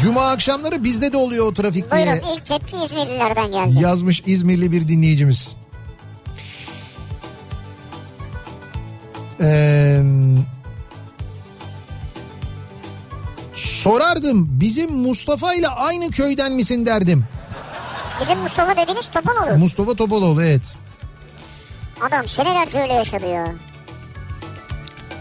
Cuma 0.00 0.30
akşamları 0.30 0.84
bizde 0.84 1.12
de 1.12 1.16
oluyor 1.16 1.46
o 1.46 1.54
trafik 1.54 1.90
diye 1.90 2.06
Buyurun 2.06 2.36
ilk 2.36 2.46
tepki 2.46 2.76
İzmirlilerden 2.84 3.52
geldi. 3.52 3.82
yazmış 3.82 4.22
İzmirli 4.26 4.72
bir 4.72 4.88
dinleyicimiz. 4.88 5.56
Ee, 9.40 10.00
sorardım 13.82 14.48
bizim 14.60 14.92
Mustafa 14.92 15.54
ile 15.54 15.68
aynı 15.68 16.10
köyden 16.10 16.52
misin 16.52 16.86
derdim. 16.86 17.24
Bizim 18.20 18.38
Mustafa 18.38 18.76
dediğiniz 18.76 19.06
Topaloğlu. 19.06 19.58
Mustafa 19.58 19.94
Topaloğlu 19.94 20.42
evet. 20.42 20.76
Adam 22.00 22.28
senelerce 22.28 22.80
öyle 22.80 22.92
yaşadı 22.92 23.26
ya. 23.26 23.46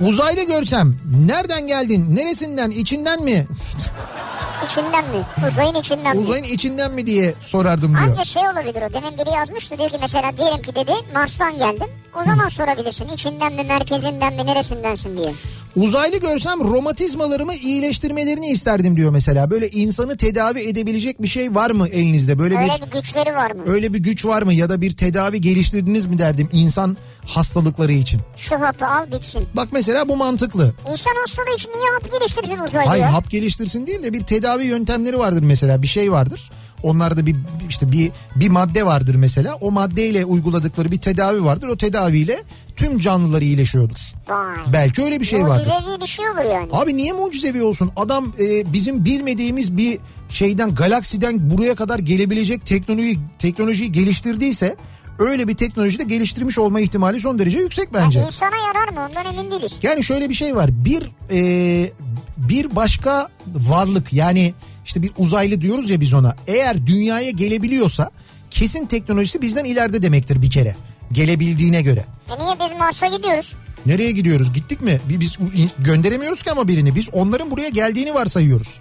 Uzaylı 0.02 0.44
görsem 0.44 0.98
nereden 1.28 1.68
geldin 1.68 2.16
neresinden 2.16 2.72
içinden 2.72 3.24
mi 3.24 3.48
İçinden 4.72 5.06
mi? 5.06 5.26
Uzayın 5.52 5.76
içinden 5.76 6.18
mi? 6.18 6.24
uzayın 6.24 6.44
içinden 6.44 6.92
mi 6.92 7.06
diye 7.06 7.34
sorardım 7.48 7.98
diyor. 7.98 8.08
Anca 8.10 8.24
şey 8.24 8.44
olabilir 8.44 8.82
o. 8.90 8.94
Demin 8.94 9.18
biri 9.18 9.36
yazmıştı 9.36 9.78
diyor 9.78 9.90
ki 9.90 9.98
mesela 10.02 10.38
diyelim 10.38 10.62
ki 10.62 10.76
dedi 10.76 10.92
Mars'tan 11.14 11.58
geldim. 11.58 11.88
O 12.22 12.24
zaman 12.24 12.48
sorabilirsin 12.48 13.08
içinden 13.08 13.54
mi 13.54 13.64
merkezinden 13.64 14.34
mi 14.34 14.46
neresindensin 14.46 15.18
diye. 15.18 15.34
Uzaylı 15.76 16.18
görsem 16.18 16.60
romatizmalarımı 16.60 17.54
iyileştirmelerini 17.54 18.48
isterdim 18.48 18.96
diyor 18.96 19.12
mesela. 19.12 19.52
Böyle 19.52 19.70
insanı 19.70 20.18
tedavi 20.18 20.60
edebilecek 20.60 21.22
bir 21.22 21.28
şey 21.28 21.56
var 21.56 21.72
mı 21.72 21.88
elinizde? 21.88 22.40
Böyle 22.40 22.58
Öyle 22.58 22.70
bir 22.82 22.92
bir 22.92 22.92
güçleri 22.92 23.36
var 23.36 23.52
mı? 23.52 23.64
öyle 23.66 23.94
bir 23.94 24.00
güç 24.00 24.26
var 24.26 24.42
mı 24.42 24.54
ya 24.54 24.70
da 24.70 24.82
bir 24.82 24.92
tedavi 24.92 25.42
geliştirdiniz 25.42 26.06
mi 26.08 26.18
derdim 26.18 26.50
insan 26.52 26.98
hastalıkları 27.26 27.92
için. 27.92 28.22
Şu 28.38 28.62
hapı 28.62 28.86
al 28.86 29.12
bitsin. 29.12 29.48
Bak 29.54 29.68
mesela 29.72 30.10
bu 30.10 30.18
mantıklı. 30.18 30.74
İnsan 30.92 31.12
hastalığı 31.22 31.56
için 31.56 31.72
niye 31.72 31.92
hap 31.94 32.12
geliştirsin 32.12 32.60
uzaylı 32.60 32.90
Hayır 32.90 33.04
hap 33.04 33.30
geliştirsin 33.30 33.88
değil 33.88 34.04
de 34.04 34.14
bir 34.14 34.22
tedavi 34.22 34.61
yöntemleri 34.66 35.20
vardır 35.20 35.44
mesela 35.44 35.82
bir 35.82 35.88
şey 35.88 36.12
vardır. 36.12 36.52
Onlarda 36.84 37.26
bir 37.26 37.36
işte 37.70 37.92
bir 37.92 38.12
bir 38.36 38.50
madde 38.50 38.86
vardır 38.86 39.16
mesela. 39.16 39.56
O 39.56 39.72
maddeyle 39.72 40.26
uyguladıkları 40.26 40.92
bir 40.92 40.98
tedavi 40.98 41.46
vardır. 41.46 41.68
O 41.68 41.78
tedaviyle 41.78 42.44
tüm 42.76 43.00
canlılar 43.00 43.42
iyileşiyordur. 43.42 44.00
Vay. 44.28 44.74
Belki 44.74 45.04
öyle 45.04 45.20
bir 45.20 45.26
şey 45.26 45.44
vardır. 45.44 45.68
Mucizevi 45.68 46.02
bir 46.02 46.08
şey 46.08 46.30
olur 46.30 46.54
yani. 46.54 46.70
Abi 46.72 46.98
niye 46.98 47.14
mucizevi 47.14 47.64
olsun? 47.64 47.92
Adam 47.96 48.34
e, 48.40 48.74
bizim 48.74 49.06
bilmediğimiz 49.06 49.78
bir 49.78 50.00
şeyden 50.30 50.76
galaksiden 50.76 51.50
buraya 51.50 51.76
kadar 51.76 52.00
gelebilecek 52.00 52.66
teknoloji 52.66 53.20
teknolojiyi 53.40 53.92
geliştirdiyse 53.92 54.76
öyle 55.22 55.48
bir 55.48 55.56
teknolojide 55.56 56.04
geliştirmiş 56.04 56.58
olma 56.60 56.80
ihtimali 56.80 57.20
son 57.20 57.40
derece 57.40 57.58
yüksek 57.58 57.94
bence. 57.94 58.20
Yani 58.20 58.28
insana 58.28 58.58
yarar 58.68 58.88
mı 58.94 59.08
ondan 59.10 59.34
emin 59.34 59.52
değiliz. 59.52 59.74
Yani 59.84 60.04
şöyle 60.04 60.30
bir 60.30 60.34
şey 60.34 60.56
var. 60.56 60.70
Bir 60.86 61.04
e, 61.32 61.92
bir 62.38 62.76
başka 62.76 63.30
varlık 63.48 64.14
yani 64.14 64.54
işte 64.86 65.04
bir 65.04 65.12
uzaylı 65.18 65.62
diyoruz 65.62 65.90
ya 65.90 66.02
biz 66.02 66.14
ona. 66.14 66.36
Eğer 66.48 66.88
dünyaya 66.88 67.32
gelebiliyorsa 67.32 68.12
kesin 68.52 68.86
teknolojisi 68.86 69.42
bizden 69.42 69.66
ileride 69.66 70.02
demektir 70.02 70.42
bir 70.42 70.52
kere. 70.52 70.76
Gelebildiğine 71.12 71.82
göre. 71.82 72.06
E 72.30 72.44
niye 72.44 72.56
biz 72.60 72.80
Mars'a 72.80 73.08
gidiyoruz? 73.08 73.56
Nereye 73.86 74.12
gidiyoruz? 74.12 74.54
Gittik 74.54 74.82
mi? 74.82 75.00
Bi- 75.10 75.20
Biz 75.20 75.38
gönderemiyoruz 75.80 76.44
ki 76.44 76.52
ama 76.52 76.68
birini. 76.68 76.96
Biz 76.96 77.10
onların 77.14 77.52
buraya 77.52 77.70
geldiğini 77.70 78.14
varsayıyoruz. 78.14 78.80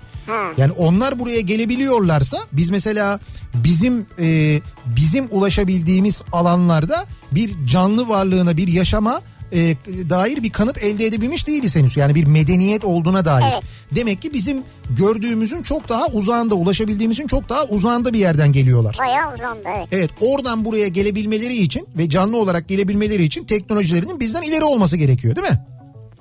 Yani 0.58 0.72
onlar 0.72 1.18
buraya 1.18 1.40
gelebiliyorlarsa 1.40 2.38
biz 2.52 2.70
mesela 2.70 3.20
bizim 3.54 4.06
e, 4.18 4.60
bizim 4.96 5.26
ulaşabildiğimiz 5.30 6.22
alanlarda 6.32 7.06
bir 7.32 7.50
canlı 7.66 8.08
varlığına 8.08 8.56
bir 8.56 8.68
yaşama 8.68 9.20
e, 9.52 9.76
dair 10.10 10.42
bir 10.42 10.50
kanıt 10.50 10.78
elde 10.78 11.06
edebilmiş 11.06 11.46
değiliz 11.46 11.76
henüz. 11.76 11.96
Yani 11.96 12.14
bir 12.14 12.24
medeniyet 12.24 12.84
olduğuna 12.84 13.24
dair. 13.24 13.44
Evet. 13.52 13.62
Demek 13.94 14.22
ki 14.22 14.34
bizim 14.34 14.62
gördüğümüzün 14.98 15.62
çok 15.62 15.88
daha 15.88 16.06
uzağında 16.06 16.54
ulaşabildiğimizin 16.54 17.26
çok 17.26 17.48
daha 17.48 17.64
uzağında 17.64 18.12
bir 18.12 18.18
yerden 18.18 18.52
geliyorlar. 18.52 18.96
Bayağı 18.98 19.34
uzandı 19.34 19.68
evet. 19.76 19.88
Evet 19.92 20.10
oradan 20.20 20.64
buraya 20.64 20.88
gelebilmeleri 20.88 21.56
için 21.56 21.88
ve 21.98 22.08
canlı 22.08 22.36
olarak 22.36 22.68
gelebilmeleri 22.68 23.24
için 23.24 23.44
teknolojilerinin 23.44 24.20
bizden 24.20 24.42
ileri 24.42 24.64
olması 24.64 24.96
gerekiyor 24.96 25.36
değil 25.36 25.48
mi? 25.48 25.60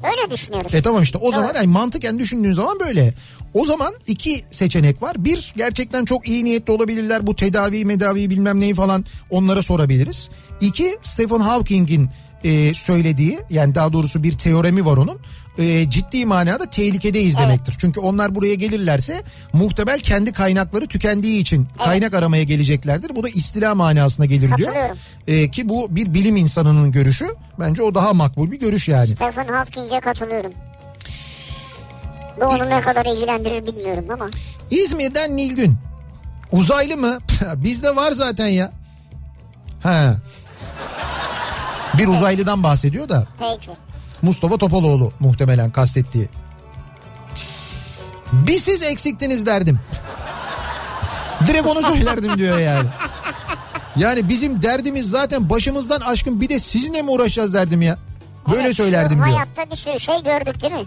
Öyle 0.04 0.32
düşünüyoruz. 0.32 0.76
E 0.76 0.82
tamam 0.82 1.04
işte 1.04 1.18
o 1.18 1.32
zaman 1.32 1.46
Evet. 1.46 1.56
yani 1.56 1.68
mantıken 1.68 2.20
düşündüğün 2.20 2.54
zaman 2.54 2.80
böyle. 2.80 3.14
O 3.54 3.66
zaman 3.66 3.94
iki 4.08 4.44
seçenek 4.52 5.02
var. 5.02 5.26
Bir 5.26 5.54
gerçekten 5.58 6.06
çok 6.06 6.28
iyi 6.28 6.46
niyetli 6.46 6.74
olabilirler. 6.74 7.28
Bu 7.28 7.36
tedavi 7.36 7.86
medavi 7.86 8.30
bilmem 8.30 8.60
neyi 8.60 8.76
falan 8.76 9.06
onlara 9.30 9.62
sorabiliriz. 9.64 10.30
İki 10.62 10.98
Stephen 11.02 11.40
Hawking'in 11.40 12.10
e, 12.44 12.74
söylediği 12.74 13.40
yani 13.50 13.76
daha 13.76 13.94
doğrusu 13.94 14.24
bir 14.24 14.32
teoremi 14.32 14.86
var 14.86 14.98
onun. 14.98 15.20
E, 15.58 15.90
ciddi 15.90 16.26
manada 16.26 16.70
tehlikedeyiz 16.70 17.38
demektir. 17.38 17.76
Çünkü 17.80 18.00
onlar 18.00 18.36
buraya 18.36 18.56
gelirlerse 18.56 19.24
muhtemel 19.54 20.00
kendi 20.00 20.32
kaynakları 20.32 20.88
tükendiği 20.88 21.42
için 21.42 21.68
kaynak 21.84 22.14
aramaya 22.14 22.44
geleceklerdir. 22.44 23.16
Bu 23.16 23.24
da 23.24 23.30
istila 23.30 23.76
manasına 23.76 24.26
gelir 24.26 24.58
diyor. 24.58 24.74
E, 25.28 25.52
ki 25.52 25.70
bu 25.70 25.96
bir 25.96 26.14
bilim 26.14 26.36
insanının 26.36 26.92
görüşü. 26.92 27.28
Bence 27.60 27.84
o 27.84 27.96
daha 27.96 28.14
makbul 28.14 28.52
bir 28.52 28.60
görüş 28.60 28.88
yani. 28.88 29.08
Stephen 29.08 29.48
Hawking'e 29.48 30.00
katılıyorum. 30.00 30.52
Bu 32.42 32.46
onu 32.46 32.70
ne 32.70 32.82
kadar 32.82 33.06
ilgilendirir 33.06 33.66
bilmiyorum 33.66 34.06
ama. 34.14 34.28
İzmir'den 34.72 35.38
Nilgün. 35.38 35.76
Uzaylı 36.52 36.98
mı? 36.98 37.18
Bizde 37.56 37.96
var 37.96 38.12
zaten 38.12 38.48
ya. 38.48 38.72
Ha. 39.84 40.16
Bir 41.98 42.08
uzaylıdan 42.08 42.64
bahsediyor 42.64 43.10
da 43.10 43.28
Peki. 43.40 43.72
Mustafa 44.22 44.58
Topaloğlu 44.58 45.12
muhtemelen 45.20 45.72
kastettiği. 45.72 46.30
Bir 48.32 48.60
siz 48.60 48.84
eksiktiniz 48.84 49.46
derdim. 49.46 49.80
Direkt 51.48 51.68
onu 51.68 51.82
söylerdim 51.82 52.38
diyor 52.38 52.58
yani. 52.60 52.90
Yani 53.96 54.30
bizim 54.30 54.62
derdimiz 54.62 55.10
zaten 55.10 55.50
başımızdan 55.50 56.02
aşkın 56.02 56.42
bir 56.42 56.50
de 56.50 56.60
sizinle 56.60 57.02
mi 57.02 57.10
uğraşacağız 57.12 57.54
derdim 57.54 57.82
ya. 57.82 57.98
Böyle 58.52 58.62
Evet, 58.62 58.76
söylerdim 58.76 59.16
diyor. 59.18 59.28
Hayatta 59.28 59.72
bir 59.72 59.76
sürü 59.76 60.00
şey 60.00 60.24
gördük 60.24 60.62
değil 60.62 60.74
mi? 60.74 60.86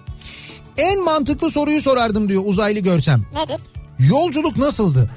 En 0.77 1.05
mantıklı 1.05 1.51
soruyu 1.51 1.83
sorardım 1.83 2.29
diyor 2.29 2.43
uzaylı 2.47 2.81
görsem. 2.81 3.23
Nedir? 3.35 3.61
Yolculuk 3.99 4.59
nasıldı? 4.59 5.11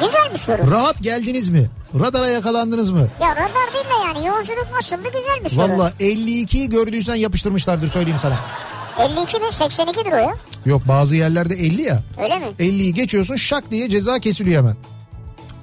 Güzel 0.00 0.32
bir 0.32 0.38
soru. 0.38 0.70
Rahat 0.70 1.02
geldiniz 1.02 1.48
mi? 1.48 1.70
Radara 2.00 2.28
yakalandınız 2.28 2.90
mı? 2.90 3.08
Ya 3.20 3.30
radar 3.30 3.72
değil 3.74 3.84
de 3.84 4.06
yani 4.06 4.26
yolculuk 4.26 4.66
nasıldı 4.74 5.02
güzel 5.02 5.44
bir 5.44 5.48
soru. 5.48 5.72
Valla 5.78 5.92
52'yi 6.00 6.68
gördüysen 6.68 7.14
yapıştırmışlardır 7.14 7.88
söyleyeyim 7.90 8.18
sana. 8.22 8.36
52 8.98 9.38
mi 9.38 9.46
82'dir 9.46 10.12
o 10.12 10.16
ya. 10.16 10.34
Yok 10.66 10.82
bazı 10.88 11.16
yerlerde 11.16 11.54
50 11.54 11.82
ya. 11.82 12.02
Öyle 12.22 12.38
mi? 12.38 12.44
50'yi 12.58 12.94
geçiyorsun 12.94 13.36
şak 13.36 13.70
diye 13.70 13.88
ceza 13.90 14.18
kesiliyor 14.18 14.58
hemen. 14.62 14.76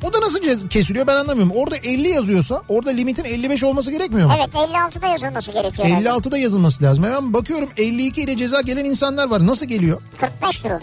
O 0.03 0.13
da 0.13 0.21
nasıl 0.21 0.67
kesiliyor 0.69 1.07
ben 1.07 1.15
anlamıyorum. 1.15 1.53
Orada 1.55 1.77
50 1.77 2.09
yazıyorsa 2.09 2.61
orada 2.69 2.89
limitin 2.89 3.23
55 3.23 3.63
olması 3.63 3.91
gerekmiyor 3.91 4.27
mu? 4.27 4.33
Evet 4.37 4.53
56'da 4.53 5.07
yazılması 5.07 5.51
gerekiyor. 5.51 5.87
herhalde. 5.87 6.07
56'da 6.09 6.37
yazılması 6.37 6.83
lazım. 6.83 7.03
Hemen 7.03 7.33
bakıyorum 7.33 7.69
52 7.77 8.21
ile 8.21 8.37
ceza 8.37 8.61
gelen 8.61 8.85
insanlar 8.85 9.29
var. 9.29 9.47
Nasıl 9.47 9.65
geliyor? 9.65 10.01
45'tir 10.41 10.73
o. 10.75 10.79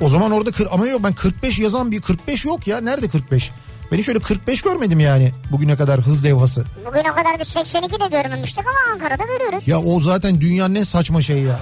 O 0.00 0.08
zaman 0.08 0.30
orada 0.32 0.50
kır 0.50 0.68
ama 0.70 0.86
yok 0.88 1.00
ben 1.04 1.12
45 1.12 1.58
yazan 1.58 1.90
bir 1.92 2.00
45 2.00 2.44
yok 2.44 2.66
ya. 2.66 2.80
Nerede 2.80 3.08
45? 3.08 3.50
Ben 3.92 3.98
hiç 3.98 4.08
öyle 4.08 4.18
45 4.18 4.62
görmedim 4.62 5.00
yani 5.00 5.32
bugüne 5.52 5.76
kadar 5.76 6.00
hız 6.00 6.24
levhası. 6.24 6.64
Bugüne 6.86 7.02
kadar 7.02 7.40
biz 7.40 7.48
82 7.48 8.00
de 8.00 8.06
görmemiştik 8.06 8.64
ama 8.66 8.92
Ankara'da 8.92 9.24
görüyoruz. 9.24 9.68
Ya 9.68 9.80
o 9.80 10.00
zaten 10.00 10.40
dünyanın 10.40 10.74
en 10.74 10.82
saçma 10.82 11.22
şeyi 11.22 11.44
ya. 11.44 11.58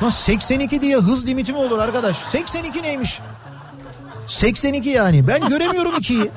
Nasıl 0.00 0.18
82 0.18 0.80
diye 0.80 0.96
hız 0.96 1.26
limiti 1.26 1.52
mi 1.52 1.58
olur 1.58 1.78
arkadaş? 1.78 2.16
82 2.28 2.82
neymiş? 2.82 3.20
82 4.26 4.88
yani. 4.88 5.28
Ben 5.28 5.48
göremiyorum 5.48 5.92
2'yi. 5.92 6.30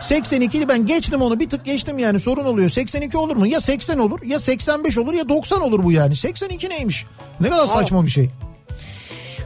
82'yi 0.00 0.68
ben 0.68 0.86
geçtim 0.86 1.22
onu 1.22 1.40
bir 1.40 1.50
tık 1.50 1.64
geçtim 1.64 1.98
yani 1.98 2.20
sorun 2.20 2.44
oluyor. 2.44 2.70
82 2.70 3.16
olur 3.16 3.36
mu? 3.36 3.46
Ya 3.46 3.60
80 3.60 3.98
olur 3.98 4.22
ya 4.22 4.38
85 4.38 4.98
olur 4.98 5.12
ya 5.12 5.28
90 5.28 5.60
olur 5.60 5.84
bu 5.84 5.92
yani. 5.92 6.16
82 6.16 6.68
neymiş? 6.68 7.06
Ne 7.40 7.48
kadar 7.50 7.66
saçma 7.66 8.04
bir 8.04 8.10
şey. 8.10 8.30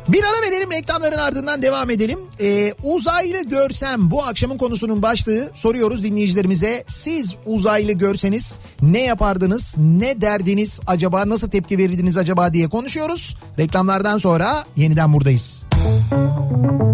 Bir 0.09 0.24
ara 0.24 0.51
verelim 0.51 0.70
reklamların 0.70 1.19
ardından 1.19 1.62
devam 1.62 1.91
edelim. 1.91 2.19
Ee, 2.41 2.74
uzaylı 2.83 3.49
görsem 3.49 4.11
bu 4.11 4.24
akşamın 4.24 4.59
konusunun 4.59 5.03
başlığı 5.03 5.51
soruyoruz 5.55 6.05
dinleyicilerimize. 6.05 6.85
Siz 6.89 7.37
uzaylı 7.47 7.93
görseniz 7.93 8.59
ne 8.83 9.03
yapardınız? 9.03 9.74
Ne 9.78 10.20
derdiniz 10.20 10.81
acaba? 10.87 11.28
Nasıl 11.28 11.51
tepki 11.51 11.78
verirdiniz 11.78 12.16
acaba 12.16 12.53
diye 12.53 12.69
konuşuyoruz. 12.69 13.37
Reklamlardan 13.59 14.19
sonra 14.19 14.65
yeniden 14.77 15.12
buradayız. 15.12 15.65
Kafa 15.70 16.86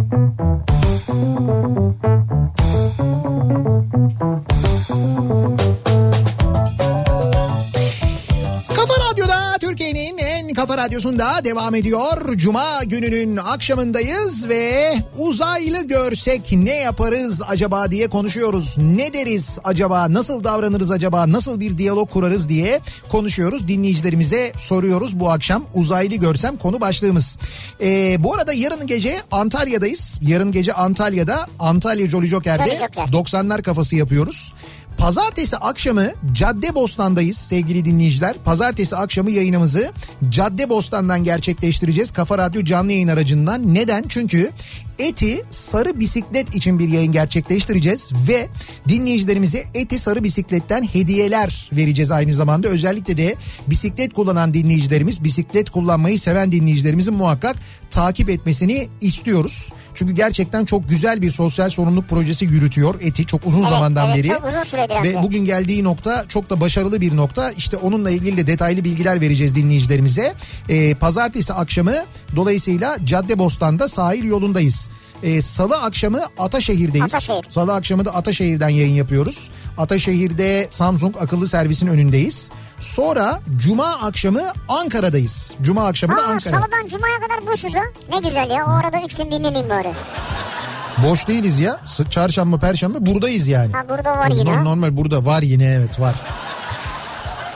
radyosunda 10.82 11.44
devam 11.44 11.74
ediyor. 11.74 12.36
Cuma 12.36 12.84
gününün 12.84 13.36
akşamındayız 13.36 14.48
ve 14.48 14.94
uzaylı 15.18 15.86
görsek 15.86 16.52
ne 16.52 16.76
yaparız 16.76 17.42
acaba 17.48 17.90
diye 17.90 18.08
konuşuyoruz. 18.08 18.76
Ne 18.78 19.12
deriz 19.12 19.58
acaba, 19.64 20.12
nasıl 20.12 20.44
davranırız 20.44 20.90
acaba, 20.90 21.32
nasıl 21.32 21.60
bir 21.60 21.78
diyalog 21.78 22.10
kurarız 22.10 22.48
diye 22.48 22.80
konuşuyoruz. 23.08 23.68
Dinleyicilerimize 23.68 24.52
soruyoruz 24.56 25.20
bu 25.20 25.30
akşam 25.30 25.64
uzaylı 25.74 26.14
görsem 26.14 26.56
konu 26.56 26.80
başlığımız. 26.80 27.38
Ee, 27.80 28.16
bu 28.24 28.34
arada 28.34 28.52
yarın 28.52 28.86
gece 28.86 29.22
Antalya'dayız. 29.30 30.18
Yarın 30.22 30.52
gece 30.52 30.72
Antalya'da 30.72 31.46
Antalya 31.58 32.08
Jolly 32.08 32.26
Joker'de 32.26 32.64
Jolly 32.64 32.78
Joker. 32.78 33.04
90'lar 33.04 33.62
kafası 33.62 33.96
yapıyoruz. 33.96 34.52
Pazartesi 34.98 35.56
akşamı 35.56 36.10
Caddebostan'dayız 36.32 37.36
sevgili 37.36 37.84
dinleyiciler. 37.84 38.36
Pazartesi 38.44 38.96
akşamı 38.96 39.30
yayınımızı 39.30 39.92
Caddebostan'dan 40.30 41.24
gerçekleştireceğiz. 41.24 42.10
Kafa 42.10 42.38
Radyo 42.38 42.64
canlı 42.64 42.92
yayın 42.92 43.08
aracından. 43.08 43.74
Neden? 43.74 44.04
Çünkü 44.08 44.50
Eti 44.98 45.42
sarı 45.50 46.00
bisiklet 46.00 46.54
için 46.54 46.78
bir 46.78 46.88
yayın 46.88 47.12
gerçekleştireceğiz 47.12 48.12
ve 48.28 48.48
dinleyicilerimize 48.88 49.64
Eti 49.74 49.98
sarı 49.98 50.24
bisikletten 50.24 50.82
hediyeler 50.82 51.70
vereceğiz 51.72 52.10
aynı 52.10 52.34
zamanda. 52.34 52.68
Özellikle 52.68 53.16
de 53.16 53.34
bisiklet 53.66 54.12
kullanan 54.12 54.54
dinleyicilerimiz, 54.54 55.24
bisiklet 55.24 55.70
kullanmayı 55.70 56.18
seven 56.18 56.52
dinleyicilerimizin 56.52 57.14
muhakkak 57.14 57.56
takip 57.90 58.30
etmesini 58.30 58.88
istiyoruz. 59.00 59.72
Çünkü 59.94 60.12
gerçekten 60.12 60.64
çok 60.64 60.88
güzel 60.88 61.22
bir 61.22 61.30
sosyal 61.30 61.70
sorumluluk 61.70 62.08
projesi 62.08 62.44
yürütüyor 62.44 62.94
Eti 63.00 63.26
çok 63.26 63.46
uzun 63.46 63.58
Evet, 63.60 63.68
zamandan 63.68 64.06
evet, 64.10 64.18
beri. 64.18 64.28
çok 64.28 64.48
uzun 64.48 64.62
hem 64.90 65.02
Ve 65.04 65.14
de. 65.14 65.22
bugün 65.22 65.44
geldiği 65.44 65.84
nokta 65.84 66.24
çok 66.28 66.50
da 66.50 66.60
başarılı 66.60 67.00
bir 67.00 67.16
nokta. 67.16 67.50
İşte 67.52 67.76
onunla 67.76 68.10
ilgili 68.10 68.36
de 68.36 68.46
detaylı 68.46 68.84
bilgiler 68.84 69.20
vereceğiz 69.20 69.54
dinleyicilerimize. 69.54 70.34
Ee, 70.68 70.94
pazartesi 70.94 71.52
akşamı 71.52 71.94
dolayısıyla 72.36 72.96
Caddebostan'da 73.04 73.88
sahil 73.88 74.24
yolundayız. 74.24 74.88
Ee, 75.22 75.42
Salı 75.42 75.76
akşamı 75.76 76.20
Ataşehir'deyiz. 76.38 77.14
Ataşehir. 77.14 77.44
Salı 77.48 77.74
akşamı 77.74 78.04
da 78.04 78.14
Ataşehir'den 78.14 78.68
yayın 78.68 78.92
yapıyoruz. 78.94 79.50
Ataşehir'de 79.78 80.66
Samsung 80.70 81.16
akıllı 81.20 81.48
servisin 81.48 81.86
önündeyiz. 81.86 82.50
Sonra 82.78 83.40
Cuma 83.56 83.86
akşamı 83.86 84.42
Ankara'dayız. 84.68 85.54
Cuma 85.62 85.86
akşamı 85.86 86.16
da 86.16 86.20
Aa, 86.22 86.24
Ankara. 86.24 86.40
salıdan 86.40 86.86
cumaya 86.88 87.18
kadar 87.20 87.46
boşuz 87.52 87.74
ha. 87.74 87.82
Ne 88.12 88.28
güzel 88.28 88.50
ya 88.50 88.66
o 88.66 88.70
arada 88.70 88.96
3 89.06 89.14
gün 89.14 89.30
dinleneyim 89.30 89.68
bari. 89.70 89.92
Boş 90.98 91.28
değiliz 91.28 91.60
ya. 91.60 91.80
Çarşamba, 92.10 92.56
perşembe 92.56 93.06
buradayız 93.06 93.48
yani. 93.48 93.72
Ha 93.72 93.88
burada 93.88 94.16
var 94.18 94.28
yine. 94.30 94.44
Normal, 94.44 94.62
normal 94.62 94.96
burada 94.96 95.24
var 95.24 95.42
yine 95.42 95.64
evet 95.64 96.00
var. 96.00 96.14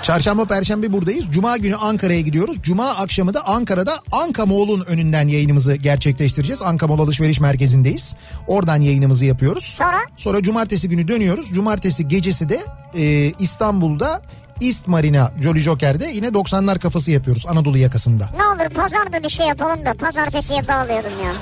Çarşamba, 0.03 0.45
perşembe 0.45 0.93
buradayız. 0.93 1.27
Cuma 1.31 1.57
günü 1.57 1.77
Ankara'ya 1.77 2.21
gidiyoruz. 2.21 2.57
Cuma 2.63 2.89
akşamı 2.89 3.35
da 3.35 3.47
Ankara'da 3.47 4.01
Anka 4.13 4.47
Mall'un 4.47 4.85
önünden 4.87 5.29
yayınımızı 5.29 5.75
gerçekleştireceğiz. 5.75 6.63
Anka 6.63 6.87
Mall 6.87 6.99
Alışveriş 6.99 7.41
Merkezi'ndeyiz. 7.41 8.17
Oradan 8.47 8.81
yayınımızı 8.81 9.25
yapıyoruz. 9.25 9.65
Sonra? 9.65 9.99
Sonra 10.17 10.43
cumartesi 10.43 10.89
günü 10.89 11.09
dönüyoruz. 11.09 11.49
Cumartesi 11.55 12.09
gecesi 12.09 12.49
de 12.49 12.65
e, 12.95 13.33
İstanbul'da 13.39 14.23
East 14.61 14.87
Marina 14.89 15.33
Jolly 15.41 15.61
Joker'de 15.61 16.07
yine 16.07 16.27
90'lar 16.29 16.79
kafası 16.79 17.11
yapıyoruz 17.11 17.47
Anadolu 17.49 17.79
yakasında. 17.79 18.29
Ne 18.37 18.45
olur 18.45 18.75
pazarda 18.75 19.23
bir 19.23 19.29
şey 19.29 19.47
yapalım 19.47 19.85
da 19.85 19.95
pazartesiye 19.95 20.69
bağlayalım 20.69 21.13
ya. 21.25 21.33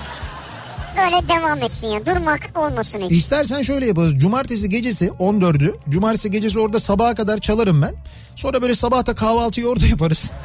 Böyle 0.97 1.29
devam 1.29 1.62
etsin 1.62 1.87
ya. 1.87 2.07
Durmak 2.07 2.41
olmasın 2.55 3.01
hiç. 3.01 3.12
İstersen 3.12 3.62
şöyle 3.62 3.87
yaparız. 3.87 4.19
Cumartesi 4.19 4.69
gecesi 4.69 5.07
14'ü. 5.07 5.75
Cumartesi 5.89 6.31
gecesi 6.31 6.61
orada 6.61 6.81
sabaha 6.81 7.15
kadar 7.15 7.39
çalarım 7.39 7.83
ben. 7.83 7.95
Sonra 8.37 8.62
böyle 8.62 8.75
sabahta 8.75 9.15
kahvaltıyı 9.15 9.69
orada 9.69 9.87
yaparız. 9.87 10.31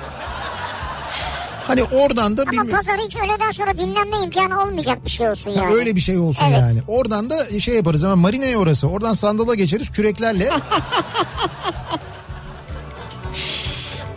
Hani 1.68 1.84
oradan 1.84 2.38
da 2.38 2.42
Ama 2.42 2.52
bilmiyorum. 2.52 2.76
pazar 2.78 3.00
hiç 3.06 3.16
öğleden 3.16 3.52
sonra 3.52 3.78
dinlenme 3.78 4.18
imkanı 4.24 4.62
olmayacak 4.64 5.06
bir 5.06 5.10
şey 5.10 5.30
olsun 5.30 5.52
yani. 5.52 5.74
Öyle 5.74 5.96
bir 5.96 6.02
şey 6.02 6.18
olsun 6.18 6.46
Evet. 6.46 6.60
yani. 6.60 6.82
Oradan 6.88 7.30
da 7.30 7.60
şey 7.60 7.76
yaparız 7.76 8.04
ama 8.04 8.16
marineye 8.16 8.58
orası. 8.58 8.88
Oradan 8.88 9.14
sandala 9.14 9.56
geçeriz 9.56 9.92
küreklerle. 9.92 10.50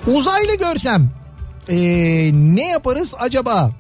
Uzaylı 0.06 0.58
görsem 0.58 1.10
ee, 1.68 1.76
ne 2.32 2.68
yaparız 2.68 3.14
acaba? 3.18 3.70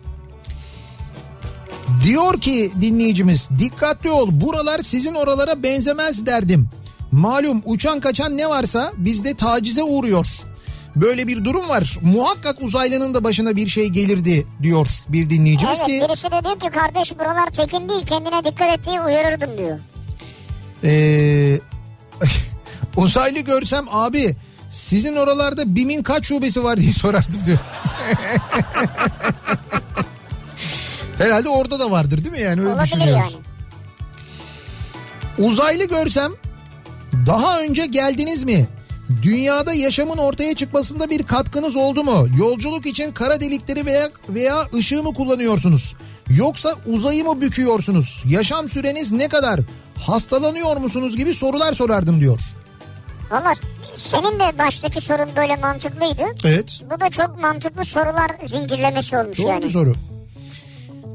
Diyor 2.02 2.40
ki 2.40 2.72
dinleyicimiz 2.80 3.48
dikkatli 3.58 4.10
ol 4.10 4.28
buralar 4.32 4.78
sizin 4.78 5.14
oralara 5.14 5.62
benzemez 5.62 6.26
derdim. 6.26 6.68
Malum 7.12 7.62
uçan 7.64 8.00
kaçan 8.00 8.36
ne 8.36 8.48
varsa 8.48 8.92
bizde 8.96 9.34
tacize 9.34 9.82
uğruyor. 9.82 10.26
Böyle 10.96 11.26
bir 11.28 11.44
durum 11.44 11.68
var. 11.68 11.98
Muhakkak 12.02 12.62
uzaylının 12.62 13.14
da 13.14 13.24
başına 13.24 13.56
bir 13.56 13.68
şey 13.68 13.88
gelirdi 13.88 14.46
diyor 14.62 14.86
bir 15.08 15.30
dinleyicimiz 15.30 15.78
Evet 15.78 15.86
ki. 15.88 16.04
birisi 16.08 16.26
de 16.30 16.44
diyor 16.44 16.60
ki 16.60 16.70
kardeş 16.70 17.18
buralar 17.18 17.46
tekin 17.46 17.88
değil 17.88 18.06
kendine 18.06 18.44
dikkat 18.44 18.78
et 18.78 18.86
diye 18.86 19.00
uyarırdım 19.00 19.58
diyor. 19.58 19.78
Ee, 20.84 21.58
uzaylı 22.96 23.38
görsem 23.40 23.84
abi 23.90 24.36
sizin 24.70 25.16
oralarda 25.16 25.76
BİM'in 25.76 26.02
kaç 26.02 26.26
şubesi 26.26 26.64
var 26.64 26.76
diye 26.76 26.92
sorardım 26.92 27.40
diyor. 27.46 27.58
Herhalde 31.22 31.48
orada 31.48 31.78
da 31.80 31.90
vardır 31.90 32.18
değil 32.24 32.30
mi 32.32 32.40
yani 32.40 32.60
öyle 32.60 32.68
Olabilir 32.72 32.84
düşünüyoruz. 32.84 33.32
yani. 33.32 33.44
Uzaylı 35.48 35.84
görsem 35.84 36.32
daha 37.26 37.60
önce 37.60 37.86
geldiniz 37.86 38.44
mi? 38.44 38.66
Dünyada 39.22 39.72
yaşamın 39.72 40.16
ortaya 40.18 40.54
çıkmasında 40.54 41.10
bir 41.10 41.22
katkınız 41.22 41.76
oldu 41.76 42.04
mu? 42.04 42.28
Yolculuk 42.38 42.86
için 42.86 43.12
kara 43.12 43.40
delikleri 43.40 43.86
veya 43.86 44.10
veya 44.28 44.68
ışığı 44.74 45.02
mı 45.02 45.14
kullanıyorsunuz? 45.14 45.96
Yoksa 46.30 46.74
uzayı 46.86 47.24
mı 47.24 47.40
büküyorsunuz? 47.40 48.22
Yaşam 48.28 48.68
süreniz 48.68 49.12
ne 49.12 49.28
kadar? 49.28 49.60
Hastalanıyor 50.06 50.76
musunuz 50.76 51.16
gibi 51.16 51.34
sorular 51.34 51.72
sorardım 51.72 52.20
diyor. 52.20 52.40
Valla 53.30 53.52
senin 53.96 54.40
de 54.40 54.58
baştaki 54.58 55.00
sorun 55.00 55.28
böyle 55.36 55.56
mantıklıydı. 55.56 56.22
Evet. 56.44 56.80
Bu 56.96 57.00
da 57.00 57.10
çok 57.10 57.40
mantıklı 57.40 57.84
sorular 57.84 58.30
zincirlemesi 58.46 59.16
olmuş 59.18 59.38
Doğru 59.38 59.48
yani. 59.48 59.62
bir 59.64 59.68
soru. 59.68 59.94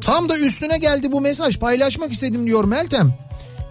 Tam 0.07 0.29
da 0.29 0.37
üstüne 0.37 0.77
geldi 0.77 1.11
bu 1.11 1.21
mesaj 1.21 1.59
paylaşmak 1.59 2.11
istedim 2.11 2.47
diyor 2.47 2.63
Meltem. 2.63 3.13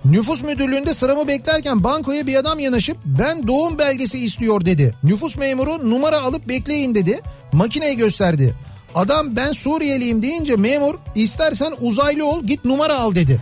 Nüfus 0.05 0.43
müdürlüğünde 0.43 0.95
sıramı 0.95 1.29
beklerken 1.29 1.85
bankoya 1.85 2.27
bir 2.27 2.37
adam 2.37 2.59
yanaşıp 2.59 2.97
ben 3.05 3.49
doğum 3.49 3.79
belgesi 3.79 4.19
istiyor 4.19 4.67
dedi. 4.67 4.95
Nüfus 5.03 5.37
memuru 5.37 5.91
numara 5.91 6.21
alıp 6.21 6.49
bekleyin 6.49 6.95
dedi. 6.95 7.21
Makineyi 7.53 7.97
gösterdi. 7.97 8.55
Adam 8.95 9.37
ben 9.37 9.53
Suriyeliyim 9.53 10.23
deyince 10.23 10.57
memur 10.57 10.95
istersen 11.15 11.73
uzaylı 11.81 12.27
ol 12.27 12.45
git 12.45 12.65
numara 12.65 12.99
al 12.99 13.15
dedi. 13.15 13.41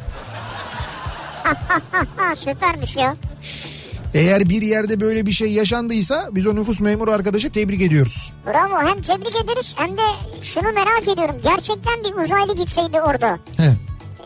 Süpermiş 2.34 2.96
ya. 2.96 3.16
Eğer 4.14 4.48
bir 4.48 4.62
yerde 4.62 5.00
böyle 5.00 5.26
bir 5.26 5.32
şey 5.32 5.52
yaşandıysa 5.52 6.28
biz 6.32 6.46
o 6.46 6.54
nüfus 6.54 6.80
memuru 6.80 7.12
arkadaşı 7.12 7.50
tebrik 7.52 7.82
ediyoruz. 7.82 8.32
Bravo 8.46 8.88
hem 8.88 9.02
tebrik 9.02 9.36
ederiz 9.44 9.74
hem 9.76 9.96
de 9.96 10.02
şunu 10.42 10.72
merak 10.72 11.02
ediyorum. 11.02 11.34
Gerçekten 11.42 12.04
bir 12.04 12.24
uzaylı 12.24 12.56
gitseydi 12.56 13.00
orada. 13.00 13.38
He. 13.56 13.72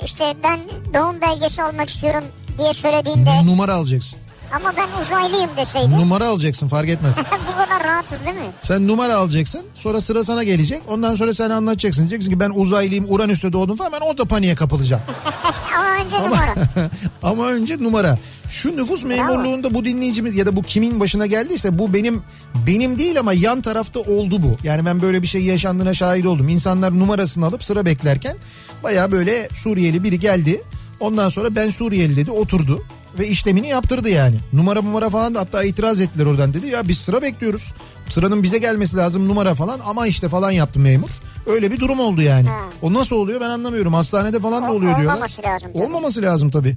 İşte 0.05 0.36
ben 0.44 0.60
doğum 0.94 1.20
belgesi 1.20 1.62
almak 1.62 1.89
istiyorum 1.90 2.24
diye 2.59 2.73
söylediğinde 2.73 3.47
Numara 3.47 3.74
alacaksın. 3.74 4.19
ama 4.56 4.73
ben 4.77 5.02
uzaylıyım 5.02 5.51
deseydi. 5.56 5.90
Numara 5.90 6.27
alacaksın 6.28 6.69
fark 6.69 6.89
etmez. 6.89 7.16
bu 7.52 7.56
kadar 7.65 7.85
rahatız 7.85 8.20
değil 8.24 8.36
mi? 8.36 8.51
Sen 8.60 8.89
numara 8.89 9.16
alacaksın. 9.16 9.62
Sonra 9.74 10.01
sıra 10.01 10.24
sana 10.24 10.44
gelecek. 10.44 10.82
Ondan 10.89 11.15
sonra 11.15 11.35
sen 11.35 11.51
anlatacaksın. 11.51 12.02
Diyeceksin 12.09 12.31
ki 12.31 12.40
ben 12.40 12.51
uzaylıyım 12.55 13.06
Uranüs'te 13.09 13.52
doğdum 13.52 13.77
falan. 13.77 13.93
Ben 13.93 14.01
orada 14.01 14.24
paniğe 14.24 14.55
kapılacağım. 14.55 15.02
Ama 15.78 15.89
önce 16.05 16.16
Ama, 16.16 16.27
numara. 16.27 16.55
ama 17.23 17.47
önce 17.48 17.78
numara. 17.78 18.19
Şu 18.49 18.77
nüfus 18.77 19.05
memurluğunda 19.05 19.75
bu 19.75 19.85
dinleyicimiz 19.85 20.37
ya 20.37 20.47
da 20.47 20.57
bu 20.57 20.62
kimin 20.62 21.01
başına 21.01 21.27
geldiyse 21.27 21.79
bu 21.79 21.95
benim 21.95 22.23
benim 22.66 22.99
değil 22.99 23.20
ama 23.20 23.33
yan 23.33 23.61
tarafta 23.61 24.01
oldu 24.01 24.43
bu. 24.43 24.57
Yani 24.65 24.87
ben 24.87 25.03
böyle 25.03 25.23
bir 25.23 25.27
şey 25.27 25.43
yaşandığına 25.45 25.95
şahit 25.95 26.27
oldum. 26.27 26.49
İnsanlar 26.49 26.99
numarasını 26.99 27.47
alıp 27.47 27.65
sıra 27.65 27.85
beklerken 27.87 28.37
baya 28.83 29.12
böyle 29.12 29.49
Suriyeli 29.53 30.05
biri 30.05 30.20
geldi. 30.20 30.62
Ondan 31.01 31.29
sonra 31.29 31.55
ben 31.55 31.70
Suriyeli 31.70 32.16
dedi 32.16 32.31
oturdu 32.31 32.83
ve 33.19 33.29
işlemini 33.29 33.69
yaptırdı 33.69 34.09
yani. 34.09 34.37
Numara 34.53 34.83
numara 34.83 35.11
falan 35.11 35.35
da 35.35 35.41
hatta 35.41 35.65
itiraz 35.65 36.01
ettiler 36.01 36.27
oradan 36.27 36.55
dedi. 36.55 36.66
Ya 36.66 36.89
biz 36.89 36.99
sıra 36.99 37.23
bekliyoruz. 37.23 37.73
Sıranın 38.09 38.43
bize 38.43 38.59
gelmesi 38.59 38.97
lazım 38.97 39.29
numara 39.29 39.55
falan 39.55 39.81
ama 39.85 40.07
işte 40.07 40.29
falan 40.29 40.51
yaptı 40.51 40.81
memur. 40.81 41.11
Öyle 41.47 41.70
bir 41.73 41.81
durum 41.81 42.01
oldu 42.01 42.23
yani. 42.23 42.49
O 42.83 42.95
nasıl 42.95 43.16
oluyor 43.16 43.41
ben 43.41 43.51
anlamıyorum. 43.51 43.95
Hastanede 43.95 44.41
falan 44.41 44.62
da 44.62 44.73
oluyor 44.73 44.97
diyorlar. 44.97 45.15
olmaması 45.15 45.43
lazım 45.43 45.73
tabii. 45.73 45.85
Olmaması 45.85 46.23
lazım 46.23 46.51
tabii. 46.51 46.77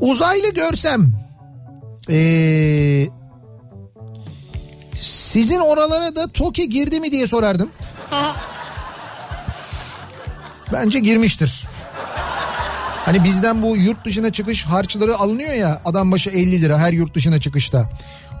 Uzaylı 0.00 0.54
görsem 0.54 1.12
ee, 2.10 3.06
sizin 4.98 5.58
oralara 5.58 6.16
da 6.16 6.32
TOKİ 6.32 6.68
girdi 6.68 7.00
mi 7.00 7.12
diye 7.12 7.26
sorardım. 7.26 7.70
Bence 10.72 10.98
girmiştir. 10.98 11.66
Hani 13.04 13.24
bizden 13.24 13.62
bu 13.62 13.76
yurt 13.76 14.04
dışına 14.04 14.32
çıkış 14.32 14.64
harçları 14.64 15.18
alınıyor 15.18 15.54
ya 15.54 15.82
adam 15.84 16.12
başı 16.12 16.30
50 16.30 16.62
lira 16.62 16.78
her 16.78 16.92
yurt 16.92 17.14
dışına 17.14 17.40
çıkışta. 17.40 17.90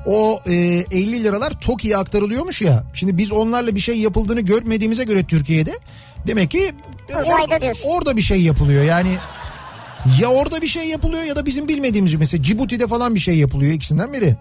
O 0.06 0.40
e, 0.46 0.54
50 0.54 1.24
liralar 1.24 1.60
TOKİ'ye 1.60 1.96
aktarılıyormuş 1.96 2.62
ya. 2.62 2.84
Şimdi 2.94 3.18
biz 3.18 3.32
onlarla 3.32 3.74
bir 3.74 3.80
şey 3.80 3.98
yapıldığını 3.98 4.40
görmediğimize 4.40 5.04
göre 5.04 5.24
Türkiye'de 5.24 5.78
demek 6.26 6.50
ki 6.50 6.74
diyorsun. 7.60 7.88
orada 7.96 8.16
bir 8.16 8.22
şey 8.22 8.42
yapılıyor. 8.42 8.84
Yani 8.84 9.16
ya 10.20 10.28
orada 10.28 10.62
bir 10.62 10.66
şey 10.66 10.88
yapılıyor 10.88 11.24
ya 11.24 11.36
da 11.36 11.46
bizim 11.46 11.68
bilmediğimiz 11.68 12.14
mesela 12.14 12.42
Cibuti'de 12.42 12.86
falan 12.86 13.14
bir 13.14 13.20
şey 13.20 13.38
yapılıyor 13.38 13.72
ikisinden 13.72 14.12
biri. 14.12 14.36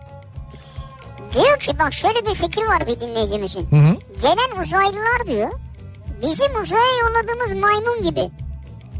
Diyor 1.33 1.59
ki 1.59 1.79
bak 1.79 1.93
şöyle 1.93 2.25
bir 2.25 2.33
fikir 2.35 2.61
var 2.61 2.87
bir 2.87 2.99
dinleyicimizin. 3.01 3.61
hı. 3.61 3.95
Gelen 4.21 4.61
uzaylılar 4.63 5.27
diyor 5.27 5.49
bizim 6.21 6.61
uzaya 6.61 6.81
yolladığımız 7.01 7.61
maymun 7.61 8.03
gibi. 8.09 8.29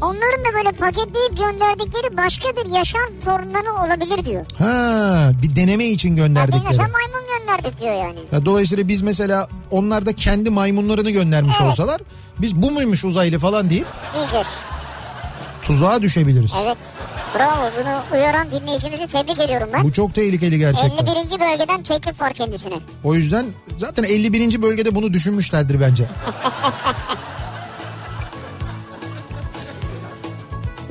Onların 0.02 0.44
da 0.44 0.54
böyle 0.54 0.72
paketleyip 0.72 1.36
gönderdikleri 1.36 2.16
başka 2.16 2.48
bir 2.56 2.66
yaşam 2.72 3.02
formları 3.24 3.72
olabilir 3.72 4.24
diyor. 4.24 4.46
Ha 4.58 5.30
bir 5.42 5.56
deneme 5.56 5.84
için 5.86 6.16
Ya 6.16 6.26
gönderdikleri. 6.26 6.64
mesela 6.68 6.88
maymun 6.88 7.28
gönderdik 7.38 7.80
diyor 7.80 7.94
yani. 7.94 8.18
Ya 8.32 8.44
dolayısıyla 8.44 8.88
biz 8.88 9.02
mesela 9.02 9.48
onlar 9.70 10.06
da 10.06 10.12
kendi 10.12 10.50
maymunlarını 10.50 11.10
göndermiş 11.10 11.56
Evet. 11.60 11.70
olsalar 11.70 12.00
biz 12.38 12.56
bu 12.62 12.70
muymuş 12.70 13.04
uzaylı 13.04 13.38
falan 13.38 13.70
deyip 13.70 13.86
Diyeceğiz. 14.14 14.46
Tuzağa 15.70 16.02
düşebiliriz. 16.02 16.52
Evet. 16.64 16.78
Bravo 17.34 17.70
bunu 17.80 18.02
uyaran 18.18 18.50
dinleyicimizi 18.50 19.06
tebrik 19.06 19.38
ediyorum 19.40 19.68
ben. 19.72 19.84
Bu 19.84 19.92
çok 19.92 20.14
tehlikeli 20.14 20.58
gerçekten. 20.58 21.06
51. 21.06 21.40
bölgeden 21.40 21.82
teklif 21.82 22.20
var 22.20 22.32
kendisine. 22.32 22.74
O 23.04 23.14
yüzden 23.14 23.46
zaten 23.78 24.04
51. 24.04 24.62
bölgede 24.62 24.94
bunu 24.94 25.12
düşünmüşlerdir 25.12 25.80
bence. 25.80 26.04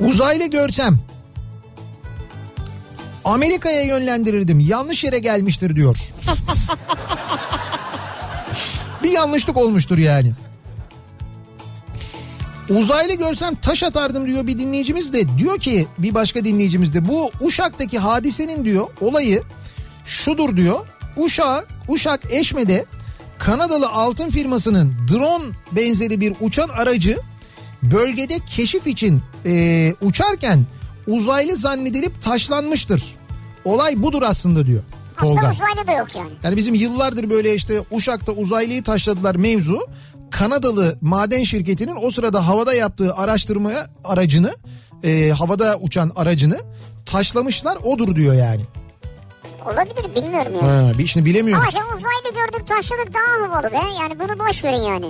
Uzaylı 0.00 0.46
görsem 0.46 0.98
Amerika'ya 3.24 3.82
yönlendirirdim. 3.82 4.60
Yanlış 4.60 5.04
yere 5.04 5.18
gelmiştir 5.18 5.76
diyor. 5.76 5.96
Bir 9.02 9.10
yanlışlık 9.10 9.56
olmuştur 9.56 9.98
yani. 9.98 10.32
Uzaylı 12.70 13.14
görsem 13.14 13.54
taş 13.54 13.82
atardım 13.82 14.26
diyor 14.26 14.46
bir 14.46 14.58
dinleyicimiz 14.58 15.12
de. 15.12 15.38
Diyor 15.38 15.58
ki 15.58 15.86
bir 15.98 16.14
başka 16.14 16.44
dinleyicimiz 16.44 16.94
de 16.94 17.08
bu 17.08 17.30
Uşak'taki 17.40 17.98
hadisenin 17.98 18.64
diyor 18.64 18.86
olayı 19.00 19.42
şudur 20.04 20.56
diyor. 20.56 20.86
Uşak, 21.16 21.68
Uşak 21.88 22.20
Eşme'de 22.30 22.84
Kanadalı 23.38 23.88
altın 23.88 24.30
firmasının 24.30 24.94
drone 25.08 25.44
benzeri 25.72 26.20
bir 26.20 26.34
uçan 26.40 26.68
aracı 26.68 27.20
bölgede 27.82 28.38
keşif 28.46 28.86
için 28.86 29.22
e, 29.46 29.94
uçarken 30.02 30.64
uzaylı 31.06 31.56
zannedilip 31.56 32.22
taşlanmıştır. 32.22 33.02
Olay 33.64 34.02
budur 34.02 34.22
aslında 34.22 34.66
diyor 34.66 34.82
Tolga. 35.20 35.40
Aslında 35.40 35.52
uzaylı 35.52 35.86
da 35.86 35.92
yok 35.92 36.08
yani. 36.16 36.30
Yani 36.42 36.56
bizim 36.56 36.74
yıllardır 36.74 37.30
böyle 37.30 37.54
işte 37.54 37.74
Uşak'ta 37.90 38.32
uzaylıyı 38.32 38.82
taşladılar 38.82 39.34
mevzu. 39.34 39.86
Kanadalı 40.30 40.98
maden 41.00 41.44
şirketinin 41.44 41.96
o 42.02 42.10
sırada 42.10 42.46
havada 42.48 42.74
yaptığı 42.74 43.14
araştırmaya 43.14 43.90
aracını 44.04 44.54
e, 45.04 45.30
havada 45.30 45.78
uçan 45.80 46.12
aracını 46.16 46.60
taşlamışlar 47.06 47.76
odur 47.84 48.16
diyor 48.16 48.34
yani. 48.34 48.62
Olabilir 49.66 50.14
bilmiyorum 50.16 50.52
yani. 50.62 50.86
Ha, 50.92 50.98
bir 50.98 51.06
şimdi 51.06 51.24
Ama 51.28 51.34
bilemiyoruz. 51.34 51.68
işte 51.68 51.80
uzaylı 51.96 52.34
gördük 52.34 52.68
taşladık 52.68 53.08
daha 53.14 53.48
havalı 53.48 53.72
be. 53.72 53.80
Yani 54.00 54.18
bunu 54.18 54.48
boş 54.48 54.64
verin 54.64 54.82
yani. 54.82 55.06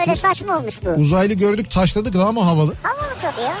Öyle 0.00 0.16
saçma 0.16 0.58
olmuş 0.58 0.80
bu. 0.84 0.88
Uzaylı 0.90 1.34
gördük 1.34 1.70
taşladık 1.70 2.12
daha 2.14 2.32
mı 2.32 2.40
havalı? 2.40 2.74
Havalı 2.82 3.12
tabii 3.22 3.40
ya. 3.40 3.54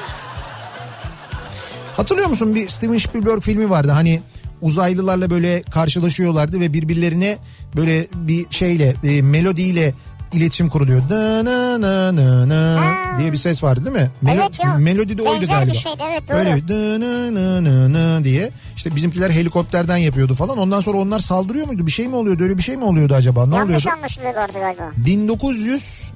Hatırlıyor 1.96 2.28
musun 2.28 2.54
bir 2.54 2.68
Steven 2.68 2.98
Spielberg 2.98 3.40
filmi 3.42 3.70
vardı 3.70 3.90
hani 3.92 4.22
uzaylılarla 4.62 5.30
böyle 5.30 5.62
karşılaşıyorlardı 5.62 6.60
ve 6.60 6.72
birbirlerine 6.72 7.38
böyle 7.76 8.06
bir 8.14 8.46
şeyle 8.50 8.94
e, 9.04 9.22
melodiyle 9.22 9.94
iletişim 10.32 10.68
kuruluyor. 10.68 11.02
Da 11.10 11.44
na 11.44 11.80
na 11.80 12.16
na 12.16 12.48
na 12.48 12.80
Ha. 12.80 13.18
diye 13.18 13.32
bir 13.32 13.36
ses 13.36 13.62
vardı 13.62 13.84
değil 13.84 13.96
mi? 13.96 14.10
Evet 14.28 14.60
ya. 14.64 14.74
Melodi 14.78 15.18
de 15.18 15.22
oydu 15.22 15.40
Benzer 15.40 15.54
galiba. 15.54 15.72
bir 15.72 15.78
şeydi, 15.78 16.02
evet, 16.10 16.28
doğru. 16.28 16.36
Öyle 16.36 16.68
da 16.68 17.00
na 17.00 17.34
na 17.34 17.64
na 17.64 17.92
na 18.18 18.24
diye. 18.24 18.50
İşte 18.76 18.96
bizimkiler 18.96 19.30
helikopterden 19.30 19.96
yapıyordu 19.96 20.34
falan. 20.34 20.58
Ondan 20.58 20.80
sonra 20.80 20.98
onlar 20.98 21.20
saldırıyor 21.20 21.66
muydu? 21.66 21.86
Bir 21.86 21.92
şey 21.92 22.08
mi 22.08 22.16
oluyordu? 22.16 22.42
Öyle 22.42 22.58
bir 22.58 22.62
şey 22.62 22.76
mi 22.76 22.84
oluyordu 22.84 23.14
acaba? 23.14 23.46
Ne 23.46 23.56
Yanlış 23.56 23.76
oluyordu? 23.76 23.98
anlaşılıyorlardı 23.98 24.52
galiba. 24.52 24.90
1900 24.96 26.12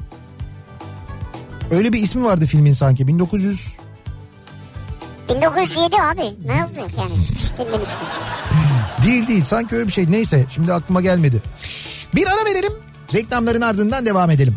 Öyle 1.71 1.93
bir 1.93 2.03
ismi 2.03 2.25
vardı 2.25 2.47
filmin 2.47 2.73
sanki. 2.73 3.07
1900 3.07 3.77
1907 5.29 5.97
abi. 5.97 6.21
Ne 6.21 6.65
oldu 6.65 6.73
yani? 6.99 7.15
Filmin 7.57 7.73
ismi. 7.83 9.07
Değil 9.07 9.27
değil 9.29 9.45
sanki 9.45 9.75
öyle 9.77 9.87
bir 9.87 9.93
şey. 9.93 10.11
Neyse 10.11 10.47
şimdi 10.51 10.73
aklıma 10.73 11.01
gelmedi. 11.01 11.43
Bir 12.15 12.27
ara 12.27 12.45
verelim. 12.45 12.73
Reklamların 13.15 13.61
ardından 13.61 14.07
devam 14.07 14.31
edelim. 14.31 14.57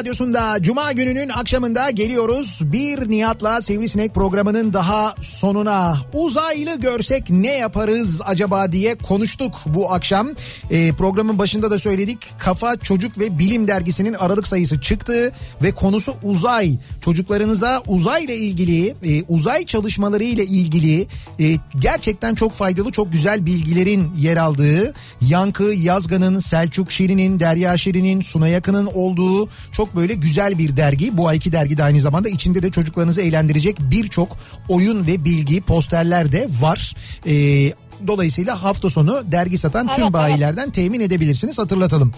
Radyosunda 0.00 0.62
Cuma 0.62 0.92
gününün 0.92 1.28
akşamında 1.28 1.90
geliyoruz. 1.90 2.60
Bir 2.64 3.10
Nihat'la 3.10 3.62
Sivrisinek 3.62 4.14
programının 4.14 4.72
daha 4.72 5.14
sonuna 5.20 5.96
uzaylı 6.12 6.80
görsek 6.80 7.30
ne 7.30 7.52
yaparız 7.52 8.20
acaba 8.24 8.72
diye 8.72 8.94
konuştuk 8.94 9.54
bu 9.66 9.92
akşam. 9.92 10.28
Ee, 10.70 10.92
programın 10.92 11.38
başında 11.38 11.70
da 11.70 11.78
söyledik. 11.78 12.18
Kafa 12.38 12.76
Çocuk 12.76 13.18
ve 13.18 13.38
Bilim 13.38 13.68
dergisinin 13.68 14.14
Aralık 14.14 14.46
sayısı 14.46 14.80
çıktı 14.80 15.32
ve 15.62 15.72
konusu 15.72 16.14
uzay. 16.22 16.78
Çocuklarınıza 17.00 17.82
uzayla 17.86 18.34
ilgili, 18.34 18.88
e, 18.88 19.22
uzay 19.28 19.64
çalışmaları 19.64 20.24
ile 20.24 20.44
ilgili 20.44 21.06
e, 21.40 21.56
gerçekten 21.78 22.34
çok 22.34 22.52
faydalı, 22.52 22.92
çok 22.92 23.12
güzel 23.12 23.46
bilgilerin 23.46 24.12
yer 24.16 24.36
aldığı 24.36 24.94
Yankı 25.20 25.64
Yazgan'ın, 25.64 26.38
Selçuk 26.38 26.92
Şirin'in, 26.92 27.40
Derya 27.40 27.76
Şirin'in, 27.76 28.20
Suna 28.20 28.48
Yakın'ın 28.48 28.86
olduğu 28.86 29.48
çok 29.72 29.89
böyle 29.96 30.14
güzel 30.14 30.58
bir 30.58 30.76
dergi. 30.76 31.16
Bu 31.16 31.28
ayki 31.28 31.52
dergi 31.52 31.78
de 31.78 31.84
aynı 31.84 32.00
zamanda 32.00 32.28
içinde 32.28 32.62
de 32.62 32.70
çocuklarınızı 32.70 33.20
eğlendirecek 33.20 33.76
birçok 33.80 34.36
oyun 34.68 35.06
ve 35.06 35.24
bilgi, 35.24 35.60
posterler 35.60 36.32
de 36.32 36.46
var. 36.60 36.94
Ee, 37.26 37.72
Dolayısıyla 38.06 38.62
hafta 38.62 38.90
sonu 38.90 39.22
dergi 39.32 39.58
satan 39.58 39.86
Evet, 39.86 39.96
tüm 39.96 40.04
evet. 40.04 40.14
bayilerden 40.14 40.70
temin 40.70 41.00
edebilirsiniz 41.00 41.58
hatırlatalım. 41.58 42.12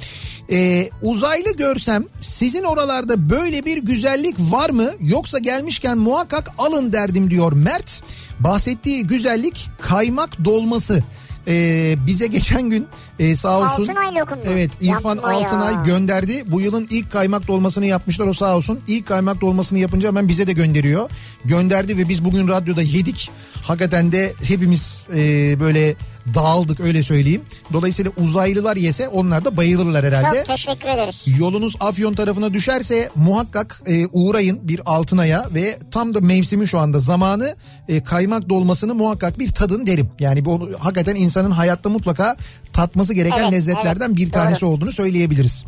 Ee, 0.51 0.91
uzaylı 1.03 1.57
görsem 1.57 2.05
sizin 2.21 2.65
oralarda 2.65 3.31
böyle 3.31 3.65
bir 3.65 3.79
güzellik 3.79 4.37
var 4.39 4.71
mı 4.71 4.91
yoksa 5.01 5.39
gelmişken 5.39 5.99
muhakkak 5.99 6.51
alın 6.59 6.93
derdim 6.93 7.31
diyor 7.31 7.53
Mert. 7.53 8.03
Bahsettiği 8.41 9.07
güzellik 9.07 9.69
kaymak 9.81 10.45
dolması. 10.45 11.03
Ee, 11.49 11.97
bize 12.07 12.27
geçen 12.27 12.71
gün 12.71 12.87
e, 13.19 13.37
sağ 13.37 13.59
olsun. 13.59 13.83
Altınay 13.83 14.15
lokumu. 14.15 14.43
Evet 14.47 14.71
İrfan 14.81 15.17
Yapma 15.17 15.33
ya. 15.33 15.39
Altınay 15.39 15.85
gönderdi. 15.85 16.45
Bu 16.47 16.61
yılın 16.61 16.87
ilk 16.91 17.13
kaymak 17.13 17.49
dolmasını 17.49 17.87
yapmışlar 17.87 18.27
o 18.27 18.33
sağ 18.33 18.57
olsun. 18.57 18.81
İlk 18.87 19.07
kaymak 19.07 19.41
dolmasını 19.41 19.79
yapınca 19.79 20.09
hemen 20.09 20.29
bize 20.29 20.47
de 20.47 20.53
gönderiyor. 20.53 21.11
Gönderdi 21.45 21.99
ve 21.99 22.09
biz 22.09 22.25
bugün 22.25 22.49
radyoda 22.49 22.83
yedik. 22.83 23.31
Hakikaten 23.63 24.13
de 24.13 24.33
hepimiz 24.43 25.09
e, 25.15 25.21
böyle 25.61 25.95
dağıldık 26.35 26.81
öyle 26.81 27.03
söyleyeyim. 27.03 27.43
Dolayısıyla 27.73 28.13
uzaylılar 28.17 28.77
yese 28.77 29.09
onlar 29.09 29.45
da 29.45 29.57
bayılırlar 29.57 30.05
herhalde. 30.05 30.37
Çok 30.37 30.47
teşekkür 30.47 30.89
ederiz. 30.89 31.27
Yolunuz 31.39 31.77
Afyon 31.81 32.15
tarafına 32.15 32.55
düşerse 32.55 33.11
muhakkak 33.15 33.83
e, 33.87 34.07
uğrayın 34.13 34.69
bir 34.69 34.81
Altınay'a 34.87 35.47
ve 35.55 35.79
tam 35.91 36.15
da 36.15 36.21
mevsimi 36.21 36.69
şu 36.69 36.79
anda 36.79 36.99
zamanı 36.99 37.57
e, 37.89 38.03
kaymak 38.03 38.49
dolmasını 38.49 38.95
muhakkak 38.95 39.39
bir 39.39 39.53
tadın 39.53 39.87
derim. 39.87 40.11
Yani 40.21 40.45
bu 40.45 40.71
hakikaten 40.79 41.15
insanın 41.15 41.51
hayatta 41.51 41.89
mutlaka 41.89 42.37
tatması 42.73 43.15
gereken 43.15 43.43
Evet, 43.43 43.53
lezzetlerden 43.53 44.07
evet, 44.07 44.17
bir 44.17 44.31
tanesi 44.31 44.61
doğru. 44.61 44.71
olduğunu 44.71 44.93
söyleyebiliriz. 44.93 45.65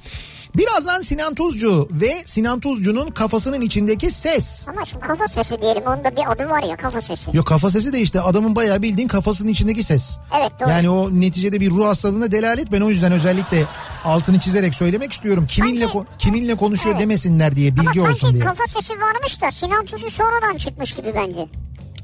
Birazdan 0.57 1.01
Sinan 1.01 1.35
Tuzcu 1.35 1.89
ve 1.93 2.23
Sinan 2.27 2.61
Tuzcu'nun 2.61 3.11
kafasının 3.11 3.61
içindeki 3.61 4.11
ses. 4.11 4.69
Ama 4.69 4.85
şimdi 4.85 5.05
kafa 5.07 5.29
sesi 5.29 5.61
diyelim. 5.61 5.83
Onun 5.87 6.05
da 6.05 6.17
bir 6.17 6.33
adı 6.33 6.49
var 6.49 6.63
ya 6.63 6.77
kafa 6.77 7.01
sesi. 7.01 7.31
Yok 7.37 7.47
kafa 7.47 7.71
sesi 7.71 7.93
de 7.93 8.01
işte 8.01 8.21
adamın 8.21 8.57
bayağı 8.57 8.83
bildiğin 8.83 9.09
kafasının 9.09 9.49
içindeki 9.49 9.83
ses. 9.83 10.19
Evet, 10.41 10.53
doğru. 10.61 10.71
Yani 10.71 10.91
o 10.91 11.11
neticede 11.21 11.61
bir 11.61 11.71
ruh 11.71 11.87
hastalığına 11.87 12.31
delalet. 12.33 12.73
Ben 12.73 12.81
o 12.81 12.89
yüzden 12.89 13.13
özellikle 13.13 13.65
altını 14.05 14.39
çizerek 14.41 14.75
söylemek 14.75 15.13
istiyorum. 15.13 15.47
Kiminle 15.47 15.81
Sanki- 15.85 15.99
ko- 15.99 16.05
kiminle 16.19 16.55
konuşuyor 16.55 16.95
Evet. 16.95 17.03
demesinler 17.03 17.57
diye 17.57 17.77
bilgi 17.77 18.01
Ama 18.01 18.11
olsun 18.11 18.21
sanki 18.21 18.35
diye. 18.35 18.45
kafa 18.45 18.67
sesi 18.67 18.93
varmış 19.01 19.43
da 19.43 19.51
Sinan 19.51 19.85
Tuzcu 19.85 20.11
sonradan 20.11 20.57
çıkmış 20.59 20.93
gibi 20.93 21.13
bence. 21.17 21.49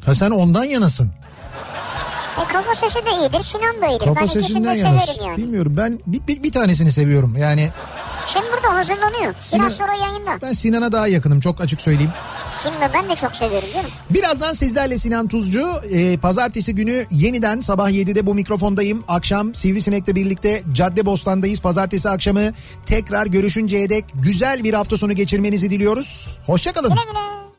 Ha 0.06 0.14
sen 0.14 0.30
ondan 0.30 0.64
yanasın. 0.64 1.10
E 2.40 2.52
kafa 2.52 2.74
sesi 2.74 2.94
de 3.06 3.10
iyidir, 3.10 3.42
Sinan 3.42 3.82
da 3.82 3.86
iyidir. 3.86 4.04
Kafa 4.04 4.20
ben 4.20 4.26
sesinden 4.26 4.74
de 4.74 4.78
yanasın. 4.78 5.24
yani. 5.24 5.36
Bilmiyorum 5.36 5.74
ben 5.76 5.98
bir, 6.06 6.26
bir, 6.26 6.42
bir 6.42 6.52
tanesini 6.52 6.92
seviyorum. 6.92 7.36
Yani 7.38 7.70
Şimdi 8.26 8.46
burada 8.52 8.74
hazırlanıyor. 8.78 9.34
Sinan- 9.40 9.66
Biraz 9.66 9.76
sonra 9.76 9.94
yayında. 9.94 10.38
ben 10.42 10.52
Sinan'a 10.52 10.92
daha 10.92 11.06
yakınım 11.08 11.40
çok 11.40 11.60
açık 11.60 11.80
söyleyeyim. 11.80 12.10
Şimdi 12.62 12.76
ben 12.94 13.08
de 13.10 13.16
çok 13.16 13.36
seviyorum 13.36 13.68
canım. 13.74 13.90
Birazdan 14.10 14.52
sizlerle 14.52 14.98
Sinan 14.98 15.28
Tuzcu. 15.28 15.66
Ee, 15.90 16.18
pazartesi 16.18 16.74
günü 16.74 17.06
yeniden 17.10 17.60
sabah 17.60 17.90
7'de 17.90 18.26
bu 18.26 18.34
mikrofondayım. 18.34 19.04
Akşam 19.08 19.54
Sivrisinek'le 19.54 20.08
birlikte 20.14 20.62
Cadde 20.72 21.06
Bostan'dayız. 21.06 21.60
Pazartesi 21.60 22.08
akşamı 22.10 22.52
tekrar 22.86 23.26
görüşünceye 23.26 23.88
dek 23.88 24.04
güzel 24.14 24.64
bir 24.64 24.74
hafta 24.74 24.96
sonu 24.96 25.12
geçirmenizi 25.12 25.70
diliyoruz. 25.70 26.38
Hoşçakalın. 26.46 26.90
Güle 26.90 27.00
güle. 27.10 27.49